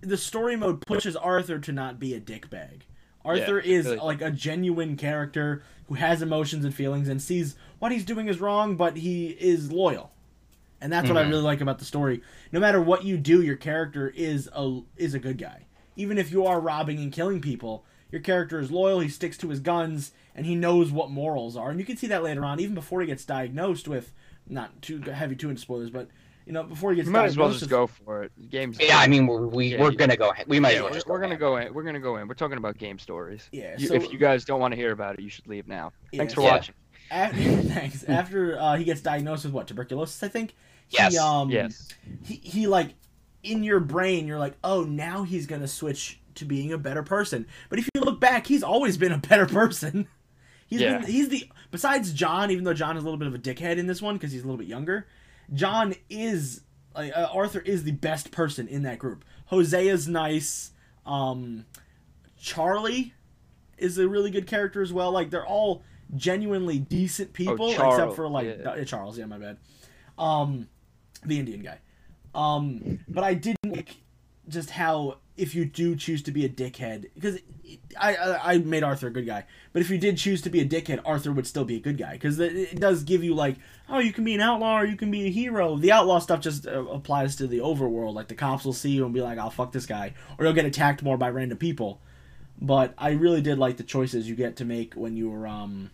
the 0.01 0.17
story 0.17 0.55
mode 0.55 0.81
pushes 0.85 1.15
Arthur 1.15 1.59
to 1.59 1.71
not 1.71 1.99
be 1.99 2.13
a 2.13 2.19
dick 2.19 2.49
Arthur 3.27 3.59
is 3.59 3.85
really. 3.85 3.97
like 3.97 4.21
a 4.21 4.31
genuine 4.31 4.95
character 4.97 5.61
who 5.87 5.95
has 5.95 6.21
emotions 6.21 6.65
and 6.65 6.73
feelings 6.73 7.07
and 7.07 7.21
sees 7.21 7.55
what 7.79 7.91
he's 7.91 8.05
doing 8.05 8.27
is 8.27 8.39
wrong, 8.41 8.75
but 8.75 8.97
he 8.97 9.27
is 9.27 9.71
loyal. 9.71 10.11
And 10.79 10.91
that's 10.93 11.09
what 11.09 11.17
I 11.17 11.23
Mhm. 11.23 11.29
really 11.29 11.41
like 11.43 11.61
about 11.61 11.79
the 11.79 11.85
story. 11.85 12.21
No 12.51 12.59
matter 12.59 12.81
what 12.81 13.03
you 13.03 13.17
do, 13.17 13.41
your 13.41 13.55
character 13.55 14.13
is 14.15 14.49
a 14.53 14.81
is 14.95 15.13
a 15.13 15.19
good 15.19 15.37
guy. 15.37 15.65
Even 15.95 16.17
if 16.17 16.31
you 16.31 16.45
are 16.45 16.59
robbing 16.59 16.99
and 16.99 17.11
killing 17.11 17.41
people, 17.41 17.83
your 18.11 18.21
character 18.21 18.59
is 18.59 18.69
loyal, 18.71 18.99
he 18.99 19.09
sticks 19.09 19.37
to 19.39 19.49
his 19.49 19.59
guns, 19.59 20.11
and 20.35 20.45
he 20.45 20.53
knows 20.55 20.91
what 20.91 21.09
morals 21.09 21.57
are. 21.57 21.71
And 21.71 21.79
you 21.79 21.85
can 21.85 21.97
see 21.97 22.07
that 22.07 22.23
later 22.23 22.45
on, 22.45 22.59
even 22.59 22.75
before 22.75 23.01
he 23.01 23.07
gets 23.07 23.25
diagnosed 23.25 23.87
with 23.87 24.13
not 24.47 24.81
too 24.81 25.01
heavy 25.01 25.35
too 25.35 25.49
into 25.49 25.61
spoilers, 25.61 25.89
but 25.89 26.07
you 26.47 26.53
know, 26.53 26.63
before 26.63 26.91
he 26.91 26.95
gets 26.95 27.05
you 27.07 27.11
might 27.11 27.25
as 27.25 27.37
well 27.37 27.51
just 27.51 27.69
go 27.69 27.85
for 27.85 28.23
it. 28.23 28.31
The 28.37 28.47
game's 28.47 28.79
Yeah, 28.79 28.97
I 28.97 29.05
mean, 29.07 29.27
we're, 29.27 29.45
we, 29.45 29.73
Yeah, 29.73 29.81
we're 29.81 29.91
you- 29.91 29.97
gonna 29.97 30.17
go 30.17 30.31
ahead. 30.31 30.47
We 30.47 30.59
might 30.59 30.69
Yeah, 30.71 30.75
as 30.77 30.81
well 30.81 30.89
we're, 30.91 30.95
just 30.95 31.07
we're 31.07 31.17
go 31.17 31.21
gonna 31.23 31.33
ahead. 31.33 31.39
go 31.39 31.57
in. 31.57 31.73
We're 31.75 31.83
gonna 31.83 31.99
go 31.99 32.17
in. 32.17 32.27
We're 32.27 32.33
talking 32.33 32.57
about 32.57 32.77
game 32.77 32.97
stories. 32.97 33.49
Yeah, 33.51 33.75
You- 33.77 33.87
so 33.89 33.93
if 33.93 34.11
you 34.11 34.17
guys 34.17 34.45
don't 34.45 34.59
want 34.59 34.71
to 34.71 34.75
hear 34.77 34.91
about 34.93 35.15
it, 35.19 35.21
you 35.21 35.29
should 35.29 35.45
leave 35.47 35.67
now. 35.67 35.91
Yeah, 36.11 36.17
Thanks 36.19 36.33
for 36.33 36.41
Yeah. 36.41 36.51
watching. 36.51 36.75
after, 37.11 37.37
thanks. 37.63 38.03
After 38.05 38.57
uh, 38.59 38.75
he 38.77 38.83
gets 38.85 39.01
diagnosed 39.01 39.43
with 39.45 39.53
what 39.53 39.67
tuberculosis, 39.67 40.23
I 40.23 40.29
think. 40.29 40.55
He, 40.87 40.97
Yes. 40.97 41.17
um, 41.17 41.49
yes. 41.51 41.89
he, 42.23 42.35
he 42.35 42.67
like 42.67 42.95
in 43.43 43.63
your 43.63 43.79
brain 43.79 44.25
you're 44.25 44.39
like 44.39 44.55
oh 44.63 44.83
now 44.83 45.23
he's 45.23 45.45
gonna 45.45 45.67
switch 45.67 46.19
to 46.35 46.43
being 46.45 46.71
a 46.73 46.77
better 46.77 47.03
person 47.03 47.45
but 47.69 47.77
if 47.77 47.87
you 47.93 48.01
look 48.01 48.19
back 48.19 48.47
he's 48.47 48.63
always 48.63 48.97
been 48.97 49.11
a 49.11 49.17
better 49.17 49.45
person 49.61 50.07
He's 50.65 50.81
Yeah. 50.81 50.97
been, 50.99 51.07
he's 51.09 51.29
the 51.29 51.49
besides 51.71 52.11
john 52.13 52.51
even 52.51 52.63
though 52.63 52.73
john 52.73 52.97
is 52.97 53.03
a 53.03 53.05
little 53.05 53.17
bit 53.19 53.27
of 53.27 53.35
a 53.35 53.37
dickhead 53.39 53.77
in 53.77 53.85
this 53.85 54.01
one 54.01 54.15
because 54.15 54.31
he's 54.31 54.41
a 54.41 54.45
little 54.45 54.57
bit 54.57 54.67
younger 54.67 55.07
john 55.53 55.93
is 56.09 56.61
like 56.95 57.15
uh, 57.15 57.27
arthur 57.33 57.59
is 57.59 57.83
the 57.83 57.91
best 57.91 58.31
person 58.31 58.67
in 58.67 58.83
that 58.83 58.99
group. 58.99 59.23
Hosea's 59.51 60.07
nice. 60.07 60.71
Um 61.05 61.65
charlie 62.39 63.13
is 63.77 63.97
a 63.97 64.07
really 64.07 64.31
good 64.31 64.47
character 64.47 64.81
as 64.81 64.91
well. 64.91 65.11
Like 65.11 65.29
they're 65.29 65.45
all 65.45 65.83
genuinely 66.15 66.79
decent 66.79 67.33
people 67.33 67.69
except 67.69 68.15
for 68.15 68.27
like 68.27 68.47
yeah. 68.47 68.69
uh, 68.69 68.83
charles 68.85 69.17
yeah 69.17 69.25
my 69.25 69.37
bad. 69.37 69.57
Um 70.17 70.67
the 71.25 71.39
indian 71.39 71.61
guy. 71.61 71.79
Um, 72.37 72.99
but 73.07 73.23
I 73.23 73.33
didn't 73.33 73.75
like 73.75 73.97
just 74.47 74.69
how 74.69 75.17
if 75.35 75.55
you 75.55 75.65
do 75.65 75.95
choose 75.95 76.21
to 76.23 76.31
be 76.31 76.45
a 76.45 76.49
dickhead, 76.49 77.05
because 77.15 77.39
I, 77.99 78.53
I 78.53 78.57
made 78.59 78.83
Arthur 78.83 79.07
a 79.07 79.11
good 79.11 79.25
guy, 79.25 79.45
but 79.73 79.81
if 79.81 79.89
you 79.89 79.97
did 79.97 80.17
choose 80.17 80.41
to 80.43 80.49
be 80.49 80.61
a 80.61 80.65
dickhead, 80.65 81.01
Arthur 81.05 81.31
would 81.31 81.47
still 81.47 81.65
be 81.65 81.75
a 81.75 81.79
good 81.79 81.97
guy 81.97 82.13
because 82.13 82.39
it, 82.39 82.79
does 82.79 83.03
give 83.03 83.23
you 83.23 83.33
like 83.33 83.57
oh 83.89 83.99
you 83.99 84.13
can 84.13 84.23
be 84.23 84.35
an 84.35 84.41
outlaw 84.41 84.79
or 84.79 84.85
you 84.85 84.95
can 84.95 85.11
be 85.11 85.25
a 85.25 85.29
hero. 85.29 85.77
The 85.77 85.91
outlaw 85.91 86.19
stuff 86.19 86.41
just 86.41 86.67
uh, 86.67 86.85
applies 86.85 87.35
to 87.37 87.47
the 87.47 87.59
overworld. 87.59 88.13
Like 88.13 88.27
the 88.27 88.35
cops 88.35 88.65
will 88.65 88.73
see 88.73 88.91
you 88.91 89.05
and 89.05 89.13
be 89.13 89.21
like 89.21 89.37
I'll 89.37 89.49
fuck 89.49 89.71
this 89.71 89.85
guy, 89.85 90.13
or 90.37 90.45
you'll 90.45 90.53
get 90.53 90.65
attacked 90.65 91.03
more 91.03 91.17
by 91.17 91.29
random 91.29 91.57
people. 91.57 92.01
But 92.59 92.93
I 92.97 93.11
really 93.11 93.41
did 93.41 93.57
like 93.57 93.77
the 93.77 93.83
choices 93.83 94.27
you 94.27 94.35
get 94.35 94.55
to 94.57 94.65
make 94.65 94.93
when 94.93 95.15
you 95.15 95.29
were 95.29 95.47
um 95.47 95.91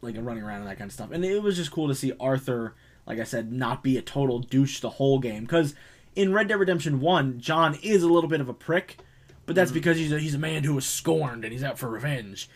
like 0.00 0.16
running 0.18 0.42
around 0.42 0.60
and 0.62 0.68
that 0.68 0.78
kind 0.78 0.88
of 0.88 0.94
stuff, 0.94 1.10
and 1.12 1.24
it 1.24 1.42
was 1.42 1.56
just 1.56 1.70
cool 1.70 1.88
to 1.88 1.94
see 1.94 2.12
Arthur 2.18 2.74
like 3.06 3.18
I 3.18 3.24
said, 3.24 3.52
not 3.52 3.82
be 3.82 3.96
a 3.96 4.02
total 4.02 4.38
douche 4.38 4.80
the 4.80 4.90
whole 4.90 5.18
game. 5.18 5.42
Because 5.42 5.74
in 6.14 6.32
Red 6.32 6.48
Dead 6.48 6.58
Redemption 6.58 7.00
1, 7.00 7.40
John 7.40 7.78
is 7.82 8.02
a 8.02 8.08
little 8.08 8.28
bit 8.28 8.40
of 8.40 8.48
a 8.48 8.54
prick, 8.54 8.98
but 9.46 9.54
that's 9.54 9.70
because 9.72 9.96
he's 9.96 10.12
a, 10.12 10.18
he's 10.18 10.34
a 10.34 10.38
man 10.38 10.64
who 10.64 10.74
was 10.74 10.86
scorned 10.86 11.44
and 11.44 11.52
he's 11.52 11.64
out 11.64 11.78
for 11.78 11.88
revenge. 11.88 12.48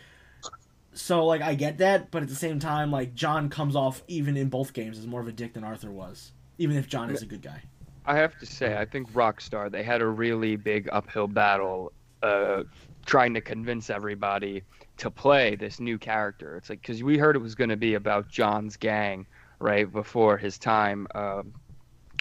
So, 0.93 1.25
like, 1.25 1.41
I 1.41 1.53
get 1.53 1.77
that, 1.77 2.09
but 2.09 2.23
at 2.23 2.29
the 2.29 2.35
same 2.35 2.59
time, 2.59 2.91
like, 2.91 3.13
John 3.13 3.49
comes 3.49 3.75
off, 3.75 4.01
even 4.07 4.35
in 4.35 4.49
both 4.49 4.73
games, 4.73 4.97
as 4.97 5.05
more 5.05 5.21
of 5.21 5.27
a 5.27 5.31
dick 5.31 5.53
than 5.53 5.63
Arthur 5.63 5.91
was. 5.91 6.31
Even 6.57 6.75
if 6.75 6.87
John 6.87 7.11
is 7.11 7.21
a 7.21 7.27
good 7.27 7.43
guy. 7.43 7.61
I 8.05 8.15
have 8.15 8.39
to 8.39 8.45
say, 8.45 8.77
I 8.77 8.85
think 8.85 9.11
Rockstar 9.11 9.69
they 9.69 9.83
had 9.83 10.01
a 10.01 10.07
really 10.07 10.55
big 10.55 10.89
uphill 10.91 11.27
battle, 11.27 11.91
uh, 12.23 12.63
trying 13.05 13.33
to 13.35 13.41
convince 13.41 13.89
everybody 13.91 14.63
to 14.97 15.11
play 15.11 15.55
this 15.55 15.79
new 15.79 15.99
character. 15.99 16.57
It's 16.57 16.69
like 16.69 16.81
because 16.81 17.03
we 17.03 17.17
heard 17.17 17.35
it 17.35 17.39
was 17.39 17.53
going 17.53 17.69
to 17.69 17.77
be 17.77 17.93
about 17.93 18.27
John's 18.27 18.75
gang, 18.75 19.27
right 19.59 19.91
before 19.91 20.37
his 20.37 20.57
time 20.57 21.07
um 21.15 21.51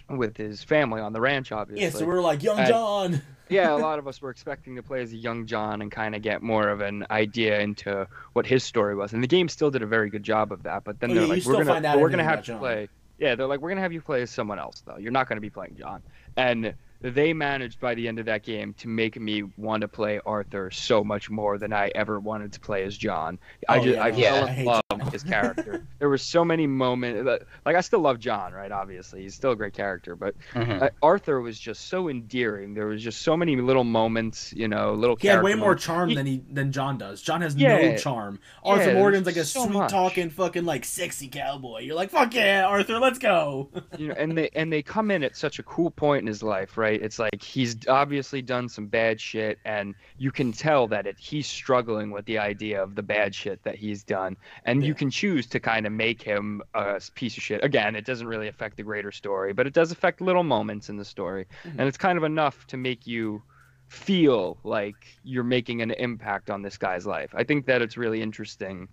with 0.08 0.36
his 0.36 0.62
family 0.62 1.00
on 1.00 1.12
the 1.12 1.20
ranch, 1.20 1.50
obviously. 1.50 1.84
Yeah, 1.84 1.90
so 1.90 2.04
we're 2.06 2.20
like, 2.20 2.42
Young 2.42 2.58
And- 2.58 2.68
John! 2.68 3.22
Yeah, 3.48 3.72
a 3.72 3.76
lot 3.76 3.98
of 3.98 4.06
us 4.08 4.20
were 4.20 4.30
expecting 4.30 4.76
to 4.76 4.82
play 4.82 5.02
as 5.02 5.12
a 5.12 5.16
young 5.16 5.46
John 5.46 5.82
and 5.82 5.90
kind 5.90 6.14
of 6.14 6.22
get 6.22 6.42
more 6.42 6.68
of 6.68 6.80
an 6.80 7.06
idea 7.10 7.60
into 7.60 8.06
what 8.32 8.46
his 8.46 8.64
story 8.64 8.94
was. 8.94 9.12
And 9.12 9.22
the 9.22 9.26
game 9.28 9.48
still 9.48 9.70
did 9.70 9.82
a 9.82 9.86
very 9.86 10.10
good 10.10 10.22
job 10.22 10.52
of 10.52 10.62
that. 10.64 10.84
But 10.84 11.00
then 11.00 11.10
Oh, 11.10 11.14
they're 11.14 11.22
yeah, 11.24 11.28
like, 11.28 11.44
we're 11.44 11.52
gonna, 11.54 11.64
find 11.64 11.86
out 11.86 11.94
but 11.94 12.00
we're 12.02 12.10
gonna 12.10 12.24
have 12.24 12.44
to 12.44 12.58
play. 12.58 12.88
Yeah, 13.18 13.34
they're 13.34 13.46
like, 13.46 13.60
we're 13.60 13.70
gonna 13.70 13.80
have 13.80 13.92
you 13.92 14.00
play 14.00 14.22
as 14.22 14.30
someone 14.30 14.58
else 14.58 14.82
though. 14.86 14.96
You're 14.98 15.12
not 15.12 15.28
gonna 15.28 15.40
be 15.40 15.50
playing 15.50 15.76
John. 15.78 16.02
And 16.36 16.74
they 17.00 17.32
managed 17.32 17.80
by 17.80 17.94
the 17.94 18.08
end 18.08 18.18
of 18.18 18.26
that 18.26 18.42
game 18.42 18.74
to 18.78 18.88
make 18.88 19.20
me 19.20 19.42
want 19.56 19.82
to 19.82 19.88
play 19.88 20.20
Arthur 20.26 20.70
so 20.70 21.04
much 21.04 21.30
more 21.30 21.58
than 21.58 21.72
I 21.72 21.88
ever 21.94 22.18
wanted 22.18 22.52
to 22.54 22.60
play 22.60 22.84
as 22.84 22.96
John. 22.96 23.38
I 23.68 23.78
Oh, 23.78 23.84
just 23.84 23.96
yeah, 23.96 24.04
I 24.04 24.08
yeah, 24.08 24.44
fell 24.46 24.48
in 24.56 24.64
love 24.64 24.82
with 25.04 25.12
his 25.12 25.22
character. 25.22 25.86
there 25.98 26.08
were 26.08 26.18
so 26.18 26.44
many 26.44 26.66
moments 26.66 27.28
like 27.64 27.76
I 27.76 27.80
still 27.80 28.00
love 28.00 28.18
John, 28.18 28.52
right? 28.52 28.72
Obviously, 28.72 29.22
he's 29.22 29.34
still 29.34 29.52
a 29.52 29.56
great 29.56 29.74
character, 29.74 30.16
but 30.16 30.34
Mhm. 30.54 30.82
uh, 30.82 30.90
Arthur 31.02 31.40
was 31.40 31.58
just 31.58 31.88
so 31.88 32.08
endearing. 32.08 32.74
There 32.74 32.86
was 32.86 33.02
just 33.02 33.22
so 33.22 33.36
many 33.36 33.56
little 33.56 33.84
moments, 33.84 34.52
you 34.54 34.68
know, 34.68 34.92
little. 34.94 35.16
Characters. 35.16 35.22
He 35.22 35.28
had 35.28 35.42
way 35.42 35.54
more 35.54 35.68
moments. 35.70 35.84
charm 35.84 36.08
He- 36.10 36.14
than 36.14 36.26
he 36.26 36.42
than 36.50 36.72
John 36.72 36.98
does. 36.98 37.20
John 37.22 37.42
has 37.42 37.54
no 37.56 37.96
charm. 37.96 38.38
Yeah, 38.64 38.70
Arthur 38.72 38.94
Morgan's 38.94 39.26
like 39.26 39.36
a 39.36 39.44
so 39.44 39.66
sweet 39.66 39.88
talking 39.88 40.30
fucking 40.30 40.64
like 40.64 40.84
sexy 40.84 41.28
cowboy. 41.28 41.80
You're 41.80 41.94
like, 41.96 42.10
fuck 42.10 42.34
yeah, 42.34 42.64
Arthur, 42.66 42.98
let's 42.98 43.18
go. 43.18 43.68
you 43.98 44.08
know, 44.08 44.14
and 44.16 44.36
they 44.36 44.48
and 44.54 44.72
they 44.72 44.82
come 44.82 45.10
in 45.10 45.22
at 45.22 45.36
such 45.36 45.58
a 45.58 45.62
cool 45.62 45.90
point 45.90 46.22
in 46.22 46.26
his 46.26 46.42
life, 46.42 46.76
right? 46.78 46.85
It's 46.94 47.18
like 47.18 47.42
he's 47.42 47.76
obviously 47.88 48.40
done 48.40 48.68
some 48.68 48.86
bad 48.86 49.20
shit, 49.20 49.58
and 49.64 49.94
you 50.18 50.30
can 50.30 50.52
tell 50.52 50.86
that 50.88 51.06
it, 51.06 51.18
he's 51.18 51.46
struggling 51.46 52.10
with 52.10 52.24
the 52.26 52.38
idea 52.38 52.82
of 52.82 52.94
the 52.94 53.02
bad 53.02 53.34
shit 53.34 53.62
that 53.64 53.74
he's 53.74 54.02
done, 54.02 54.36
and 54.64 54.82
Yeah. 54.82 54.88
you 54.88 54.94
can 54.94 55.10
choose 55.10 55.46
to 55.48 55.60
kind 55.60 55.86
of 55.86 55.92
make 55.92 56.22
him 56.22 56.62
a 56.74 57.00
piece 57.14 57.36
of 57.36 57.42
shit. 57.42 57.62
Again, 57.64 57.94
it 57.96 58.04
doesn't 58.04 58.26
really 58.26 58.48
affect 58.48 58.76
the 58.76 58.82
greater 58.82 59.12
story, 59.12 59.52
but 59.52 59.66
it 59.66 59.72
does 59.74 59.90
affect 59.92 60.20
little 60.20 60.44
moments 60.44 60.88
in 60.88 60.96
the 60.96 61.04
story, 61.04 61.46
Mhm. 61.64 61.70
and 61.78 61.82
it's 61.82 61.98
kind 61.98 62.16
of 62.16 62.24
enough 62.24 62.66
to 62.68 62.76
make 62.76 63.06
you 63.06 63.42
feel 63.88 64.58
like 64.64 64.96
you're 65.22 65.44
making 65.44 65.80
an 65.82 65.92
impact 65.92 66.50
on 66.50 66.62
this 66.62 66.76
guy's 66.76 67.06
life. 67.06 67.30
I 67.34 67.44
think 67.44 67.66
that 67.66 67.82
it's 67.82 67.96
really 67.96 68.20
interesting 68.20 68.88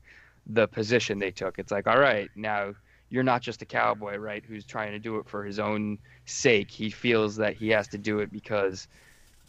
the 0.46 0.68
position 0.68 1.20
they 1.20 1.32
took. 1.32 1.58
It's 1.58 1.72
like, 1.72 1.88
all 1.88 2.00
right, 2.00 2.30
now 2.36 2.74
you're 3.14 3.24
not 3.24 3.44
just 3.44 3.62
a 3.62 3.68
cowboy, 3.68 4.18
right, 4.18 4.44
who's 4.46 4.66
trying 4.66 4.94
to 4.94 5.00
do 5.00 5.20
it 5.20 5.30
for 5.30 5.46
his 5.46 5.60
own 5.60 6.00
sake. 6.26 6.72
He 6.72 6.92
feels 6.92 7.38
that 7.38 7.56
he 7.56 7.70
has 7.70 7.90
to 7.90 8.00
do 8.00 8.20
it 8.20 8.32
because 8.32 8.90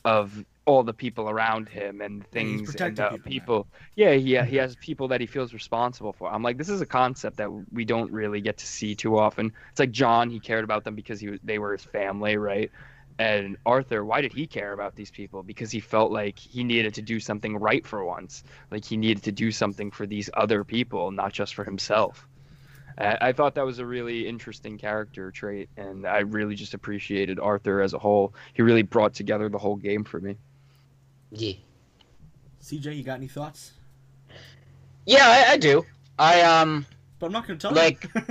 of 0.05 0.45
all 0.67 0.83
the 0.85 0.95
people 0.95 1.31
around 1.31 1.69
him 1.69 2.01
and 2.03 2.27
Yeah, 2.33 2.47
he's 2.47 2.63
things 2.63 2.77
and 2.77 3.01
uh, 3.01 3.19
people 3.27 3.31
people. 3.31 3.69
Yeah, 3.97 4.15
he 4.15 4.37
he 4.43 4.57
has 4.57 4.77
people 4.77 5.09
that 5.09 5.21
he 5.21 5.27
feels 5.27 5.55
responsible 5.55 6.13
for. 6.13 6.33
I'm 6.33 6.43
like, 6.43 6.59
this 6.59 6.69
is 6.69 6.81
a 6.81 6.87
concept 6.87 7.39
that 7.39 7.51
we 7.73 7.85
don't 7.85 8.13
really 8.13 8.41
get 8.41 8.59
to 8.59 8.67
see 8.67 8.95
too 8.97 9.19
often. 9.19 9.53
It's 9.71 9.81
like 9.81 9.93
John, 9.93 10.31
he 10.31 10.41
cared 10.41 10.65
about 10.65 10.85
them 10.85 10.97
because 10.97 11.21
he 11.21 11.29
was, 11.31 11.41
they 11.45 11.59
were 11.59 11.73
his 11.73 11.85
family, 11.85 12.37
right? 12.37 12.71
And 13.19 13.57
Arthur, 13.67 14.05
why 14.05 14.21
did 14.23 14.33
he 14.33 14.47
care 14.49 14.73
about 14.73 14.97
these 14.97 15.13
people? 15.13 15.43
Because 15.45 15.71
he 15.71 15.81
felt 15.81 16.13
like 16.13 16.39
he 16.39 16.65
needed 16.65 16.95
to 16.95 17.03
do 17.03 17.21
something 17.21 17.57
right 17.59 17.87
for 17.87 18.05
once. 18.05 18.43
Like 18.73 18.85
he 18.85 18.97
needed 18.97 19.25
to 19.25 19.33
do 19.33 19.53
something 19.53 19.91
for 19.93 20.07
these 20.07 20.31
other 20.35 20.65
people, 20.65 21.13
not 21.13 21.33
just 21.33 21.55
for 21.55 21.65
himself. 21.65 22.29
I 22.99 23.19
I 23.21 23.33
thought 23.33 23.55
that 23.55 23.65
was 23.67 23.79
a 23.79 23.87
really 23.87 24.27
interesting 24.27 24.79
character 24.79 25.31
trait, 25.31 25.69
and 25.77 26.07
I 26.07 26.21
really 26.21 26.55
just 26.55 26.75
appreciated 26.75 27.39
Arthur 27.41 27.81
as 27.81 27.93
a 27.95 27.99
whole. 27.99 28.35
He 28.55 28.63
really 28.63 28.83
brought 28.83 29.15
together 29.15 29.49
the 29.49 29.59
whole 29.59 29.77
game 29.77 30.05
for 30.05 30.21
me. 30.21 30.37
Yeah. 31.31 31.55
CJ, 32.63 32.97
you 32.97 33.03
got 33.05 33.17
any 33.19 33.29
thoughts? 33.29 33.73
Yeah, 35.07 35.25
I, 35.27 35.53
I 35.53 35.57
do. 35.59 35.85
I 36.19 36.41
um 36.43 36.87
But 37.19 37.27
I'm 37.27 37.33
not 37.33 37.47
gonna 37.47 37.59
tell 37.59 37.73
Like, 37.73 38.09
you. 38.15 38.23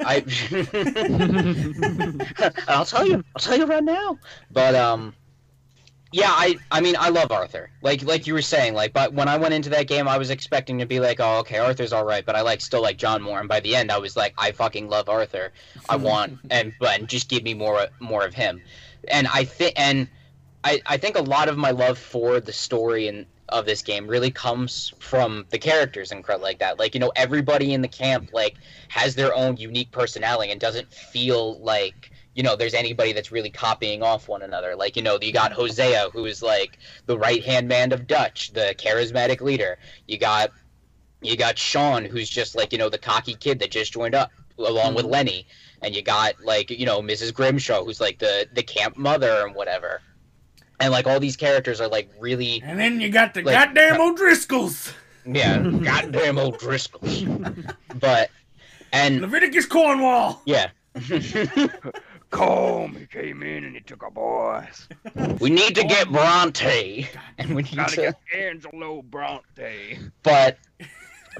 I 0.00 0.24
I'll 2.68 2.84
tell 2.86 3.06
you. 3.06 3.22
I'll 3.34 3.40
tell 3.40 3.56
you 3.58 3.66
right 3.66 3.84
now. 3.84 4.18
But 4.50 4.74
um 4.74 5.14
yeah, 6.12 6.30
I 6.30 6.58
I 6.70 6.80
mean 6.80 6.94
I 6.98 7.08
love 7.08 7.32
Arthur. 7.32 7.70
Like 7.82 8.02
like 8.02 8.26
you 8.26 8.34
were 8.34 8.42
saying, 8.42 8.74
like 8.74 8.92
but 8.92 9.12
when 9.12 9.28
I 9.28 9.36
went 9.36 9.54
into 9.54 9.70
that 9.70 9.86
game 9.86 10.06
I 10.08 10.18
was 10.18 10.30
expecting 10.30 10.78
to 10.78 10.86
be 10.86 11.00
like, 11.00 11.20
oh 11.20 11.38
okay, 11.40 11.58
Arthur's 11.58 11.92
alright, 11.92 12.24
but 12.24 12.36
I 12.36 12.42
like 12.42 12.60
still 12.60 12.82
like 12.82 12.98
John 12.98 13.22
more 13.22 13.40
and 13.40 13.48
by 13.48 13.60
the 13.60 13.74
end 13.74 13.90
I 13.90 13.98
was 13.98 14.16
like, 14.16 14.34
I 14.38 14.52
fucking 14.52 14.88
love 14.88 15.08
Arthur. 15.08 15.52
I 15.88 15.96
want 15.96 16.38
and 16.50 16.72
but 16.78 17.06
just 17.06 17.28
give 17.28 17.42
me 17.42 17.54
more 17.54 17.86
more 18.00 18.24
of 18.24 18.34
him. 18.34 18.62
And 19.08 19.26
I 19.28 19.44
think 19.44 19.74
and 19.78 20.08
I, 20.64 20.80
I 20.86 20.96
think 20.96 21.16
a 21.16 21.22
lot 21.22 21.48
of 21.48 21.58
my 21.58 21.72
love 21.72 21.98
for 21.98 22.38
the 22.38 22.52
story 22.52 23.08
and 23.08 23.26
of 23.52 23.66
this 23.66 23.82
game 23.82 24.06
really 24.06 24.30
comes 24.30 24.94
from 24.98 25.44
the 25.50 25.58
characters 25.58 26.10
and 26.10 26.24
crud 26.24 26.40
like 26.40 26.58
that. 26.58 26.78
Like, 26.78 26.94
you 26.94 27.00
know, 27.00 27.12
everybody 27.16 27.74
in 27.74 27.82
the 27.82 27.88
camp 27.88 28.30
like 28.32 28.56
has 28.88 29.14
their 29.14 29.34
own 29.34 29.56
unique 29.56 29.90
personality 29.90 30.50
and 30.50 30.60
doesn't 30.60 30.92
feel 30.92 31.60
like 31.60 32.11
you 32.34 32.42
know, 32.42 32.56
there's 32.56 32.74
anybody 32.74 33.12
that's 33.12 33.30
really 33.30 33.50
copying 33.50 34.02
off 34.02 34.28
one 34.28 34.42
another. 34.42 34.74
Like, 34.74 34.96
you 34.96 35.02
know, 35.02 35.18
you 35.20 35.32
got 35.32 35.52
Hosea, 35.52 36.10
who 36.12 36.24
is 36.24 36.42
like 36.42 36.78
the 37.06 37.18
right 37.18 37.44
hand 37.44 37.68
man 37.68 37.92
of 37.92 38.06
Dutch, 38.06 38.52
the 38.52 38.74
charismatic 38.78 39.40
leader. 39.40 39.78
You 40.08 40.18
got 40.18 40.50
you 41.20 41.36
got 41.36 41.58
Sean, 41.58 42.04
who's 42.04 42.28
just 42.28 42.56
like, 42.56 42.72
you 42.72 42.78
know, 42.78 42.88
the 42.88 42.98
cocky 42.98 43.34
kid 43.34 43.58
that 43.60 43.70
just 43.70 43.92
joined 43.92 44.14
up 44.14 44.30
along 44.58 44.86
mm-hmm. 44.86 44.96
with 44.96 45.04
Lenny. 45.06 45.46
And 45.82 45.94
you 45.94 46.02
got 46.02 46.34
like, 46.42 46.70
you 46.70 46.86
know, 46.86 47.00
Mrs. 47.00 47.34
Grimshaw, 47.34 47.84
who's 47.84 48.00
like 48.00 48.18
the 48.18 48.48
the 48.52 48.62
camp 48.62 48.96
mother 48.96 49.46
and 49.46 49.54
whatever. 49.54 50.00
And 50.80 50.90
like 50.90 51.06
all 51.06 51.20
these 51.20 51.36
characters 51.36 51.80
are 51.80 51.88
like 51.88 52.10
really 52.18 52.62
And 52.64 52.78
then 52.78 53.00
you 53.00 53.10
got 53.10 53.34
the 53.34 53.42
like, 53.42 53.54
goddamn 53.54 54.00
O'Driscolls. 54.00 54.92
Yeah, 55.26 55.58
goddamn 55.84 56.38
O'Driscolls. 56.38 57.74
but 58.00 58.30
and 58.92 59.20
Leviticus 59.20 59.66
Cornwall. 59.66 60.40
Yeah. 60.46 60.70
Combe, 62.32 62.96
he 62.96 63.06
came 63.06 63.42
in 63.42 63.64
and 63.64 63.74
he 63.74 63.80
took 63.80 64.02
our 64.02 64.10
boys. 64.10 64.88
We 65.40 65.50
need 65.50 65.74
to 65.76 65.84
get 65.84 66.10
Bronte, 66.10 67.08
and 67.38 67.54
we 67.54 67.62
need 67.62 67.76
Gotta 67.76 67.96
to 67.96 68.02
get 68.02 68.16
Angelo 68.34 69.02
Bronte. 69.02 69.98
But, 70.22 70.58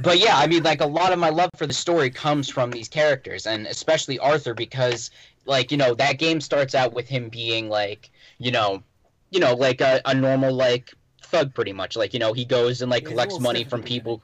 but 0.01 0.19
yeah, 0.19 0.37
I 0.37 0.47
mean, 0.47 0.63
like 0.63 0.81
a 0.81 0.87
lot 0.87 1.13
of 1.13 1.19
my 1.19 1.31
love 1.31 1.51
for 1.57 1.67
the 1.67 1.73
story 1.73 2.11
comes 2.11 2.49
from 2.49 2.71
these 2.71 2.89
characters, 2.89 3.47
and 3.47 3.67
especially 3.67 4.19
Arthur, 4.19 4.55
because 4.55 5.11
like 5.45 5.71
you 5.71 5.77
know 5.77 5.95
that 5.95 6.19
game 6.19 6.41
starts 6.41 6.75
out 6.75 6.93
with 6.93 7.09
him 7.09 7.29
being 7.29 7.69
like 7.69 8.11
you 8.39 8.51
know, 8.51 8.83
you 9.31 9.41
know, 9.41 9.55
like 9.55 9.81
a, 9.81 10.01
a 10.05 10.15
normal 10.15 10.53
like 10.53 10.93
thug, 11.33 11.55
pretty 11.55 11.73
much. 11.73 11.97
Like 11.97 12.13
you 12.15 12.21
know, 12.21 12.33
he 12.33 12.45
goes 12.45 12.83
and 12.83 12.91
like 12.91 13.05
collects 13.05 13.41
money 13.41 13.65
from 13.65 13.83
people 13.83 14.23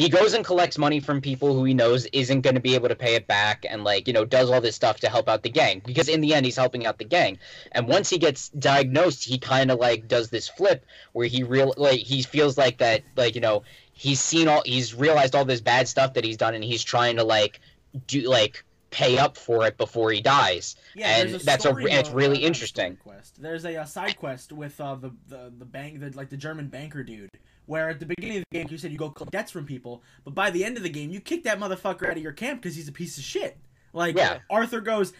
he 0.00 0.08
goes 0.08 0.32
and 0.32 0.42
collects 0.44 0.78
money 0.78 0.98
from 0.98 1.20
people 1.20 1.54
who 1.54 1.62
he 1.64 1.74
knows 1.74 2.06
isn't 2.06 2.40
going 2.40 2.54
to 2.54 2.60
be 2.60 2.74
able 2.74 2.88
to 2.88 2.94
pay 2.94 3.16
it 3.16 3.26
back 3.26 3.66
and 3.68 3.84
like 3.84 4.06
you 4.06 4.14
know 4.14 4.24
does 4.24 4.50
all 4.50 4.60
this 4.60 4.74
stuff 4.74 4.98
to 5.00 5.10
help 5.10 5.28
out 5.28 5.42
the 5.42 5.50
gang. 5.50 5.82
Because 5.84 6.08
in 6.08 6.22
the 6.22 6.32
end 6.32 6.46
he's 6.46 6.56
helping 6.56 6.86
out 6.86 6.96
the 6.98 7.04
gang. 7.04 7.38
And 7.72 7.86
once 7.86 8.08
he 8.08 8.16
gets 8.16 8.48
diagnosed 8.50 9.24
he 9.24 9.38
kind 9.38 9.70
of 9.70 9.78
like 9.78 10.08
does 10.08 10.30
this 10.30 10.48
flip 10.48 10.86
where 11.12 11.26
he 11.26 11.42
real 11.42 11.74
like 11.76 12.00
he 12.00 12.22
feels 12.22 12.56
like 12.56 12.78
that 12.78 13.02
like 13.16 13.34
you 13.34 13.42
know 13.42 13.62
he's 13.92 14.20
seen 14.20 14.48
all 14.48 14.62
he's 14.64 14.94
realized 14.94 15.34
all 15.34 15.44
this 15.44 15.60
bad 15.60 15.86
stuff 15.86 16.14
that 16.14 16.24
he's 16.24 16.38
done 16.38 16.54
and 16.54 16.64
he's 16.64 16.82
trying 16.82 17.16
to 17.16 17.24
like 17.24 17.60
do 18.06 18.22
like 18.22 18.64
pay 18.90 19.18
up 19.18 19.36
for 19.36 19.66
it 19.66 19.76
before 19.76 20.10
he 20.10 20.20
dies. 20.20 20.76
Yeah, 20.94 21.16
and 21.16 21.34
a 21.34 21.38
that's 21.38 21.64
a 21.64 21.76
it's 21.76 22.10
really 22.10 22.38
interesting. 22.38 22.96
Quest. 22.96 23.40
There's 23.40 23.64
a, 23.64 23.76
a, 23.76 23.86
side 23.86 24.16
quest 24.16 24.52
with 24.52 24.80
uh, 24.80 24.96
the 24.96 25.12
the 25.28 25.52
the 25.58 25.64
bank 25.64 26.00
the, 26.00 26.10
like 26.10 26.28
the 26.28 26.36
German 26.36 26.68
banker 26.68 27.02
dude 27.02 27.30
where 27.66 27.88
at 27.88 28.00
the 28.00 28.06
beginning 28.06 28.38
of 28.38 28.44
the 28.50 28.58
game 28.58 28.66
you 28.68 28.78
said 28.78 28.90
you 28.90 28.98
go 28.98 29.10
collect 29.10 29.32
debts 29.32 29.52
from 29.52 29.64
people, 29.64 30.02
but 30.24 30.34
by 30.34 30.50
the 30.50 30.64
end 30.64 30.76
of 30.76 30.82
the 30.82 30.88
game 30.88 31.10
you 31.10 31.20
kick 31.20 31.44
that 31.44 31.58
motherfucker 31.58 32.08
out 32.08 32.16
of 32.16 32.22
your 32.22 32.32
camp 32.32 32.60
because 32.60 32.74
he's 32.74 32.88
a 32.88 32.92
piece 32.92 33.16
of 33.16 33.24
shit. 33.24 33.58
Like 33.92 34.16
yeah. 34.16 34.38
Arthur 34.48 34.80
goes, 34.80 35.12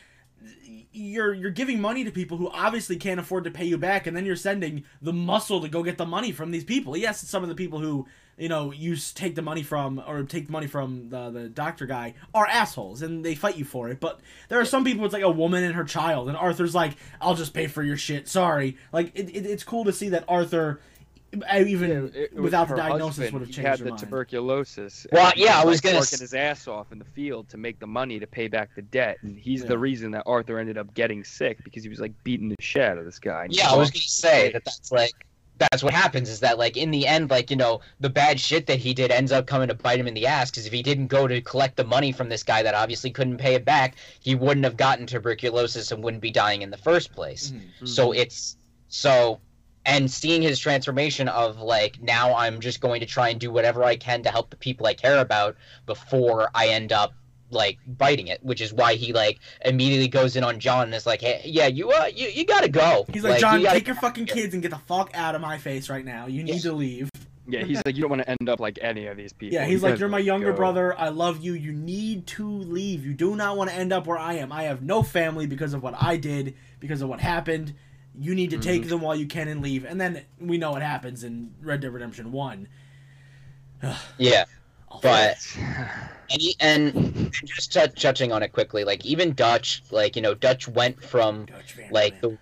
you're 0.92 1.32
you're 1.32 1.50
giving 1.50 1.80
money 1.80 2.04
to 2.04 2.10
people 2.10 2.36
who 2.36 2.48
obviously 2.50 2.96
can't 2.96 3.20
afford 3.20 3.44
to 3.44 3.50
pay 3.50 3.64
you 3.64 3.78
back, 3.78 4.06
and 4.06 4.16
then 4.16 4.26
you're 4.26 4.36
sending 4.36 4.84
the 5.00 5.12
muscle 5.12 5.60
to 5.60 5.68
go 5.68 5.82
get 5.82 5.98
the 5.98 6.06
money 6.06 6.32
from 6.32 6.50
these 6.50 6.64
people. 6.64 6.96
Yes, 6.96 7.20
some 7.20 7.42
of 7.42 7.48
the 7.48 7.54
people 7.54 7.78
who 7.78 8.06
you 8.36 8.48
know 8.48 8.72
you 8.72 8.96
take 8.96 9.34
the 9.34 9.42
money 9.42 9.62
from 9.62 10.02
or 10.06 10.22
take 10.24 10.46
the 10.46 10.52
money 10.52 10.66
from 10.66 11.08
the 11.10 11.30
the 11.30 11.48
doctor 11.48 11.86
guy 11.86 12.14
are 12.34 12.46
assholes 12.46 13.02
and 13.02 13.24
they 13.24 13.34
fight 13.34 13.56
you 13.56 13.64
for 13.64 13.88
it. 13.88 14.00
But 14.00 14.20
there 14.48 14.60
are 14.60 14.64
some 14.64 14.84
people 14.84 15.04
it's 15.04 15.14
like 15.14 15.22
a 15.22 15.30
woman 15.30 15.62
and 15.62 15.74
her 15.74 15.84
child, 15.84 16.28
and 16.28 16.36
Arthur's 16.36 16.74
like, 16.74 16.96
"I'll 17.20 17.34
just 17.34 17.54
pay 17.54 17.66
for 17.66 17.82
your 17.82 17.96
shit." 17.96 18.28
Sorry, 18.28 18.76
like 18.92 19.12
it, 19.14 19.28
it, 19.30 19.46
it's 19.46 19.64
cool 19.64 19.84
to 19.84 19.92
see 19.92 20.08
that 20.10 20.24
Arthur 20.28 20.80
even 21.54 22.12
yeah, 22.14 22.40
without 22.40 22.68
the 22.68 22.76
diagnosis 22.76 23.32
would 23.32 23.42
have 23.42 23.50
changed. 23.50 23.58
He 23.58 23.66
had 23.66 23.78
the 23.78 23.84
mind. 23.86 23.98
tuberculosis. 23.98 25.06
Well, 25.12 25.32
yeah, 25.36 25.60
I 25.60 25.64
was 25.64 25.80
gonna 25.80 25.98
working 25.98 26.18
his 26.18 26.34
ass 26.34 26.66
off 26.66 26.92
in 26.92 26.98
the 26.98 27.04
field 27.04 27.48
to 27.50 27.56
make 27.56 27.78
the 27.78 27.86
money 27.86 28.18
to 28.18 28.26
pay 28.26 28.48
back 28.48 28.74
the 28.74 28.82
debt, 28.82 29.18
and 29.22 29.38
he's 29.38 29.62
yeah. 29.62 29.68
the 29.68 29.78
reason 29.78 30.10
that 30.12 30.24
Arthur 30.26 30.58
ended 30.58 30.76
up 30.76 30.92
getting 30.94 31.22
sick 31.22 31.62
because 31.62 31.82
he 31.82 31.88
was 31.88 32.00
like 32.00 32.12
beating 32.24 32.48
the 32.48 32.56
shit 32.60 32.82
out 32.82 32.98
of 32.98 33.04
this 33.04 33.18
guy. 33.18 33.46
Yeah, 33.50 33.70
I 33.70 33.76
was 33.76 33.90
gonna 33.90 34.00
say 34.00 34.52
that 34.52 34.64
that's 34.64 34.90
like 34.90 35.12
that's 35.60 35.82
what 35.82 35.92
happens 35.92 36.28
is 36.30 36.40
that 36.40 36.58
like 36.58 36.76
in 36.76 36.90
the 36.90 37.06
end 37.06 37.30
like 37.30 37.50
you 37.50 37.56
know 37.56 37.80
the 38.00 38.08
bad 38.08 38.40
shit 38.40 38.66
that 38.66 38.78
he 38.78 38.94
did 38.94 39.10
ends 39.10 39.30
up 39.30 39.46
coming 39.46 39.68
to 39.68 39.74
bite 39.74 40.00
him 40.00 40.06
in 40.08 40.14
the 40.14 40.26
ass 40.26 40.50
because 40.50 40.66
if 40.66 40.72
he 40.72 40.82
didn't 40.82 41.08
go 41.08 41.28
to 41.28 41.40
collect 41.42 41.76
the 41.76 41.84
money 41.84 42.12
from 42.12 42.30
this 42.30 42.42
guy 42.42 42.62
that 42.62 42.74
obviously 42.74 43.10
couldn't 43.10 43.36
pay 43.36 43.54
it 43.54 43.64
back 43.64 43.94
he 44.20 44.34
wouldn't 44.34 44.64
have 44.64 44.78
gotten 44.78 45.06
tuberculosis 45.06 45.92
and 45.92 46.02
wouldn't 46.02 46.22
be 46.22 46.30
dying 46.30 46.62
in 46.62 46.70
the 46.70 46.78
first 46.78 47.12
place 47.12 47.50
mm-hmm. 47.50 47.86
so 47.86 48.10
it's 48.12 48.56
so 48.88 49.38
and 49.86 50.10
seeing 50.10 50.42
his 50.42 50.58
transformation 50.58 51.28
of 51.28 51.58
like 51.58 52.00
now 52.02 52.34
I'm 52.34 52.60
just 52.60 52.80
going 52.80 53.00
to 53.00 53.06
try 53.06 53.30
and 53.30 53.40
do 53.40 53.50
whatever 53.50 53.82
I 53.84 53.96
can 53.96 54.22
to 54.24 54.30
help 54.30 54.50
the 54.50 54.56
people 54.56 54.86
I 54.86 54.94
care 54.94 55.18
about 55.18 55.56
before 55.86 56.50
I 56.54 56.68
end 56.68 56.92
up 56.92 57.14
like 57.50 57.78
biting 57.86 58.28
it, 58.28 58.42
which 58.44 58.60
is 58.60 58.72
why 58.72 58.94
he 58.94 59.12
like 59.12 59.40
immediately 59.64 60.08
goes 60.08 60.36
in 60.36 60.44
on 60.44 60.60
John 60.60 60.84
and 60.84 60.94
is 60.94 61.06
like, 61.06 61.20
"Hey, 61.20 61.42
yeah, 61.44 61.66
you 61.66 61.90
uh, 61.90 62.08
you, 62.14 62.28
you 62.28 62.44
gotta 62.44 62.68
go." 62.68 63.04
He's 63.12 63.24
like, 63.24 63.32
like 63.32 63.40
"John, 63.40 63.60
you 63.60 63.68
take 63.68 63.86
your 63.86 63.96
fucking 63.96 64.26
kids 64.26 64.54
and 64.54 64.62
get 64.62 64.70
the 64.70 64.78
fuck 64.78 65.10
out 65.14 65.34
of 65.34 65.40
my 65.40 65.58
face 65.58 65.88
right 65.88 66.04
now. 66.04 66.26
You 66.26 66.42
need 66.42 66.62
to 66.62 66.72
leave." 66.72 67.08
Yeah, 67.48 67.64
he's 67.64 67.82
like, 67.84 67.96
"You 67.96 68.02
don't 68.02 68.10
want 68.10 68.22
to 68.22 68.30
end 68.30 68.48
up 68.48 68.60
like 68.60 68.78
any 68.80 69.06
of 69.06 69.16
these 69.16 69.32
people." 69.32 69.54
Yeah, 69.54 69.64
he's 69.64 69.82
you 69.82 69.88
like, 69.88 69.98
"You're 69.98 70.08
my 70.08 70.18
younger 70.18 70.52
go. 70.52 70.56
brother. 70.56 70.98
I 70.98 71.08
love 71.08 71.42
you. 71.42 71.54
You 71.54 71.72
need 71.72 72.26
to 72.28 72.48
leave. 72.48 73.04
You 73.04 73.14
do 73.14 73.34
not 73.34 73.56
want 73.56 73.70
to 73.70 73.76
end 73.76 73.92
up 73.92 74.06
where 74.06 74.18
I 74.18 74.34
am. 74.34 74.52
I 74.52 74.64
have 74.64 74.82
no 74.82 75.02
family 75.02 75.46
because 75.46 75.74
of 75.74 75.82
what 75.82 75.94
I 76.00 76.16
did, 76.16 76.54
because 76.78 77.02
of 77.02 77.08
what 77.08 77.20
happened." 77.20 77.74
You 78.20 78.34
need 78.34 78.50
to 78.50 78.56
mm-hmm. 78.56 78.62
take 78.62 78.88
them 78.88 79.00
while 79.00 79.16
you 79.16 79.26
can 79.26 79.48
and 79.48 79.62
leave. 79.62 79.86
And 79.86 79.98
then 79.98 80.24
we 80.38 80.58
know 80.58 80.72
what 80.72 80.82
happens 80.82 81.24
in 81.24 81.54
Red 81.62 81.80
Dead 81.80 81.92
Redemption 81.92 82.32
1. 82.32 82.68
yeah. 84.18 84.44
but 85.02 85.36
and, 86.28 86.54
and 86.60 87.32
just 87.32 87.72
t- 87.72 87.86
touching 87.96 88.30
on 88.30 88.42
it 88.42 88.52
quickly, 88.52 88.84
like 88.84 89.06
even 89.06 89.32
Dutch, 89.32 89.82
like 89.90 90.16
you 90.16 90.22
know, 90.22 90.34
Dutch 90.34 90.68
went 90.68 91.02
from 91.02 91.46
Dutch 91.46 91.78
like 91.90 92.20
the 92.20 92.36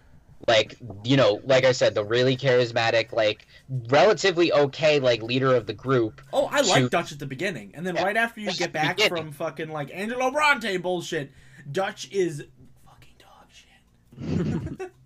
like 0.49 0.77
you 1.05 1.17
know, 1.17 1.41
like 1.45 1.65
I 1.65 1.73
said, 1.73 1.95
the 1.95 2.05
really 2.05 2.37
charismatic, 2.37 3.13
like 3.13 3.47
relatively 3.89 4.53
okay, 4.53 4.99
like 4.99 5.23
leader 5.23 5.55
of 5.55 5.67
the 5.67 5.75
group. 5.75 6.21
Oh, 6.33 6.49
I 6.51 6.63
like 6.63 6.91
Dutch 6.91 7.13
at 7.13 7.19
the 7.19 7.27
beginning, 7.27 7.73
and 7.75 7.87
then 7.87 7.95
yeah, 7.95 8.05
right 8.05 8.17
after 8.17 8.41
you 8.41 8.53
get 8.53 8.73
back 8.73 8.99
from 9.03 9.31
fucking 9.31 9.69
like 9.69 9.91
Angelo 9.95 10.31
Bronte 10.31 10.77
bullshit, 10.79 11.31
Dutch 11.71 12.11
is 12.11 12.45
fucking 12.85 13.15
dog 13.19 14.79
shit. 14.79 14.91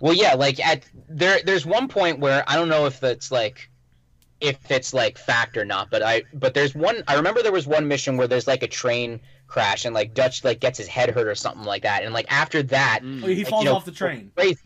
Well, 0.00 0.14
yeah, 0.14 0.34
like 0.34 0.64
at 0.64 0.84
there, 1.08 1.40
there's 1.44 1.64
one 1.66 1.88
point 1.88 2.18
where 2.18 2.44
I 2.46 2.56
don't 2.56 2.68
know 2.68 2.86
if 2.86 3.02
it's 3.02 3.30
like, 3.30 3.70
if 4.40 4.58
it's 4.70 4.92
like 4.92 5.18
fact 5.18 5.56
or 5.56 5.64
not, 5.64 5.90
but 5.90 6.02
I, 6.02 6.24
but 6.34 6.54
there's 6.54 6.74
one. 6.74 7.02
I 7.08 7.14
remember 7.14 7.42
there 7.42 7.52
was 7.52 7.66
one 7.66 7.88
mission 7.88 8.16
where 8.16 8.28
there's 8.28 8.46
like 8.46 8.62
a 8.62 8.68
train 8.68 9.20
crash 9.46 9.84
and 9.84 9.94
like 9.94 10.14
Dutch 10.14 10.44
like 10.44 10.60
gets 10.60 10.78
his 10.78 10.88
head 10.88 11.10
hurt 11.10 11.26
or 11.26 11.34
something 11.34 11.64
like 11.64 11.82
that, 11.82 12.02
and 12.02 12.12
like 12.12 12.26
after 12.30 12.62
that, 12.64 13.00
mm. 13.02 13.22
oh, 13.24 13.26
he 13.26 13.44
falls 13.44 13.64
you 13.64 13.70
know, 13.70 13.76
off 13.76 13.84
the 13.84 13.92
train. 13.92 14.30
Crazy. 14.36 14.58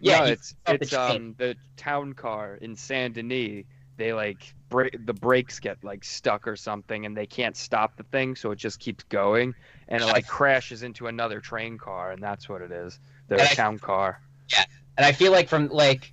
Yeah, 0.00 0.20
no, 0.20 0.24
it's 0.26 0.54
it's 0.66 0.90
the 0.90 1.00
um 1.00 1.34
the 1.38 1.56
town 1.76 2.12
car 2.12 2.58
in 2.60 2.76
Saint 2.76 3.14
Denis. 3.14 3.64
They 3.96 4.12
like 4.12 4.54
break 4.68 5.04
the 5.04 5.12
brakes 5.12 5.58
get 5.58 5.82
like 5.82 6.04
stuck 6.04 6.46
or 6.46 6.56
something, 6.56 7.04
and 7.04 7.16
they 7.16 7.26
can't 7.26 7.56
stop 7.56 7.96
the 7.96 8.04
thing, 8.04 8.36
so 8.36 8.52
it 8.52 8.56
just 8.56 8.78
keeps 8.78 9.04
going, 9.04 9.54
and 9.88 10.02
it 10.02 10.06
like 10.06 10.26
crashes 10.28 10.82
into 10.82 11.08
another 11.08 11.40
train 11.40 11.78
car, 11.78 12.12
and 12.12 12.22
that's 12.22 12.48
what 12.48 12.62
it 12.62 12.70
is. 12.70 12.98
The 13.26 13.36
town 13.38 13.78
car. 13.78 14.20
Yeah, 14.50 14.64
and 14.96 15.06
I 15.06 15.12
feel 15.12 15.32
like 15.32 15.48
from 15.48 15.68
like 15.68 16.12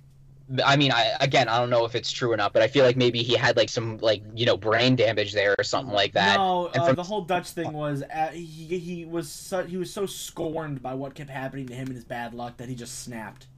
I 0.64 0.76
mean, 0.76 0.92
I 0.92 1.12
again, 1.20 1.48
I 1.48 1.58
don't 1.58 1.70
know 1.70 1.84
if 1.84 1.94
it's 1.94 2.10
true 2.10 2.30
or 2.30 2.36
not, 2.36 2.52
but 2.52 2.62
I 2.62 2.68
feel 2.68 2.84
like 2.84 2.96
maybe 2.96 3.22
he 3.22 3.34
had 3.34 3.56
like 3.56 3.68
some 3.68 3.98
like 3.98 4.22
you 4.34 4.46
know 4.46 4.56
brain 4.56 4.94
damage 4.94 5.32
there 5.32 5.54
or 5.58 5.64
something 5.64 5.92
like 5.92 6.12
that. 6.12 6.36
No, 6.36 6.66
uh, 6.66 6.86
from... 6.86 6.94
the 6.94 7.02
whole 7.02 7.22
Dutch 7.22 7.50
thing 7.50 7.72
was 7.72 8.02
uh, 8.02 8.28
he 8.28 8.78
he 8.78 9.04
was 9.04 9.28
so, 9.28 9.64
he 9.64 9.76
was 9.76 9.92
so 9.92 10.06
scorned 10.06 10.82
by 10.82 10.94
what 10.94 11.14
kept 11.14 11.30
happening 11.30 11.66
to 11.66 11.74
him 11.74 11.88
and 11.88 11.96
his 11.96 12.04
bad 12.04 12.32
luck 12.32 12.58
that 12.58 12.68
he 12.68 12.74
just 12.74 13.02
snapped. 13.02 13.48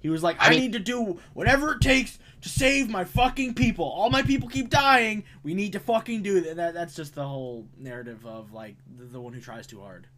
He 0.00 0.08
was 0.08 0.24
like, 0.24 0.36
I, 0.42 0.46
I 0.46 0.50
mean, 0.50 0.60
need 0.60 0.72
to 0.72 0.80
do 0.80 1.20
whatever 1.32 1.74
it 1.74 1.80
takes 1.80 2.18
to 2.40 2.48
save 2.48 2.90
my 2.90 3.04
fucking 3.04 3.54
people. 3.54 3.84
All 3.84 4.10
my 4.10 4.22
people 4.22 4.48
keep 4.48 4.68
dying. 4.68 5.22
We 5.44 5.54
need 5.54 5.74
to 5.74 5.80
fucking 5.80 6.22
do 6.22 6.40
that. 6.40 6.56
that 6.56 6.74
that's 6.74 6.96
just 6.96 7.14
the 7.14 7.26
whole 7.26 7.68
narrative 7.78 8.26
of 8.26 8.52
like 8.52 8.74
the, 8.98 9.04
the 9.04 9.20
one 9.20 9.32
who 9.32 9.40
tries 9.40 9.68
too 9.68 9.80
hard. 9.80 10.08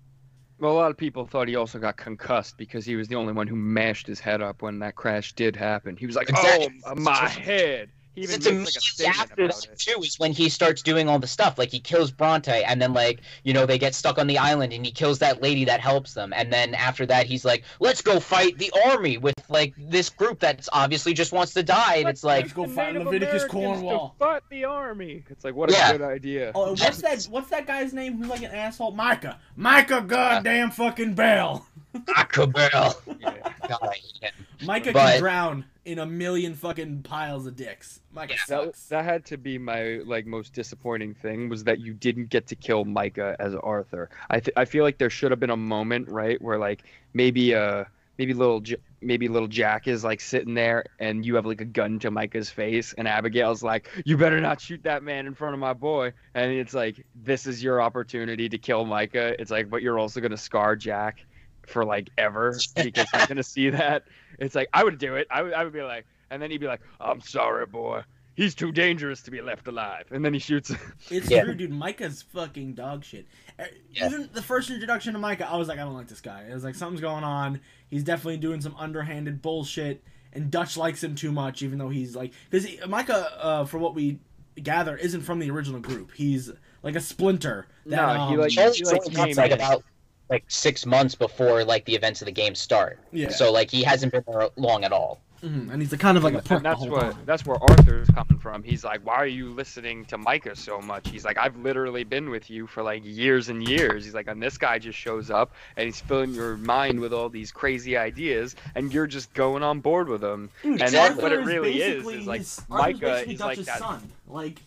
Well, 0.59 0.73
a 0.73 0.75
lot 0.75 0.91
of 0.91 0.97
people 0.97 1.27
thought 1.27 1.49
he 1.49 1.57
also 1.57 1.79
got 1.79 1.97
concussed 1.97 2.57
because 2.57 2.85
he 2.85 2.97
was 2.97 3.09
the 3.09 3.17
only 3.17 3.33
one 3.33 3.47
who 3.47 3.57
mashed 3.57 4.07
his 4.07 4.21
head 4.21 4.41
up 4.41 4.63
when 4.63 4.79
that 4.79 4.95
crash 4.95 5.33
did 5.33 5.57
happen. 5.57 5.97
He 5.97 6.07
was 6.07 6.17
like, 6.17 6.29
exactly. 6.29 6.81
"Oh, 6.87 6.95
my 6.95 7.29
head." 7.29 7.91
He 8.15 8.23
even 8.23 8.37
it's 8.37 8.47
immediately 8.47 9.07
like 9.07 9.19
after 9.19 9.49
that 9.49 9.67
it. 9.73 9.79
too 9.79 10.01
is 10.01 10.21
when 10.21 10.33
he 10.33 10.49
starts 10.49 10.83
doing 10.83 11.09
all 11.09 11.19
the 11.19 11.27
stuff. 11.27 11.59
Like 11.59 11.71
he 11.71 11.81
kills 11.81 12.13
Bronte, 12.13 12.63
and 12.63 12.81
then 12.81 12.95
like 12.95 13.21
you 13.43 13.53
know 13.53 13.67
they 13.67 13.79
get 13.79 13.95
stuck 13.95 14.19
on 14.19 14.29
the 14.29 14.39
island, 14.39 14.73
and 14.73 14.87
he 14.87 14.93
kills 14.93 15.19
that 15.19 15.43
lady 15.43 15.65
that 15.65 15.81
helps 15.81 16.15
them. 16.15 16.33
And 16.33 16.53
then 16.53 16.75
after 16.75 17.05
that, 17.07 17.27
he's 17.27 17.45
like, 17.45 17.65
"Let's 17.81 18.03
go 18.03 18.21
fight 18.21 18.57
the 18.59 18.73
army 18.87 19.19
with 19.19 19.34
with 19.49 19.55
like 19.55 19.75
this 19.79 20.11
group 20.11 20.41
that's 20.41 20.69
obviously 20.73 21.12
just 21.15 21.33
wants 21.33 21.55
to 21.55 21.62
die, 21.62 21.97
and 21.97 22.09
it's 22.09 22.25
like 22.25 22.43
Let's 22.45 22.53
go 22.55 22.66
The 22.66 22.73
fight 22.75 22.93
Native 22.95 23.07
Leviticus 23.07 23.43
Americans 23.45 23.51
Cornwall. 23.81 24.11
To 24.11 24.25
fight 24.25 24.43
the 24.51 24.65
army. 24.65 25.25
It's 25.31 25.45
like 25.45 25.55
what 25.55 25.71
a 25.71 25.73
Yeah. 25.73 25.93
good 25.93 26.03
idea. 26.03 26.53
Oh, 26.55 26.71
what's 26.71 27.01
that? 27.03 27.25
What's 27.25 27.51
that 27.51 27.66
guy's 27.66 27.93
name? 27.93 28.19
Who's 28.19 28.29
like 28.29 28.43
an 28.43 28.51
asshole? 28.53 28.93
Micah. 28.93 29.39
Micah, 29.57 30.03
goddamn 30.07 30.71
fucking 30.71 31.15
Bell. 31.15 31.66
Akabel. 31.95 32.95
Yeah. 33.21 33.53
God, 33.69 33.79
I 33.83 33.95
hate 33.95 34.03
him. 34.21 34.33
Micah 34.66 34.93
But- 34.93 35.12
can 35.12 35.21
drown 35.21 35.65
in 35.85 35.99
a 35.99 36.07
million 36.07 36.55
fucking 36.55 37.03
piles 37.03 37.47
of 37.47 37.57
dicks. 37.57 38.01
Micah 38.12 38.35
That, 38.49 38.65
sucks. 38.65 38.87
that 38.87 39.05
had 39.05 39.25
to 39.27 39.37
be 39.37 39.59
my 39.59 40.01
like 40.05 40.27
most 40.27 40.53
disappointing 40.55 41.15
thing 41.15 41.49
was 41.49 41.65
that 41.65 41.81
you 41.81 41.93
didn't 41.95 42.31
get 42.31 42.47
to 42.49 42.57
kill 42.57 42.85
Micah 42.85 43.37
as 43.39 43.55
Arthur. 43.55 44.09
I 44.31 44.41
th- 44.41 44.55
I 44.57 44.65
feel 44.65 44.83
like 44.85 44.99
there 44.99 45.11
should 45.11 45.31
have 45.31 45.41
been 45.41 45.51
a 45.51 45.57
moment 45.57 46.09
right 46.09 46.41
where 46.41 46.59
like 46.59 46.85
maybe 47.12 47.55
uh 47.55 47.85
maybe 48.19 48.33
little 48.35 48.61
J- 48.61 48.77
maybe 49.05 49.29
little 49.29 49.49
Jack 49.49 49.87
is 49.87 50.05
like 50.05 50.21
sitting 50.21 50.55
there 50.55 50.85
and 50.99 51.25
you 51.25 51.35
have 51.37 51.47
like 51.47 51.61
a 51.61 51.65
gun 51.65 51.99
to 52.01 52.11
Micah's 52.11 52.51
face 52.51 52.95
and 52.97 53.07
Abigail's 53.07 53.63
like 53.63 53.89
you 54.05 54.17
better 54.17 54.41
not 54.41 54.61
shoot 54.61 54.83
that 54.85 55.03
man 55.03 55.27
in 55.27 55.35
front 55.35 55.55
of 55.55 55.61
my 55.61 55.73
boy 55.73 56.13
and 56.35 56.53
it's 56.53 56.75
like 56.75 57.05
this 57.15 57.47
is 57.47 57.63
your 57.63 57.81
opportunity 57.81 58.49
to 58.49 58.59
kill 58.59 58.85
Micah. 58.85 59.41
It's 59.41 59.51
like 59.51 59.71
but 59.71 59.83
you're 59.83 59.99
also 59.99 60.21
gonna 60.21 60.37
scar 60.37 60.77
Jack 60.77 61.25
for 61.67 61.85
like 61.85 62.11
ever 62.19 62.59
because 62.77 63.09
he's 63.11 63.27
gonna 63.27 63.43
see 63.43 63.71
that. 63.71 64.05
It's 64.39 64.55
like 64.55 64.69
I 64.73 64.85
would 64.85 64.99
do 64.99 65.17
it. 65.17 65.27
I 65.31 65.43
would 65.43 65.53
I 65.53 65.65
would 65.65 65.73
be 65.73 65.83
like 65.83 66.07
and 66.31 66.43
then 66.43 66.51
he'd 66.51 66.61
be 66.61 66.67
like, 66.67 66.81
I'm 67.01 67.21
sorry, 67.21 67.65
boy. 67.67 68.03
He's 68.36 68.55
too 68.55 68.73
dangerous 68.73 69.23
to 69.23 69.31
be 69.31 69.40
left 69.40 69.69
alive. 69.69 70.05
And 70.11 70.24
then 70.24 70.32
he 70.35 70.40
shoots. 70.40 70.73
It's 71.11 71.31
Yeah. 71.31 71.44
true, 71.44 71.55
dude. 71.55 71.70
Micah's 71.70 72.23
fucking 72.23 72.74
dog 72.74 73.05
shit. 73.05 73.27
Uh, 73.59 73.65
Yeah. 73.93 74.06
Even 74.06 74.28
the 74.32 74.43
first 74.43 74.70
introduction 74.70 75.12
to 75.12 75.19
Micah, 75.19 75.48
I 75.48 75.56
was 75.56 75.69
like, 75.69 75.78
I 75.78 75.82
don't 75.82 75.94
like 75.94 76.09
this 76.09 76.20
guy. 76.20 76.44
It 76.51 76.55
was 76.55 76.65
like 76.65 76.74
something's 76.74 77.01
going 77.01 77.23
on. 77.24 77.61
He's 77.89 78.02
definitely 78.02 78.39
doing 78.39 78.61
some 78.61 78.74
underhanded 78.77 79.40
bullshit, 79.40 80.02
and 80.32 80.51
Dutch 80.51 80.77
likes 80.77 81.02
him 81.05 81.15
too 81.15 81.31
much, 81.31 81.62
even 81.62 81.78
though 81.78 81.90
he's 81.90 82.16
like, 82.16 82.32
because 82.51 82.66
Micah, 82.89 83.31
uh, 83.40 83.65
for 83.66 83.78
what 83.78 83.94
we 83.94 84.19
gather, 84.62 84.97
isn't 84.97 85.20
from 85.23 85.39
the 85.39 85.51
original 85.51 85.78
group. 85.81 86.11
He's 86.15 86.51
like 86.82 86.97
a 86.97 87.01
splinter. 87.01 87.66
That, 87.86 87.97
No, 87.97 88.27
he, 88.28 88.35
um, 88.35 88.36
like- 88.40 88.51
He 88.51 88.61
only 88.61 88.77
He, 88.77 88.85
like, 88.85 89.05
joined 89.05 89.15
came 89.16 89.36
like 89.36 89.52
about 89.52 89.85
like 90.31 90.44
six 90.48 90.86
months 90.86 91.15
before 91.15 91.65
like 91.65 91.85
the 91.85 91.94
events 91.94 92.23
of 92.23 92.27
the 92.27 92.32
game 92.32 92.55
start. 92.55 92.98
yeah, 93.12 93.28
So 93.28 93.52
like 93.52 93.70
he 93.70 93.82
hasn't 93.85 94.11
been 94.12 94.24
there 94.27 94.48
long 94.56 94.82
at 94.82 94.90
all. 94.93 95.20
Mhm, 95.45 95.71
and 95.73 95.83
he's 95.83 95.93
a 95.93 95.99
kind 95.99 96.16
of 96.16 96.25
like 96.25 96.35
a 96.35 96.39
and 96.39 96.47
prick 96.47 96.59
the 96.61 96.62
that's 96.62 96.79
whole 96.81 96.91
what 96.91 97.01
time. 97.12 97.23
that's 97.27 97.45
where 97.45 97.59
Arthur's 97.62 98.09
coming 98.09 98.39
from. 98.39 98.62
He's 98.62 98.83
like, 98.83 99.01
why 99.05 99.16
are 99.16 99.27
you 99.27 99.51
listening 99.51 100.05
to 100.07 100.16
Micah 100.16 100.57
so 100.57 100.81
much? 100.81 101.09
He's 101.11 101.25
like, 101.25 101.37
I've 101.37 101.57
literally 101.59 102.05
been 102.05 102.31
with 102.31 102.49
you 102.49 102.66
for 102.66 102.83
like 102.83 103.03
years 103.05 103.51
and 103.51 103.66
years. 103.69 104.05
He's 104.05 104.15
like, 104.15 104.27
and 104.27 104.43
this 104.43 104.57
guy 104.57 104.79
just 104.79 104.99
shows 104.99 105.31
up 105.31 105.53
and 105.77 105.85
he's 105.87 106.01
filling 106.01 106.33
your 106.33 106.57
mind 106.57 106.99
with 106.99 107.12
all 107.12 107.29
these 107.29 107.53
crazy 107.53 107.97
ideas, 107.97 108.57
and 108.75 108.93
you're 108.93 109.07
just 109.07 109.33
going 109.35 109.62
on 109.62 109.81
board 109.81 110.09
with 110.09 110.25
him. 110.25 110.49
Dude, 110.62 110.81
And 110.81 110.95
Arthur 110.95 111.21
what 111.23 111.33
it 111.33 111.45
really 111.45 111.81
is 111.83 112.07
is 112.09 112.27
like 112.27 112.41
his- 112.41 112.62
Micah 112.69 113.21
is 113.29 113.41
like 113.41 113.57
Dutch's 113.57 113.66
that. 113.66 113.79
son. 113.81 114.11
Like, 114.27 114.61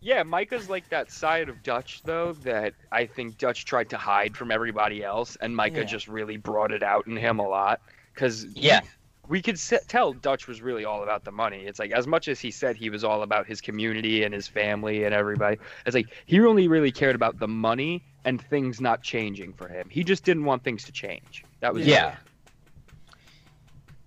Yeah, 0.00 0.22
Micah's 0.24 0.68
like 0.68 0.88
that 0.90 1.10
side 1.10 1.48
of 1.48 1.62
Dutch 1.62 2.02
though 2.04 2.34
that 2.44 2.74
I 2.92 3.06
think 3.06 3.38
Dutch 3.38 3.64
tried 3.64 3.88
to 3.90 3.96
hide 3.96 4.36
from 4.36 4.50
everybody 4.50 5.02
else, 5.02 5.36
and 5.40 5.56
Micah 5.56 5.78
Yeah. 5.78 5.84
just 5.84 6.06
really 6.06 6.36
brought 6.36 6.70
it 6.70 6.82
out 6.82 7.06
in 7.06 7.16
him 7.16 7.38
a 7.38 7.48
lot. 7.48 7.80
Because 8.14 8.44
Yeah. 8.54 8.80
We 9.28 9.42
could 9.42 9.58
tell 9.88 10.12
Dutch 10.12 10.46
was 10.46 10.62
really 10.62 10.84
all 10.84 11.02
about 11.02 11.24
the 11.24 11.30
money. 11.30 11.64
It's 11.66 11.78
like 11.78 11.92
as 11.92 12.06
much 12.06 12.28
as 12.28 12.40
he 12.40 12.50
said 12.50 12.76
he 12.76 12.90
was 12.90 13.04
all 13.04 13.22
about 13.22 13.46
his 13.46 13.60
community 13.60 14.24
and 14.24 14.32
his 14.32 14.48
family 14.48 15.04
and 15.04 15.14
everybody, 15.14 15.58
it's 15.86 15.94
like 15.94 16.08
he 16.26 16.40
only 16.40 16.66
really 16.66 16.90
cared 16.90 17.14
about 17.14 17.38
the 17.38 17.48
money 17.48 18.02
and 18.24 18.40
things 18.40 18.80
not 18.80 19.02
changing 19.02 19.52
for 19.52 19.68
him. 19.68 19.88
He 19.90 20.02
just 20.02 20.24
didn't 20.24 20.44
want 20.44 20.64
things 20.64 20.84
to 20.84 20.92
change. 20.92 21.44
That 21.60 21.74
was. 21.74 21.86
Yeah. 21.86 22.16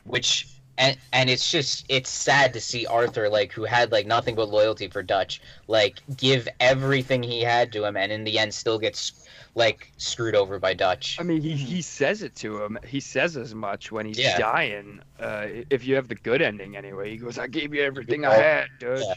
Which 0.06 0.48
and 0.78 0.98
and 1.14 1.30
it's 1.30 1.52
just 1.52 1.86
it's 1.90 2.10
sad 2.10 2.54
to 2.54 2.62
see 2.62 2.88
Arthur 2.88 3.30
like 3.30 3.52
who 3.52 3.64
had 3.64 3.92
like 3.92 4.08
nothing 4.08 4.36
but 4.36 4.50
loyalty 4.50 4.88
for 4.88 5.04
Dutch 5.04 5.42
like 5.68 6.00
give 6.18 6.48
everything 6.60 7.22
he 7.22 7.42
had 7.42 7.72
to 7.74 7.84
him 7.84 7.96
and 7.96 8.12
in 8.12 8.24
the 8.24 8.40
end 8.40 8.54
still 8.54 8.80
gets 8.80 9.28
like 9.56 9.92
screwed 9.98 10.36
over 10.36 10.60
by 10.60 10.74
Dutch. 10.74 11.18
I 11.20 11.24
mean, 11.24 11.42
he, 11.42 11.52
he 11.52 11.82
says 11.82 12.22
it 12.24 12.36
to 12.38 12.64
him. 12.64 12.78
He 12.88 13.00
says 13.00 13.36
as 13.38 13.54
much 13.54 13.92
when 13.92 14.06
he's 14.06 14.18
Yeah. 14.20 14.38
dying. 14.38 15.02
Uh, 15.20 15.48
if 15.70 15.86
you 15.86 15.96
have 15.96 16.08
the 16.08 16.16
good 16.16 16.42
ending 16.42 16.76
anyway, 16.78 17.10
he 17.12 17.18
goes, 17.18 17.38
"I 17.38 17.48
gave 17.48 17.74
you 17.74 17.84
everything 17.84 18.26
I 18.26 18.34
had, 18.36 18.68
Dutch." 18.80 19.02
yeah. 19.06 19.14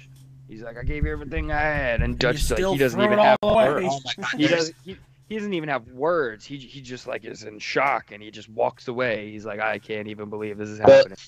He's 0.48 0.62
like, 0.62 0.76
"I 0.76 0.82
gave 0.82 1.04
you 1.06 1.12
everything 1.12 1.50
I 1.52 1.60
had," 1.60 2.02
and 2.02 2.14
you 2.14 2.18
Dutch 2.18 2.50
like 2.50 2.58
he 2.58 2.76
doesn't 2.78 3.00
even 3.00 3.18
have 3.18 3.38
words. 3.42 3.86
Oh 3.88 4.00
God, 4.16 4.26
He 4.36 4.46
there's- 4.46 4.66
does. 4.70 4.72
He, 4.84 4.96
he 5.28 5.36
doesn't 5.36 5.54
even 5.54 5.70
have 5.70 5.86
words. 5.88 6.44
He 6.44 6.58
he 6.58 6.80
just 6.82 7.06
like 7.06 7.24
is 7.24 7.44
in 7.44 7.58
shock 7.58 8.12
and 8.12 8.22
he 8.22 8.30
just 8.30 8.48
walks 8.50 8.88
away. 8.88 9.30
He's 9.30 9.46
like, 9.46 9.58
"I 9.60 9.78
can't 9.78 10.06
even 10.08 10.28
believe 10.30 10.58
this 10.58 10.68
is 10.68 10.80
Well, 10.80 10.96
happening." 10.98 11.18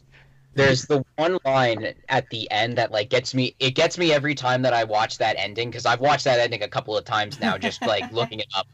There's 0.55 0.87
the 0.87 1.05
one 1.17 1.39
line 1.45 1.95
at 2.09 2.29
the 2.31 2.51
end 2.51 2.77
that 2.79 2.91
like 2.91 3.09
gets 3.11 3.35
me. 3.35 3.55
It 3.61 3.73
gets 3.75 3.99
me 3.99 4.13
every 4.13 4.35
time 4.35 4.63
that 4.63 4.73
I 4.75 4.85
watch 4.85 5.19
that 5.19 5.37
ending 5.39 5.71
because 5.71 5.85
I've 5.87 6.01
watched 6.01 6.25
that 6.25 6.41
ending 6.41 6.63
a 6.63 6.69
couple 6.69 6.97
of 6.97 7.05
times 7.05 7.39
now, 7.41 7.57
just 7.59 7.83
like 7.83 8.11
looking 8.13 8.41
it 8.41 8.47
up. 8.57 8.67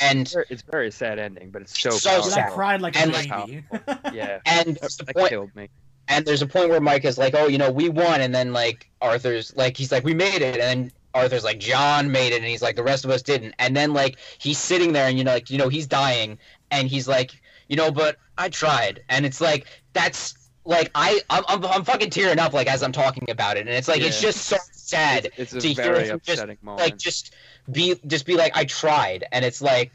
And 0.00 0.20
It's 0.20 0.32
very- 0.32 0.46
It's 0.48 0.62
a 0.66 0.70
very 0.70 0.90
sad 0.90 1.18
ending, 1.18 1.50
but 1.50 1.62
it's 1.62 1.78
so 1.80 1.90
So 1.90 2.16
Dude, 2.22 2.26
I 2.26 2.28
sad. 2.28 2.34
powerful. 2.40 2.54
cried 2.56 2.80
like 2.80 2.96
a 2.96 2.98
And- 3.00 3.12
baby. 3.12 3.64
Yeah, 4.16 4.38
and 4.46 4.76
that, 4.76 4.80
there's 4.80 4.96
point 5.14 5.28
killed 5.28 5.54
me. 5.56 5.68
and 6.08 6.24
there's 6.26 6.42
a 6.42 6.46
point 6.46 6.68
where 6.70 6.80
Mike 6.80 7.04
is 7.04 7.18
like, 7.18 7.34
"Oh, 7.34 7.46
you 7.46 7.58
know, 7.58 7.70
we 7.70 7.88
won," 7.88 8.20
and 8.20 8.34
then 8.34 8.52
like 8.52 8.90
Arthur's 9.00 9.54
like, 9.56 9.76
he's 9.76 9.92
like, 9.92 10.04
"We 10.04 10.14
made 10.14 10.42
it," 10.42 10.54
and 10.56 10.60
then 10.62 10.92
Arthur's 11.14 11.44
like, 11.44 11.58
"John 11.60 12.10
made 12.10 12.32
it," 12.32 12.36
and 12.36 12.46
he's 12.46 12.62
like, 12.62 12.76
"The 12.76 12.82
rest 12.82 13.04
of 13.04 13.10
us 13.10 13.22
didn't." 13.22 13.54
And 13.58 13.76
then 13.76 13.92
like 13.92 14.16
he's 14.38 14.58
sitting 14.58 14.92
there, 14.92 15.06
and 15.08 15.16
you 15.18 15.24
know, 15.24 15.32
like 15.34 15.50
you 15.50 15.58
know, 15.58 15.68
he's 15.68 15.86
dying, 15.86 16.38
and 16.70 16.88
he's 16.88 17.06
like, 17.08 17.32
"You 17.68 17.76
know, 17.76 17.90
but 17.90 18.16
I 18.38 18.48
tried," 18.48 19.02
and 19.08 19.24
it's 19.26 19.40
like 19.40 19.66
that's 19.92 20.34
like 20.64 20.90
I 20.94 21.20
I'm 21.30 21.44
I'm, 21.48 21.64
I'm 21.66 21.84
fucking 21.84 22.10
tearing 22.10 22.38
up 22.38 22.52
like 22.52 22.66
as 22.66 22.82
I'm 22.82 22.92
talking 22.92 23.30
about 23.30 23.56
it, 23.56 23.60
and 23.60 23.70
it's 23.70 23.88
like 23.88 24.00
it's 24.00 24.20
just 24.20 24.42
so 24.46 24.56
sad. 24.92 25.28
It's, 25.36 25.52
it's 25.52 25.64
a 25.64 25.68
hear 25.68 25.84
very 25.94 26.08
him 26.08 26.20
just, 26.24 26.38
upsetting 26.38 26.58
moment. 26.62 26.82
Like 26.82 26.98
just 26.98 27.34
be 27.70 27.96
just 28.06 28.26
be 28.26 28.36
like, 28.36 28.56
"I 28.56 28.64
tried," 28.64 29.24
and 29.32 29.44
it's 29.44 29.60
like, 29.62 29.92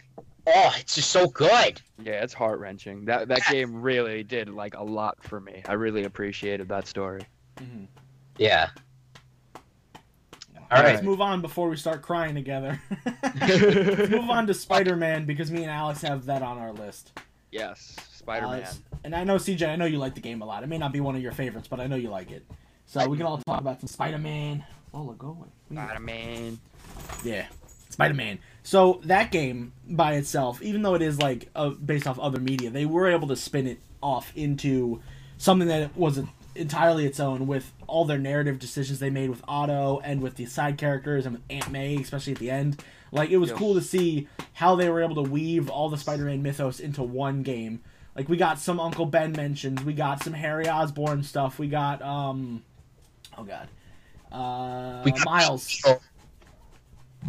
oh, 0.47 0.71
it's 0.79 0.95
just 0.95 1.09
so 1.11 1.27
good. 1.27 1.81
Yeah, 2.03 2.23
it's 2.23 2.33
heart 2.33 2.59
wrenching. 2.59 3.05
That 3.05 3.27
that 3.29 3.39
Yeah. 3.47 3.51
game 3.53 3.81
really 3.81 4.23
did 4.23 4.49
like 4.49 4.75
a 4.75 4.83
lot 4.83 5.17
for 5.23 5.39
me. 5.39 5.63
I 5.67 5.73
really 5.73 6.03
appreciated 6.03 6.67
that 6.69 6.87
story. 6.87 7.21
Mhm. 7.57 7.87
Yeah. 8.37 8.69
All 10.69 10.75
right, 10.79 10.83
right. 10.83 10.93
let's 10.95 11.05
move 11.05 11.21
on 11.21 11.41
before 11.41 11.69
we 11.69 11.77
start 11.77 12.01
crying 12.01 12.35
together. 12.35 12.81
let's 13.23 14.09
move 14.09 14.29
on 14.29 14.45
to 14.47 14.53
Spider-Man 14.65 15.25
because 15.25 15.49
me 15.49 15.61
and 15.63 15.71
Alex 15.71 16.01
have 16.01 16.25
that 16.25 16.41
on 16.41 16.57
our 16.57 16.73
list. 16.73 17.17
yes, 17.51 17.95
Spider 18.11 18.47
Man. 18.47 18.55
Alex, 18.55 18.79
and 19.05 19.15
I 19.15 19.23
know 19.23 19.37
CJ, 19.37 19.65
I 19.69 19.77
know 19.77 19.85
you 19.85 19.97
like 19.97 20.13
the 20.13 20.19
game 20.19 20.41
a 20.41 20.45
lot. 20.45 20.63
It 20.63 20.67
may 20.67 20.77
not 20.77 20.91
be 20.91 20.99
one 20.99 21.15
of 21.15 21.21
your 21.21 21.31
favorites, 21.31 21.69
but 21.69 21.79
I 21.79 21.87
know 21.87 21.95
you 21.95 22.09
like 22.09 22.31
it. 22.31 22.45
So 22.85 23.07
we 23.07 23.15
can 23.15 23.25
all 23.25 23.37
talk 23.37 23.61
about 23.61 23.79
some 23.79 23.87
Spider-Man. 23.87 24.65
Lola, 24.93 25.13
go 25.15 25.27
away. 25.29 25.47
Spider 25.71 25.99
Man. 25.99 26.59
Yeah, 27.23 27.45
Spider-Man. 27.89 28.39
So 28.63 29.01
that 29.05 29.31
game 29.31 29.73
by 29.87 30.13
itself, 30.15 30.61
even 30.61 30.81
though 30.81 30.93
it 30.95 31.01
is 31.01 31.19
like 31.19 31.49
uh, 31.55 31.69
based 31.69 32.07
off 32.07 32.19
other 32.19 32.39
media, 32.39 32.69
they 32.69 32.85
were 32.85 33.07
able 33.07 33.27
to 33.29 33.35
spin 33.35 33.67
it 33.67 33.79
off 34.01 34.31
into 34.35 35.01
something 35.37 35.67
that 35.67 35.95
was 35.95 36.19
entirely 36.55 37.05
its 37.05 37.19
own 37.19 37.45
with 37.47 37.71
all 37.85 38.05
their 38.05 38.17
narrative 38.17 38.59
decisions 38.59 38.99
they 38.99 39.09
made 39.09 39.29
with 39.29 39.43
Otto 39.47 39.99
and 40.03 40.21
with 40.21 40.35
the 40.35 40.45
side 40.45 40.77
characters 40.77 41.25
and 41.25 41.35
with 41.35 41.43
Aunt 41.49 41.69
May, 41.71 41.95
especially 41.97 42.33
at 42.33 42.39
the 42.39 42.49
end. 42.49 42.83
Like 43.11 43.29
it 43.29 43.37
was 43.37 43.49
Yes. 43.49 43.59
cool 43.59 43.73
to 43.75 43.81
see 43.81 44.27
how 44.53 44.75
they 44.75 44.89
were 44.89 45.01
able 45.03 45.15
to 45.23 45.29
weave 45.29 45.69
all 45.69 45.89
the 45.89 45.97
Spider-Man 45.97 46.41
mythos 46.41 46.79
into 46.79 47.03
one 47.03 47.43
game. 47.43 47.81
Like 48.15 48.27
we 48.29 48.37
got 48.37 48.59
some 48.59 48.79
Uncle 48.79 49.05
Ben 49.05 49.31
mentions, 49.33 49.83
we 49.83 49.93
got 49.93 50.23
some 50.23 50.33
Harry 50.33 50.67
Osborn 50.67 51.23
stuff, 51.23 51.59
we 51.59 51.67
got 51.67 52.01
um, 52.01 52.63
oh 53.37 53.43
god, 53.43 53.67
uh, 54.31 55.01
We 55.05 55.11
got- 55.11 55.25
Miles. 55.25 55.81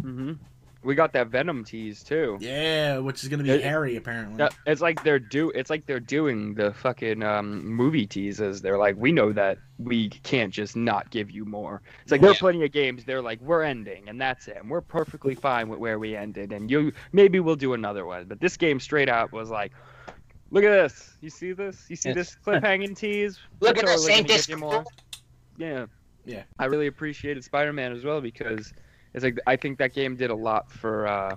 hmm 0.01 0.33
We 0.81 0.95
got 0.95 1.11
that 1.11 1.27
Venom 1.27 1.65
tease 1.65 2.03
too. 2.03 2.37
Yeah, 2.39 2.99
which 2.99 3.21
is 3.21 3.27
gonna 3.29 3.43
be 3.43 3.49
It- 3.51 3.61
Harry 3.63 3.97
apparently. 3.97 4.37
Yeah, 4.39 4.47
it's 4.65 4.79
like 4.79 5.03
they're 5.03 5.19
do. 5.19 5.49
It's 5.51 5.69
like 5.69 5.85
they're 5.85 5.99
doing 5.99 6.53
the 6.53 6.73
fucking 6.73 7.21
um, 7.21 7.65
movie 7.67 8.07
teases. 8.07 8.61
They're 8.61 8.77
like, 8.77 8.95
we 8.97 9.11
know 9.11 9.33
that 9.33 9.57
we 9.77 10.07
can't 10.07 10.53
just 10.53 10.77
not 10.77 11.09
give 11.09 11.31
you 11.31 11.43
more. 11.43 11.81
It's 12.03 12.13
like 12.13 12.21
there 12.21 12.29
are 12.29 12.33
Yeah. 12.33 12.39
plenty 12.39 12.63
of 12.63 12.71
games. 12.71 13.03
They're 13.03 13.21
like, 13.21 13.41
we're 13.41 13.63
ending, 13.63 14.07
and 14.07 14.21
that's 14.21 14.47
it. 14.47 14.55
And 14.61 14.69
we're 14.69 14.79
perfectly 14.79 15.35
fine 15.35 15.67
with 15.67 15.79
where 15.79 15.99
we 15.99 16.15
ended. 16.15 16.53
And 16.53 16.71
you 16.71 16.93
maybe 17.11 17.41
we'll 17.41 17.57
do 17.57 17.73
another 17.73 18.05
one. 18.05 18.23
But 18.25 18.39
this 18.39 18.55
game 18.55 18.79
straight 18.79 19.09
out 19.09 19.33
was 19.33 19.49
like, 19.49 19.73
look 20.49 20.63
at 20.63 20.69
this. 20.69 21.17
You 21.19 21.29
see 21.29 21.51
this? 21.51 21.87
You 21.89 21.97
see 21.97 22.09
Yes. 22.09 22.15
this 22.15 22.37
cliffhanging 22.45 22.95
tease? 22.97 23.37
Look 23.59 23.75
We're 23.75 23.81
at 23.81 23.85
this, 23.85 23.95
totally 24.05 24.13
ain't 24.13 24.27
this 24.29 24.45
cool? 24.47 24.57
more. 24.59 24.85
Yeah. 25.57 25.87
Yeah. 26.29 26.43
I 26.59 26.65
really 26.65 26.87
appreciated 26.87 27.43
Spider-Man 27.43 27.91
as 27.93 28.03
well 28.03 28.21
because 28.21 28.71
it's 29.13 29.23
like 29.23 29.37
I 29.47 29.55
think 29.55 29.79
that 29.79 29.93
game 29.93 30.15
did 30.15 30.29
a 30.29 30.35
lot 30.35 30.71
for 30.71 31.07
uh, 31.07 31.35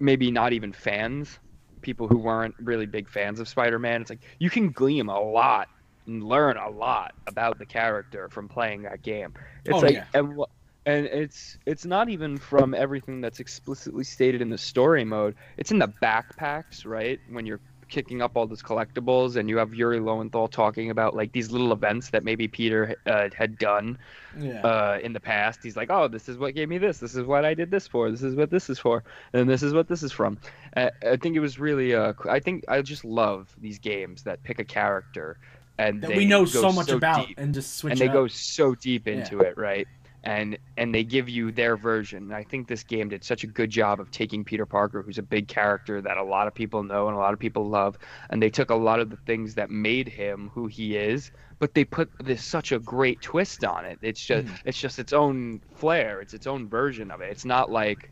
maybe 0.00 0.30
not 0.30 0.52
even 0.52 0.72
fans, 0.72 1.38
people 1.82 2.08
who 2.08 2.18
weren't 2.18 2.54
really 2.58 2.86
big 2.86 3.08
fans 3.08 3.40
of 3.40 3.48
Spider-Man. 3.48 4.02
It's 4.02 4.10
like 4.10 4.22
you 4.38 4.50
can 4.50 4.70
glean 4.72 5.08
a 5.08 5.20
lot 5.20 5.68
and 6.06 6.22
learn 6.24 6.56
a 6.56 6.70
lot 6.70 7.12
about 7.26 7.58
the 7.58 7.66
character 7.66 8.28
from 8.30 8.48
playing 8.48 8.82
that 8.82 9.02
game. 9.02 9.34
It's 9.64 9.74
Oh, 9.74 9.80
like 9.80 9.94
yeah. 9.94 10.06
and 10.14 10.38
and 10.86 11.06
it's 11.06 11.58
it's 11.66 11.84
not 11.84 12.08
even 12.08 12.38
from 12.38 12.74
everything 12.74 13.20
that's 13.20 13.40
explicitly 13.40 14.04
stated 14.04 14.40
in 14.42 14.48
the 14.50 14.58
story 14.58 15.04
mode. 15.04 15.36
It's 15.58 15.70
in 15.70 15.78
the 15.78 15.92
backpacks, 16.02 16.84
right? 16.86 17.20
When 17.28 17.46
you're 17.46 17.60
kicking 17.92 18.22
up 18.22 18.32
all 18.36 18.46
those 18.46 18.62
collectibles, 18.62 19.36
and 19.36 19.48
you 19.48 19.58
have 19.58 19.74
Yuri 19.74 20.00
Lowenthal 20.00 20.48
talking 20.48 20.90
about 20.90 21.14
like 21.14 21.30
these 21.32 21.50
little 21.52 21.72
events 21.72 22.10
that 22.10 22.24
maybe 22.24 22.48
Peter 22.48 22.96
uh, 23.06 23.28
had 23.36 23.58
done 23.58 23.98
Yeah. 24.40 24.62
uh, 24.62 24.98
in 25.02 25.12
the 25.12 25.20
past. 25.20 25.60
He's 25.62 25.76
like, 25.76 25.90
"Oh, 25.90 26.08
this 26.08 26.28
is 26.28 26.38
what 26.38 26.54
gave 26.54 26.68
me 26.68 26.78
this. 26.78 26.98
This 26.98 27.14
is 27.14 27.24
what 27.24 27.44
I 27.44 27.52
did 27.54 27.70
this 27.70 27.86
for. 27.86 28.10
This 28.10 28.22
is 28.22 28.34
what 28.34 28.50
this 28.50 28.70
is 28.70 28.78
for, 28.78 29.04
and 29.34 29.48
this 29.48 29.62
is 29.62 29.74
what 29.74 29.86
this 29.88 30.02
is 30.02 30.10
from." 30.10 30.38
Uh, 30.76 30.88
I 31.06 31.16
think 31.16 31.36
it 31.36 31.40
was 31.40 31.58
really. 31.58 31.94
Uh, 31.94 32.14
I 32.28 32.40
think 32.40 32.64
I 32.66 32.80
just 32.82 33.04
love 33.04 33.54
these 33.60 33.78
games 33.78 34.22
that 34.24 34.42
pick 34.42 34.58
a 34.58 34.64
character 34.64 35.38
and 35.78 36.00
that 36.02 36.08
they 36.08 36.16
we 36.16 36.24
know 36.24 36.44
so 36.46 36.72
much 36.72 36.88
about 36.90 37.26
deep, 37.26 37.38
and 37.38 37.52
just 37.54 37.76
switch 37.76 37.92
and 37.92 38.00
they 38.00 38.08
up. 38.08 38.14
go 38.14 38.26
so 38.26 38.74
deep 38.74 39.06
into 39.06 39.40
it, 39.40 39.56
right? 39.58 39.86
And 40.24 40.58
and 40.76 40.94
they 40.94 41.04
give 41.04 41.28
you 41.28 41.50
their 41.52 41.76
version. 41.76 42.24
And 42.24 42.34
I 42.34 42.44
think 42.44 42.68
this 42.68 42.84
game 42.84 43.08
did 43.08 43.24
such 43.24 43.42
a 43.44 43.48
good 43.48 43.70
job 43.70 44.00
of 44.00 44.10
taking 44.10 44.44
Peter 44.44 44.66
Parker, 44.66 45.02
who's 45.02 45.18
a 45.18 45.22
big 45.22 45.48
character 45.48 46.00
that 46.00 46.16
a 46.16 46.22
lot 46.24 46.46
of 46.46 46.54
people 46.54 46.82
know 46.84 47.08
and 47.08 47.16
a 47.16 47.20
lot 47.20 47.34
of 47.34 47.40
people 47.40 47.68
love, 47.68 47.96
and 48.30 48.40
they 48.42 48.50
took 48.50 48.70
a 48.70 48.74
lot 48.74 49.00
of 49.00 49.10
the 49.10 49.16
things 49.26 49.54
that 49.56 49.70
made 49.70 50.08
him 50.08 50.50
who 50.54 50.66
he 50.68 50.96
is, 50.96 51.30
but 51.58 51.74
they 51.74 51.84
put 51.84 52.10
this 52.20 52.44
such 52.44 52.70
a 52.72 52.78
great 52.78 53.20
twist 53.20 53.64
on 53.64 53.84
it. 53.84 53.98
It's 54.02 54.24
just 54.24 54.46
Mhm. 54.46 54.58
it's 54.64 54.78
just 54.80 54.98
its 54.98 55.12
own 55.12 55.60
flair. 55.74 56.20
It's 56.20 56.34
its 56.34 56.46
own 56.46 56.68
version 56.68 57.10
of 57.10 57.20
it. 57.20 57.30
It's 57.30 57.44
not 57.44 57.70
like 57.70 58.10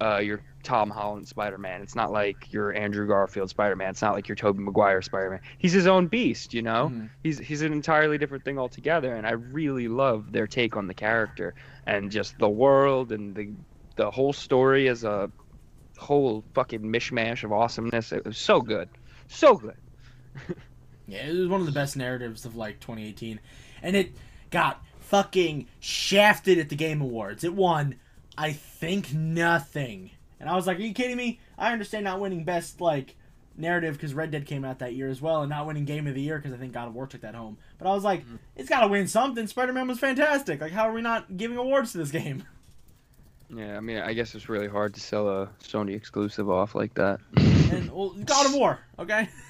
uh, 0.00 0.18
your 0.18 0.40
Tom 0.62 0.90
Holland 0.90 1.26
Spider-Man. 1.28 1.82
It's 1.82 1.94
not 1.94 2.12
like 2.12 2.52
your 2.52 2.74
Andrew 2.74 3.06
Garfield 3.06 3.50
Spider-Man. 3.50 3.90
It's 3.90 4.02
not 4.02 4.14
like 4.14 4.28
your 4.28 4.36
Tobey 4.36 4.62
Maguire 4.62 5.02
Spider-Man. 5.02 5.40
He's 5.58 5.72
his 5.72 5.86
own 5.86 6.06
beast, 6.06 6.52
you 6.54 6.62
know. 6.62 6.90
Mhm. 6.92 7.10
He's 7.22 7.38
he's 7.38 7.62
an 7.62 7.72
entirely 7.72 8.18
different 8.18 8.44
thing 8.44 8.58
altogether, 8.58 9.14
and 9.14 9.26
I 9.26 9.32
really 9.32 9.88
love 9.88 10.32
their 10.32 10.46
take 10.46 10.76
on 10.76 10.86
the 10.86 10.94
character 10.94 11.54
and 11.86 12.10
just 12.10 12.38
the 12.38 12.48
world 12.48 13.12
and 13.12 13.34
the 13.34 13.50
the 13.96 14.10
whole 14.10 14.32
story 14.32 14.88
as 14.88 15.04
a 15.04 15.30
whole 15.98 16.42
fucking 16.54 16.80
mishmash 16.80 17.44
of 17.44 17.52
awesomeness. 17.52 18.12
It 18.12 18.24
was 18.24 18.38
so 18.38 18.60
good, 18.60 18.88
so 19.28 19.54
good. 19.54 19.76
Yeah, 21.06 21.26
it 21.26 21.36
was 21.36 21.48
one 21.48 21.58
of 21.58 21.66
the 21.66 21.72
best 21.72 21.96
narratives 21.96 22.44
of 22.44 22.54
like 22.54 22.78
2018, 22.78 23.40
and 23.82 23.96
it 23.96 24.12
got 24.50 24.80
fucking 25.00 25.66
shafted 25.80 26.58
at 26.58 26.68
the 26.68 26.76
Game 26.76 27.00
Awards. 27.00 27.42
It 27.42 27.52
won, 27.52 27.96
I 28.40 28.52
think, 28.52 29.12
nothing. 29.12 30.10
And 30.40 30.48
I 30.48 30.54
was 30.56 30.66
like, 30.66 30.78
"Are 30.78 30.82
you 30.82 30.94
kidding 30.94 31.16
me?" 31.16 31.38
I 31.58 31.72
understand 31.72 32.04
not 32.04 32.20
winning 32.20 32.44
best 32.44 32.80
like 32.80 33.16
narrative 33.56 33.94
because 33.94 34.14
Red 34.14 34.30
Dead 34.30 34.46
came 34.46 34.64
out 34.64 34.78
that 34.78 34.94
year 34.94 35.08
as 35.08 35.20
well, 35.20 35.42
and 35.42 35.50
not 35.50 35.66
winning 35.66 35.84
Game 35.84 36.06
of 36.06 36.14
the 36.14 36.22
Year 36.22 36.38
because 36.38 36.52
I 36.52 36.56
think 36.56 36.72
God 36.72 36.88
of 36.88 36.94
War 36.94 37.06
took 37.06 37.20
that 37.20 37.34
home. 37.34 37.58
But 37.78 37.86
I 37.88 37.94
was 37.94 38.02
like, 38.04 38.24
Mhm. 38.26 38.38
"It's 38.56 38.68
got 38.70 38.80
to 38.80 38.88
win 38.88 39.06
something." 39.06 39.46
Spider 39.46 39.72
Man 39.74 39.86
was 39.88 39.98
fantastic. 39.98 40.60
Like, 40.62 40.72
how 40.72 40.88
are 40.88 40.92
we 40.92 41.02
not 41.02 41.36
giving 41.36 41.58
awards 41.58 41.92
to 41.92 41.98
this 41.98 42.10
game? 42.10 42.44
Yeah, 43.54 43.76
I 43.76 43.80
mean, 43.80 43.98
I 43.98 44.12
guess 44.14 44.34
it's 44.34 44.48
really 44.48 44.68
hard 44.68 44.94
to 44.94 45.00
sell 45.00 45.28
a 45.28 45.48
Sony 45.62 45.94
exclusive 45.94 46.48
off 46.48 46.74
like 46.74 46.94
that. 46.94 47.20
And 47.36 47.90
well, 47.92 48.10
God 48.24 48.46
of 48.46 48.54
War, 48.54 48.78
okay. 48.98 49.28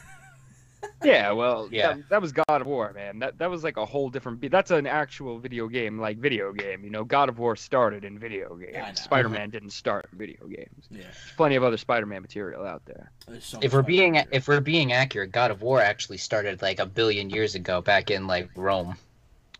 Yeah, 1.02 1.32
well, 1.32 1.68
Yeah. 1.72 1.94
That, 1.94 2.08
that 2.10 2.22
was 2.22 2.32
God 2.32 2.60
of 2.60 2.66
War, 2.66 2.92
man. 2.92 3.18
That 3.20 3.38
that 3.38 3.50
was 3.50 3.64
like 3.64 3.76
a 3.76 3.84
whole 3.86 4.10
different. 4.10 4.40
Be- 4.40 4.48
that's 4.48 4.70
an 4.70 4.86
actual 4.86 5.38
video 5.38 5.68
game, 5.68 5.98
like 5.98 6.18
video 6.18 6.52
game. 6.52 6.84
You 6.84 6.90
know, 6.90 7.04
God 7.04 7.28
of 7.28 7.38
War 7.38 7.56
started 7.56 8.04
in 8.04 8.18
video 8.18 8.54
games. 8.56 8.76
I 8.76 8.88
know. 8.88 8.94
Spider-Man 8.94 9.50
didn't 9.50 9.70
start 9.70 10.06
in 10.12 10.18
video 10.18 10.46
games. 10.46 10.86
Yeah. 10.90 11.02
There's 11.02 11.32
plenty 11.36 11.56
of 11.56 11.64
other 11.64 11.76
Spider-Man 11.76 12.22
material 12.22 12.64
out 12.66 12.82
there. 12.86 13.10
so 13.40 13.58
If 13.62 13.72
we're 13.72 13.82
being 13.82 14.14
shit. 14.14 14.28
if 14.30 14.48
we're 14.48 14.60
being 14.60 14.92
accurate, 14.92 15.32
God 15.32 15.50
of 15.50 15.62
War 15.62 15.80
actually 15.80 16.18
started 16.18 16.60
like 16.62 16.78
a 16.80 16.86
billion 16.86 17.30
years 17.30 17.54
ago, 17.54 17.80
back 17.80 18.10
in 18.10 18.26
like 18.26 18.50
Rome. 18.56 18.96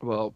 Well, 0.03 0.35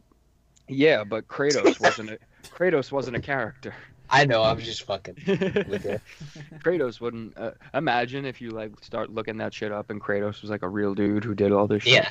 yeah, 0.69 1.05
but 1.05 1.29
Kratos 1.29 1.81
wasn't 1.81 2.11
a 2.11 2.19
Kratos 2.55 2.93
wasn't 2.93 3.17
a 3.17 3.21
character. 3.21 3.75
I 4.15 4.25
know. 4.25 4.43
I 4.43 4.53
was 4.53 4.65
just 4.65 4.83
fucking 4.83 5.17
with 5.27 5.85
it. 5.87 6.01
Kratos 6.65 7.01
wouldn't 7.01 7.37
uh, 7.37 7.51
imagine 7.75 8.25
if 8.25 8.41
you 8.41 8.51
like 8.51 8.73
start 8.83 9.11
looking 9.11 9.37
that 9.39 9.53
shit 9.53 9.73
up 9.73 9.91
and 9.91 10.01
Kratos 10.01 10.41
was 10.41 10.51
like 10.51 10.63
a 10.63 10.69
real 10.69 10.95
dude 10.95 11.25
who 11.25 11.35
did 11.35 11.53
all 11.53 11.67
this 11.67 11.83
shit. 11.83 11.93
Yeah. 11.95 12.09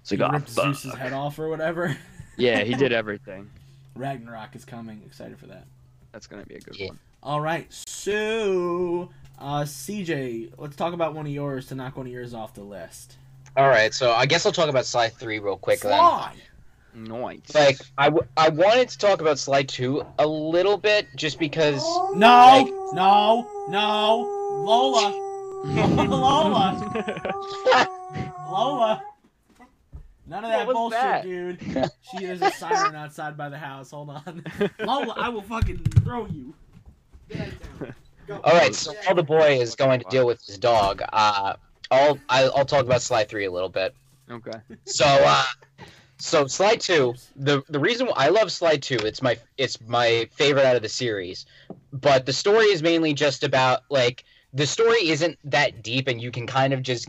It's 0.00 0.10
like, 0.10 0.18
He 0.20 0.24
oh, 0.24 0.30
ripped 0.30 0.50
fuck. 0.50 0.64
Zeus's 0.66 0.94
head 0.94 1.12
off 1.12 1.38
or 1.38 1.48
whatever. 1.48 1.96
Yeah, 2.36 2.64
he 2.64 2.74
did 2.74 2.92
everything. 3.02 3.48
Ragnarok 3.94 4.56
is 4.56 4.64
coming. 4.64 5.00
Excited 5.06 5.38
for 5.38 5.46
that. 5.46 5.66
That's 6.10 6.26
gonna 6.26 6.44
be 6.44 6.56
a 6.56 6.60
good 6.60 6.76
Yeah. 6.76 6.88
one. 6.88 6.98
All 7.22 7.40
right, 7.40 7.72
so 7.72 9.08
uh, 9.38 9.62
CJ, 9.62 10.50
let's 10.58 10.74
talk 10.74 10.94
about 10.94 11.14
one 11.14 11.26
of 11.26 11.32
yours 11.32 11.66
to 11.66 11.76
knock 11.76 11.96
one 11.96 12.06
of 12.06 12.12
yours 12.12 12.34
off 12.34 12.52
the 12.54 12.64
list. 12.64 13.18
All 13.56 13.68
right. 13.68 13.94
So 13.94 14.12
I 14.12 14.26
guess 14.26 14.44
I'll 14.44 14.52
talk 14.52 14.68
about 14.68 14.84
Sly 14.84 15.08
Three 15.10 15.38
real 15.38 15.56
quick 15.56 15.80
then. 15.80 15.92
Fly. 16.94 17.34
Nice. 17.34 17.54
Like 17.54 17.78
I, 17.98 18.04
w- 18.06 18.26
I 18.36 18.48
wanted 18.50 18.88
to 18.90 18.98
talk 18.98 19.20
about 19.20 19.38
Sly 19.38 19.62
Two 19.64 20.04
a 20.18 20.26
little 20.26 20.76
bit 20.78 21.08
just 21.16 21.38
because. 21.38 21.82
No, 22.14 22.28
Like- 22.28 22.66
no, 22.94 23.48
no, 23.68 24.18
Lola, 24.64 25.10
Lola, 26.04 27.04
Lola. 28.50 29.02
None 30.26 30.44
of 30.44 30.50
that 30.50 30.66
bullshit, 30.68 30.98
that? 31.00 31.22
dude. 31.24 31.60
She 32.18 32.24
is 32.24 32.40
a 32.40 32.50
siren 32.52 32.94
outside 32.94 33.36
by 33.36 33.48
the 33.48 33.58
house. 33.58 33.90
Hold 33.90 34.10
on, 34.10 34.44
Lola. 34.78 35.14
I 35.18 35.28
will 35.28 35.42
fucking 35.42 35.78
throw 36.02 36.26
you. 36.26 36.54
Get 37.28 37.40
out 37.40 37.48
there. 37.80 37.96
Go. 38.26 38.40
All 38.42 38.52
right. 38.54 38.74
So 38.74 38.94
while 39.04 39.14
the 39.16 39.22
boy 39.22 39.58
is 39.60 39.74
going 39.74 40.00
to 40.00 40.06
deal 40.08 40.26
with 40.26 40.42
his 40.46 40.56
dog, 40.58 41.02
uh, 41.12 41.54
I'll 41.90 42.18
I, 42.28 42.44
I'll 42.44 42.64
talk 42.64 42.84
about 42.84 43.02
Sly 43.02 43.24
Three 43.24 43.44
a 43.44 43.50
little 43.50 43.68
bit. 43.68 43.94
okay. 44.30 44.58
So, 44.86 45.04
uh, 45.04 45.44
so 46.24 46.46
Sly 46.46 46.76
Two. 46.76 47.14
The 47.36 47.62
the 47.68 47.78
reason 47.78 48.08
I 48.16 48.28
love 48.30 48.50
Sly 48.50 48.76
Two, 48.76 48.96
it's 48.96 49.20
my 49.20 49.38
it's 49.58 49.78
my 49.82 50.28
favorite 50.32 50.64
out 50.64 50.76
of 50.76 50.82
the 50.82 50.88
series, 50.88 51.44
but 51.92 52.24
the 52.26 52.32
story 52.32 52.66
is 52.66 52.82
mainly 52.82 53.12
just 53.12 53.44
about 53.44 53.82
like 53.90 54.24
the 54.52 54.66
story 54.66 55.10
isn't 55.10 55.38
that 55.44 55.82
deep, 55.82 56.08
and 56.08 56.20
you 56.20 56.30
can 56.30 56.46
kind 56.46 56.72
of 56.72 56.82
just 56.82 57.08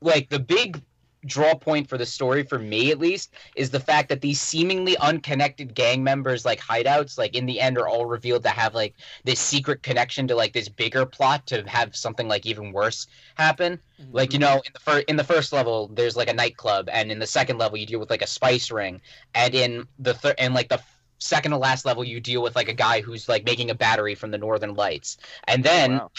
like 0.00 0.28
the 0.30 0.40
big 0.40 0.82
draw 1.26 1.54
point 1.54 1.88
for 1.88 1.98
the 1.98 2.06
story 2.06 2.42
for 2.42 2.58
me 2.58 2.90
at 2.90 2.98
least 2.98 3.34
is 3.54 3.70
the 3.70 3.80
fact 3.80 4.08
that 4.08 4.20
these 4.20 4.40
seemingly 4.40 4.96
unconnected 4.98 5.74
gang 5.74 6.02
members 6.02 6.44
like 6.44 6.60
hideouts 6.60 7.18
like 7.18 7.34
in 7.36 7.46
the 7.46 7.60
end 7.60 7.76
are 7.76 7.88
all 7.88 8.06
revealed 8.06 8.42
to 8.42 8.48
have 8.48 8.74
like 8.74 8.94
this 9.24 9.38
secret 9.38 9.82
connection 9.82 10.26
to 10.26 10.34
like 10.34 10.52
this 10.52 10.68
bigger 10.68 11.04
plot 11.04 11.46
to 11.46 11.62
have 11.68 11.94
something 11.94 12.28
like 12.28 12.46
even 12.46 12.72
worse 12.72 13.06
happen. 13.34 13.78
Mm-hmm. 14.00 14.16
Like 14.16 14.32
you 14.32 14.38
know, 14.38 14.56
in 14.56 14.72
the 14.72 14.80
first 14.80 15.04
in 15.08 15.16
the 15.16 15.24
first 15.24 15.52
level, 15.52 15.88
there's 15.92 16.16
like 16.16 16.28
a 16.28 16.34
nightclub, 16.34 16.88
and 16.90 17.10
in 17.10 17.18
the 17.18 17.26
second 17.26 17.58
level, 17.58 17.76
you 17.76 17.86
deal 17.86 18.00
with 18.00 18.10
like 18.10 18.22
a 18.22 18.26
spice 18.26 18.70
ring, 18.70 19.00
and 19.34 19.54
in 19.54 19.86
the 19.98 20.14
third 20.14 20.34
and 20.38 20.54
like 20.54 20.68
the 20.68 20.80
second 21.18 21.50
to 21.50 21.58
last 21.58 21.84
level, 21.84 22.02
you 22.02 22.20
deal 22.20 22.42
with 22.42 22.56
like 22.56 22.68
a 22.68 22.74
guy 22.74 23.00
who's 23.00 23.28
like 23.28 23.44
making 23.44 23.70
a 23.70 23.74
battery 23.74 24.14
from 24.14 24.30
the 24.30 24.38
Northern 24.38 24.74
Lights, 24.74 25.18
and 25.44 25.62
then 25.62 25.92
Wow. 25.92 26.10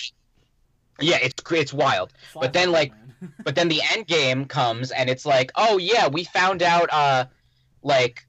Yeah, 0.99 1.17
it's 1.21 1.41
it's 1.51 1.73
wild. 1.73 2.13
But 2.33 2.53
then, 2.53 2.71
like. 2.71 2.93
But 3.43 3.53
then 3.53 3.67
the 3.67 3.81
end 3.93 4.07
game 4.07 4.45
comes, 4.45 4.89
and 4.89 5.07
it's 5.07 5.27
like, 5.27 5.51
oh 5.55 5.77
yeah, 5.77 6.07
we 6.07 6.23
found 6.23 6.63
out, 6.63 6.91
uh, 6.91 7.25
like, 7.83 8.25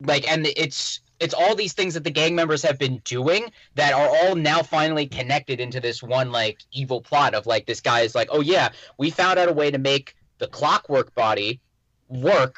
like, 0.00 0.26
and 0.26 0.46
it's 0.56 1.00
it's 1.20 1.34
all 1.34 1.54
these 1.54 1.74
things 1.74 1.94
that 1.94 2.04
the 2.04 2.10
gang 2.10 2.34
members 2.34 2.62
have 2.62 2.78
been 2.78 3.00
doing 3.04 3.52
that 3.74 3.92
are 3.92 4.08
all 4.08 4.34
now 4.34 4.62
finally 4.62 5.06
connected 5.06 5.60
into 5.60 5.78
this 5.78 6.02
one 6.02 6.32
like 6.32 6.62
evil 6.72 7.02
plot 7.02 7.34
of 7.34 7.46
like 7.46 7.66
this 7.66 7.80
guy 7.80 8.00
is 8.00 8.14
like, 8.14 8.28
oh 8.32 8.40
yeah, 8.40 8.70
we 8.98 9.10
found 9.10 9.38
out 9.38 9.48
a 9.48 9.52
way 9.52 9.70
to 9.70 9.78
make 9.78 10.16
the 10.38 10.48
clockwork 10.48 11.14
body 11.14 11.60
work 12.08 12.56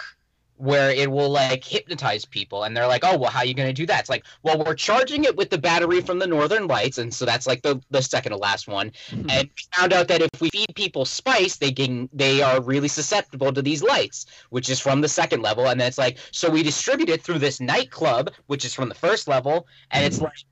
where 0.62 0.92
it 0.92 1.10
will 1.10 1.28
like 1.28 1.64
hypnotize 1.64 2.24
people 2.24 2.62
and 2.62 2.76
they're 2.76 2.86
like 2.86 3.02
oh 3.02 3.18
well 3.18 3.30
how 3.30 3.40
are 3.40 3.44
you 3.44 3.52
going 3.52 3.68
to 3.68 3.72
do 3.72 3.84
that? 3.84 3.98
It's 3.98 4.08
like 4.08 4.24
well 4.44 4.62
we're 4.64 4.76
charging 4.76 5.24
it 5.24 5.36
with 5.36 5.50
the 5.50 5.58
battery 5.58 6.00
from 6.00 6.20
the 6.20 6.26
northern 6.26 6.68
lights 6.68 6.98
and 6.98 7.12
so 7.12 7.24
that's 7.24 7.48
like 7.48 7.62
the 7.62 7.82
the 7.90 8.00
second 8.00 8.30
to 8.30 8.38
last 8.38 8.68
one. 8.68 8.92
Hmm. 9.10 9.28
And 9.28 9.48
we 9.48 9.76
found 9.76 9.92
out 9.92 10.06
that 10.06 10.22
if 10.22 10.40
we 10.40 10.50
feed 10.50 10.72
people 10.76 11.04
spice 11.04 11.56
they 11.56 11.72
can 11.72 12.08
they 12.12 12.42
are 12.42 12.62
really 12.62 12.86
susceptible 12.86 13.52
to 13.52 13.60
these 13.60 13.82
lights 13.82 14.26
which 14.50 14.70
is 14.70 14.78
from 14.78 15.00
the 15.00 15.08
second 15.08 15.42
level. 15.42 15.66
And 15.66 15.80
then 15.80 15.88
it's 15.88 15.98
like 15.98 16.18
so 16.30 16.48
we 16.48 16.62
distribute 16.62 17.08
it 17.08 17.22
through 17.22 17.40
this 17.40 17.60
nightclub 17.60 18.30
which 18.46 18.64
is 18.64 18.72
from 18.72 18.88
the 18.88 18.94
first 18.94 19.26
level 19.26 19.66
and 19.90 20.04
it's 20.04 20.18
hmm. 20.18 20.26
like 20.26 20.44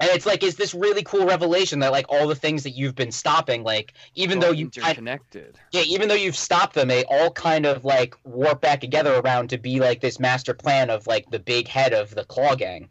and 0.00 0.10
it's 0.10 0.26
like 0.26 0.42
is 0.42 0.56
this 0.56 0.74
really 0.74 1.02
cool 1.02 1.26
revelation 1.26 1.80
that 1.80 1.92
like 1.92 2.06
all 2.08 2.28
the 2.28 2.34
things 2.34 2.62
that 2.62 2.70
you've 2.70 2.94
been 2.94 3.12
stopping 3.12 3.62
like 3.64 3.94
even 4.14 4.38
It's 4.38 4.46
though 4.46 4.52
you 4.52 4.66
interconnected. 4.66 5.58
yeah, 5.72 5.82
even 5.82 6.08
though 6.08 6.14
you've 6.14 6.36
stopped 6.36 6.74
them, 6.74 6.88
they 6.88 7.04
all 7.04 7.30
kind 7.30 7.66
of 7.66 7.84
like 7.84 8.14
warp 8.24 8.60
back 8.60 8.80
together 8.80 9.14
around 9.16 9.50
to 9.50 9.58
be 9.58 9.80
like 9.80 10.00
this 10.00 10.18
master 10.20 10.54
plan 10.54 10.90
of 10.90 11.06
like 11.06 11.30
the 11.30 11.38
big 11.38 11.68
head 11.68 11.92
of 11.92 12.14
the 12.14 12.24
Klaww 12.24 12.56
Gang. 12.58 12.88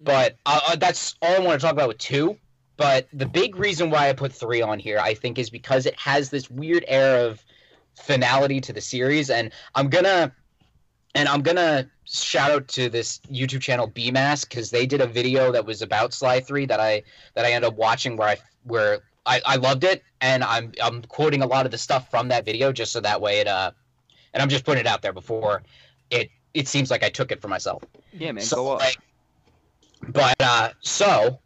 But 0.00 0.36
uh, 0.46 0.60
uh, 0.68 0.76
that's 0.76 1.14
all 1.20 1.34
I 1.36 1.38
want 1.40 1.60
to 1.60 1.64
talk 1.66 1.72
about 1.74 1.88
with 1.88 1.98
two. 1.98 2.36
But 2.76 3.08
the 3.12 3.26
big 3.26 3.56
reason 3.56 3.90
why 3.90 4.08
I 4.08 4.14
put 4.14 4.32
three 4.32 4.62
on 4.62 4.78
here, 4.78 4.98
I 4.98 5.12
think, 5.12 5.38
is 5.38 5.50
because 5.50 5.84
it 5.84 5.94
has 5.98 6.30
this 6.30 6.50
weird 6.50 6.82
air 6.88 7.26
of 7.26 7.44
finality 7.94 8.60
to 8.62 8.72
the 8.72 8.80
series, 8.80 9.28
and 9.28 9.52
I'm 9.74 9.90
gonna, 9.90 10.32
and 11.14 11.28
I'm 11.28 11.42
gonna 11.42 11.88
shout 12.04 12.50
out 12.50 12.68
to 12.68 12.88
this 12.88 13.20
YouTube 13.30 13.60
channel 13.60 13.88
BMask 13.88 14.48
because 14.48 14.70
they 14.70 14.86
did 14.86 15.00
a 15.00 15.06
video 15.06 15.52
that 15.52 15.64
was 15.64 15.82
about 15.82 16.12
Sly 16.12 16.40
Three 16.40 16.66
that 16.66 16.80
I 16.80 17.02
that 17.34 17.44
I 17.44 17.52
ended 17.52 17.68
up 17.68 17.76
watching 17.76 18.16
where 18.16 18.28
I 18.28 18.36
where 18.64 19.00
I, 19.26 19.40
I 19.44 19.56
loved 19.56 19.84
it, 19.84 20.02
and 20.20 20.42
I'm 20.44 20.72
I'm 20.82 21.02
quoting 21.02 21.42
a 21.42 21.46
lot 21.46 21.66
of 21.66 21.72
the 21.72 21.78
stuff 21.78 22.10
from 22.10 22.28
that 22.28 22.44
video 22.44 22.72
just 22.72 22.92
so 22.92 23.00
that 23.00 23.20
way 23.20 23.40
it 23.40 23.46
uh, 23.48 23.70
and 24.34 24.42
I'm 24.42 24.48
just 24.48 24.64
putting 24.64 24.80
it 24.80 24.86
out 24.86 25.02
there 25.02 25.12
before 25.12 25.62
it 26.10 26.30
it 26.54 26.66
seems 26.68 26.90
like 26.90 27.02
I 27.04 27.08
took 27.10 27.30
it 27.30 27.40
for 27.40 27.48
myself. 27.48 27.84
Yeah, 28.12 28.32
man, 28.32 28.42
So, 28.42 28.56
go 28.56 28.72
up. 28.72 28.80
like, 28.80 28.96
but 30.08 30.34
uh, 30.40 30.70
so 30.80 31.38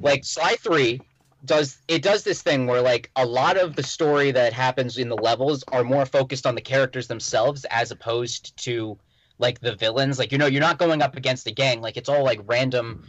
like 0.00 0.24
Sly 0.24 0.56
Three, 0.56 1.00
does 1.44 1.78
it 1.88 2.02
does 2.02 2.24
this 2.24 2.42
thing 2.42 2.66
where 2.66 2.82
like 2.82 3.10
a 3.16 3.24
lot 3.24 3.56
of 3.56 3.76
the 3.76 3.82
story 3.82 4.30
that 4.32 4.52
happens 4.52 4.98
in 4.98 5.08
the 5.08 5.16
levels 5.16 5.64
are 5.68 5.84
more 5.84 6.04
focused 6.04 6.46
on 6.46 6.54
the 6.54 6.60
characters 6.60 7.06
themselves 7.06 7.64
as 7.70 7.90
opposed 7.90 8.56
to 8.64 8.98
like 9.40 9.60
the 9.60 9.74
villains. 9.74 10.18
Like 10.18 10.32
you 10.32 10.38
know, 10.38 10.46
you're 10.46 10.60
not 10.60 10.78
going 10.78 11.02
up 11.02 11.16
against 11.16 11.46
a 11.46 11.52
gang. 11.52 11.80
Like 11.80 11.96
it's 11.96 12.08
all 12.08 12.24
like 12.24 12.40
random 12.46 13.04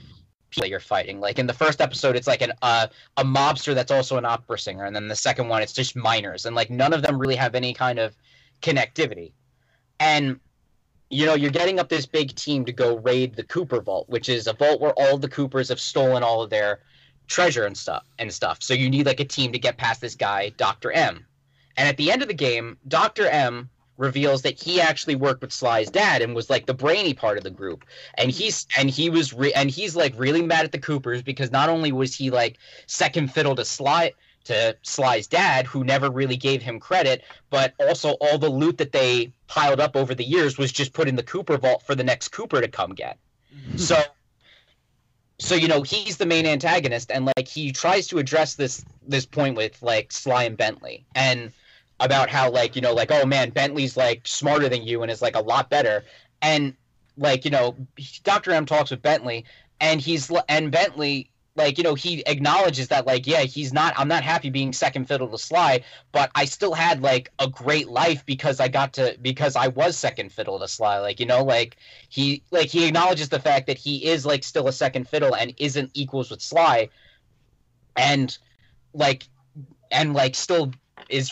people 0.49 0.63
that 0.63 0.69
you're 0.69 0.79
fighting. 0.79 1.19
Like 1.19 1.39
in 1.39 1.47
the 1.47 1.53
first 1.53 1.81
episode, 1.81 2.15
it's 2.15 2.27
like 2.27 2.41
an 2.41 2.53
uh, 2.61 2.87
a 3.17 3.23
mobster 3.23 3.73
that's 3.73 3.91
also 3.91 4.17
an 4.17 4.25
opera 4.25 4.59
singer, 4.59 4.85
and 4.85 4.95
then 4.95 5.07
the 5.07 5.15
second 5.15 5.47
one, 5.47 5.61
it's 5.61 5.73
just 5.73 5.95
miners, 5.95 6.45
and 6.45 6.55
like 6.55 6.69
none 6.69 6.93
of 6.93 7.01
them 7.01 7.17
really 7.17 7.35
have 7.35 7.55
any 7.55 7.73
kind 7.73 7.99
of 7.99 8.15
connectivity. 8.61 9.31
And 9.99 10.39
you 11.09 11.25
know, 11.25 11.35
you're 11.35 11.51
getting 11.51 11.79
up 11.79 11.89
this 11.89 12.05
big 12.05 12.33
team 12.35 12.63
to 12.65 12.71
go 12.71 12.97
raid 12.99 13.35
the 13.35 13.43
Cooper 13.43 13.81
Vault, 13.81 14.07
which 14.07 14.29
is 14.29 14.47
a 14.47 14.53
vault 14.53 14.79
where 14.79 14.93
all 14.93 15.17
the 15.17 15.27
Coopers 15.27 15.67
have 15.67 15.79
stolen 15.79 16.23
all 16.23 16.41
of 16.41 16.49
their 16.49 16.79
treasure 17.27 17.65
and 17.65 17.77
stuff 17.77 18.03
and 18.17 18.31
stuff. 18.33 18.59
So 18.61 18.73
you 18.73 18.89
need 18.89 19.05
like 19.05 19.19
a 19.19 19.25
team 19.25 19.51
to 19.51 19.59
get 19.59 19.77
past 19.77 19.99
this 19.99 20.15
guy, 20.15 20.49
Dr. 20.55 20.91
M. 20.91 21.25
And 21.75 21.87
at 21.87 21.97
the 21.97 22.11
end 22.11 22.21
of 22.21 22.29
the 22.29 22.33
game, 22.33 22.77
Dr. 22.87 23.27
M 23.27 23.69
reveals 24.01 24.41
that 24.41 24.59
he 24.59 24.81
actually 24.81 25.13
worked 25.13 25.41
with 25.41 25.53
Sly's 25.53 25.91
dad 25.91 26.23
and 26.23 26.33
was 26.33 26.49
like 26.49 26.65
the 26.65 26.73
brainy 26.73 27.13
part 27.13 27.37
of 27.37 27.43
the 27.43 27.51
group. 27.51 27.85
And 28.17 28.31
he's 28.31 28.65
and 28.75 28.89
he 28.89 29.11
was 29.11 29.31
re- 29.31 29.53
and 29.53 29.69
he's 29.69 29.95
like 29.95 30.13
really 30.17 30.41
mad 30.41 30.65
at 30.65 30.71
the 30.71 30.79
Coopers 30.79 31.21
because 31.21 31.51
not 31.51 31.69
only 31.69 31.91
was 31.91 32.15
he 32.15 32.31
like 32.31 32.57
second 32.87 33.31
fiddle 33.31 33.55
to 33.55 33.63
Sly 33.63 34.13
to 34.45 34.75
Sly's 34.81 35.27
dad, 35.27 35.67
who 35.67 35.83
never 35.83 36.09
really 36.09 36.35
gave 36.35 36.63
him 36.63 36.79
credit, 36.79 37.23
but 37.51 37.75
also 37.79 38.13
all 38.13 38.39
the 38.39 38.49
loot 38.49 38.79
that 38.79 38.91
they 38.91 39.31
piled 39.45 39.79
up 39.79 39.95
over 39.95 40.15
the 40.15 40.23
years 40.23 40.57
was 40.57 40.71
just 40.71 40.93
put 40.93 41.07
in 41.07 41.15
the 41.15 41.23
Cooper 41.23 41.57
vault 41.57 41.83
for 41.83 41.93
the 41.93 42.03
next 42.03 42.29
Cooper 42.29 42.59
to 42.59 42.67
come 42.67 42.95
get. 42.95 43.19
Mm-hmm. 43.55 43.77
So 43.77 44.01
so 45.37 45.53
you 45.53 45.67
know 45.67 45.83
he's 45.83 46.17
the 46.17 46.25
main 46.25 46.47
antagonist 46.47 47.11
and 47.11 47.25
like 47.37 47.47
he 47.47 47.71
tries 47.71 48.07
to 48.07 48.17
address 48.17 48.55
this 48.55 48.83
this 49.07 49.27
point 49.27 49.55
with 49.55 49.79
like 49.83 50.11
Sly 50.11 50.45
and 50.45 50.57
Bentley 50.57 51.05
and 51.13 51.51
about 52.01 52.29
how 52.29 52.49
like 52.49 52.75
you 52.75 52.81
know 52.81 52.93
like 52.93 53.11
oh 53.11 53.25
man 53.25 53.51
Bentley's 53.51 53.95
like 53.95 54.27
smarter 54.27 54.67
than 54.67 54.83
you 54.83 55.01
and 55.03 55.11
is 55.11 55.21
like 55.21 55.35
a 55.35 55.41
lot 55.41 55.69
better 55.69 56.03
and 56.41 56.75
like 57.17 57.45
you 57.45 57.51
know 57.51 57.75
Dr. 58.23 58.51
M 58.51 58.65
talks 58.65 58.91
with 58.91 59.01
Bentley 59.01 59.45
and 59.79 60.01
he's 60.01 60.31
and 60.49 60.71
Bentley 60.71 61.31
like 61.55 61.77
you 61.77 61.83
know 61.83 61.95
he 61.95 62.23
acknowledges 62.27 62.87
that 62.87 63.05
like 63.05 63.27
yeah 63.27 63.41
he's 63.41 63.73
not 63.73 63.93
i'm 63.97 64.07
not 64.07 64.23
happy 64.23 64.49
being 64.49 64.71
second 64.71 65.05
fiddle 65.05 65.27
to 65.27 65.37
sly 65.37 65.83
but 66.11 66.31
i 66.33 66.45
still 66.45 66.73
had 66.73 67.01
like 67.01 67.29
a 67.39 67.47
great 67.47 67.89
life 67.89 68.25
because 68.25 68.59
i 68.59 68.67
got 68.67 68.93
to 68.93 69.17
because 69.21 69.55
i 69.55 69.67
was 69.67 69.97
second 69.97 70.31
fiddle 70.31 70.59
to 70.59 70.67
sly 70.67 70.99
like 70.99 71.19
you 71.19 71.25
know 71.25 71.43
like 71.43 71.75
he 72.07 72.41
like 72.51 72.69
he 72.69 72.87
acknowledges 72.87 73.27
the 73.29 73.39
fact 73.39 73.67
that 73.67 73.77
he 73.77 74.05
is 74.05 74.25
like 74.25 74.43
still 74.43 74.67
a 74.67 74.73
second 74.73 75.07
fiddle 75.09 75.35
and 75.35 75.53
isn't 75.57 75.91
equals 75.93 76.31
with 76.31 76.41
sly 76.41 76.87
and 77.97 78.37
like 78.93 79.27
and 79.91 80.13
like 80.13 80.35
still 80.35 80.71
is 81.09 81.29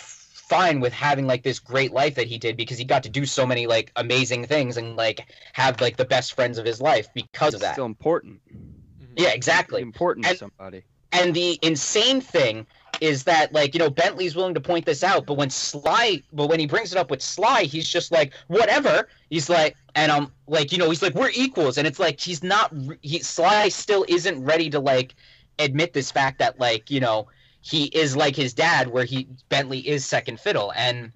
fine 0.49 0.79
with 0.79 0.91
having 0.93 1.27
like 1.27 1.43
this 1.43 1.59
great 1.59 1.91
life 1.93 2.15
that 2.15 2.27
he 2.27 2.37
did 2.37 2.57
because 2.57 2.77
he 2.77 2.83
got 2.83 3.03
to 3.03 3.09
do 3.09 3.25
so 3.25 3.45
many 3.45 3.67
like 3.67 3.91
amazing 3.95 4.45
things 4.45 4.77
and 4.77 4.95
like 4.95 5.19
have 5.53 5.79
like 5.79 5.95
the 5.97 6.05
best 6.05 6.33
friends 6.33 6.57
of 6.57 6.65
his 6.65 6.81
life 6.81 7.07
because 7.13 7.53
It's 7.53 7.55
of 7.55 7.61
that 7.61 7.73
still 7.73 7.85
important. 7.85 8.41
Mm-hmm. 8.51 9.13
yeah 9.17 9.29
exactly 9.29 9.81
Important 9.81 10.25
And- 10.25 10.33
to 10.35 10.39
somebody. 10.39 10.83
and 11.11 11.33
the 11.35 11.59
insane 11.61 12.19
thing 12.21 12.65
is 13.01 13.23
that 13.25 13.53
like 13.53 13.73
you 13.75 13.79
know 13.79 13.89
Bentley's 13.89 14.35
willing 14.35 14.55
to 14.55 14.59
point 14.59 14.85
this 14.85 15.03
out, 15.03 15.25
but 15.25 15.35
when 15.35 15.49
Sly, 15.49 16.21
but 16.33 16.47
when 16.49 16.59
he 16.59 16.65
brings 16.67 16.91
it 16.91 16.97
up 16.97 17.09
with 17.11 17.21
Sly, 17.21 17.63
he's 17.63 17.87
just 17.87 18.11
like 18.11 18.33
whatever. 18.47 19.07
He's 19.29 19.49
like, 19.49 19.77
and 19.95 20.11
I'm 20.11 20.31
like, 20.47 20.71
you 20.73 20.77
know, 20.79 20.89
he's 20.89 21.01
like 21.01 21.13
we're 21.13 21.31
equals, 21.33 21.77
and 21.77 21.87
it's 21.87 21.99
like 21.99 22.19
he's 22.19 22.43
not. 22.43 22.73
He 23.01 23.19
Sly 23.19 23.69
still 23.69 24.03
isn't 24.09 24.43
ready 24.43 24.69
to 24.71 24.79
like 24.79 25.15
admit 25.59 25.93
this 25.93 26.11
fact 26.11 26.39
that 26.39 26.59
like 26.59 26.89
you 26.91 26.99
know 26.99 27.27
he 27.61 27.85
is 27.85 28.15
like 28.15 28.35
his 28.35 28.53
dad, 28.53 28.87
where 28.87 29.05
he 29.05 29.27
Bentley 29.49 29.79
is 29.87 30.05
second 30.05 30.39
fiddle, 30.39 30.71
and 30.75 31.11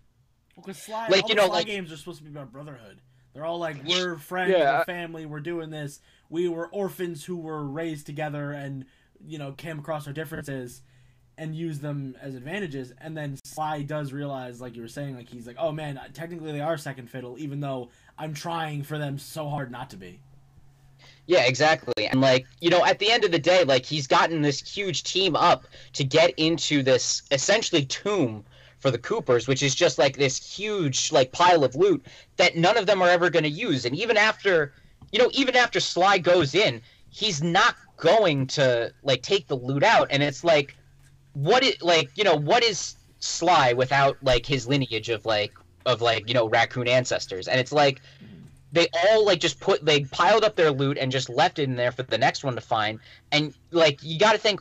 Because 0.55 0.77
Sly, 0.77 1.07
Like, 1.09 1.23
all 1.23 1.29
you 1.29 1.35
the 1.35 1.41
know, 1.41 1.47
Sly 1.47 1.55
like- 1.57 1.65
games 1.67 1.91
are 1.91 1.97
supposed 1.97 2.19
to 2.19 2.23
be 2.23 2.29
about 2.29 2.51
brotherhood. 2.51 2.99
They're 3.33 3.45
all 3.45 3.57
like, 3.57 3.83
we're 3.85 4.17
friends, 4.17 4.51
Yeah. 4.51 4.77
we're 4.79 4.83
family, 4.85 5.25
we're 5.25 5.39
doing 5.39 5.71
this. 5.71 5.99
We 6.29 6.47
were 6.47 6.67
orphans 6.67 7.25
who 7.25 7.37
were 7.37 7.63
raised 7.65 8.05
together 8.05 8.51
and, 8.51 8.85
you 9.25 9.39
know, 9.39 9.53
came 9.53 9.79
across 9.79 10.05
our 10.05 10.13
differences 10.13 10.83
and 11.39 11.55
used 11.55 11.81
them 11.81 12.15
as 12.21 12.35
advantages. 12.35 12.93
And 12.99 13.17
then 13.17 13.37
Sly 13.43 13.81
does 13.81 14.13
realize, 14.13 14.61
like 14.61 14.75
you 14.75 14.83
were 14.83 14.87
saying, 14.87 15.15
like 15.15 15.27
he's 15.29 15.47
like, 15.47 15.55
oh 15.57 15.71
man, 15.71 15.99
technically 16.13 16.51
they 16.51 16.61
are 16.61 16.77
second 16.77 17.09
fiddle, 17.09 17.39
even 17.39 17.59
though 17.59 17.89
I'm 18.19 18.35
trying 18.35 18.83
for 18.83 18.99
them 18.99 19.17
so 19.17 19.49
hard 19.49 19.71
not 19.71 19.89
to 19.89 19.97
be. 19.97 20.19
Yeah, 21.25 21.45
exactly. 21.45 22.07
And 22.07 22.19
like, 22.19 22.45
you 22.59 22.69
know, 22.69 22.83
at 22.85 22.99
the 22.99 23.09
end 23.09 23.23
of 23.23 23.31
the 23.31 23.39
day, 23.39 23.63
like 23.63 23.85
he's 23.85 24.07
gotten 24.07 24.41
this 24.41 24.59
huge 24.59 25.03
team 25.03 25.35
up 25.35 25.65
to 25.93 26.03
get 26.03 26.33
into 26.37 26.83
this 26.83 27.21
essentially 27.31 27.85
tomb 27.85 28.43
for 28.79 28.91
the 28.91 28.97
Coopers, 28.97 29.47
which 29.47 29.63
is 29.63 29.73
just 29.73 29.97
like 29.97 30.17
this 30.17 30.37
huge 30.57 31.11
like 31.11 31.31
pile 31.31 31.63
of 31.63 31.75
loot 31.75 32.05
that 32.35 32.57
none 32.57 32.77
of 32.77 32.85
them 32.85 33.01
are 33.01 33.09
ever 33.09 33.29
going 33.29 33.43
to 33.43 33.49
use. 33.49 33.85
And 33.85 33.95
even 33.95 34.17
after, 34.17 34.73
you 35.13 35.19
know, 35.19 35.29
even 35.33 35.55
after 35.55 35.79
Sly 35.79 36.17
goes 36.17 36.53
in, 36.53 36.81
he's 37.09 37.41
not 37.41 37.75
going 37.95 38.47
to 38.47 38.93
like 39.03 39.21
take 39.21 39.47
the 39.47 39.55
loot 39.55 39.83
out 39.83 40.07
and 40.09 40.21
it's 40.21 40.43
like 40.43 40.75
what 41.31 41.63
it 41.63 41.81
like, 41.81 42.09
you 42.15 42.25
know, 42.25 42.35
what 42.35 42.63
is 42.63 42.95
Sly 43.19 43.71
without 43.71 44.17
like 44.21 44.45
his 44.45 44.67
lineage 44.67 45.07
of 45.07 45.25
like 45.25 45.53
of 45.85 46.01
like, 46.01 46.27
you 46.27 46.33
know, 46.33 46.49
raccoon 46.49 46.89
ancestors? 46.89 47.47
And 47.47 47.61
it's 47.61 47.71
like 47.71 48.01
they 48.73 48.87
all 49.05 49.23
like 49.23 49.39
just 49.39 49.59
put 49.59 49.85
they 49.85 50.03
piled 50.05 50.43
up 50.43 50.55
their 50.55 50.71
loot 50.71 50.97
and 50.97 51.11
just 51.11 51.29
left 51.29 51.59
it 51.59 51.63
in 51.63 51.75
there 51.75 51.91
for 51.91 52.01
the 52.03 52.17
next 52.17 52.43
one 52.43 52.55
to 52.55 52.61
find. 52.61 52.99
And 53.31 53.53
like 53.71 53.99
you 54.03 54.19
got 54.19 54.33
to 54.33 54.39
think 54.39 54.59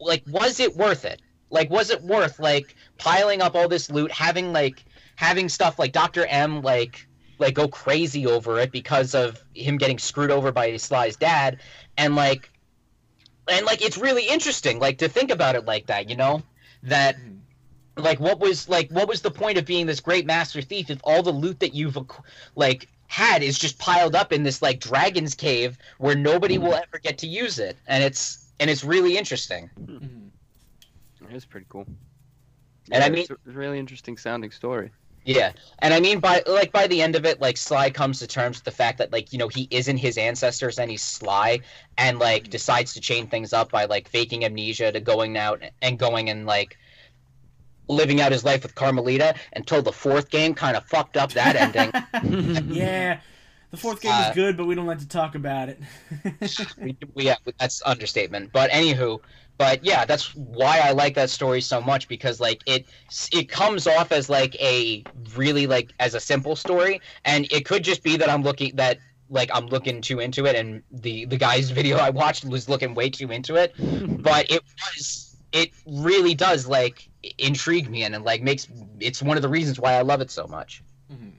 like 0.00 0.22
was 0.28 0.60
it 0.60 0.76
worth 0.76 1.04
it? 1.04 1.20
Like 1.50 1.68
was 1.68 1.90
it 1.90 2.00
worth 2.02 2.38
like 2.38 2.76
piling 2.98 3.42
up 3.42 3.56
all 3.56 3.68
this 3.68 3.90
loot 3.90 4.12
having 4.12 4.52
like 4.52 4.84
having 5.16 5.48
stuff 5.48 5.78
like 5.78 5.90
dr 5.92 6.24
m 6.26 6.62
like 6.62 7.08
like 7.40 7.54
go 7.54 7.66
crazy 7.66 8.26
over 8.26 8.60
it 8.60 8.70
because 8.70 9.14
of 9.14 9.42
him 9.54 9.76
getting 9.76 9.98
screwed 9.98 10.30
over 10.30 10.52
by 10.52 10.76
sly's 10.76 11.16
dad? 11.16 11.58
And 11.96 12.14
like 12.14 12.48
and 13.48 13.66
like 13.66 13.84
it's 13.84 13.98
really 13.98 14.28
interesting 14.28 14.78
like 14.78 14.98
to 14.98 15.08
think 15.08 15.32
about 15.32 15.56
it 15.56 15.64
like 15.64 15.86
that 15.88 16.08
you 16.08 16.14
know? 16.14 16.42
That 16.84 17.16
mm-hmm. 17.16 18.04
like 18.04 18.20
what 18.20 18.38
was 18.38 18.68
like 18.68 18.88
what 18.92 19.08
was 19.08 19.20
the 19.20 19.32
point 19.32 19.58
of 19.58 19.64
being 19.64 19.86
this 19.86 19.98
great 19.98 20.26
master 20.26 20.62
thief 20.62 20.90
if 20.90 21.00
all 21.02 21.24
the 21.24 21.32
loot 21.32 21.58
that 21.58 21.74
you've 21.74 21.98
like 22.54 22.88
had 23.08 23.42
is 23.42 23.58
just 23.58 23.78
piled 23.78 24.14
up 24.14 24.32
in 24.32 24.42
this 24.44 24.62
like 24.62 24.78
dragon's 24.80 25.34
cave 25.34 25.76
where 25.98 26.14
nobody 26.14 26.58
will 26.58 26.74
ever 26.74 26.98
get 27.02 27.18
to 27.18 27.26
use 27.26 27.58
it 27.58 27.76
and 27.86 28.04
it's 28.04 28.46
and 28.60 28.70
it's 28.70 28.84
really 28.84 29.16
interesting 29.18 29.68
Mm-hmm. 29.80 31.34
It's 31.34 31.44
pretty 31.44 31.66
cool. 31.68 31.86
And 32.90 33.04
I 33.04 33.10
mean- 33.10 33.20
it's 33.20 33.30
a 33.30 33.36
really 33.50 33.78
interesting 33.78 34.16
sounding 34.16 34.50
story. 34.50 34.90
yeah 35.24 35.52
and 35.80 35.92
i 35.92 36.00
mean 36.00 36.20
by 36.20 36.42
like 36.46 36.72
by 36.72 36.86
the 36.86 37.02
end 37.02 37.16
of 37.16 37.26
it 37.26 37.38
like 37.40 37.56
sly 37.58 37.90
comes 37.90 38.18
to 38.20 38.26
terms 38.26 38.58
with 38.58 38.64
the 38.64 38.70
fact 38.70 38.96
that 38.98 39.12
like 39.12 39.30
you 39.32 39.38
know 39.38 39.48
he 39.48 39.68
isn't 39.70 39.98
his 39.98 40.16
ancestors 40.16 40.78
and 40.78 40.90
he's 40.90 41.02
sly 41.02 41.60
and 41.98 42.18
like 42.18 42.48
decides 42.48 42.94
to 42.94 43.00
chain 43.00 43.26
things 43.26 43.52
up 43.52 43.70
by 43.70 43.84
like 43.84 44.08
faking 44.08 44.44
amnesia 44.44 44.90
to 44.92 45.00
going 45.00 45.36
out 45.36 45.60
and 45.82 45.98
going 45.98 46.30
and 46.30 46.46
like 46.46 46.78
living 47.88 48.20
out 48.20 48.32
his 48.32 48.44
life 48.44 48.62
with 48.62 48.74
carmelita 48.74 49.34
until 49.54 49.82
the 49.82 49.92
fourth 49.92 50.30
game 50.30 50.54
kind 50.54 50.76
of 50.76 50.84
fucked 50.86 51.16
up 51.16 51.32
that 51.32 51.56
ending 51.56 51.90
yeah, 52.74 53.20
the 53.70 53.76
fourth 53.76 54.00
game 54.00 54.12
Uh, 54.12 54.28
is 54.28 54.34
good, 54.34 54.56
but 54.56 54.66
we 54.66 54.74
don't 54.74 54.86
like 54.86 54.98
to 54.98 55.08
talk 55.08 55.34
about 55.34 55.68
it. 55.68 55.78
we, 56.80 56.96
we, 57.14 57.24
yeah, 57.24 57.36
that's 57.58 57.82
understatement. 57.84 58.50
But 58.52 58.70
anywho, 58.70 59.20
but 59.58 59.84
yeah, 59.84 60.04
that's 60.04 60.34
why 60.34 60.78
I 60.78 60.92
like 60.92 61.14
that 61.16 61.28
story 61.30 61.60
so 61.60 61.80
much 61.80 62.08
because 62.08 62.40
like 62.40 62.62
it 62.66 62.86
it 63.32 63.48
comes 63.48 63.86
off 63.86 64.10
as 64.12 64.30
like 64.30 64.54
a 64.62 65.04
really 65.36 65.66
like 65.66 65.92
as 66.00 66.14
a 66.14 66.20
simple 66.20 66.56
story, 66.56 67.00
and 67.24 67.50
it 67.52 67.66
could 67.66 67.84
just 67.84 68.02
be 68.02 68.16
that 68.16 68.30
I'm 68.30 68.42
looking 68.42 68.74
that 68.76 68.98
like 69.28 69.50
I'm 69.52 69.66
looking 69.66 70.00
too 70.00 70.20
into 70.20 70.46
it, 70.46 70.56
and 70.56 70.82
the 70.90 71.26
the 71.26 71.36
guy's 71.36 71.70
video 71.78 71.98
I 71.98 72.08
watched 72.10 72.44
was 72.46 72.68
looking 72.68 72.94
way 72.94 73.10
too 73.10 73.30
into 73.30 73.56
it. 73.56 73.74
But 74.22 74.50
it 74.50 74.62
was 74.96 75.27
it 75.52 75.70
really 75.86 76.34
does 76.34 76.66
like 76.66 77.08
intrigue 77.38 77.88
me 77.90 78.04
and 78.04 78.14
it 78.14 78.22
like 78.22 78.42
makes 78.42 78.68
it's 79.00 79.22
one 79.22 79.36
of 79.36 79.42
the 79.42 79.48
reasons 79.48 79.80
why 79.80 79.94
I 79.94 80.02
love 80.02 80.20
it 80.20 80.30
so 80.30 80.46
much. 80.46 80.82
Mhm. 81.12 81.32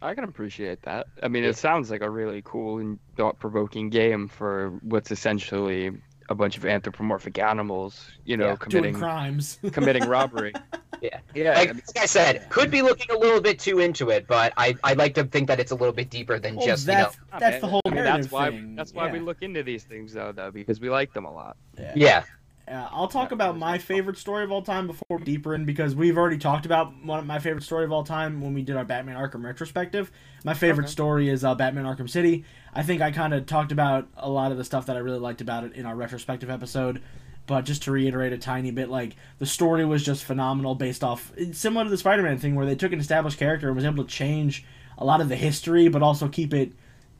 I 0.00 0.14
can 0.14 0.24
appreciate 0.24 0.82
that. 0.82 1.06
I 1.22 1.28
mean, 1.28 1.44
it 1.44 1.56
sounds 1.56 1.90
like 1.90 2.02
a 2.02 2.10
really 2.10 2.42
cool 2.44 2.78
and 2.78 2.98
thought-provoking 3.16 3.90
game 3.90 4.26
for 4.26 4.70
what's 4.82 5.12
essentially 5.12 5.92
a 6.28 6.34
bunch 6.34 6.56
of 6.56 6.64
anthropomorphic 6.66 7.38
animals, 7.38 8.10
you 8.24 8.36
know, 8.36 8.46
Yeah. 8.46 8.56
Doing 8.56 8.70
committing 8.70 8.94
crimes. 8.94 9.58
committing 9.72 10.08
robbery. 10.08 10.52
Yeah. 11.00 11.18
Yeah. 11.34 11.54
Like, 11.54 11.68
I 11.70 11.72
mean, 11.74 11.82
like 11.94 12.02
I 12.02 12.06
said, 12.06 12.48
could 12.50 12.70
be 12.70 12.82
looking 12.82 13.10
a 13.14 13.18
little 13.18 13.40
bit 13.40 13.58
too 13.60 13.78
into 13.78 14.10
it, 14.10 14.26
but 14.26 14.52
I 14.56 14.74
I 14.82 14.94
like 14.94 15.14
to 15.14 15.24
think 15.24 15.46
that 15.48 15.60
it's 15.60 15.70
a 15.72 15.76
little 15.76 15.92
bit 15.94 16.10
deeper 16.10 16.38
than 16.40 16.56
Well, 16.56 16.66
just 16.66 16.86
you 16.88 16.94
know. 16.94 17.02
that's 17.02 17.18
that's 17.38 17.60
the 17.60 17.66
whole 17.68 17.80
I 17.86 17.90
mean, 17.90 18.04
that's 18.04 18.30
why 18.30 18.50
thing. 18.50 18.74
that's 18.74 18.92
why 18.92 19.10
we 19.10 19.20
look 19.20 19.42
into 19.42 19.62
these 19.62 19.84
things 19.84 20.12
though, 20.12 20.32
though, 20.32 20.50
because 20.50 20.80
we 20.80 20.90
like 20.90 21.12
them 21.12 21.24
a 21.26 21.32
lot. 21.32 21.56
Yeah. 21.94 22.24
Uh, 22.68 22.88
I'll 22.92 23.08
talk 23.08 23.32
about 23.32 23.58
my 23.58 23.78
favorite 23.78 24.16
story 24.16 24.44
of 24.44 24.52
all 24.52 24.62
time 24.62 24.86
before 24.86 25.18
deeper 25.18 25.54
in 25.54 25.64
because 25.64 25.96
we've 25.96 26.16
already 26.16 26.38
talked 26.38 26.64
about 26.64 26.94
one 27.04 27.18
of 27.18 27.26
my 27.26 27.40
favorite 27.40 27.64
story 27.64 27.84
of 27.84 27.90
all 27.90 28.04
time 28.04 28.40
when 28.40 28.54
we 28.54 28.62
did 28.62 28.76
our 28.76 28.84
Batman 28.84 29.16
Arkham 29.16 29.44
retrospective. 29.44 30.12
My 30.44 30.54
favorite 30.54 30.84
Okay. 30.84 30.92
story 30.92 31.28
is 31.28 31.42
uh, 31.44 31.56
Batman 31.56 31.84
Arkham 31.84 32.08
City. 32.08 32.44
I 32.72 32.84
think 32.84 33.02
I 33.02 33.10
kind 33.10 33.34
of 33.34 33.46
talked 33.46 33.72
about 33.72 34.08
a 34.16 34.30
lot 34.30 34.52
of 34.52 34.58
the 34.58 34.64
stuff 34.64 34.86
that 34.86 34.96
I 34.96 35.00
really 35.00 35.18
liked 35.18 35.40
about 35.40 35.64
it 35.64 35.72
in 35.72 35.86
our 35.86 35.96
retrospective 35.96 36.50
episode. 36.50 37.02
But 37.46 37.64
just 37.64 37.82
to 37.82 37.90
reiterate 37.90 38.32
a 38.32 38.38
tiny 38.38 38.70
bit, 38.70 38.88
like 38.88 39.16
the 39.40 39.46
story 39.46 39.84
was 39.84 40.04
just 40.04 40.22
phenomenal, 40.22 40.76
based 40.76 41.02
off 41.02 41.32
similar 41.50 41.84
to 41.84 41.90
the 41.90 41.98
Spider-Man 41.98 42.38
thing, 42.38 42.54
where 42.54 42.64
they 42.64 42.76
took 42.76 42.92
an 42.92 43.00
established 43.00 43.38
character 43.38 43.66
and 43.66 43.74
was 43.74 43.84
able 43.84 44.04
to 44.04 44.08
change 44.08 44.64
a 44.96 45.04
lot 45.04 45.20
of 45.20 45.28
the 45.28 45.34
history, 45.36 45.88
but 45.88 46.02
also 46.02 46.28
keep 46.28 46.54
it 46.54 46.70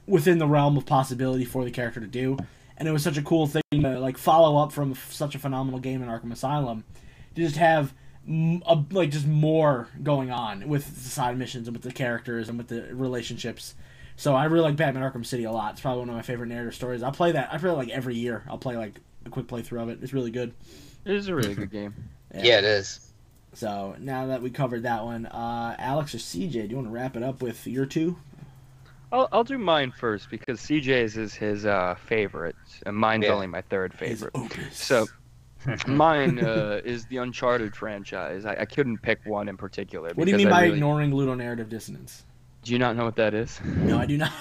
within 0.06 0.38
the 0.38 0.46
realm 0.46 0.76
of 0.76 0.86
possibility 0.86 1.44
for 1.44 1.64
the 1.64 1.70
character 1.72 1.98
to 2.00 2.06
do. 2.06 2.38
And 2.76 2.88
it 2.88 2.92
was 2.92 3.02
such 3.02 3.16
a 3.16 3.22
cool 3.22 3.46
thing 3.46 3.62
to 3.72 4.00
like 4.00 4.18
follow 4.18 4.62
up 4.62 4.72
from 4.72 4.94
such 5.10 5.34
a 5.34 5.38
phenomenal 5.38 5.78
game 5.80 6.02
in 6.02 6.08
Arkham 6.08 6.32
Asylum 6.32 6.84
to 7.34 7.40
just 7.42 7.56
have 7.56 7.92
m- 8.26 8.62
a, 8.66 8.82
like 8.90 9.10
just 9.10 9.26
more 9.26 9.88
going 10.02 10.30
on 10.30 10.68
with 10.68 10.86
the 11.04 11.08
side 11.10 11.38
missions 11.38 11.68
and 11.68 11.76
with 11.76 11.82
the 11.84 11.92
characters 11.92 12.48
and 12.48 12.58
with 12.58 12.68
the 12.68 12.94
relationships. 12.94 13.74
So 14.16 14.34
I 14.34 14.44
really 14.44 14.64
like 14.64 14.76
Batman 14.76 15.02
Arkham 15.02 15.24
City 15.24 15.44
a 15.44 15.52
lot. 15.52 15.72
It's 15.72 15.80
probably 15.80 16.00
one 16.00 16.08
of 16.10 16.14
my 16.16 16.22
favorite 16.22 16.48
narrative 16.48 16.74
stories. 16.74 17.02
I 17.02 17.10
play 17.10 17.32
that. 17.32 17.52
I 17.52 17.58
play 17.58 17.70
like 17.70 17.88
every 17.90 18.14
year. 18.14 18.42
I'll 18.48 18.58
play 18.58 18.76
like 18.76 18.94
a 19.24 19.30
quick 19.30 19.46
playthrough 19.46 19.82
of 19.82 19.88
it. 19.88 19.98
It's 20.02 20.12
really 20.12 20.30
good. 20.30 20.52
It 21.04 21.14
is 21.14 21.28
a 21.28 21.34
really 21.34 21.54
good 21.54 21.70
game. 21.72 21.94
Yeah. 22.34 22.58
it 22.58 22.64
is. 22.64 23.08
So 23.54 23.96
now 23.98 24.26
that 24.28 24.40
we 24.42 24.50
covered 24.50 24.84
that 24.84 25.04
one, 25.04 25.26
uh, 25.26 25.76
Alex 25.78 26.14
or 26.14 26.18
CJ, 26.18 26.52
do 26.52 26.58
you 26.68 26.76
want 26.76 26.88
to 26.88 26.92
wrap 26.92 27.16
it 27.16 27.22
up 27.22 27.42
with 27.42 27.66
your 27.66 27.84
two? 27.86 28.16
I'll, 29.12 29.28
I'll 29.30 29.44
do 29.44 29.58
mine 29.58 29.92
first 29.92 30.30
because 30.30 30.58
CJ's 30.60 31.16
is 31.16 31.34
his 31.34 31.66
uh, 31.66 31.94
favorite, 32.06 32.56
and 32.86 32.96
mine's 32.96 33.24
Yeah. 33.26 33.32
only 33.32 33.46
my 33.46 33.60
third 33.60 33.92
favorite. 33.94 34.34
So 34.72 35.06
mine 35.86 36.38
uh, 36.42 36.80
is 36.84 37.04
the 37.06 37.18
Uncharted 37.18 37.76
franchise. 37.76 38.46
I, 38.46 38.56
I 38.60 38.64
couldn't 38.64 38.98
pick 38.98 39.20
one 39.24 39.48
in 39.48 39.56
particular. 39.56 40.10
what 40.14 40.24
do 40.24 40.30
you 40.30 40.36
mean 40.38 40.46
I 40.48 40.50
by 40.50 40.62
really- 40.62 40.74
ignoring 40.74 41.10
ludonarrative 41.12 41.68
dissonance? 41.68 42.24
Do 42.64 42.72
you 42.72 42.78
not 42.78 42.96
know 42.96 43.04
what 43.04 43.16
that 43.16 43.34
is? 43.34 43.60
No, 43.64 43.98
I 43.98 44.06
do 44.06 44.16
not. 44.16 44.32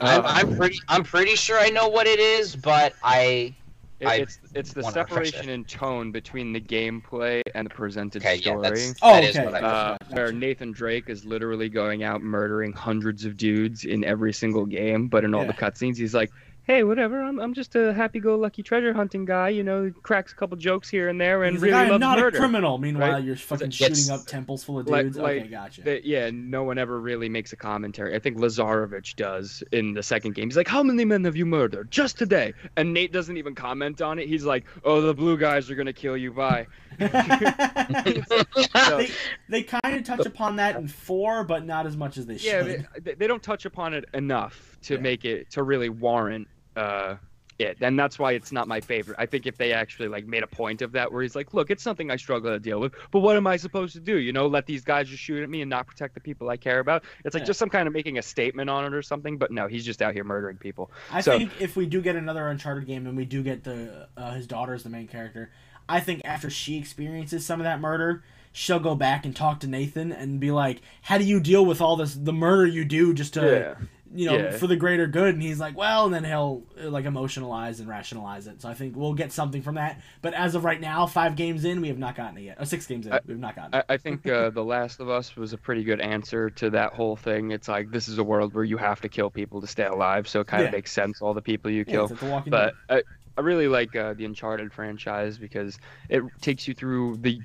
I'm, 0.00 0.24
I'm 0.26 0.56
pretty. 0.56 0.78
I'm 0.88 1.04
pretty 1.04 1.36
sure 1.36 1.60
I 1.60 1.68
know 1.70 1.86
what 1.86 2.08
it 2.08 2.18
is, 2.18 2.56
but 2.56 2.92
I. 3.04 3.54
It- 4.02 4.20
it's 4.22 4.38
it's 4.54 4.72
the 4.72 4.82
wanna 4.82 5.02
refresh 5.02 5.30
separation 5.30 5.48
in 5.50 5.64
tone 5.64 6.10
between 6.10 6.52
the 6.52 6.60
gameplay 6.60 7.40
and 7.54 7.66
the 7.66 7.70
presented 7.70 8.22
Okay, 8.22 8.36
yeah, 8.36 8.40
story. 8.42 8.62
that's 8.62 8.94
Oh, 9.00 9.12
that 9.14 9.24
is 9.24 9.36
okay. 9.36 9.44
what 9.46 9.54
I. 9.54 9.60
uh, 9.60 9.96
where 10.10 10.32
Nathan 10.32 10.72
Drake 10.72 11.08
is 11.08 11.24
literally 11.24 11.68
going 11.68 12.02
out 12.02 12.22
murdering 12.22 12.72
hundreds 12.72 13.24
of 13.24 13.36
dudes 13.36 13.84
in 13.84 14.04
every 14.04 14.32
single 14.32 14.66
game, 14.66 15.08
but 15.08 15.24
in 15.24 15.34
all 15.34 15.46
the 15.46 15.52
cutscenes, 15.52 15.96
he's 15.96 16.14
like, 16.14 16.30
"Hey, 16.64 16.84
whatever. 16.84 17.22
I'm, 17.22 17.38
I'm 17.40 17.54
just 17.54 17.74
a 17.74 17.92
happy-go-lucky 17.92 18.62
treasure 18.62 18.92
hunting 18.94 19.24
guy. 19.24 19.48
You 19.50 19.62
know, 19.64 19.92
cracks 20.02 20.32
a 20.32 20.36
couple 20.36 20.56
jokes 20.56 20.88
here 20.88 21.08
and 21.08 21.20
there, 21.20 21.42
and 21.44 21.54
He's 21.54 21.62
really 21.62 21.72
like, 21.74 21.80
I 21.80 21.84
am 21.84 21.90
loves 21.92 22.00
not 22.00 22.18
murder." 22.18 22.36
a 22.36 22.40
criminal. 22.40 22.78
Meanwhile, 22.78 23.12
right? 23.12 23.24
you're 23.24 23.36
fucking 23.36 23.68
It's- 23.68 23.96
shooting 23.98 24.10
up 24.14 24.26
temples 24.26 24.62
full 24.64 24.78
of 24.78 24.86
like- 24.88 25.06
dudes. 25.06 25.18
like 25.18 25.40
okay, 25.42 25.48
gotcha. 25.48 25.82
that 25.82 26.04
yeah, 26.04 26.30
no 26.32 26.62
one 26.62 26.78
ever 26.78 27.00
really 27.00 27.28
makes 27.28 27.52
a 27.52 27.56
commentary. 27.56 28.14
I 28.14 28.18
think 28.18 28.38
Lazarevich 28.38 29.16
does 29.16 29.62
in 29.72 29.94
the 29.94 30.02
second 30.02 30.34
game. 30.34 30.48
He's 30.48 30.56
like, 30.56 30.68
"How 30.68 30.82
many 30.82 31.04
men 31.04 31.24
have 31.24 31.36
you 31.36 31.46
murdered 31.46 31.90
just 31.90 32.16
today?" 32.18 32.54
And 32.76 32.92
Nate 32.94 33.12
doesn't 33.12 33.36
even 33.36 33.54
comment 33.54 34.00
on 34.00 34.18
it. 34.18 34.28
He's 34.28 34.44
like, 34.44 34.64
"Oh, 34.84 35.00
the 35.00 35.14
blue 35.14 35.36
guys 35.36 35.70
are 35.70 35.74
gonna 35.74 35.92
kill 35.92 36.16
you. 36.16 36.32
Bye." 36.32 36.66
So- 38.74 38.98
they 38.98 39.10
they 39.48 39.62
kind 39.62 39.96
of 39.96 40.04
touch 40.04 40.26
upon 40.26 40.56
that 40.56 40.76
in 40.76 40.88
four, 40.88 41.44
but 41.44 41.64
not 41.66 41.86
as 41.86 41.96
much 41.96 42.16
as 42.18 42.26
they 42.26 42.34
yeah, 42.36 42.62
should. 42.62 42.86
they, 43.02 43.14
they 43.14 43.26
don't 43.26 43.42
touch 43.42 43.64
upon 43.64 43.94
it 43.94 44.04
enough 44.14 44.78
to 44.82 44.94
Yeah. 44.94 45.00
make 45.00 45.24
it 45.24 45.50
to 45.52 45.62
really 45.62 45.88
warrant 45.88 46.48
uh 46.76 47.16
it, 47.58 47.76
and 47.80 47.96
that's 47.98 48.18
why 48.18 48.32
it's 48.32 48.50
not 48.50 48.66
my 48.66 48.80
favorite. 48.80 49.16
I 49.20 49.26
think 49.26 49.46
if 49.46 49.56
they 49.56 49.72
actually 49.72 50.08
like 50.08 50.26
made 50.26 50.42
a 50.42 50.46
point 50.46 50.82
of 50.82 50.90
that, 50.92 51.12
where 51.12 51.22
he's 51.22 51.36
like, 51.36 51.52
"Look, 51.54 51.70
it's 51.70 51.82
something 51.82 52.10
I 52.10 52.16
struggle 52.16 52.50
to 52.50 52.58
deal 52.58 52.80
with, 52.80 52.94
but 53.12 53.20
what 53.20 53.36
am 53.36 53.46
I 53.46 53.56
supposed 53.56 53.92
to 53.94 54.00
do? 54.00 54.16
You 54.16 54.32
know, 54.32 54.46
let 54.46 54.66
these 54.66 54.82
guys 54.82 55.08
just 55.08 55.22
shoot 55.22 55.42
at 55.42 55.50
me 55.50 55.60
and 55.60 55.68
not 55.70 55.86
protect 55.86 56.14
the 56.14 56.20
people 56.20 56.48
I 56.48 56.56
care 56.56 56.80
about?" 56.80 57.04
It's 57.24 57.34
like 57.34 57.42
Yeah. 57.42 57.46
just 57.48 57.58
some 57.58 57.68
kind 57.68 57.86
of 57.86 57.92
making 57.94 58.18
a 58.18 58.22
statement 58.22 58.68
on 58.70 58.84
it 58.86 58.94
or 58.94 59.02
something. 59.02 59.36
But 59.36 59.52
no, 59.52 59.68
he's 59.68 59.84
just 59.84 60.02
out 60.02 60.14
here 60.14 60.24
murdering 60.24 60.56
people. 60.56 60.90
I 61.12 61.20
so- 61.20 61.38
think 61.38 61.52
if 61.60 61.76
we 61.76 61.86
do 61.86 62.00
get 62.00 62.16
another 62.16 62.48
Uncharted 62.48 62.86
game 62.86 63.06
and 63.06 63.16
we 63.16 63.26
do 63.26 63.42
get 63.42 63.62
the 63.64 64.08
uh, 64.16 64.32
his 64.32 64.46
daughter 64.46 64.72
as 64.74 64.82
the 64.82 64.90
main 64.90 65.06
character, 65.06 65.50
I 65.88 66.00
think 66.00 66.22
after 66.24 66.48
she 66.50 66.78
experiences 66.78 67.44
some 67.44 67.60
of 67.60 67.64
that 67.64 67.80
murder, 67.80 68.24
she'll 68.50 68.80
go 68.80 68.94
back 68.94 69.24
and 69.26 69.36
talk 69.36 69.60
to 69.60 69.66
Nathan 69.68 70.10
and 70.10 70.40
be 70.40 70.50
like, 70.50 70.80
"How 71.02 71.18
do 71.18 71.24
you 71.24 71.38
deal 71.38 71.64
with 71.64 71.80
all 71.80 71.96
this 71.96 72.14
the 72.14 72.32
murder 72.32 72.66
you 72.66 72.84
do 72.84 73.12
just 73.14 73.34
to 73.34 73.76
you 74.14 74.26
know 74.26 74.36
Yeah. 74.36 74.50
for 74.56 74.66
the 74.66 74.76
greater 74.76 75.06
good?" 75.06 75.34
And 75.34 75.42
he's 75.42 75.58
like, 75.60 75.76
"Well," 75.76 76.04
and 76.06 76.14
then 76.14 76.24
he'll 76.24 76.62
like 76.82 77.04
emotionalize 77.04 77.78
and 77.80 77.88
rationalize 77.88 78.46
it. 78.46 78.60
So 78.62 78.68
I 78.68 78.74
think 78.74 78.96
we'll 78.96 79.14
get 79.14 79.32
something 79.32 79.62
from 79.62 79.76
that. 79.76 80.00
But 80.20 80.34
as 80.34 80.54
of 80.54 80.64
right 80.64 80.80
now, 80.80 81.06
five 81.06 81.36
games 81.36 81.64
in, 81.64 81.80
we 81.80 81.88
have 81.88 81.98
not 81.98 82.14
gotten 82.16 82.38
it 82.38 82.42
yet. 82.42 82.56
Or 82.60 82.64
six 82.64 82.86
games 82.86 83.06
in, 83.06 83.12
I- 83.12 83.20
we 83.26 83.32
have 83.32 83.40
not 83.40 83.56
gotten 83.56 83.74
I, 83.74 83.78
it. 83.78 83.84
I 83.88 83.96
think 83.96 84.26
uh, 84.26 84.50
The 84.50 84.64
Last 84.64 85.00
of 85.00 85.08
Us 85.08 85.36
was 85.36 85.52
a 85.52 85.58
pretty 85.58 85.84
good 85.84 86.00
answer 86.00 86.50
to 86.50 86.70
that 86.70 86.92
whole 86.92 87.16
thing. 87.16 87.50
It's 87.50 87.68
like 87.68 87.90
this 87.90 88.08
is 88.08 88.18
a 88.18 88.24
world 88.24 88.54
where 88.54 88.64
you 88.64 88.76
have 88.76 89.00
to 89.02 89.08
kill 89.08 89.30
people 89.30 89.60
to 89.60 89.66
stay 89.66 89.84
alive, 89.86 90.28
so 90.28 90.40
it 90.40 90.46
kind 90.46 90.62
of 90.62 90.68
Yeah. 90.68 90.76
makes 90.78 90.92
sense 90.92 91.22
all 91.22 91.34
the 91.34 91.42
people 91.42 91.70
you 91.70 91.84
Yeah, 91.86 92.06
kill. 92.06 92.16
like 92.22 92.44
but 92.50 92.74
I, 92.90 93.02
I 93.36 93.40
really 93.40 93.68
like 93.68 93.96
uh, 93.96 94.14
the 94.14 94.24
Uncharted 94.26 94.72
franchise 94.72 95.38
because 95.38 95.78
it 96.08 96.22
takes 96.40 96.68
you 96.68 96.74
through 96.74 97.16
the 97.18 97.40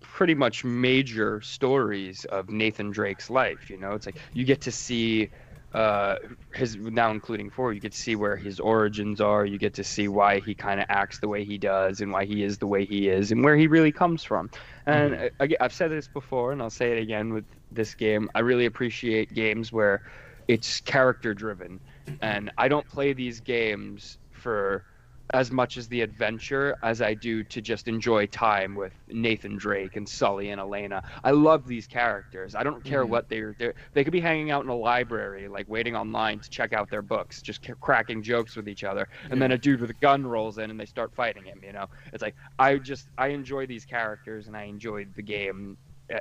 pretty 0.00 0.34
much 0.34 0.62
major 0.62 1.40
stories 1.40 2.24
of 2.26 2.50
Nathan 2.50 2.90
Drake's 2.90 3.30
life. 3.30 3.70
You 3.70 3.78
know, 3.78 3.92
it's 3.92 4.04
like 4.06 4.16
you 4.34 4.44
get 4.44 4.60
to 4.62 4.72
see 4.72 5.30
uh, 5.74 6.16
his 6.52 6.76
now 6.76 7.10
including 7.10 7.50
four. 7.50 7.72
You 7.72 7.80
get 7.80 7.92
to 7.92 7.98
see 7.98 8.14
where 8.14 8.36
his 8.36 8.60
origins 8.60 9.20
are. 9.20 9.44
You 9.46 9.58
get 9.58 9.74
to 9.74 9.84
see 9.84 10.08
why 10.08 10.40
he 10.40 10.54
kind 10.54 10.80
of 10.80 10.86
acts 10.88 11.18
the 11.18 11.28
way 11.28 11.44
he 11.44 11.58
does 11.58 12.00
and 12.00 12.12
why 12.12 12.24
he 12.24 12.42
is 12.42 12.58
the 12.58 12.66
way 12.66 12.84
he 12.84 13.08
is 13.08 13.32
and 13.32 13.42
where 13.42 13.56
he 13.56 13.66
really 13.66 13.92
comes 13.92 14.22
from. 14.22 14.50
And 14.86 15.14
uh, 15.14 15.28
again, 15.40 15.58
I've 15.60 15.72
said 15.72 15.90
this 15.90 16.08
before, 16.08 16.52
and 16.52 16.60
I'll 16.60 16.70
say 16.70 16.92
it 16.92 17.00
again 17.00 17.32
with 17.32 17.44
this 17.70 17.94
game. 17.94 18.28
I 18.34 18.40
really 18.40 18.66
appreciate 18.66 19.32
games 19.32 19.72
where 19.72 20.02
it's 20.48 20.80
character 20.80 21.32
driven, 21.32 21.80
and 22.20 22.50
I 22.58 22.68
don't 22.68 22.86
play 22.88 23.12
these 23.12 23.40
games 23.40 24.18
for 24.32 24.84
as 25.32 25.50
much 25.50 25.76
as 25.78 25.88
the 25.88 26.02
adventure 26.02 26.76
as 26.82 27.00
I 27.00 27.14
do 27.14 27.42
to 27.44 27.60
just 27.62 27.88
enjoy 27.88 28.26
time 28.26 28.74
with 28.74 28.92
Nathan 29.08 29.56
Drake 29.56 29.96
and 29.96 30.06
Sully 30.08 30.50
and 30.50 30.60
Elena. 30.60 31.02
I 31.24 31.30
love 31.30 31.66
these 31.66 31.86
characters. 31.86 32.54
I 32.54 32.62
don't 32.62 32.84
care 32.84 33.06
Mhm. 33.06 33.08
what 33.08 33.28
they're, 33.28 33.54
they're 33.58 33.74
they 33.94 34.04
could 34.04 34.12
be 34.12 34.20
hanging 34.20 34.50
out 34.50 34.62
in 34.64 34.68
a 34.70 34.76
library, 34.76 35.48
like 35.48 35.68
waiting 35.68 35.96
online 35.96 36.40
to 36.40 36.50
check 36.50 36.72
out 36.74 36.90
their 36.90 37.02
books, 37.02 37.40
just 37.42 37.64
c- 37.64 37.72
cracking 37.80 38.22
jokes 38.22 38.56
with 38.56 38.68
each 38.68 38.84
other. 38.84 39.08
And 39.30 39.40
then 39.40 39.52
a 39.52 39.58
dude 39.58 39.80
with 39.80 39.90
a 39.90 39.94
gun 39.94 40.26
rolls 40.26 40.58
in 40.58 40.70
and 40.70 40.78
they 40.78 40.86
start 40.86 41.14
fighting 41.14 41.44
him. 41.44 41.60
You 41.62 41.72
know, 41.72 41.86
it's 42.12 42.22
like 42.22 42.36
I 42.58 42.76
just 42.78 43.08
I 43.16 43.28
enjoy 43.28 43.66
these 43.66 43.84
characters 43.86 44.48
and 44.48 44.56
I 44.56 44.64
enjoyed 44.64 45.14
the 45.14 45.22
game 45.22 45.78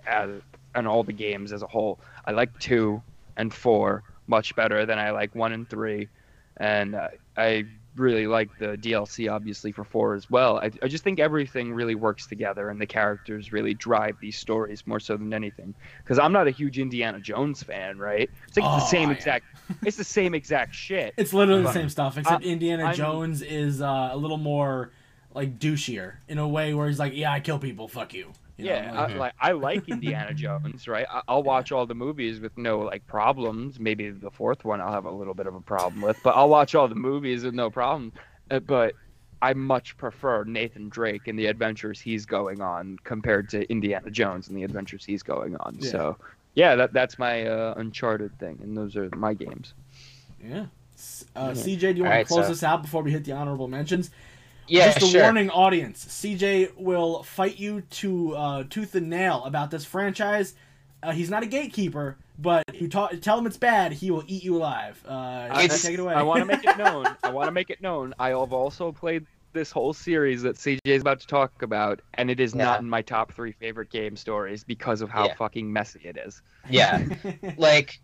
as 0.08 0.30
and 0.74 0.88
all 0.88 1.04
the 1.04 1.12
games 1.14 1.52
as 1.52 1.64
a 1.64 1.68
whole. 1.68 2.00
I 2.26 2.32
like 2.32 2.58
two 2.60 3.04
and 3.36 3.54
four 3.54 4.04
much 4.28 4.56
better 4.56 4.86
than 4.86 4.98
I 5.00 5.12
like 5.12 5.36
one 5.36 5.52
and 5.52 5.70
three, 5.70 6.08
and 6.58 6.96
uh, 6.96 7.10
I 7.36 7.66
really 8.02 8.28
like 8.28 8.50
the 8.60 8.76
DLC 8.78 9.32
obviously 9.32 9.72
for 9.72 9.84
four 9.86 10.16
as 10.16 10.30
well. 10.30 10.58
I, 10.58 10.72
I 10.84 10.88
just 10.90 11.04
think 11.04 11.20
everything 11.20 11.72
really 11.74 11.96
works 11.96 12.28
together 12.28 12.70
and 12.70 12.82
the 12.82 12.86
characters 12.86 13.54
really 13.54 13.74
drive 13.74 14.18
these 14.20 14.38
stories 14.38 14.86
more 14.86 15.00
so 15.00 15.16
than 15.16 15.34
anything. 15.34 15.74
Because 16.04 16.20
I'm 16.20 16.34
not 16.34 16.48
a 16.48 16.52
huge 16.52 16.80
Indiana 16.80 17.20
Jones 17.20 17.64
fan, 17.64 17.98
right? 17.98 18.30
It's 18.48 18.58
like 18.58 18.66
it's 18.66 18.84
the 18.84 18.88
Oh, 18.88 19.02
same 19.02 19.10
yeah. 19.10 19.16
exact, 19.16 19.46
it's 19.86 19.98
the 19.98 20.04
same 20.04 20.34
exact 20.34 20.76
shit. 20.76 21.14
It's 21.16 21.32
literally 21.34 21.64
the 21.64 21.72
same 21.72 21.90
stuff, 21.90 22.18
except 22.18 22.44
Indiana 22.44 22.86
I'm- 22.88 22.96
Jones 22.96 23.42
is 23.42 23.82
uh, 23.82 24.10
a 24.12 24.18
little 24.18 24.38
more 24.38 24.92
like 25.34 25.60
douchier 25.60 26.16
in 26.28 26.38
a 26.40 26.48
way 26.48 26.74
where 26.74 26.90
he's 26.90 27.00
like, 27.00 27.16
"Yeah, 27.16 27.32
I 27.32 27.40
kill 27.40 27.58
people. 27.58 27.88
Fuck 27.88 28.14
you." 28.14 28.34
You 28.64 28.70
know, 28.70 28.76
yeah, 28.76 28.92
like- 28.94 29.12
I, 29.12 29.16
like 29.18 29.34
I 29.40 29.52
like 29.52 29.90
Indiana 29.90 30.34
Jones, 30.34 30.88
right? 30.88 31.06
I, 31.10 31.22
I'll 31.28 31.44
watch 31.44 31.72
all 31.72 31.86
the 31.86 31.96
movies 31.96 32.40
with 32.40 32.58
no 32.58 32.80
like 32.80 33.06
problems. 33.08 33.80
Maybe 33.80 34.10
the 34.10 34.32
fourth 34.32 34.64
one 34.66 34.82
I'll 34.82 34.92
have 34.92 35.06
a 35.06 35.12
little 35.12 35.34
bit 35.34 35.48
of 35.48 35.56
a 35.56 35.62
problem 35.62 36.02
with, 36.02 36.18
but 36.24 36.36
I'll 36.36 36.50
watch 36.50 36.76
all 36.76 36.88
the 36.88 36.96
movies 36.96 37.44
with 37.44 37.54
no 37.54 37.70
problem. 37.70 38.14
Uh, 38.50 38.60
but 38.60 38.94
I 39.42 39.54
much 39.54 39.98
prefer 39.98 40.44
Nathan 40.44 40.90
Drake 40.90 41.28
and 41.28 41.38
the 41.40 41.48
adventures 41.48 42.00
he's 42.00 42.26
going 42.26 42.62
on 42.62 42.98
compared 43.04 43.50
to 43.50 43.70
Indiana 43.72 44.12
Jones 44.12 44.48
and 44.48 44.56
the 44.58 44.64
adventures 44.64 45.04
he's 45.04 45.24
going 45.24 45.56
on. 45.58 45.78
Yeah. 45.80 45.90
So, 45.92 46.18
yeah, 46.54 46.76
that 46.76 46.94
that's 46.94 47.18
my 47.18 47.46
uh, 47.48 47.74
Uncharted 47.78 48.38
thing, 48.40 48.60
and 48.62 48.78
those 48.78 48.96
are 48.96 49.10
my 49.16 49.34
games. 49.34 49.74
yeah. 50.44 50.66
Uh, 51.36 51.50
CJ, 51.50 51.80
do 51.80 51.88
you 51.88 52.04
want 52.04 52.12
Alright, 52.14 52.28
to 52.28 52.34
close 52.34 52.46
so- 52.46 52.52
this 52.52 52.62
out 52.64 52.84
before 52.84 53.02
we 53.02 53.10
hit 53.12 53.26
the 53.26 53.32
honorable 53.32 53.68
mentions? 53.68 54.12
Yeah, 54.68 54.86
Just 54.94 55.04
a 55.04 55.06
sure. 55.08 55.24
warning, 55.24 55.50
audience. 55.50 56.06
CJ 56.06 56.78
will 56.78 57.24
fight 57.24 57.60
you 57.60 57.82
to 57.82 58.36
uh, 58.36 58.64
tooth 58.70 58.96
and 58.96 59.10
nail 59.10 59.44
about 59.44 59.70
this 59.72 59.84
franchise. 59.86 60.54
Uh, 61.04 61.12
he's 61.12 61.30
not 61.30 61.44
a 61.44 61.48
gatekeeper, 61.48 62.16
but 62.40 62.64
you 62.74 62.88
ta- 62.88 63.10
tell 63.22 63.38
him 63.40 63.46
it's 63.48 63.58
bad, 63.58 63.92
he 63.92 64.12
will 64.12 64.24
eat 64.28 64.44
you 64.44 64.56
alive. 64.56 65.04
Uh, 65.08 65.48
I- 65.52 65.68
take 65.68 65.96
it 65.96 66.00
away. 66.00 66.14
I 66.14 66.22
want 66.22 66.40
to 66.40 66.46
make 66.46 66.64
it 66.64 66.78
known. 66.78 67.06
I 67.24 67.30
want 67.32 67.48
to 67.48 67.52
make 67.52 67.70
it 67.70 67.82
known. 67.82 68.14
I 68.20 68.30
have 68.30 68.54
also 68.54 68.92
played 68.92 69.26
this 69.54 69.72
whole 69.72 69.92
series 69.94 70.44
that 70.44 70.56
CJ 70.56 70.80
is 70.86 71.02
about 71.02 71.20
to 71.20 71.28
talk 71.28 71.62
about, 71.62 72.02
and 72.14 72.30
it 72.32 72.40
is 72.40 72.54
Yeah. 72.56 72.64
not 72.64 72.80
in 72.82 72.90
my 72.90 73.02
top 73.02 73.34
three 73.34 73.52
favorite 73.52 73.90
game 73.90 74.16
stories 74.16 74.64
because 74.64 75.02
of 75.02 75.10
how 75.10 75.26
Yeah. 75.26 75.34
fucking 75.36 75.74
messy 75.74 76.00
it 76.06 76.18
is. 76.18 76.42
Yeah, 76.70 77.04
like 77.58 78.00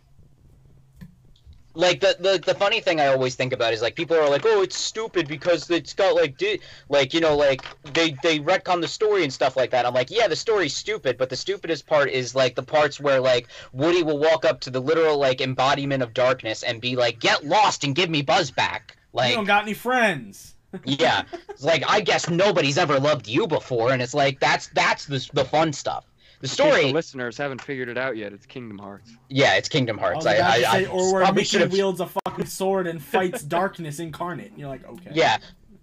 like 1.78 2.00
the, 2.00 2.18
the 2.20 2.42
the 2.44 2.56
funny 2.56 2.82
thing 2.82 3.00
I 3.00 3.08
always 3.08 3.36
think 3.36 3.54
about 3.54 3.72
is 3.72 3.82
like 3.82 3.96
people 3.96 4.18
are 4.18 4.30
like, 4.30 4.44
oh, 4.46 4.62
it's 4.62 4.78
stupid 4.78 5.28
because 5.28 5.70
it's 5.70 5.94
got 5.94 6.16
like 6.16 6.38
di- 6.38 6.60
like 6.90 7.14
you 7.14 7.22
know 7.22 7.38
like 7.38 7.62
they 7.94 8.18
they 8.24 8.40
retcon 8.40 8.82
the 8.82 8.88
story 8.88 9.24
and 9.24 9.32
stuff 9.32 9.56
like 9.56 9.70
that. 9.72 9.86
I'm 9.86 9.94
like, 9.94 10.10
yeah, 10.10 10.28
the 10.28 10.36
story's 10.36 10.76
stupid, 10.76 11.18
but 11.18 11.30
the 11.30 11.36
stupidest 11.36 11.86
part 11.86 12.10
is 12.10 12.34
like 12.34 12.56
the 12.56 12.64
parts 12.64 13.00
where 13.00 13.20
like 13.20 13.48
Woody 13.74 14.02
will 14.02 14.18
walk 14.18 14.44
up 14.44 14.60
to 14.62 14.72
the 14.72 14.80
literal 14.80 15.20
like 15.20 15.40
embodiment 15.40 16.02
of 16.02 16.14
darkness 16.14 16.64
and 16.64 16.82
be 16.82 16.96
like, 16.96 17.20
get 17.20 17.46
lost 17.46 17.84
and 17.84 17.96
give 17.96 18.10
me 18.10 18.24
Buzz 18.24 18.50
back. 18.50 18.98
Like 19.14 19.30
you 19.30 19.36
don't 19.36 19.46
got 19.46 19.64
any 19.64 19.76
friends. 19.76 20.56
yeah, 20.84 21.24
it's 21.50 21.64
like 21.64 21.84
I 21.88 22.02
guess 22.02 22.28
nobody's 22.28 22.80
ever 22.80 23.00
loved 23.00 23.28
you 23.28 23.46
before, 23.46 23.92
and 23.92 24.02
it's 24.02 24.16
like 24.16 24.40
that's 24.40 24.68
that's 24.74 25.06
the 25.06 25.30
the 25.34 25.46
fun 25.46 25.74
stuff. 25.74 26.06
The 26.40 26.48
story, 26.48 26.86
the 26.88 26.94
listeners 26.94 27.38
haven't 27.38 27.62
figured 27.62 27.90
it 27.90 27.98
out 27.98 28.16
yet. 28.18 28.32
It's 28.34 28.46
Kingdom 28.46 28.78
Hearts. 28.78 29.12
yeah, 29.30 29.56
it's 29.56 29.68
Kingdom 29.70 29.98
Hearts. 29.98 30.16
Oh, 30.16 30.18
was 30.18 30.28
I, 30.28 30.34
about 30.36 30.52
I, 30.52 30.56
to 30.58 30.62
say, 30.62 30.86
I 30.86 30.90
or 30.90 31.14
where 31.14 31.22
probably 31.24 31.40
Mickey 31.42 31.46
should 31.50 31.62
have 31.62 31.72
wields 31.72 32.00
a 32.00 32.08
fucking 32.08 32.46
sword 32.46 32.86
and 32.88 33.02
fights 33.02 33.42
darkness 33.44 34.00
incarnate. 34.00 34.52
You're 34.56 34.70
like, 34.70 34.86
okay. 34.88 35.12
Yeah. 35.14 35.38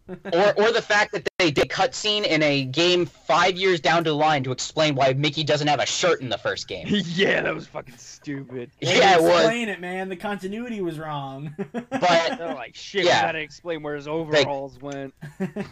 or 0.34 0.52
or 0.60 0.70
the 0.70 0.82
fact 0.82 1.12
that 1.12 1.26
they 1.38 1.50
did 1.50 1.70
cutscene 1.70 2.26
in 2.26 2.42
a 2.42 2.66
game 2.66 3.06
five 3.06 3.56
years 3.56 3.80
down 3.80 4.02
the 4.04 4.12
line 4.12 4.44
to 4.44 4.52
explain 4.52 4.94
why 4.94 5.14
Mickey 5.14 5.42
doesn't 5.42 5.66
have 5.66 5.80
a 5.80 5.86
shirt 5.86 6.20
in 6.20 6.28
the 6.28 6.36
first 6.36 6.68
game. 6.68 6.86
yeah, 6.90 7.40
that 7.40 7.54
was 7.54 7.66
fucking 7.66 7.96
stupid. 7.96 8.70
They 8.82 8.98
yeah, 8.98 9.14
it 9.16 9.22
was. 9.22 9.30
Explain 9.32 9.70
it, 9.70 9.80
man. 9.80 10.10
The 10.10 10.16
continuity 10.16 10.82
was 10.82 10.98
wrong. 10.98 11.54
But 11.72 11.90
They're 12.38 12.54
like, 12.54 12.74
shit, 12.76 13.06
Yeah. 13.06 13.22
we 13.22 13.26
gotta 13.28 13.38
explain 13.40 13.82
where 13.82 13.96
his 13.96 14.06
overalls 14.06 14.78
went. 14.80 15.14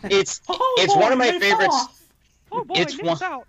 it's 0.05 0.41
Oh, 0.49 0.77
It's 0.79 0.95
boy, 0.95 1.01
one 1.01 1.13
of 1.13 1.19
my 1.19 1.39
favorites. 1.39 1.67
fall. 1.77 1.91
Oh 2.53 2.65
boy, 2.65 2.75
It's 2.79 2.97
Nick's 2.97 3.21
one- 3.21 3.23
out. 3.31 3.47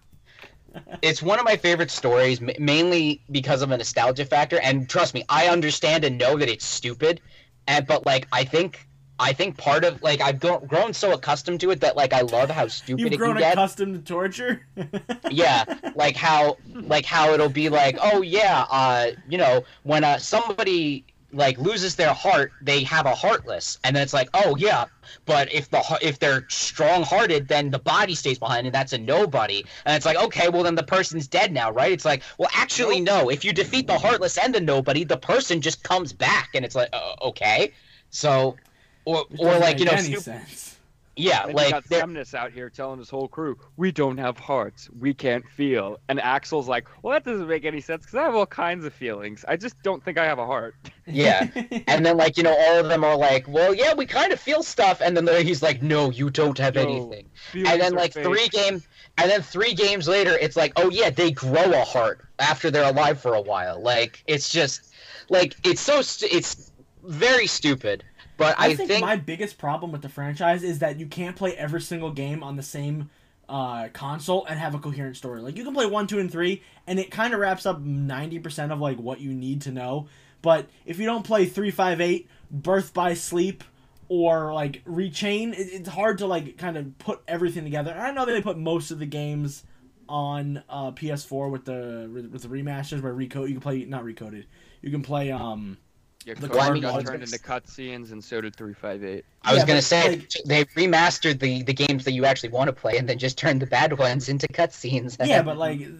It's 1.01 1.21
one 1.21 1.39
of 1.39 1.45
my 1.45 1.55
favorite 1.57 1.91
stories, 1.91 2.39
mainly 2.41 3.21
because 3.31 3.61
of 3.61 3.71
a 3.71 3.77
nostalgia 3.77 4.25
factor. 4.25 4.59
And 4.59 4.89
trust 4.89 5.13
me, 5.13 5.23
I 5.29 5.47
understand 5.47 6.03
and 6.03 6.17
know 6.17 6.37
that 6.37 6.49
it's 6.49 6.65
stupid, 6.65 7.21
and 7.67 7.85
but 7.87 8.05
like 8.05 8.27
I 8.31 8.43
think. 8.43 8.87
I 9.19 9.31
think 9.31 9.57
part 9.57 9.85
of 9.85 10.01
like 10.01 10.21
I've 10.21 10.39
grown, 10.39 10.65
grown 10.65 10.91
so 10.91 11.13
accustomed 11.13 11.59
to 11.61 11.69
it 11.69 11.81
that 11.81 11.95
like 11.95 12.13
I 12.13 12.21
love 12.21 12.49
how 12.49 12.67
stupid 12.67 13.03
You've 13.03 13.13
it 13.13 13.17
grown 13.17 13.37
get. 13.37 13.53
accustomed 13.53 13.93
to 13.93 14.01
torture. 14.01 14.65
yeah 15.29 15.63
like 15.95 16.15
how 16.15 16.57
like 16.73 17.05
how 17.05 17.31
it'll 17.31 17.47
be 17.47 17.69
like 17.69 17.95
oh 18.01 18.23
yeah 18.23 18.65
uh 18.71 19.11
you 19.29 19.37
know 19.37 19.63
when 19.83 20.03
uh 20.03 20.17
somebody 20.17 21.05
like 21.34 21.57
loses 21.57 21.95
their 21.95 22.14
heart 22.14 22.51
they 22.61 22.84
have 22.84 23.05
a 23.05 23.15
heartless. 23.15 23.77
And 23.84 23.95
then 23.95 24.03
it's 24.03 24.14
like 24.14 24.30
oh 24.34 24.55
yeah 24.57 24.85
but 25.26 25.51
if 25.53 25.69
the 25.69 25.84
if 26.01 26.19
they're 26.19 26.45
strong 26.49 27.03
hearted 27.03 27.47
then 27.47 27.69
the 27.69 27.80
body 27.80 28.15
stays 28.15 28.39
behind 28.39 28.68
and 28.68 28.73
that's 28.73 28.93
a 28.93 28.97
nobody. 28.97 29.65
And 29.85 29.95
it's 29.95 30.05
like 30.05 30.18
okay 30.18 30.49
well 30.49 30.64
then 30.64 30.76
the 30.76 30.84
person's 30.84 31.27
dead 31.27 31.51
now 31.51 31.72
right? 31.72 31.91
It's 31.91 32.05
like 32.05 32.23
well 32.38 32.49
actually 32.53 32.99
no. 32.99 33.30
If 33.30 33.43
you 33.43 33.53
defeat 33.53 33.88
the 33.88 33.97
heartless 33.97 34.38
and 34.38 34.53
the 34.53 34.61
nobody 34.61 35.03
the 35.03 35.18
person 35.18 35.61
just 35.61 35.84
comes 35.84 36.14
back 36.14 36.51
and 36.53 36.64
it's 36.64 36.76
like 36.76 36.89
uh, 36.93 37.15
okay. 37.22 37.73
So 38.10 38.57
or 39.05 39.26
or 39.39 39.57
like 39.57 39.80
you 39.80 39.85
know 39.85 39.91
any 39.91 40.03
stu- 40.03 40.19
sense. 40.19 40.72
Yeah 41.15 41.45
And 41.45 41.53
like 41.53 41.72
got 41.72 41.84
Xemnas 41.85 42.34
out 42.34 42.52
here 42.52 42.69
telling 42.69 42.98
his 42.98 43.10
whole 43.10 43.27
crew, 43.27 43.57
"We 43.77 43.91
don't 43.91 44.18
have 44.18 44.38
hearts. 44.40 44.90
We 44.98 45.14
can't 45.14 45.48
feel." 45.48 45.99
And 46.10 46.19
Axel's 46.19 46.68
like, 46.68 46.88
"Well, 47.03 47.14
that 47.14 47.23
doesn't 47.23 47.48
make 47.48 47.65
any 47.65 47.81
sense 47.81 48.02
because 48.03 48.15
I 48.15 48.23
have 48.23 48.34
all 48.35 48.48
kinds 48.48 48.84
of 48.84 48.94
feelings. 48.94 49.45
I 49.48 49.56
just 49.56 49.81
don't 49.84 50.03
think 50.03 50.18
I 50.18 50.26
have 50.26 50.40
a 50.40 50.45
heart." 50.45 50.76
Yeah. 51.06 51.49
And 51.88 52.06
then, 52.06 52.15
like, 52.15 52.38
you 52.38 52.44
know, 52.44 52.56
all 52.57 52.80
of 52.80 52.88
them 52.88 53.03
are 53.03 53.18
like, 53.18 53.45
well, 53.49 53.76
yeah, 53.76 53.94
we 53.94 54.06
kind 54.06 54.31
of 54.31 54.40
feel 54.40 54.64
stuff. 54.64 55.02
And 55.02 55.18
then 55.18 55.27
he's 55.45 55.61
like, 55.61 55.81
no, 55.81 56.10
you 56.11 56.30
don't 56.30 56.57
have 56.60 56.76
No. 56.76 56.81
anything. 56.81 57.30
And 57.53 57.81
then, 57.81 57.91
like, 57.94 58.14
fake. 58.14 58.23
three 58.23 58.48
game, 58.48 58.81
and 59.18 59.30
then 59.30 59.41
three 59.41 59.73
games 59.73 60.07
later, 60.07 60.38
it's 60.40 60.56
like, 60.56 60.72
oh, 60.77 60.90
yeah, 60.90 61.10
they 61.10 61.30
grow 61.31 61.73
a 61.73 61.84
heart 61.84 62.22
after 62.40 62.72
they're 62.72 62.90
alive 62.90 63.19
for 63.19 63.34
a 63.34 63.41
while. 63.41 63.81
Like, 63.81 64.23
it's 64.27 64.49
just, 64.49 64.94
like, 65.30 65.56
it's 65.65 65.81
so, 65.81 66.02
stu- 66.02 66.30
it's 66.31 66.72
very 67.03 67.48
stupid. 67.48 68.06
But 68.43 68.59
I, 68.59 68.67
I, 68.67 68.75
think, 68.75 69.01
my 69.01 69.15
biggest 69.15 69.57
problem 69.57 69.91
with 69.91 70.01
the 70.01 70.09
franchise 70.09 70.63
is 70.63 70.79
that 70.79 70.99
you 70.99 71.07
can't 71.07 71.35
play 71.35 71.55
every 71.55 71.81
single 71.81 72.11
game 72.11 72.43
on 72.43 72.55
the 72.55 72.63
same 72.63 73.09
uh, 73.49 73.89
console 73.89 74.45
and 74.45 74.59
have 74.59 74.75
a 74.75 74.79
coherent 74.79 75.17
story. 75.17 75.41
Like 75.41 75.57
you 75.57 75.63
can 75.63 75.73
play 75.73 75.85
one, 75.85 76.07
two, 76.07 76.19
and 76.19 76.31
three, 76.31 76.63
and 76.87 76.99
it 76.99 77.11
kind 77.11 77.33
of 77.33 77.39
wraps 77.39 77.65
up 77.65 77.81
ninety 77.81 78.39
percent 78.39 78.71
of 78.71 78.79
like 78.79 78.97
what 78.97 79.19
you 79.19 79.33
need 79.33 79.61
to 79.63 79.71
know. 79.71 80.07
But 80.41 80.67
if 80.85 80.99
you 80.99 81.05
don't 81.05 81.23
play 81.23 81.45
three, 81.45 81.71
five, 81.71 82.01
eight, 82.01 82.27
Birth 82.51 82.93
by 82.93 83.13
Sleep, 83.13 83.63
or 84.09 84.53
like 84.53 84.83
Rechain, 84.85 85.53
it, 85.53 85.69
it's 85.71 85.89
hard 85.89 86.19
to 86.19 86.27
like 86.27 86.57
kind 86.57 86.77
of 86.77 86.97
put 86.99 87.21
everything 87.27 87.63
together. 87.63 87.91
And 87.91 88.01
I 88.01 88.11
know 88.11 88.25
they 88.25 88.41
put 88.41 88.57
most 88.57 88.91
of 88.91 88.99
the 88.99 89.05
games 89.05 89.63
on 90.09 90.63
uh, 90.69 90.91
PS4 90.91 91.49
with 91.49 91.65
the 91.65 92.09
with 92.13 92.41
the 92.41 92.47
remasters 92.47 93.01
where 93.01 93.13
recode 93.13 93.47
you 93.47 93.53
can 93.53 93.61
play 93.61 93.85
not 93.85 94.03
recoded. 94.03 94.45
You 94.81 94.91
can 94.91 95.01
play 95.01 95.31
um 95.31 95.77
Yeah, 96.25 96.35
the 96.35 96.47
Code 96.47 96.57
card 96.57 96.81
got 96.81 97.05
turned 97.05 97.23
into 97.23 97.39
cutscenes, 97.39 98.11
and 98.11 98.23
so 98.23 98.41
did 98.41 98.55
three 98.55 98.73
five 98.73 99.03
eight. 99.03 99.25
I 99.43 99.53
was 99.53 99.63
gonna 99.63 99.81
say 99.81 100.17
like- 100.17 100.31
they 100.45 100.65
remastered 100.65 101.39
the 101.39 101.63
the 101.63 101.73
games 101.73 102.05
that 102.05 102.13
you 102.13 102.25
actually 102.25 102.49
want 102.49 102.67
to 102.67 102.73
play, 102.73 102.97
and 102.97 103.07
then 103.07 103.17
just 103.17 103.37
turned 103.37 103.61
the 103.61 103.67
bad 103.67 103.97
ones 103.97 104.29
into 104.29 104.47
cutscenes. 104.47 105.17
yeah, 105.25 105.41
but 105.43 105.57
like 105.57 105.81
it, 105.81 105.93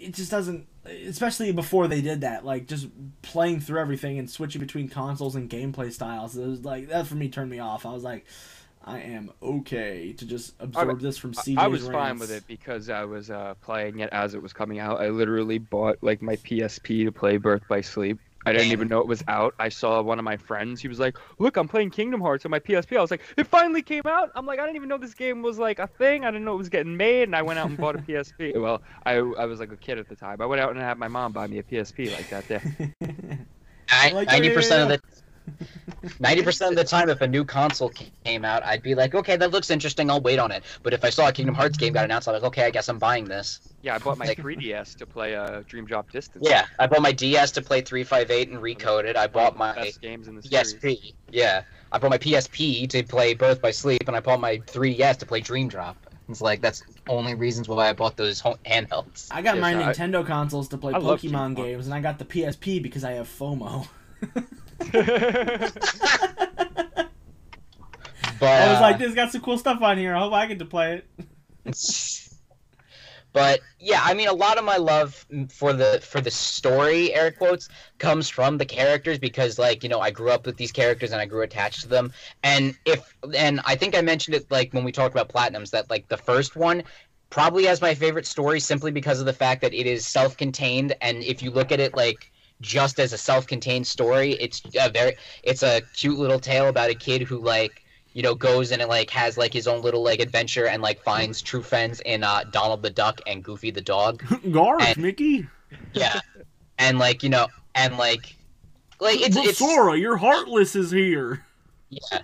it 0.00 0.14
just 0.14 0.30
doesn't. 0.30 0.66
Especially 1.06 1.50
before 1.50 1.88
they 1.88 2.02
did 2.02 2.20
that, 2.20 2.44
like 2.44 2.66
just 2.66 2.88
playing 3.22 3.60
through 3.60 3.80
everything 3.80 4.18
and 4.18 4.28
switching 4.28 4.60
between 4.60 4.88
consoles 4.88 5.34
and 5.34 5.48
gameplay 5.48 5.90
styles, 5.90 6.36
it 6.36 6.46
was 6.46 6.64
like 6.64 6.88
that 6.88 7.06
for 7.06 7.14
me 7.14 7.28
turned 7.28 7.50
me 7.50 7.58
off. 7.58 7.86
I 7.86 7.92
was 7.92 8.02
like, 8.02 8.26
I 8.84 8.98
am 9.00 9.30
okay 9.42 10.12
to 10.12 10.26
just 10.26 10.54
absorb 10.60 11.00
this 11.00 11.16
from 11.16 11.32
CJ's 11.32 11.56
I 11.56 11.68
was 11.68 11.88
fine 11.88 12.18
with 12.18 12.30
it 12.30 12.46
because 12.46 12.90
I 12.90 13.04
was 13.04 13.30
uh, 13.30 13.54
playing 13.62 14.00
it 14.00 14.10
as 14.12 14.34
it 14.34 14.42
was 14.42 14.52
coming 14.52 14.78
out. 14.78 15.00
I 15.00 15.08
literally 15.08 15.56
bought 15.58 15.96
like 16.02 16.20
my 16.20 16.36
PSP 16.36 17.06
to 17.06 17.12
play 17.12 17.38
Birth 17.38 17.62
by 17.66 17.80
Sleep. 17.80 18.18
I 18.46 18.52
didn't 18.52 18.72
even 18.72 18.88
know 18.88 19.00
it 19.00 19.06
was 19.06 19.22
out. 19.28 19.54
I 19.58 19.68
saw 19.68 20.02
one 20.02 20.18
of 20.18 20.24
my 20.24 20.36
friends. 20.36 20.80
He 20.80 20.88
was 20.88 20.98
like, 21.00 21.16
"Look, 21.38 21.56
I'm 21.56 21.68
playing 21.68 21.90
Kingdom 21.90 22.20
Hearts 22.20 22.44
on 22.44 22.50
my 22.50 22.60
PSP." 22.60 22.96
I 22.96 23.00
was 23.00 23.10
like, 23.10 23.22
"It 23.36 23.46
finally 23.46 23.82
came 23.82 24.02
out!" 24.06 24.30
I'm 24.34 24.46
like, 24.46 24.58
"I 24.58 24.64
didn't 24.64 24.76
even 24.76 24.88
know 24.88 24.98
this 24.98 25.14
game 25.14 25.42
was 25.42 25.58
like 25.58 25.78
a 25.78 25.86
thing. 25.86 26.24
I 26.24 26.30
didn't 26.30 26.44
know 26.44 26.54
it 26.54 26.58
was 26.58 26.68
getting 26.68 26.96
made." 26.96 27.24
And 27.24 27.36
I 27.36 27.42
went 27.42 27.58
out 27.58 27.68
and 27.68 27.78
bought 27.78 27.96
a 27.96 27.98
PSP. 27.98 28.54
Well, 28.64 28.82
I 29.04 29.14
I 29.14 29.46
was 29.46 29.60
like 29.60 29.72
a 29.72 29.76
kid 29.76 29.98
at 29.98 30.08
the 30.08 30.16
time. 30.16 30.40
I 30.40 30.46
went 30.46 30.60
out 30.60 30.70
and 30.70 30.80
had 30.80 30.98
my 30.98 31.08
mom 31.08 31.32
buy 31.32 31.46
me 31.46 31.58
a 31.58 31.62
PSP 31.62 32.10
like 32.10 32.30
that 32.30 32.48
day. 32.48 32.60
Like, 34.12 34.28
Ninety 34.28 34.50
percent 34.50 34.82
of 34.82 34.88
the 34.88 34.94
uh, 34.94 35.23
ninety 36.20 36.42
percent 36.42 36.72
of 36.72 36.76
the 36.76 36.84
time, 36.84 37.08
if 37.08 37.20
a 37.20 37.26
new 37.26 37.44
console 37.44 37.90
came 38.24 38.44
out, 38.44 38.62
I'd 38.64 38.82
be 38.82 38.94
like, 38.94 39.14
okay, 39.14 39.36
that 39.36 39.50
looks 39.50 39.70
interesting. 39.70 40.10
I'll 40.10 40.20
wait 40.20 40.38
on 40.38 40.50
it. 40.50 40.62
But 40.82 40.92
if 40.92 41.04
I 41.04 41.10
saw 41.10 41.28
a 41.28 41.32
Kingdom 41.32 41.54
Hearts 41.54 41.76
game 41.76 41.92
got 41.92 42.04
announced, 42.04 42.28
I'm 42.28 42.34
like, 42.34 42.42
okay, 42.44 42.64
I 42.64 42.70
guess 42.70 42.88
I'm 42.88 42.98
buying 42.98 43.24
this. 43.24 43.60
Yeah, 43.82 43.94
I 43.94 43.98
bought 43.98 44.18
my 44.18 44.26
Like- 44.26 44.38
3DS 44.38 44.96
to 44.96 45.06
play 45.06 45.34
uh, 45.34 45.62
Dream 45.66 45.84
Drop 45.84 46.10
Distance. 46.10 46.46
Yeah, 46.48 46.66
I 46.78 46.86
bought 46.86 47.02
my 47.02 47.12
DS 47.12 47.50
to 47.52 47.62
play 47.62 47.80
three 47.80 48.04
five 48.04 48.30
eight 48.30 48.48
and 48.48 48.58
recode 48.58 49.04
it. 49.04 49.16
I 49.16 49.26
bought 49.26 49.56
my 49.56 49.74
best 49.74 50.00
games 50.00 50.28
in 50.28 50.36
the 50.36 50.42
series. 50.42 51.12
Yeah, 51.30 51.62
I 51.92 51.98
bought 51.98 52.10
my 52.10 52.18
PSP 52.18 52.88
to 52.90 53.02
play 53.02 53.34
Birth 53.34 53.60
by 53.60 53.70
Sleep, 53.70 54.02
and 54.06 54.16
I 54.16 54.20
bought 54.20 54.40
my 54.40 54.58
3DS 54.58 55.18
to 55.18 55.26
play 55.26 55.40
Dream 55.40 55.68
Drop. 55.68 55.96
It's 56.28 56.40
like 56.40 56.62
that's 56.62 56.82
only 57.06 57.34
reasons 57.34 57.68
why 57.68 57.90
I 57.90 57.92
bought 57.92 58.16
those 58.16 58.40
handhelds. 58.40 59.28
I 59.30 59.42
got 59.42 59.56
Yeah, 59.56 59.60
my 59.60 59.72
so 59.72 59.80
Nintendo 60.00 60.26
consoles 60.26 60.68
to 60.68 60.78
play 60.78 60.94
I 60.94 60.98
Pokemon 60.98 61.54
games, 61.56 61.84
and 61.84 61.94
I 61.94 62.00
got 62.00 62.18
the 62.18 62.24
PSP 62.24 62.82
because 62.82 63.04
I 63.04 63.12
have 63.12 63.28
FOMO. 63.28 63.86
But 68.44 68.62
I 68.62 68.68
was 68.68 68.78
uh, 68.78 68.80
like, 68.82 68.98
this 68.98 69.14
got 69.14 69.32
some 69.32 69.40
cool 69.40 69.58
stuff 69.58 69.80
on 69.80 69.96
here. 69.96 70.14
I 70.14 70.18
hope 70.20 70.32
I 70.32 70.46
get 70.46 70.58
to 70.58 70.64
play 70.64 71.02
it. 71.64 71.64
but 73.32 73.60
yeah, 73.78 74.00
I 74.04 74.12
mean, 74.12 74.28
a 74.28 74.32
lot 74.32 74.58
of 74.58 74.64
my 74.64 74.76
love 74.76 75.24
for 75.48 75.72
the 75.72 76.00
for 76.02 76.20
the 76.20 76.30
story, 76.30 77.14
air 77.14 77.30
quotes, 77.30 77.68
comes 77.98 78.28
from 78.28 78.58
the 78.58 78.66
characters 78.66 79.18
because, 79.18 79.58
like, 79.58 79.82
you 79.82 79.88
know, 79.88 80.00
I 80.00 80.10
grew 80.10 80.30
up 80.30 80.46
with 80.46 80.56
these 80.56 80.72
characters 80.72 81.12
and 81.12 81.20
I 81.20 81.26
grew 81.26 81.42
attached 81.42 81.82
to 81.82 81.88
them. 81.88 82.12
And 82.42 82.76
if 82.84 83.16
and 83.34 83.60
I 83.64 83.76
think 83.76 83.96
I 83.96 84.02
mentioned 84.02 84.34
it 84.34 84.50
like 84.50 84.74
when 84.74 84.84
we 84.84 84.92
talked 84.92 85.14
about 85.14 85.28
platinums 85.28 85.70
that 85.70 85.88
like 85.88 86.08
the 86.08 86.18
first 86.18 86.56
one 86.56 86.82
probably 87.30 87.64
has 87.64 87.80
my 87.80 87.94
favorite 87.94 88.26
story 88.26 88.60
simply 88.60 88.90
because 88.90 89.20
of 89.20 89.26
the 89.26 89.32
fact 89.32 89.62
that 89.62 89.72
it 89.72 89.86
is 89.86 90.06
self-contained 90.06 90.94
and 91.00 91.22
if 91.24 91.42
you 91.42 91.50
look 91.50 91.72
at 91.72 91.80
it 91.80 91.96
like 91.96 92.30
just 92.60 92.98
as 93.00 93.12
a 93.12 93.18
self-contained 93.18 93.86
story, 93.86 94.32
it's 94.34 94.62
a 94.80 94.90
very 94.90 95.14
it's 95.42 95.62
a 95.62 95.80
cute 95.94 96.18
little 96.18 96.38
tale 96.40 96.68
about 96.68 96.90
a 96.90 96.94
kid 96.94 97.22
who 97.22 97.38
like 97.38 97.84
you 98.12 98.22
know 98.22 98.34
goes 98.34 98.70
and 98.70 98.80
it 98.80 98.88
like 98.88 99.10
has 99.10 99.36
like 99.36 99.52
his 99.52 99.66
own 99.66 99.82
little 99.82 100.02
like 100.02 100.20
adventure 100.20 100.66
and 100.66 100.82
like 100.82 101.02
finds 101.02 101.42
true 101.42 101.62
friends 101.62 102.00
in 102.06 102.22
uh, 102.22 102.44
Donald 102.52 102.82
the 102.82 102.90
Duck 102.90 103.20
and 103.26 103.42
Goofy 103.42 103.70
the 103.70 103.80
dog. 103.80 104.22
Garth, 104.52 104.82
And- 104.82 104.98
Mickey. 104.98 105.46
Yeah, 105.92 106.20
and 106.78 106.98
like 106.98 107.22
you 107.22 107.28
know 107.28 107.48
and 107.74 107.96
like 107.98 108.36
like 109.00 109.20
it's 109.20 109.36
it's 109.36 109.58
Sora, 109.58 109.96
your 109.98 110.16
heartless 110.16 110.76
is 110.76 110.90
here. 110.90 111.44
yeah 111.90 112.00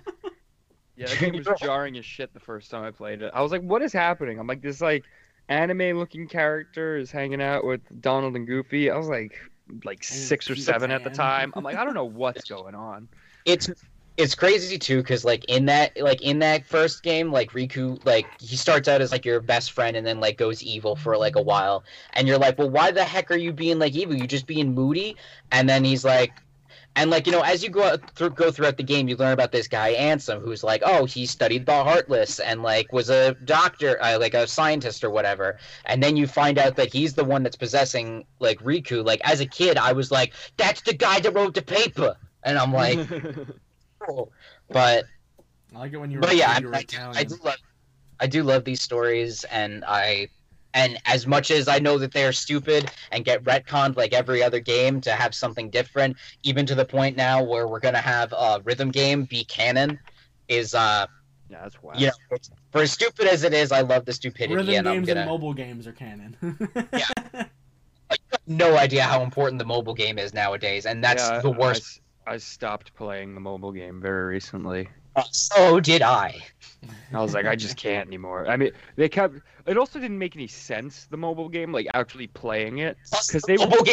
Yeah, 0.97 1.07
that 1.07 1.19
game 1.19 1.35
was 1.35 1.47
jarring 1.59 1.97
as 1.97 2.05
shit 2.05 2.31
the 2.33 2.39
first 2.39 2.69
time 2.69 2.83
I 2.83 2.91
played 2.91 3.23
it. 3.23 3.31
I 3.33 3.41
was 3.41 3.51
like, 3.51 3.61
what 3.63 3.81
is 3.81 3.91
happening? 3.91 4.37
I'm 4.39 4.45
like, 4.45 4.61
this 4.61 4.81
like 4.81 5.03
anime 5.49 5.97
looking 5.97 6.27
character 6.27 6.95
is 6.97 7.09
hanging 7.09 7.41
out 7.41 7.65
with 7.65 7.81
Donald 8.01 8.35
and 8.35 8.45
Goofy. 8.45 8.91
I 8.91 8.97
was 8.97 9.07
like 9.07 9.33
like 9.83 10.03
six 10.03 10.49
or 10.49 10.55
seven 10.55 10.91
at 10.91 11.03
the 11.03 11.09
time. 11.09 11.53
I'm 11.55 11.63
like, 11.63 11.75
I 11.75 11.85
don't 11.85 11.93
know 11.93 12.05
what's 12.05 12.45
going 12.45 12.75
on. 12.75 13.09
it's 13.45 13.69
it's 14.17 14.35
crazy 14.35 14.77
too 14.77 14.97
because 14.97 15.23
like 15.25 15.45
in 15.45 15.65
that 15.65 15.99
like 15.99 16.21
in 16.21 16.39
that 16.39 16.65
first 16.65 17.01
game 17.01 17.31
like 17.31 17.51
riku 17.51 17.99
like 18.05 18.29
he 18.39 18.55
starts 18.57 18.87
out 18.87 19.01
as 19.01 19.11
like 19.11 19.25
your 19.25 19.39
best 19.39 19.71
friend 19.71 19.95
and 19.95 20.05
then 20.05 20.19
like 20.19 20.37
goes 20.37 20.61
evil 20.61 20.95
for 20.95 21.17
like 21.17 21.35
a 21.35 21.41
while 21.41 21.83
and 22.13 22.27
you're 22.27 22.37
like 22.37 22.57
well 22.57 22.69
why 22.69 22.91
the 22.91 23.03
heck 23.03 23.31
are 23.31 23.37
you 23.37 23.53
being 23.53 23.79
like 23.79 23.95
evil 23.95 24.15
you 24.15 24.27
just 24.27 24.45
being 24.45 24.73
moody 24.75 25.15
and 25.51 25.69
then 25.69 25.83
he's 25.83 26.03
like 26.03 26.43
and 26.95 27.09
like 27.09 27.25
you 27.25 27.31
know 27.31 27.41
as 27.41 27.63
you 27.63 27.69
go 27.69 27.83
out 27.83 28.15
through, 28.15 28.29
go 28.31 28.51
throughout 28.51 28.77
the 28.77 28.83
game 28.83 29.07
you 29.07 29.15
learn 29.15 29.33
about 29.33 29.51
this 29.51 29.67
guy 29.67 29.93
ansem 29.93 30.41
who's 30.41 30.63
like 30.63 30.81
oh 30.85 31.05
he 31.05 31.25
studied 31.25 31.65
the 31.65 31.83
heartless 31.83 32.39
and 32.39 32.63
like 32.63 32.91
was 32.91 33.09
a 33.09 33.33
doctor 33.45 34.01
uh, 34.01 34.17
like 34.19 34.33
a 34.33 34.45
scientist 34.45 35.03
or 35.03 35.09
whatever 35.09 35.57
and 35.85 36.03
then 36.03 36.17
you 36.17 36.27
find 36.27 36.57
out 36.57 36.75
that 36.75 36.91
he's 36.91 37.13
the 37.13 37.23
one 37.23 37.43
that's 37.43 37.55
possessing 37.55 38.25
like 38.39 38.59
riku 38.59 39.05
like 39.05 39.21
as 39.23 39.39
a 39.39 39.45
kid 39.45 39.77
i 39.77 39.91
was 39.91 40.11
like 40.11 40.33
that's 40.57 40.81
the 40.81 40.93
guy 40.93 41.19
that 41.19 41.33
wrote 41.33 41.53
the 41.53 41.61
paper 41.61 42.15
and 42.43 42.57
i'm 42.57 42.73
like 42.73 42.99
cool. 44.05 44.31
But 44.69 45.05
I 45.75 45.79
like 45.79 45.93
it 45.93 45.97
when 45.97 46.11
you. 46.11 46.19
but 46.19 46.35
yeah, 46.35 46.53
I, 46.55 46.59
you're 46.59 46.75
I, 46.75 46.83
do, 46.83 46.97
I 46.99 47.23
do 47.23 47.35
love, 47.43 47.57
I 48.19 48.27
do 48.27 48.43
love 48.43 48.65
these 48.65 48.81
stories, 48.81 49.43
and 49.45 49.83
I, 49.85 50.29
and 50.73 50.97
as 51.05 51.27
much 51.27 51.51
as 51.51 51.67
I 51.67 51.79
know 51.79 51.97
that 51.97 52.11
they're 52.11 52.31
stupid 52.33 52.89
and 53.11 53.25
get 53.25 53.43
retconned 53.43 53.95
like 53.97 54.13
every 54.13 54.41
other 54.43 54.59
game 54.59 55.01
to 55.01 55.11
have 55.11 55.33
something 55.35 55.69
different, 55.69 56.17
even 56.43 56.65
to 56.67 56.75
the 56.75 56.85
point 56.85 57.17
now 57.17 57.43
where 57.43 57.67
we're 57.67 57.79
gonna 57.79 57.99
have 58.01 58.31
a 58.33 58.61
rhythm 58.63 58.89
game 58.91 59.25
be 59.25 59.43
canon, 59.43 59.99
is 60.47 60.73
uh, 60.73 61.05
Yeah, 61.49 61.61
that's 61.63 61.81
wild. 61.83 61.99
you 61.99 62.07
know, 62.07 62.37
for 62.71 62.81
as 62.81 62.91
stupid 62.91 63.27
as 63.27 63.43
it 63.43 63.53
is, 63.53 63.71
I 63.71 63.81
love 63.81 64.05
the 64.05 64.13
stupidity, 64.13 64.55
Rhythm 64.55 64.75
and 64.75 64.87
I'm 64.87 64.95
games 64.95 65.07
gonna 65.07 65.19
and 65.21 65.29
mobile 65.29 65.53
games 65.53 65.87
are 65.87 65.93
canon. 65.93 66.37
Yeah. 66.93 67.43
no 68.47 68.77
idea 68.77 69.03
how 69.03 69.23
important 69.23 69.59
the 69.59 69.65
mobile 69.65 69.93
game 69.93 70.17
is 70.19 70.33
nowadays, 70.33 70.85
and 70.85 71.03
that's 71.03 71.29
Yeah, 71.29 71.39
the 71.41 71.51
I- 71.51 71.57
worst. 71.57 72.01
I, 72.27 72.37
stopped 72.37 72.93
playing 72.95 73.33
the 73.33 73.39
mobile 73.41 73.71
game 73.71 73.99
very 73.99 74.25
recently. 74.33 74.87
Uh, 75.15 75.23
so 75.31 75.79
did 75.79 76.01
I. 76.01 76.35
I 77.13 77.21
was 77.21 77.33
like, 77.33 77.45
I 77.45 77.55
just 77.55 77.77
can't 77.77 78.07
anymore. 78.07 78.47
I 78.47 78.57
mean, 78.57 78.71
they 78.95 79.09
kept. 79.09 79.35
It 79.67 79.77
also 79.77 79.99
didn't 79.99 80.17
make 80.17 80.35
any 80.35 80.47
sense 80.47 81.05
the 81.11 81.17
mobile 81.17 81.49
game, 81.49 81.71
like 81.71 81.87
actually 81.93 82.27
playing 82.27 82.79
it, 82.79 82.97
because 83.27 83.43
they 83.43 83.57
would 83.57 83.89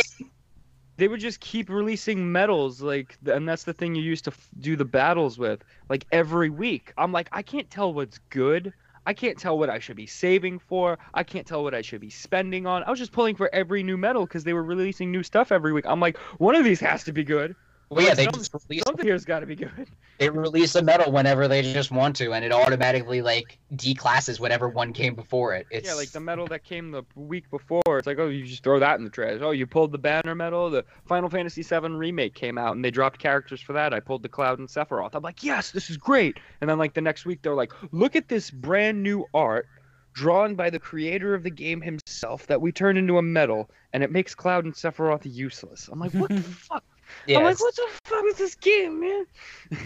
they 0.99 1.09
would 1.09 1.21
just 1.21 1.41
keep 1.41 1.71
releasing 1.71 2.31
medals, 2.31 2.83
like, 2.83 3.17
and 3.27 3.49
that's 3.49 3.63
the 3.63 3.73
thing 3.73 3.95
you 3.95 4.03
used 4.03 4.25
to 4.25 4.33
f- 4.33 4.49
do 4.59 4.75
the 4.75 4.85
battles 4.85 5.39
with, 5.39 5.63
like 5.89 6.05
every 6.11 6.51
week. 6.51 6.93
I'm 6.99 7.13
like, 7.13 7.29
I 7.33 7.43
can't 7.43 7.71
tell 7.71 7.95
what's 7.95 8.19
good. 8.31 8.73
I 9.07 9.15
can't 9.15 9.39
tell 9.39 9.57
what 9.57 9.71
I 9.71 9.79
should 9.79 9.97
be 9.97 10.07
saving 10.07 10.59
for. 10.59 10.99
I 11.15 11.23
can't 11.23 11.47
tell 11.47 11.63
what 11.63 11.73
I 11.73 11.83
should 11.83 12.01
be 12.01 12.11
spending 12.11 12.67
on. 12.67 12.83
I 12.83 12.91
was 12.91 12.99
just 12.99 13.13
pulling 13.13 13.37
for 13.37 13.49
every 13.55 13.83
new 13.83 13.97
medal 13.97 14.27
because 14.27 14.43
they 14.45 14.53
were 14.53 14.65
releasing 14.65 15.11
new 15.13 15.23
stuff 15.23 15.53
every 15.53 15.73
week. 15.73 15.87
I'm 15.87 16.01
like, 16.01 16.19
one 16.39 16.57
of 16.57 16.65
these 16.65 16.81
has 16.81 17.05
to 17.05 17.13
be 17.13 17.25
good. 17.25 17.55
Well, 17.91 18.05
yeah, 18.05 18.15
they 18.15 18.25
Some- 18.25 18.35
just 18.35 18.53
release 18.69 18.83
Something 18.87 19.07
here's 19.07 19.25
got 19.25 19.41
to 19.41 19.47
be 19.47 19.57
good. 19.57 19.89
they 20.19 20.29
release 20.29 20.75
a 20.75 20.83
medal 20.83 21.11
whenever 21.11 21.49
they 21.49 21.63
just 21.63 21.91
want 21.91 22.17
to, 22.17 22.33
and 22.33 22.45
it 22.45 22.53
automatically 22.53 23.23
like 23.23 23.59
declasses 23.75 24.39
whatever 24.39 24.69
one 24.69 24.93
came 24.93 25.15
before 25.15 25.55
it. 25.55 25.67
It's 25.71 25.89
Yeah, 25.89 25.95
like 25.95 26.11
the 26.11 26.21
medal 26.21 26.47
that 26.49 26.65
came 26.65 26.91
the 26.91 27.05
week 27.15 27.51
before. 27.51 27.81
It's 27.87 28.07
like, 28.07 28.19
oh, 28.19 28.29
you 28.29 28.45
just 28.45 28.63
throw 28.63 28.79
that 28.79 28.99
in 28.99 29.05
the 29.05 29.11
trash. 29.11 29.41
Oh, 29.41 29.53
you 29.53 29.67
pulled 29.67 29.93
the 29.93 29.99
banner 29.99 30.35
medal. 30.35 30.69
The 30.69 30.85
Final 31.07 31.31
Fantasy 31.31 31.63
VII 31.63 31.89
remake 31.93 32.35
came 32.35 32.59
out, 32.59 32.77
and 32.77 32.85
they 32.85 32.91
dropped 32.91 33.19
characters 33.19 33.61
for 33.61 33.73
that. 33.73 33.95
I 33.95 34.01
pulled 34.01 34.23
the 34.23 34.29
Cloud 34.29 34.59
and 34.59 34.69
Sephiroth. 34.69 35.15
I'm 35.15 35.23
like, 35.23 35.43
yes, 35.43 35.71
this 35.71 35.89
is 35.89 35.97
great. 35.97 36.39
And 36.61 36.69
then 36.69 36.77
like 36.79 36.93
the 36.93 37.01
next 37.01 37.25
week, 37.25 37.41
they're 37.43 37.55
like, 37.55 37.73
look 37.93 38.17
at 38.17 38.29
this 38.29 38.51
brand 38.51 39.03
new 39.03 39.25
art 39.33 39.67
drawn 40.13 40.55
by 40.57 40.69
the 40.69 40.79
creator 40.79 41.35
of 41.35 41.43
the 41.43 41.51
game 41.51 41.81
himself 41.81 42.47
that 42.49 42.61
we 42.61 42.73
turned 42.73 42.99
into 42.99 43.17
a 43.19 43.23
medal, 43.23 43.71
and 43.95 44.03
it 44.03 44.11
makes 44.11 44.35
Cloud 44.35 44.65
and 44.65 44.75
Sephiroth 44.75 45.23
useless. 45.25 45.89
I'm 45.91 46.01
like, 46.01 46.13
what 46.13 46.29
the 46.29 46.43
fuck? 46.43 46.85
Yeah, 47.27 47.39
I'm 47.39 47.45
like, 47.45 47.61
what 47.61 47.75
the 47.77 47.87
fuck 48.05 48.25
is 48.27 48.37
this 48.37 48.55
game, 48.55 49.01
man? 49.01 49.27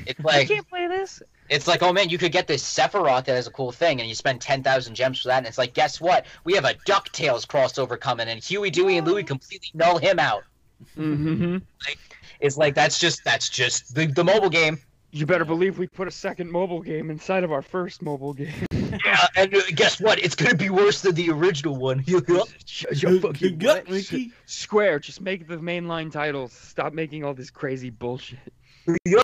it's 0.06 0.24
I 0.24 0.44
can't 0.44 0.68
play 0.68 0.86
this. 0.86 1.22
it's 1.48 1.66
like 1.66 1.82
oh 1.82 1.92
man, 1.92 2.08
you 2.08 2.18
could 2.18 2.32
get 2.32 2.46
this 2.46 2.62
Sephiroth 2.62 3.24
that 3.24 3.36
is 3.36 3.46
a 3.46 3.50
cool 3.50 3.72
thing, 3.72 4.00
and 4.00 4.08
you 4.08 4.14
spend 4.14 4.40
ten 4.40 4.62
thousand 4.62 4.94
gems 4.94 5.22
for 5.22 5.28
that, 5.28 5.38
and 5.38 5.46
it's 5.46 5.58
like 5.58 5.74
guess 5.74 6.00
what? 6.00 6.26
We 6.44 6.54
have 6.54 6.64
a 6.64 6.74
Ducktales 6.86 7.46
crossover 7.46 7.98
coming, 7.98 8.28
and 8.28 8.42
Huey, 8.42 8.70
Dewey, 8.70 8.96
and 8.98 9.06
Louie 9.06 9.24
completely 9.24 9.70
null 9.74 9.98
him 9.98 10.18
out. 10.18 10.44
Mm-hmm. 10.96 11.58
It's 12.40 12.56
like 12.56 12.74
that's 12.74 12.98
just 12.98 13.24
that's 13.24 13.48
just 13.48 13.94
the, 13.94 14.06
the 14.06 14.24
mobile 14.24 14.50
game. 14.50 14.78
You 15.14 15.26
better 15.26 15.44
believe 15.44 15.78
we 15.78 15.86
put 15.86 16.08
a 16.08 16.10
second 16.10 16.50
mobile 16.50 16.80
game 16.80 17.10
inside 17.10 17.44
of 17.44 17.52
our 17.52 17.60
first 17.60 18.02
mobile 18.02 18.32
game. 18.32 18.52
Yeah, 19.06 19.26
and 19.36 19.54
uh, 19.54 19.60
guess 19.74 20.02
what? 20.02 20.18
It's 20.18 20.34
gonna 20.34 20.54
be 20.54 20.68
worse 20.68 21.00
than 21.00 21.14
the 21.14 21.30
original 21.30 21.76
one. 21.76 22.04
Shut 22.66 23.02
your 23.02 23.18
fucking 23.20 23.56
gut, 23.56 23.86
what? 23.86 23.88
Ricky. 23.88 24.32
Square, 24.44 24.98
just 24.98 25.22
make 25.22 25.48
the 25.48 25.56
mainline 25.56 26.12
titles. 26.12 26.52
Stop 26.52 26.92
making 26.92 27.24
all 27.24 27.32
this 27.32 27.48
crazy 27.48 27.88
bullshit. 27.88 28.52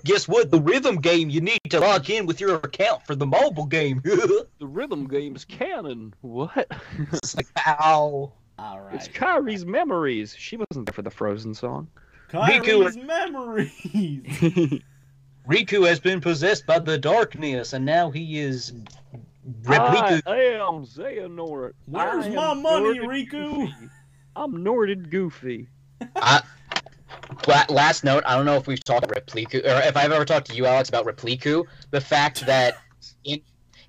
guess 0.07 0.27
what? 0.27 0.51
The 0.51 0.59
rhythm 0.59 0.97
game 0.97 1.29
you 1.29 1.43
need 1.43 1.61
to 1.69 1.81
log 1.81 2.09
in 2.09 2.25
with 2.25 2.41
your 2.41 2.55
account 2.55 3.07
for 3.07 3.15
the 3.15 3.27
mobile 3.27 3.67
game. 3.67 4.01
The 4.59 4.67
rhythm 4.67 5.07
game's 5.07 5.45
canon. 5.45 6.15
What? 6.23 6.67
it's 7.13 7.37
like 7.37 7.49
ow. 7.67 8.33
All 8.59 8.81
right. 8.81 8.95
It's 8.95 9.09
Kairi's 9.09 9.67
memories. 9.67 10.35
She 10.35 10.57
wasn't 10.57 10.87
there 10.87 10.95
for 10.95 11.03
the 11.03 11.11
Frozen 11.11 11.53
song. 11.53 11.89
Kairi's 12.31 12.97
memories. 12.97 14.83
Riku 15.49 15.89
has 15.89 15.99
been 15.99 16.21
possessed 16.21 16.67
by 16.67 16.79
the 16.79 16.99
darkness, 16.99 17.73
and 17.73 17.85
now 17.85 18.11
he 18.11 18.39
is 18.39 18.75
Replica. 19.63 20.23
I 20.27 20.37
am 20.37 20.85
Xehanort. 20.85 21.73
Where's 21.87 22.27
I 22.27 22.29
my 22.29 22.55
money, 22.55 22.99
Norted 22.99 23.07
Riku? 23.07 23.31
Goofy. 23.31 23.89
I'm 24.37 24.53
Norted 24.53 25.09
Goofy. 25.09 25.69
I, 26.17 26.43
last 27.71 28.05
note, 28.05 28.25
I 28.27 28.37
don't 28.37 28.45
know 28.45 28.57
if 28.57 28.67
we've 28.67 28.85
talked 28.85 29.05
about 29.05 29.27
Repliku, 29.27 29.65
or 29.65 29.81
if 29.89 29.97
I've 29.97 30.13
ever 30.13 30.27
talked 30.27 30.49
to 30.49 30.55
you, 30.55 30.67
Alex, 30.67 30.91
about 30.91 31.07
Repliku. 31.07 31.65
The 31.93 32.01
fact 32.01 32.45
that 32.45 32.77
in 33.25 33.41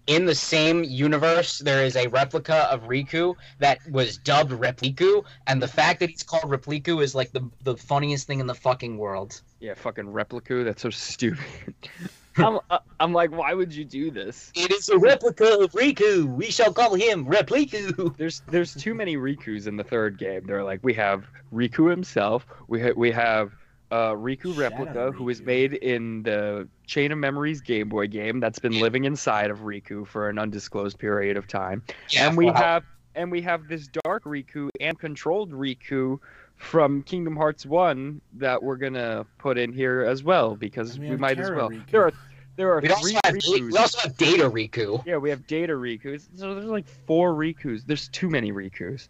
in 0.09 0.25
the 0.25 0.35
same 0.35 0.83
universe 0.83 1.59
there 1.59 1.85
is 1.85 1.95
a 1.95 2.07
replica 2.07 2.67
of 2.71 2.83
Riku 2.83 3.35
that 3.59 3.79
was 3.91 4.17
dubbed 4.17 4.51
Repliku, 4.51 5.23
and 5.47 5.61
the 5.61 5.67
fact 5.67 5.99
that 5.99 6.09
he's 6.09 6.23
called 6.23 6.43
Repliku 6.43 7.01
is 7.01 7.13
like 7.13 7.31
the 7.31 7.47
the 7.63 7.77
funniest 7.77 8.25
thing 8.27 8.39
in 8.39 8.47
the 8.47 8.55
fucking 8.55 8.97
world. 8.97 9.41
Yeah, 9.59 9.75
fucking 9.75 10.05
Repliku. 10.05 10.65
That's 10.65 10.81
so 10.81 10.89
stupid. 10.89 11.45
I'm, 12.37 12.59
uh, 12.69 12.79
I'm 12.99 13.13
like, 13.13 13.31
why 13.31 13.53
would 13.53 13.73
you 13.73 13.83
do 13.83 14.11
this? 14.11 14.51
It 14.55 14.71
is 14.71 14.87
a 14.89 14.97
replica 14.97 15.59
of 15.59 15.71
Riku. 15.73 16.25
We 16.25 16.49
shall 16.51 16.71
call 16.73 16.95
him 16.95 17.25
Repliku. 17.25 18.15
There's 18.17 18.41
there's 18.47 18.73
too 18.73 18.95
many 18.95 19.17
Rikus 19.17 19.67
in 19.67 19.77
the 19.77 19.83
third 19.83 20.17
game. 20.17 20.45
They're 20.45 20.63
like 20.63 20.79
we 20.81 20.93
have 20.95 21.25
Riku 21.53 21.89
himself. 21.89 22.47
We 22.67 22.81
ha- 22.81 22.93
we 22.95 23.11
have 23.11 23.51
uh, 23.91 24.11
Riku 24.11 24.53
Shadow 24.53 24.59
replica 24.59 25.11
who 25.11 25.23
was 25.23 25.41
made 25.41 25.73
in 25.73 26.23
the 26.23 26.67
Chain 26.85 27.11
of 27.11 27.17
Memories 27.17 27.61
Game 27.61 27.89
Boy 27.89 28.07
game 28.07 28.39
that's 28.39 28.59
been 28.59 28.79
living 28.79 29.05
inside 29.05 29.49
of 29.49 29.59
Riku 29.59 30.05
for 30.05 30.29
an 30.29 30.37
undisclosed 30.37 30.97
period 30.97 31.37
of 31.37 31.47
time. 31.47 31.83
and 32.17 32.37
we 32.37 32.45
wow. 32.45 32.53
have 32.53 32.83
and 33.15 33.31
we 33.31 33.41
have 33.41 33.67
this 33.67 33.87
dark 33.87 34.23
Riku 34.23 34.69
and 34.79 34.97
controlled 34.97 35.51
Riku 35.51 36.19
from 36.55 37.03
Kingdom 37.03 37.35
Hearts 37.35 37.65
1 37.65 38.21
that 38.33 38.61
we're 38.61 38.75
going 38.75 38.93
to 38.93 39.25
put 39.37 39.57
in 39.57 39.71
here 39.71 40.01
as 40.01 40.23
well 40.23 40.55
because 40.55 40.99
we 40.99 41.05
we, 41.05 41.11
have 41.11 41.19
might 41.19 41.39
as 41.39 41.49
well. 41.49 41.69
Riku. 41.69 41.89
There 41.89 42.03
are 42.05 42.13
there 42.55 42.73
are 42.73 42.81
we 42.81 42.89
also 42.89 43.01
three 43.01 43.13
have 43.23 43.35
Rikus. 43.35 43.71
we 43.71 43.77
also 43.77 43.99
have 43.99 44.17
Data 44.17 44.49
Riku. 44.49 45.03
Yeah, 45.05 45.17
we 45.17 45.29
have 45.29 45.47
Data 45.47 45.73
Rikus. 45.73 46.27
So 46.35 46.55
there's 46.55 46.67
like 46.67 46.87
four 47.07 47.33
Rikus. 47.33 47.85
There's 47.85 48.09
too 48.09 48.29
many 48.29 48.51
Rikus. 48.51 49.07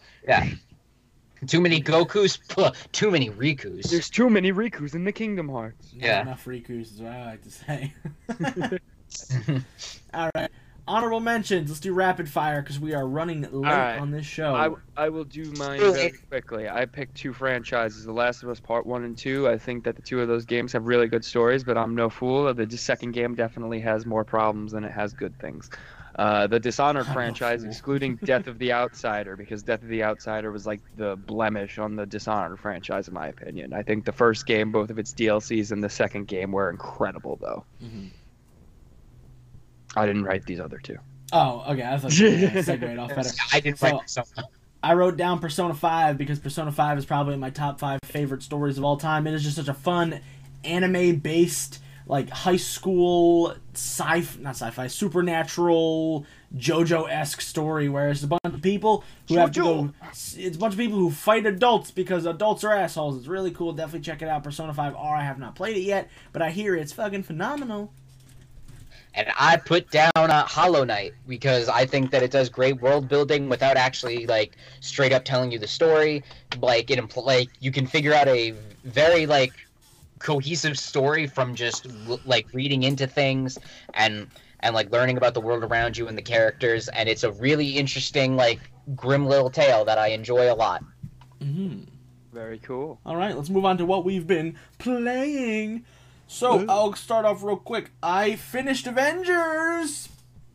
Too 1.47 1.61
many 1.61 1.81
Gokus, 1.81 2.39
Puh, 2.49 2.71
too 2.91 3.11
many 3.11 3.29
Rikus. 3.29 3.89
There's 3.89 4.09
too 4.09 4.29
many 4.29 4.51
Rikus 4.51 4.95
in 4.95 5.03
the 5.03 5.11
Kingdom 5.11 5.49
Hearts. 5.49 5.93
Not 5.93 6.05
Yeah. 6.05 6.21
enough 6.21 6.45
Rikus 6.45 6.93
is 6.93 7.01
what 7.01 7.11
I 7.11 7.25
like 7.25 7.43
to 7.43 7.51
say. 7.51 7.93
All 10.13 10.29
right. 10.35 10.49
Honorable 10.87 11.19
mentions. 11.19 11.69
Let's 11.69 11.79
do 11.79 11.93
rapid 11.93 12.27
fire 12.27 12.63
because 12.63 12.79
we 12.79 12.95
are 12.95 13.07
running 13.07 13.43
late 13.43 13.53
right. 13.53 13.99
on 13.99 14.09
this 14.09 14.25
show. 14.25 14.55
I, 14.55 15.03
I 15.05 15.09
will 15.09 15.23
do 15.23 15.51
mine 15.51 15.79
very 15.79 16.13
quickly. 16.29 16.67
I 16.67 16.85
picked 16.85 17.13
two 17.13 17.31
franchises, 17.31 18.05
The 18.05 18.11
Last 18.11 18.41
of 18.41 18.49
Us 18.49 18.59
Part 18.59 18.87
1 18.87 19.03
and 19.03 19.15
2. 19.15 19.47
I 19.47 19.55
think 19.59 19.83
that 19.83 19.95
the 19.95 20.01
two 20.01 20.19
of 20.19 20.27
those 20.27 20.45
games 20.45 20.73
have 20.73 20.87
really 20.87 21.07
good 21.07 21.23
stories, 21.23 21.63
but 21.63 21.77
I'm 21.77 21.93
no 21.93 22.09
fool. 22.09 22.51
The 22.51 22.75
second 22.75 23.11
game 23.11 23.35
definitely 23.35 23.79
has 23.81 24.07
more 24.07 24.23
problems 24.25 24.71
than 24.71 24.83
it 24.83 24.91
has 24.91 25.13
good 25.13 25.37
things. 25.37 25.69
Uh, 26.15 26.47
the 26.47 26.59
Dishonored 26.59 27.05
franchise, 27.13 27.63
excluding 27.63 28.15
Death 28.17 28.47
of 28.47 28.57
the 28.59 28.73
Outsider, 28.81 29.35
because 29.35 29.63
Death 29.63 29.83
of 29.83 29.89
the 29.89 30.03
Outsider 30.03 30.51
was 30.51 30.65
like 30.65 30.81
the 30.97 31.15
blemish 31.15 31.77
on 31.77 31.95
the 31.95 32.05
Dishonored 32.05 32.59
franchise, 32.59 33.07
in 33.07 33.13
my 33.13 33.27
opinion. 33.27 33.73
I 33.73 33.83
think 33.83 34.05
the 34.05 34.11
first 34.11 34.45
game, 34.45 34.71
both 34.71 34.89
of 34.89 34.99
its 34.99 35.13
DLCs, 35.13 35.71
and 35.71 35.83
the 35.83 35.89
second 35.89 36.27
game 36.27 36.51
were 36.51 36.69
incredible, 36.69 37.37
though. 37.41 37.63
Mhm. 37.83 38.09
I 39.95 40.05
didn't 40.05 40.23
write 40.23 40.45
these 40.45 40.59
other 40.59 40.77
two. 40.79 40.97
Oh, 41.31 41.63
okay. 41.69 41.83
I 41.83 41.97
thought 41.97 42.17
you 42.17 42.25
were 42.31 42.99
off 42.99 43.15
better. 43.15 43.29
I 43.53 43.59
didn't 43.59 43.79
So- 43.79 43.87
write. 43.87 44.45
I 44.81 44.93
wrote 44.93 45.17
down 45.17 45.39
Persona 45.39 45.73
5 45.73 46.17
because 46.17 46.39
Persona 46.39 46.71
5 46.71 46.97
is 46.97 47.05
probably 47.05 47.35
my 47.35 47.49
top 47.49 47.79
5 47.79 47.99
favorite 48.05 48.41
stories 48.43 48.77
of 48.77 48.83
all 48.85 48.95
time. 48.97 49.27
It 49.27 49.33
is 49.33 49.43
just 49.43 49.57
such 49.57 49.67
a 49.67 49.73
fun 49.73 50.21
anime 50.63 51.17
based 51.17 51.81
like 52.09 52.29
high 52.29 52.57
school 52.57 53.55
sci 53.73 54.23
not 54.39 54.55
sci-fi 54.55 54.87
supernatural 54.87 56.25
JoJo-esque 56.57 57.39
story 57.39 57.87
where 57.87 58.09
it's 58.09 58.23
a 58.23 58.27
bunch 58.27 58.41
of 58.43 58.61
people 58.61 59.03
who 59.27 59.35
have 59.35 59.51
to 59.51 59.59
go 59.59 59.93
it's 60.11 60.35
a 60.55 60.59
bunch 60.59 60.73
of 60.73 60.79
people 60.79 60.97
who 60.97 61.11
fight 61.11 61.45
adults 61.45 61.91
because 61.91 62.25
adults 62.25 62.63
are 62.63 62.73
assholes. 62.73 63.17
It's 63.17 63.27
really 63.27 63.51
cool. 63.51 63.71
Definitely 63.71 64.01
check 64.01 64.21
it 64.21 64.27
out. 64.27 64.43
Persona 64.43 64.73
5 64.73 64.95
R. 64.95 65.15
I 65.15 65.21
have 65.21 65.37
not 65.37 65.55
played 65.55 65.77
it 65.77 65.81
yet, 65.81 66.09
but 66.33 66.41
I 66.41 66.49
hear 66.49 66.75
it's 66.75 66.91
fucking 66.91 67.23
phenomenal. 67.23 67.93
And 69.13 69.27
I 69.39 69.57
put 69.57 69.89
down 69.91 70.11
uh, 70.15 70.45
Hollow 70.45 70.83
Knight 70.83 71.13
because 71.27 71.69
I 71.69 71.85
think 71.85 72.11
that 72.11 72.23
it 72.23 72.31
does 72.31 72.49
great 72.49 72.81
world 72.81 73.07
building 73.07 73.49
without 73.49 73.77
actually 73.77 74.25
like 74.25 74.55
straight 74.81 75.13
up 75.13 75.25
telling 75.25 75.51
you 75.51 75.59
the 75.59 75.67
story. 75.67 76.23
Like 76.59 76.89
it 76.89 76.99
impl- 76.99 77.25
like 77.25 77.49
you 77.59 77.71
can 77.71 77.85
figure 77.85 78.13
out 78.13 78.27
a 78.27 78.53
very 78.83 79.25
like 79.25 79.53
cohesive 80.19 80.77
story 80.77 81.25
from 81.27 81.55
just 81.55 81.87
like 82.25 82.47
reading 82.53 82.83
into 82.83 83.07
things 83.07 83.57
and 83.93 84.27
and 84.61 84.75
like 84.75 84.91
learning 84.91 85.17
about 85.17 85.33
the 85.33 85.41
world 85.41 85.63
around 85.63 85.97
you 85.97 86.07
and 86.07 86.17
the 86.17 86.21
characters 86.21 86.89
and 86.89 87.07
it's 87.07 87.23
a 87.23 87.31
really 87.31 87.77
interesting 87.77 88.35
like 88.35 88.59
grim 88.95 89.25
little 89.25 89.49
tale 89.49 89.85
that 89.85 89.97
I 89.97 90.07
enjoy 90.07 90.51
a 90.51 90.55
lot. 90.55 90.83
Mhm. 91.41 91.85
Very 92.33 92.59
cool. 92.59 92.99
All 93.05 93.15
right, 93.15 93.35
let's 93.35 93.49
move 93.49 93.65
on 93.65 93.77
to 93.77 93.85
what 93.85 94.05
we've 94.05 94.27
been 94.27 94.55
playing. 94.77 95.83
So 96.27 96.63
I'll 96.69 96.93
start 96.93 97.25
off 97.25 97.41
real 97.41 97.57
quick. 97.57 97.89
I 98.03 98.35
finished 98.35 98.85
Avengers. 98.85 100.09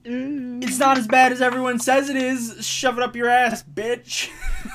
It's 0.05 0.79
not 0.79 0.99
as 0.99 1.09
bad 1.09 1.33
as 1.33 1.41
everyone 1.41 1.81
says 1.81 2.11
it 2.11 2.17
is. 2.17 2.65
Shove 2.65 2.99
it 2.99 3.03
up 3.03 3.17
your 3.17 3.29
ass, 3.29 3.63
bitch. 3.65 4.31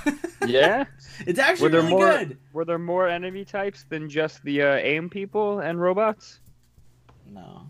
Yeah. 0.47 0.85
It's 1.27 1.39
actually 1.39 1.63
Were 1.65 1.69
there 1.69 1.81
really 1.81 1.91
more? 1.91 2.11
good. 2.11 2.37
Were 2.53 2.65
there 2.65 2.79
more 2.79 3.07
enemy 3.07 3.45
types 3.45 3.85
than 3.89 4.09
just 4.09 4.43
the 4.43 4.61
uh, 4.61 4.75
AIM 4.75 5.09
people 5.09 5.59
and 5.59 5.79
robots? 5.79 6.39
No. 7.31 7.63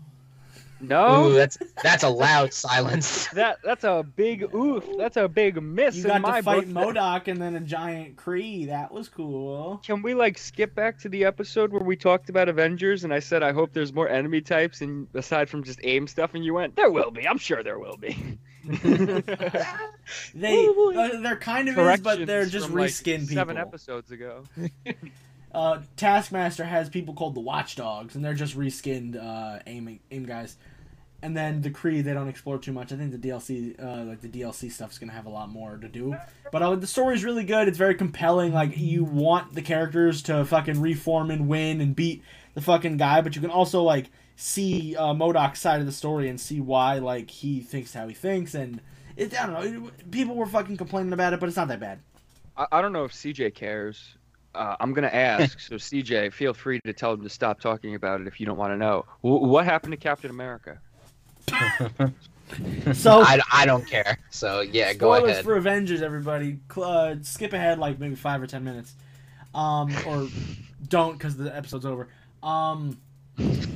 No. 0.82 1.26
Ooh, 1.26 1.34
that's 1.34 1.58
that's 1.82 2.04
a 2.04 2.08
loud 2.08 2.54
silence. 2.54 3.28
That 3.34 3.58
that's 3.62 3.84
a 3.84 4.02
big 4.16 4.54
oof. 4.54 4.84
That's 4.96 5.18
a 5.18 5.28
big 5.28 5.62
miss 5.62 5.96
You 5.96 6.04
in 6.04 6.08
got 6.08 6.20
my 6.22 6.38
to 6.38 6.42
fight 6.42 6.72
book. 6.72 6.94
MODOK 6.94 7.28
and 7.28 7.40
then 7.40 7.54
a 7.56 7.60
giant 7.60 8.16
Kree. 8.16 8.66
That 8.66 8.90
was 8.90 9.08
cool. 9.08 9.82
Can 9.84 10.00
we 10.00 10.14
like 10.14 10.38
skip 10.38 10.74
back 10.74 10.98
to 11.00 11.10
the 11.10 11.24
episode 11.26 11.70
where 11.70 11.82
we 11.82 11.96
talked 11.96 12.30
about 12.30 12.48
Avengers 12.48 13.04
and 13.04 13.12
I 13.12 13.18
said 13.20 13.42
I 13.42 13.52
hope 13.52 13.72
there's 13.74 13.92
more 13.92 14.08
enemy 14.08 14.40
types 14.40 14.80
and 14.80 15.06
aside 15.14 15.50
from 15.50 15.62
just 15.64 15.80
AIM 15.84 16.06
stuff 16.06 16.32
and 16.34 16.42
you 16.44 16.54
went 16.54 16.76
there 16.76 16.90
will 16.90 17.10
be. 17.10 17.28
I'm 17.28 17.38
sure 17.38 17.62
there 17.62 17.78
will 17.78 17.98
be. 17.98 18.38
They 20.34 20.64
Ooh, 20.66 20.92
uh, 20.96 21.20
they're 21.20 21.36
kind 21.36 21.68
of 21.68 21.78
is, 21.78 22.00
but 22.00 22.26
they're 22.26 22.46
just 22.46 22.66
from, 22.66 22.76
like, 22.76 22.90
reskin 22.90 23.20
people. 23.20 23.34
Seven 23.34 23.56
episodes 23.56 24.10
ago. 24.10 24.44
Uh, 25.52 25.80
Taskmaster 25.96 26.64
has 26.64 26.88
people 26.88 27.12
called 27.14 27.34
the 27.34 27.40
Watchdogs, 27.40 28.14
and 28.14 28.24
they're 28.24 28.34
just 28.34 28.56
reskinned 28.56 29.16
uh, 29.16 29.58
AIM 29.66 29.98
AIM 30.10 30.24
guys. 30.24 30.56
And 31.22 31.36
then 31.36 31.60
the 31.60 31.70
Kree, 31.70 32.02
they 32.02 32.14
don't 32.14 32.28
explore 32.28 32.58
too 32.58 32.72
much. 32.72 32.92
I 32.92 32.96
think 32.96 33.10
the 33.10 33.18
DLC, 33.18 33.74
uh, 33.82 34.04
like 34.04 34.20
the 34.20 34.28
DLC 34.28 34.70
stuff, 34.70 34.92
is 34.92 34.98
gonna 34.98 35.12
have 35.12 35.26
a 35.26 35.30
lot 35.30 35.50
more 35.50 35.76
to 35.76 35.88
do. 35.88 36.14
But 36.52 36.62
uh, 36.62 36.76
the 36.76 36.86
story's 36.86 37.24
really 37.24 37.44
good. 37.44 37.66
It's 37.66 37.78
very 37.78 37.94
compelling. 37.94 38.52
Like 38.54 38.78
you 38.78 39.04
want 39.04 39.54
the 39.54 39.60
characters 39.62 40.22
to 40.22 40.44
fucking 40.44 40.80
reform 40.80 41.32
and 41.32 41.48
win 41.48 41.80
and 41.80 41.96
beat 41.96 42.22
the 42.54 42.60
fucking 42.60 42.96
guy, 42.96 43.20
but 43.20 43.34
you 43.34 43.42
can 43.42 43.50
also 43.50 43.82
like 43.82 44.10
see 44.40 44.96
uh, 44.96 45.12
MODOK's 45.12 45.58
side 45.58 45.80
of 45.80 45.86
the 45.86 45.92
story 45.92 46.28
and 46.28 46.40
see 46.40 46.60
why 46.60 46.98
like 46.98 47.30
he 47.30 47.60
thinks 47.60 47.92
how 47.92 48.08
he 48.08 48.14
thinks. 48.14 48.54
And 48.54 48.80
it, 49.16 49.38
I 49.40 49.46
don't 49.46 49.54
know. 49.54 49.86
It, 49.88 50.10
people 50.10 50.34
were 50.34 50.46
fucking 50.46 50.76
complaining 50.76 51.12
about 51.12 51.32
it, 51.34 51.40
but 51.40 51.48
it's 51.48 51.56
not 51.56 51.68
that 51.68 51.80
bad. 51.80 51.98
I, 52.56 52.66
I 52.72 52.82
don't 52.82 52.92
know 52.92 53.04
if 53.04 53.12
CJ 53.12 53.54
cares. 53.54 54.16
Uh, 54.54 54.76
I'm 54.80 54.92
gonna 54.94 55.08
ask. 55.08 55.60
so 55.68 55.74
CJ, 55.76 56.32
feel 56.32 56.54
free 56.54 56.80
to 56.80 56.92
tell 56.92 57.12
him 57.12 57.22
to 57.22 57.28
stop 57.28 57.60
talking 57.60 57.94
about 57.94 58.20
it 58.20 58.26
if 58.26 58.40
you 58.40 58.46
don't 58.46 58.56
want 58.58 58.72
to 58.72 58.76
know. 58.76 59.04
W- 59.22 59.46
what 59.46 59.64
happened 59.64 59.92
to 59.92 59.98
Captain 59.98 60.30
America? 60.30 60.80
So 62.94 63.22
I, 63.22 63.38
I 63.52 63.64
don't 63.64 63.86
care. 63.86 64.18
So 64.30 64.60
yeah, 64.60 64.92
go 64.92 65.14
Spoilers 65.14 65.30
ahead. 65.30 65.44
for 65.44 65.56
Avengers, 65.56 66.02
everybody. 66.02 66.58
Uh, 66.76 67.14
skip 67.22 67.52
ahead 67.52 67.78
like 67.78 68.00
maybe 68.00 68.16
five 68.16 68.42
or 68.42 68.48
ten 68.48 68.64
minutes, 68.64 68.94
um, 69.54 69.94
or 70.04 70.26
don't 70.88 71.12
because 71.12 71.36
the 71.36 71.54
episode's 71.56 71.86
over. 71.86 72.08
Um, 72.42 72.98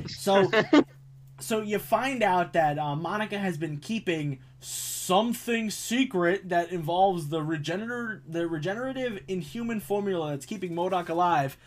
so, 0.07 0.49
so 1.39 1.61
you 1.61 1.79
find 1.79 2.23
out 2.23 2.53
that 2.53 2.79
uh, 2.79 2.95
Monica 2.95 3.37
has 3.37 3.57
been 3.57 3.77
keeping 3.77 4.39
something 4.59 5.69
secret 5.69 6.49
that 6.49 6.71
involves 6.71 7.29
the 7.29 7.41
regenerative, 7.43 8.23
the 8.27 8.47
regenerative 8.47 9.19
inhuman 9.27 9.79
formula 9.79 10.31
that's 10.31 10.45
keeping 10.45 10.73
MODOK 10.73 11.09
alive, 11.09 11.57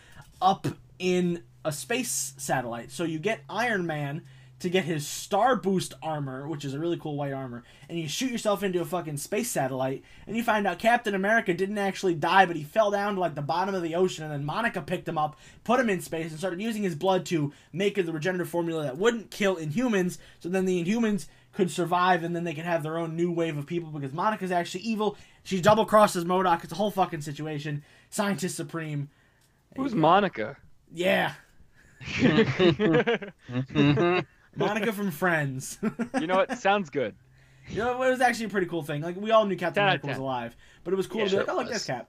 up 0.42 0.66
in 0.98 1.42
a 1.64 1.72
space 1.72 2.34
satellite. 2.36 2.90
So 2.90 3.04
you 3.04 3.18
get 3.18 3.40
Iron 3.48 3.86
Man 3.86 4.22
to 4.60 4.68
get 4.68 4.84
his 4.84 5.06
Star 5.06 5.54
Boost 5.54 5.94
armor, 6.02 6.48
which 6.48 6.64
is 6.64 6.74
a 6.74 6.78
really 6.78 6.98
cool 6.98 7.16
white 7.16 7.32
armor, 7.32 7.62
and 7.88 7.98
you 7.98 8.08
shoot 8.08 8.30
yourself 8.30 8.62
into 8.62 8.80
a 8.80 8.84
fucking 8.84 9.16
space 9.16 9.50
satellite, 9.50 10.02
and 10.26 10.36
you 10.36 10.42
find 10.42 10.66
out 10.66 10.78
Captain 10.78 11.14
America 11.14 11.54
didn't 11.54 11.78
actually 11.78 12.14
die, 12.14 12.44
but 12.44 12.56
he 12.56 12.64
fell 12.64 12.90
down 12.90 13.14
to 13.14 13.20
like 13.20 13.34
the 13.34 13.42
bottom 13.42 13.74
of 13.74 13.82
the 13.82 13.94
ocean, 13.94 14.24
and 14.24 14.32
then 14.32 14.44
Monica 14.44 14.82
picked 14.82 15.08
him 15.08 15.18
up, 15.18 15.38
put 15.62 15.78
him 15.78 15.88
in 15.88 16.00
space, 16.00 16.30
and 16.30 16.38
started 16.38 16.60
using 16.60 16.82
his 16.82 16.96
blood 16.96 17.24
to 17.26 17.52
make 17.72 17.94
the 17.94 18.12
regenerative 18.12 18.48
formula 18.48 18.82
that 18.82 18.98
wouldn't 18.98 19.30
kill 19.30 19.56
Inhumans, 19.56 20.18
so 20.40 20.48
then 20.48 20.64
the 20.64 20.84
Inhumans 20.84 21.26
could 21.52 21.70
survive, 21.70 22.24
and 22.24 22.34
then 22.34 22.44
they 22.44 22.54
could 22.54 22.64
have 22.64 22.82
their 22.82 22.98
own 22.98 23.16
new 23.16 23.30
wave 23.30 23.56
of 23.56 23.66
people 23.66 23.90
because 23.90 24.12
Monica's 24.12 24.50
actually 24.50 24.82
evil. 24.82 25.16
She 25.44 25.60
double 25.60 25.86
crosses 25.86 26.24
MODOK. 26.24 26.64
It's 26.64 26.72
a 26.72 26.76
whole 26.76 26.90
fucking 26.90 27.22
situation. 27.22 27.82
Scientist 28.10 28.56
Supreme. 28.56 29.08
Who's 29.76 29.94
Monica? 29.94 30.56
Yeah. 30.92 31.34
Monica 34.58 34.92
from 34.92 35.10
Friends. 35.10 35.78
you 36.20 36.26
know 36.26 36.36
what? 36.36 36.58
Sounds 36.58 36.90
good. 36.90 37.14
You 37.70 37.78
know, 37.78 38.02
it 38.02 38.10
was 38.10 38.20
actually 38.20 38.46
a 38.46 38.48
pretty 38.50 38.66
cool 38.66 38.82
thing. 38.82 39.02
Like 39.02 39.16
we 39.16 39.30
all 39.30 39.44
knew 39.46 39.56
Captain 39.56 39.82
10 39.82 39.84
America 39.84 40.06
was 40.08 40.16
alive, 40.18 40.56
but 40.84 40.92
it 40.94 40.96
was 40.96 41.06
cool 41.06 41.20
Yeah, 41.20 41.24
to 41.26 41.30
be 41.30 41.36
sure 41.36 41.40
like, 41.44 41.48
oh, 41.48 41.56
look, 41.56 41.66
was. 41.66 41.74
this 41.74 41.86
Cap. 41.86 42.08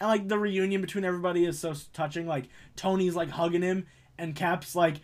And 0.00 0.08
like 0.08 0.28
the 0.28 0.38
reunion 0.38 0.80
between 0.80 1.04
everybody 1.04 1.44
is 1.44 1.58
so 1.58 1.74
touching. 1.92 2.26
Like 2.26 2.48
Tony's 2.76 3.14
like 3.14 3.30
hugging 3.30 3.62
him, 3.62 3.86
and 4.18 4.34
Cap's 4.34 4.74
like, 4.74 4.96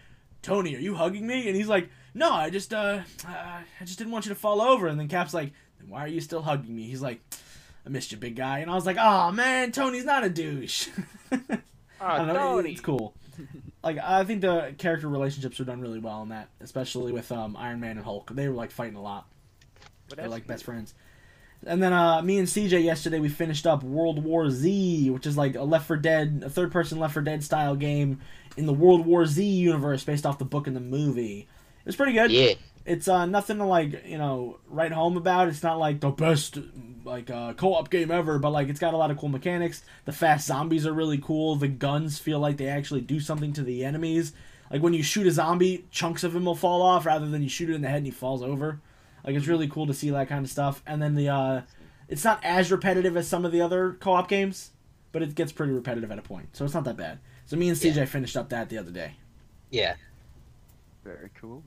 "Tony, 0.43 0.75
are 0.77 0.81
you 0.81 0.95
hugging 0.95 1.27
me?" 1.27 1.47
And 1.49 1.57
he's 1.57 1.69
like, 1.69 1.89
"No, 2.15 2.31
I 2.33 2.51
just 2.51 2.75
uh, 2.75 3.01
uh 3.27 3.29
I 3.31 3.85
just 3.85 3.97
didn't 3.99 4.13
want 4.13 4.27
you 4.27 4.31
to 4.31 4.35
fall 4.35 4.61
over." 4.61 4.89
And 4.89 4.99
then 5.01 5.09
Cap's 5.09 5.33
like, 5.33 5.53
then 5.81 5.89
"Why 5.89 6.01
are 6.01 6.09
you 6.09 6.21
still 6.21 6.43
hugging 6.43 6.75
me?" 6.77 6.83
He's 6.83 7.01
like, 7.01 7.21
"I 7.87 7.89
missed 7.89 8.13
you, 8.13 8.19
big 8.19 8.37
guy." 8.37 8.59
And 8.59 8.71
I 8.71 8.75
was 8.75 8.85
like, 8.85 8.99
"Oh 9.01 9.33
man, 9.33 9.73
Tony's 9.73 10.05
not 10.05 10.25
a 10.25 10.29
douche." 10.29 10.89
I 12.01 12.19
don't 12.19 12.27
know. 12.35 12.59
it- 12.59 12.67
It's 12.67 12.81
cool. 12.83 13.15
Like 13.83 13.99
I 13.99 14.25
think 14.25 14.41
the 14.43 14.75
character 14.79 15.09
relationships 15.09 15.59
were 15.59 15.65
done 15.65 15.81
really 15.81 15.99
well 15.99 16.23
in 16.23 16.29
that, 16.29 16.49
especially 16.61 17.13
with 17.13 17.33
um, 17.33 17.57
Iron 17.57 17.81
Man 17.81 17.97
and 17.97 18.05
Hulk. 18.05 18.31
They 18.33 18.49
were 18.49 18.55
like 18.55 18.71
fighting 18.71 18.97
a 18.97 19.03
lot. 19.03 19.27
They're 20.15 20.29
like 20.29 20.47
best 20.47 20.65
friends. 20.65 20.95
And 21.65 21.83
then 21.83 21.93
uh, 21.93 22.21
me 22.23 22.39
and 22.39 22.49
CJ 22.49 22.83
yesterday 22.83 23.21
we 23.21 23.29
finished 23.29 23.67
up 23.67 23.83
World 23.85 24.23
War 24.23 24.51
Z, 24.51 25.11
which 25.11 25.27
is 25.27 25.37
like 25.37 25.55
a 25.55 25.63
Left 25.63 25.87
4 25.87 25.97
Dead, 25.97 26.43
a 26.45 26.51
third-person 26.51 26.99
Left 26.99 27.15
4 27.15 27.23
Dead 27.23 27.45
style 27.45 27.77
game 27.77 28.21
in 28.57 28.67
the 28.67 28.73
World 28.73 29.07
War 29.07 29.27
Z 29.27 29.45
universe 29.45 30.03
based 30.05 30.27
off 30.27 30.39
the 30.39 30.45
book 30.45 30.67
and 30.67 30.75
the 30.75 30.81
movie. 30.81 31.41
It 31.41 31.87
was 31.87 31.97
pretty 31.97 32.13
good. 32.13 32.31
yeah. 32.33 32.55
It's 32.85 33.07
uh, 33.09 33.27
nothing 33.27 33.59
to 33.59 33.65
like 33.65 34.05
you 34.07 34.19
know 34.19 34.59
write 34.69 34.93
home 34.93 35.17
about. 35.17 35.49
It's 35.49 35.63
not 35.63 35.79
like 35.79 36.01
the 36.01 36.11
best 36.11 36.59
like 37.05 37.31
uh, 37.31 37.53
co-op 37.55 37.91
game 37.91 38.11
ever, 38.11 38.39
but 38.39 38.51
like 38.51 38.69
it's 38.69 38.81
got 38.81 38.95
a 38.95 38.97
lot 38.97 39.11
of 39.11 39.19
cool 39.19 39.29
mechanics. 39.29 39.83
The 40.05 40.13
fast 40.13 40.47
zombies 40.47 40.87
are 40.87 40.93
really 40.93 41.19
cool. 41.19 41.57
The 41.57 41.69
guns 41.69 42.19
feel 42.19 42.39
like 42.41 42.57
they 42.57 42.69
actually 42.69 43.01
do 43.01 43.21
something 43.21 43.53
to 43.55 43.63
the 43.63 43.85
enemies. 43.85 44.33
Like 44.71 44.83
when 44.83 44.95
you 44.95 45.03
shoot 45.03 45.27
a 45.27 45.31
zombie, 45.31 45.85
chunks 45.91 46.25
of 46.25 46.35
him 46.35 46.45
will 46.45 46.55
fall 46.55 46.81
off 46.83 47.05
rather 47.07 47.29
than 47.29 47.43
you 47.43 47.49
shoot 47.49 47.69
it 47.71 47.75
in 47.75 47.83
the 47.83 47.89
head 47.89 47.99
and 47.99 48.07
he 48.07 48.13
falls 48.13 48.43
over. 48.43 48.81
Like 49.25 49.37
it's 49.37 49.47
really 49.47 49.69
cool 49.69 49.87
to 49.87 49.95
see 49.95 50.11
that 50.11 50.29
kind 50.29 50.45
of 50.45 50.51
stuff. 50.51 50.83
And 50.87 51.01
then 51.03 51.15
the 51.15 51.29
uh, 51.29 51.63
it's 52.09 52.25
not 52.25 52.43
as 52.45 52.73
repetitive 52.73 53.17
as 53.17 53.29
some 53.29 53.45
of 53.45 53.53
the 53.53 53.61
other 53.61 53.97
co-op 54.01 54.29
games, 54.29 54.71
but 55.13 55.23
it 55.23 55.35
gets 55.35 55.53
pretty 55.53 55.73
repetitive 55.73 56.11
at 56.11 56.19
a 56.19 56.23
point. 56.23 56.49
So 56.57 56.65
it's 56.65 56.75
not 56.75 56.85
that 56.85 56.97
bad. 56.97 57.19
So 57.47 57.57
me 57.57 57.69
and 57.69 57.77
CJ 57.77 57.97
Yeah. 57.97 58.05
finished 58.07 58.37
up 58.37 58.49
that 58.49 58.69
the 58.71 58.79
other 58.79 58.91
day. 58.91 59.13
Yeah. 59.71 59.95
very 61.05 61.31
cool. 61.41 61.63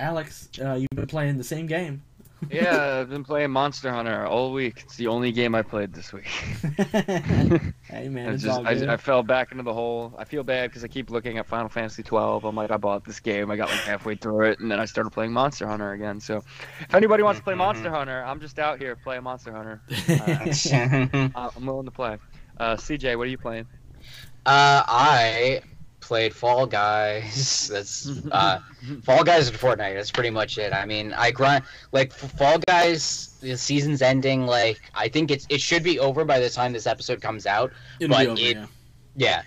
Alex, 0.00 0.48
uh, 0.60 0.74
you've 0.74 0.88
been 0.94 1.06
playing 1.06 1.36
the 1.36 1.44
same 1.44 1.66
game. 1.66 2.02
Yeah, 2.50 3.00
I've 3.00 3.10
been 3.10 3.22
playing 3.22 3.50
Monster 3.50 3.92
Hunter 3.92 4.24
all 4.24 4.50
week. 4.54 4.80
It's 4.84 4.96
the 4.96 5.08
only 5.08 5.30
game 5.30 5.54
I 5.54 5.60
played 5.60 5.92
this 5.92 6.10
week. 6.10 6.24
hey 6.24 8.08
man, 8.08 8.30
I 8.30 8.32
it's 8.32 8.44
just 8.44 8.58
all 8.58 8.66
I. 8.66 8.70
I 8.70 8.96
fell 8.96 9.22
back 9.22 9.52
into 9.52 9.62
the 9.62 9.74
hole. 9.74 10.14
I 10.16 10.24
feel 10.24 10.42
bad 10.42 10.70
because 10.70 10.82
I 10.82 10.88
keep 10.88 11.10
looking 11.10 11.36
at 11.36 11.46
Final 11.46 11.68
Fantasy 11.68 12.02
12. 12.02 12.46
I'm 12.46 12.56
like, 12.56 12.70
I 12.70 12.78
bought 12.78 13.04
this 13.04 13.20
game. 13.20 13.50
I 13.50 13.56
got 13.56 13.68
like 13.68 13.80
halfway 13.80 14.14
through 14.14 14.46
it, 14.46 14.58
and 14.58 14.70
then 14.70 14.80
I 14.80 14.86
started 14.86 15.10
playing 15.10 15.32
Monster 15.32 15.66
Hunter 15.66 15.92
again. 15.92 16.18
So, 16.18 16.42
if 16.80 16.94
anybody 16.94 17.22
wants 17.22 17.40
to 17.40 17.44
play 17.44 17.54
Monster 17.54 17.90
Hunter, 17.90 18.24
I'm 18.24 18.40
just 18.40 18.58
out 18.58 18.78
here 18.78 18.96
playing 18.96 19.22
Monster 19.22 19.52
Hunter. 19.52 19.82
Uh, 21.34 21.50
I'm 21.54 21.66
willing 21.66 21.84
to 21.84 21.90
play. 21.90 22.16
Uh, 22.58 22.74
CJ, 22.74 23.18
what 23.18 23.26
are 23.26 23.30
you 23.30 23.36
playing? 23.36 23.66
Uh, 24.46 24.82
I 24.86 25.60
played 26.10 26.34
Fall 26.34 26.66
Guys. 26.66 27.68
That's 27.72 28.10
uh, 28.32 28.58
Fall 29.04 29.22
Guys 29.22 29.48
and 29.48 29.56
Fortnite. 29.56 29.94
That's 29.94 30.10
pretty 30.10 30.30
much 30.30 30.58
it. 30.58 30.72
I 30.72 30.84
mean, 30.84 31.12
I 31.12 31.30
grind 31.30 31.62
like 31.92 32.12
Fall 32.12 32.58
Guys. 32.66 33.38
The 33.40 33.56
season's 33.56 34.02
ending. 34.02 34.44
Like, 34.44 34.80
I 34.92 35.06
think 35.06 35.30
it's 35.30 35.46
it 35.48 35.60
should 35.60 35.84
be 35.84 36.00
over 36.00 36.24
by 36.24 36.40
the 36.40 36.50
time 36.50 36.72
this 36.72 36.88
episode 36.88 37.20
comes 37.22 37.46
out. 37.46 37.72
It'll 38.00 38.16
but 38.16 38.24
be 38.24 38.26
over, 38.26 38.40
it- 38.40 38.56
yeah. 38.56 38.66
Yeah. 39.14 39.42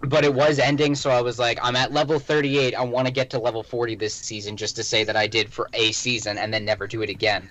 But 0.00 0.22
it 0.22 0.34
was 0.34 0.58
ending, 0.58 0.94
so 0.94 1.08
I 1.08 1.22
was 1.22 1.38
like, 1.38 1.58
I'm 1.62 1.76
at 1.76 1.92
level 1.92 2.18
38. 2.18 2.74
I 2.74 2.82
want 2.82 3.06
to 3.06 3.12
get 3.12 3.30
to 3.30 3.38
level 3.38 3.62
40 3.62 3.94
this 3.94 4.12
season 4.12 4.54
just 4.54 4.76
to 4.76 4.82
say 4.82 5.02
that 5.02 5.16
I 5.16 5.26
did 5.26 5.50
for 5.50 5.70
a 5.72 5.92
season 5.92 6.36
and 6.36 6.52
then 6.52 6.66
never 6.66 6.86
do 6.86 7.00
it 7.00 7.08
again. 7.08 7.48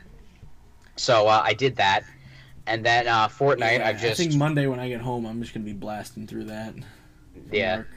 So 0.98 1.27
uh, 1.27 1.41
I 1.44 1.56
did 1.56 1.76
that. 1.77 2.03
And 2.68 2.85
then 2.85 3.07
uh, 3.07 3.27
Fortnite, 3.27 3.80
Yeah, 3.80 3.88
I've 3.88 3.99
just. 3.99 4.22
I 4.22 4.23
think 4.26 4.35
Monday 4.35 4.68
when 4.68 4.80
I 4.80 4.88
get 4.88 5.02
home, 5.02 5.26
I'm 5.26 5.41
just 5.41 5.56
gonna 5.56 5.65
be 5.65 5.73
blasting 5.73 6.27
through 6.27 6.44
that. 6.44 6.76
Yeah. 7.52 7.77
work. 7.77 7.88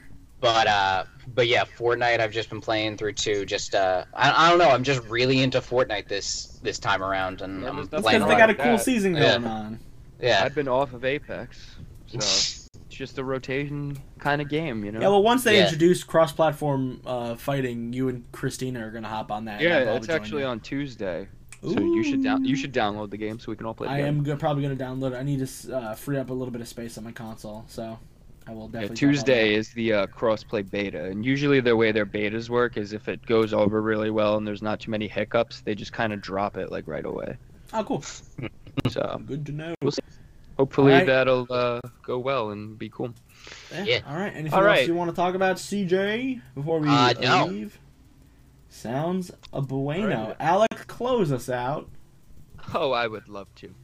But 0.40 0.66
uh, 0.66 1.04
but 1.34 1.46
yeah, 1.48 1.64
Fortnite. 1.64 2.20
I've 2.20 2.32
just 2.32 2.50
been 2.50 2.60
playing 2.60 2.96
through 2.98 3.14
two 3.14 3.46
Just 3.46 3.74
uh, 3.74 4.04
I, 4.14 4.46
I 4.46 4.50
don't 4.50 4.58
know. 4.58 4.68
I'm 4.68 4.84
just 4.84 5.02
really 5.08 5.40
into 5.42 5.60
Fortnite 5.60 6.08
this 6.08 6.58
this 6.62 6.78
time 6.78 7.02
around, 7.02 7.40
and 7.42 7.62
Yeah, 7.62 7.68
i'm 7.70 7.86
playing 7.88 8.26
they 8.26 8.36
got 8.36 8.50
a 8.50 8.54
cool 8.54 8.76
that. 8.76 8.82
season 8.82 9.12
going 9.14 9.42
yeah. 9.42 9.48
on 9.48 9.78
yeah 10.20 10.42
i've 10.44 10.54
been 10.54 10.66
off 10.68 10.92
of 10.94 11.04
Apex, 11.04 11.76
so 12.06 12.16
it's 12.16 12.68
just 12.88 13.18
a 13.18 13.24
rotation 13.24 13.98
kind 14.18 14.40
of 14.40 14.48
game, 14.48 14.82
you 14.84 14.90
know. 14.90 15.00
Yeah, 15.00 15.08
well, 15.08 15.22
once 15.22 15.44
they 15.44 15.56
Yeah. 15.58 15.64
introduce 15.64 16.02
cross-platform 16.02 17.02
uh, 17.06 17.34
fighting, 17.36 17.92
you 17.92 18.08
and 18.08 18.24
Christina 18.32 18.86
are 18.86 18.90
gonna 18.90 19.08
hop 19.08 19.30
on 19.30 19.44
that. 19.46 19.60
yeah, 19.60 19.78
I'll 19.88 19.96
it's 19.96 20.08
actually 20.08 20.42
you. 20.42 20.48
on 20.48 20.60
Tuesday, 20.60 21.28
so 21.62 21.78
you 21.78 22.02
should 22.02 22.22
down 22.24 22.44
you 22.44 22.56
should 22.56 22.72
download 22.72 23.10
the 23.10 23.16
game 23.18 23.38
so 23.38 23.50
we 23.52 23.56
can 23.56 23.66
all 23.66 23.74
play. 23.74 23.88
I 23.88 23.96
together. 23.98 24.08
am 24.08 24.22
go- 24.24 24.36
probably 24.36 24.62
gonna 24.62 24.76
download 24.76 25.12
it. 25.12 25.16
I 25.16 25.22
need 25.22 25.46
to 25.46 25.76
uh, 25.76 25.94
free 25.94 26.16
up 26.18 26.30
a 26.30 26.34
little 26.34 26.52
bit 26.52 26.60
of 26.62 26.68
space 26.68 26.96
on 26.98 27.04
my 27.04 27.12
console, 27.12 27.64
so 27.68 27.98
I 28.48 28.52
will 28.52 28.70
Yeah. 28.72 28.86
Tuesday 28.88 29.54
is 29.54 29.70
the 29.70 29.92
uh, 29.92 30.06
crossplay 30.06 30.68
beta, 30.70 31.04
and 31.06 31.24
usually 31.26 31.60
the 31.60 31.74
way 31.76 31.90
their 31.92 32.06
betas 32.06 32.48
work 32.48 32.76
is 32.76 32.92
if 32.92 33.08
it 33.08 33.24
goes 33.26 33.52
over 33.52 33.82
really 33.82 34.10
well 34.10 34.36
and 34.36 34.46
there's 34.46 34.62
not 34.62 34.78
too 34.80 34.90
many 34.92 35.08
hiccups, 35.08 35.62
they 35.62 35.74
just 35.74 35.92
kind 35.92 36.12
of 36.12 36.20
drop 36.20 36.56
it 36.56 36.70
like 36.70 36.86
right 36.86 37.04
away. 37.04 37.36
Oh, 37.72 37.82
cool. 37.84 38.04
So 38.90 39.20
Good 39.26 39.46
to 39.46 39.52
know. 39.52 39.74
We'll 39.80 39.90
see. 39.90 40.02
hopefully 40.58 40.92
Alright. 40.92 41.06
that'll 41.06 41.46
uh, 41.50 41.80
go 42.02 42.18
well 42.18 42.50
and 42.50 42.78
be 42.78 42.90
cool. 42.90 43.14
Yeah. 43.72 44.00
All 44.06 44.14
right. 44.16 44.32
Anything 44.34 44.52
All 44.52 44.66
else 44.66 44.86
you 44.86 44.94
want 44.94 45.08
to 45.10 45.16
talk 45.16 45.34
about, 45.34 45.56
CJ, 45.56 46.42
before 46.54 46.78
we 46.80 46.88
Uh, 46.88 47.14
no. 47.20 47.46
leave? 47.46 47.78
Sounds 48.68 49.30
a 49.52 49.62
bueno. 49.62 50.14
Alright. 50.20 50.36
Alec, 50.40 50.86
close 50.86 51.32
us 51.32 51.48
out. 51.48 51.88
Oh, 52.74 52.92
I 52.92 53.06
would 53.06 53.28
love 53.28 53.48
to. 53.56 53.74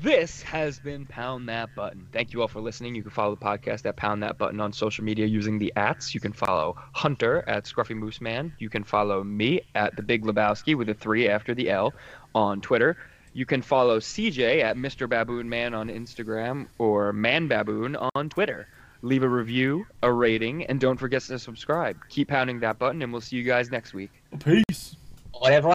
This 0.00 0.42
has 0.42 0.78
been 0.78 1.06
Pound 1.06 1.48
That 1.48 1.74
Button. 1.74 2.08
Thank 2.12 2.32
you 2.32 2.40
all 2.40 2.48
for 2.48 2.60
listening. 2.60 2.94
You 2.94 3.02
can 3.02 3.10
follow 3.10 3.34
the 3.34 3.44
podcast 3.44 3.84
at 3.86 3.96
Pound 3.96 4.22
That 4.22 4.38
Button 4.38 4.60
on 4.60 4.72
social 4.72 5.04
media 5.04 5.26
using 5.26 5.58
the 5.58 5.72
ats. 5.76 6.14
You 6.14 6.20
can 6.20 6.32
follow 6.32 6.76
Hunter 6.92 7.44
at 7.48 7.64
Scruffy 7.64 7.96
Moose 7.96 8.20
Man. 8.20 8.52
You 8.58 8.70
can 8.70 8.84
follow 8.84 9.22
me 9.22 9.60
at 9.74 9.94
The 9.96 10.02
Big 10.02 10.24
Lebowski 10.24 10.76
with 10.76 10.88
a 10.88 10.94
three 10.94 11.28
after 11.28 11.54
the 11.54 11.70
L 11.70 11.92
on 12.34 12.60
Twitter. 12.60 12.96
You 13.34 13.46
can 13.46 13.62
follow 13.62 13.98
CJ 13.98 14.62
at 14.62 14.76
Mr. 14.76 15.08
Baboon 15.08 15.48
Man 15.48 15.74
on 15.74 15.88
Instagram 15.88 16.68
or 16.78 17.12
Man 17.12 17.48
Baboon 17.48 17.96
on 18.14 18.28
Twitter. 18.28 18.68
Leave 19.02 19.24
a 19.24 19.28
review, 19.28 19.84
a 20.02 20.12
rating, 20.12 20.64
and 20.66 20.78
don't 20.80 20.96
forget 20.96 21.22
to 21.22 21.38
subscribe. 21.38 21.96
Keep 22.08 22.28
pounding 22.28 22.60
that 22.60 22.78
button, 22.78 23.02
and 23.02 23.10
we'll 23.10 23.20
see 23.20 23.36
you 23.36 23.42
guys 23.42 23.70
next 23.70 23.94
week. 23.94 24.10
Peace. 24.44 24.96
Whatever. 25.32 25.70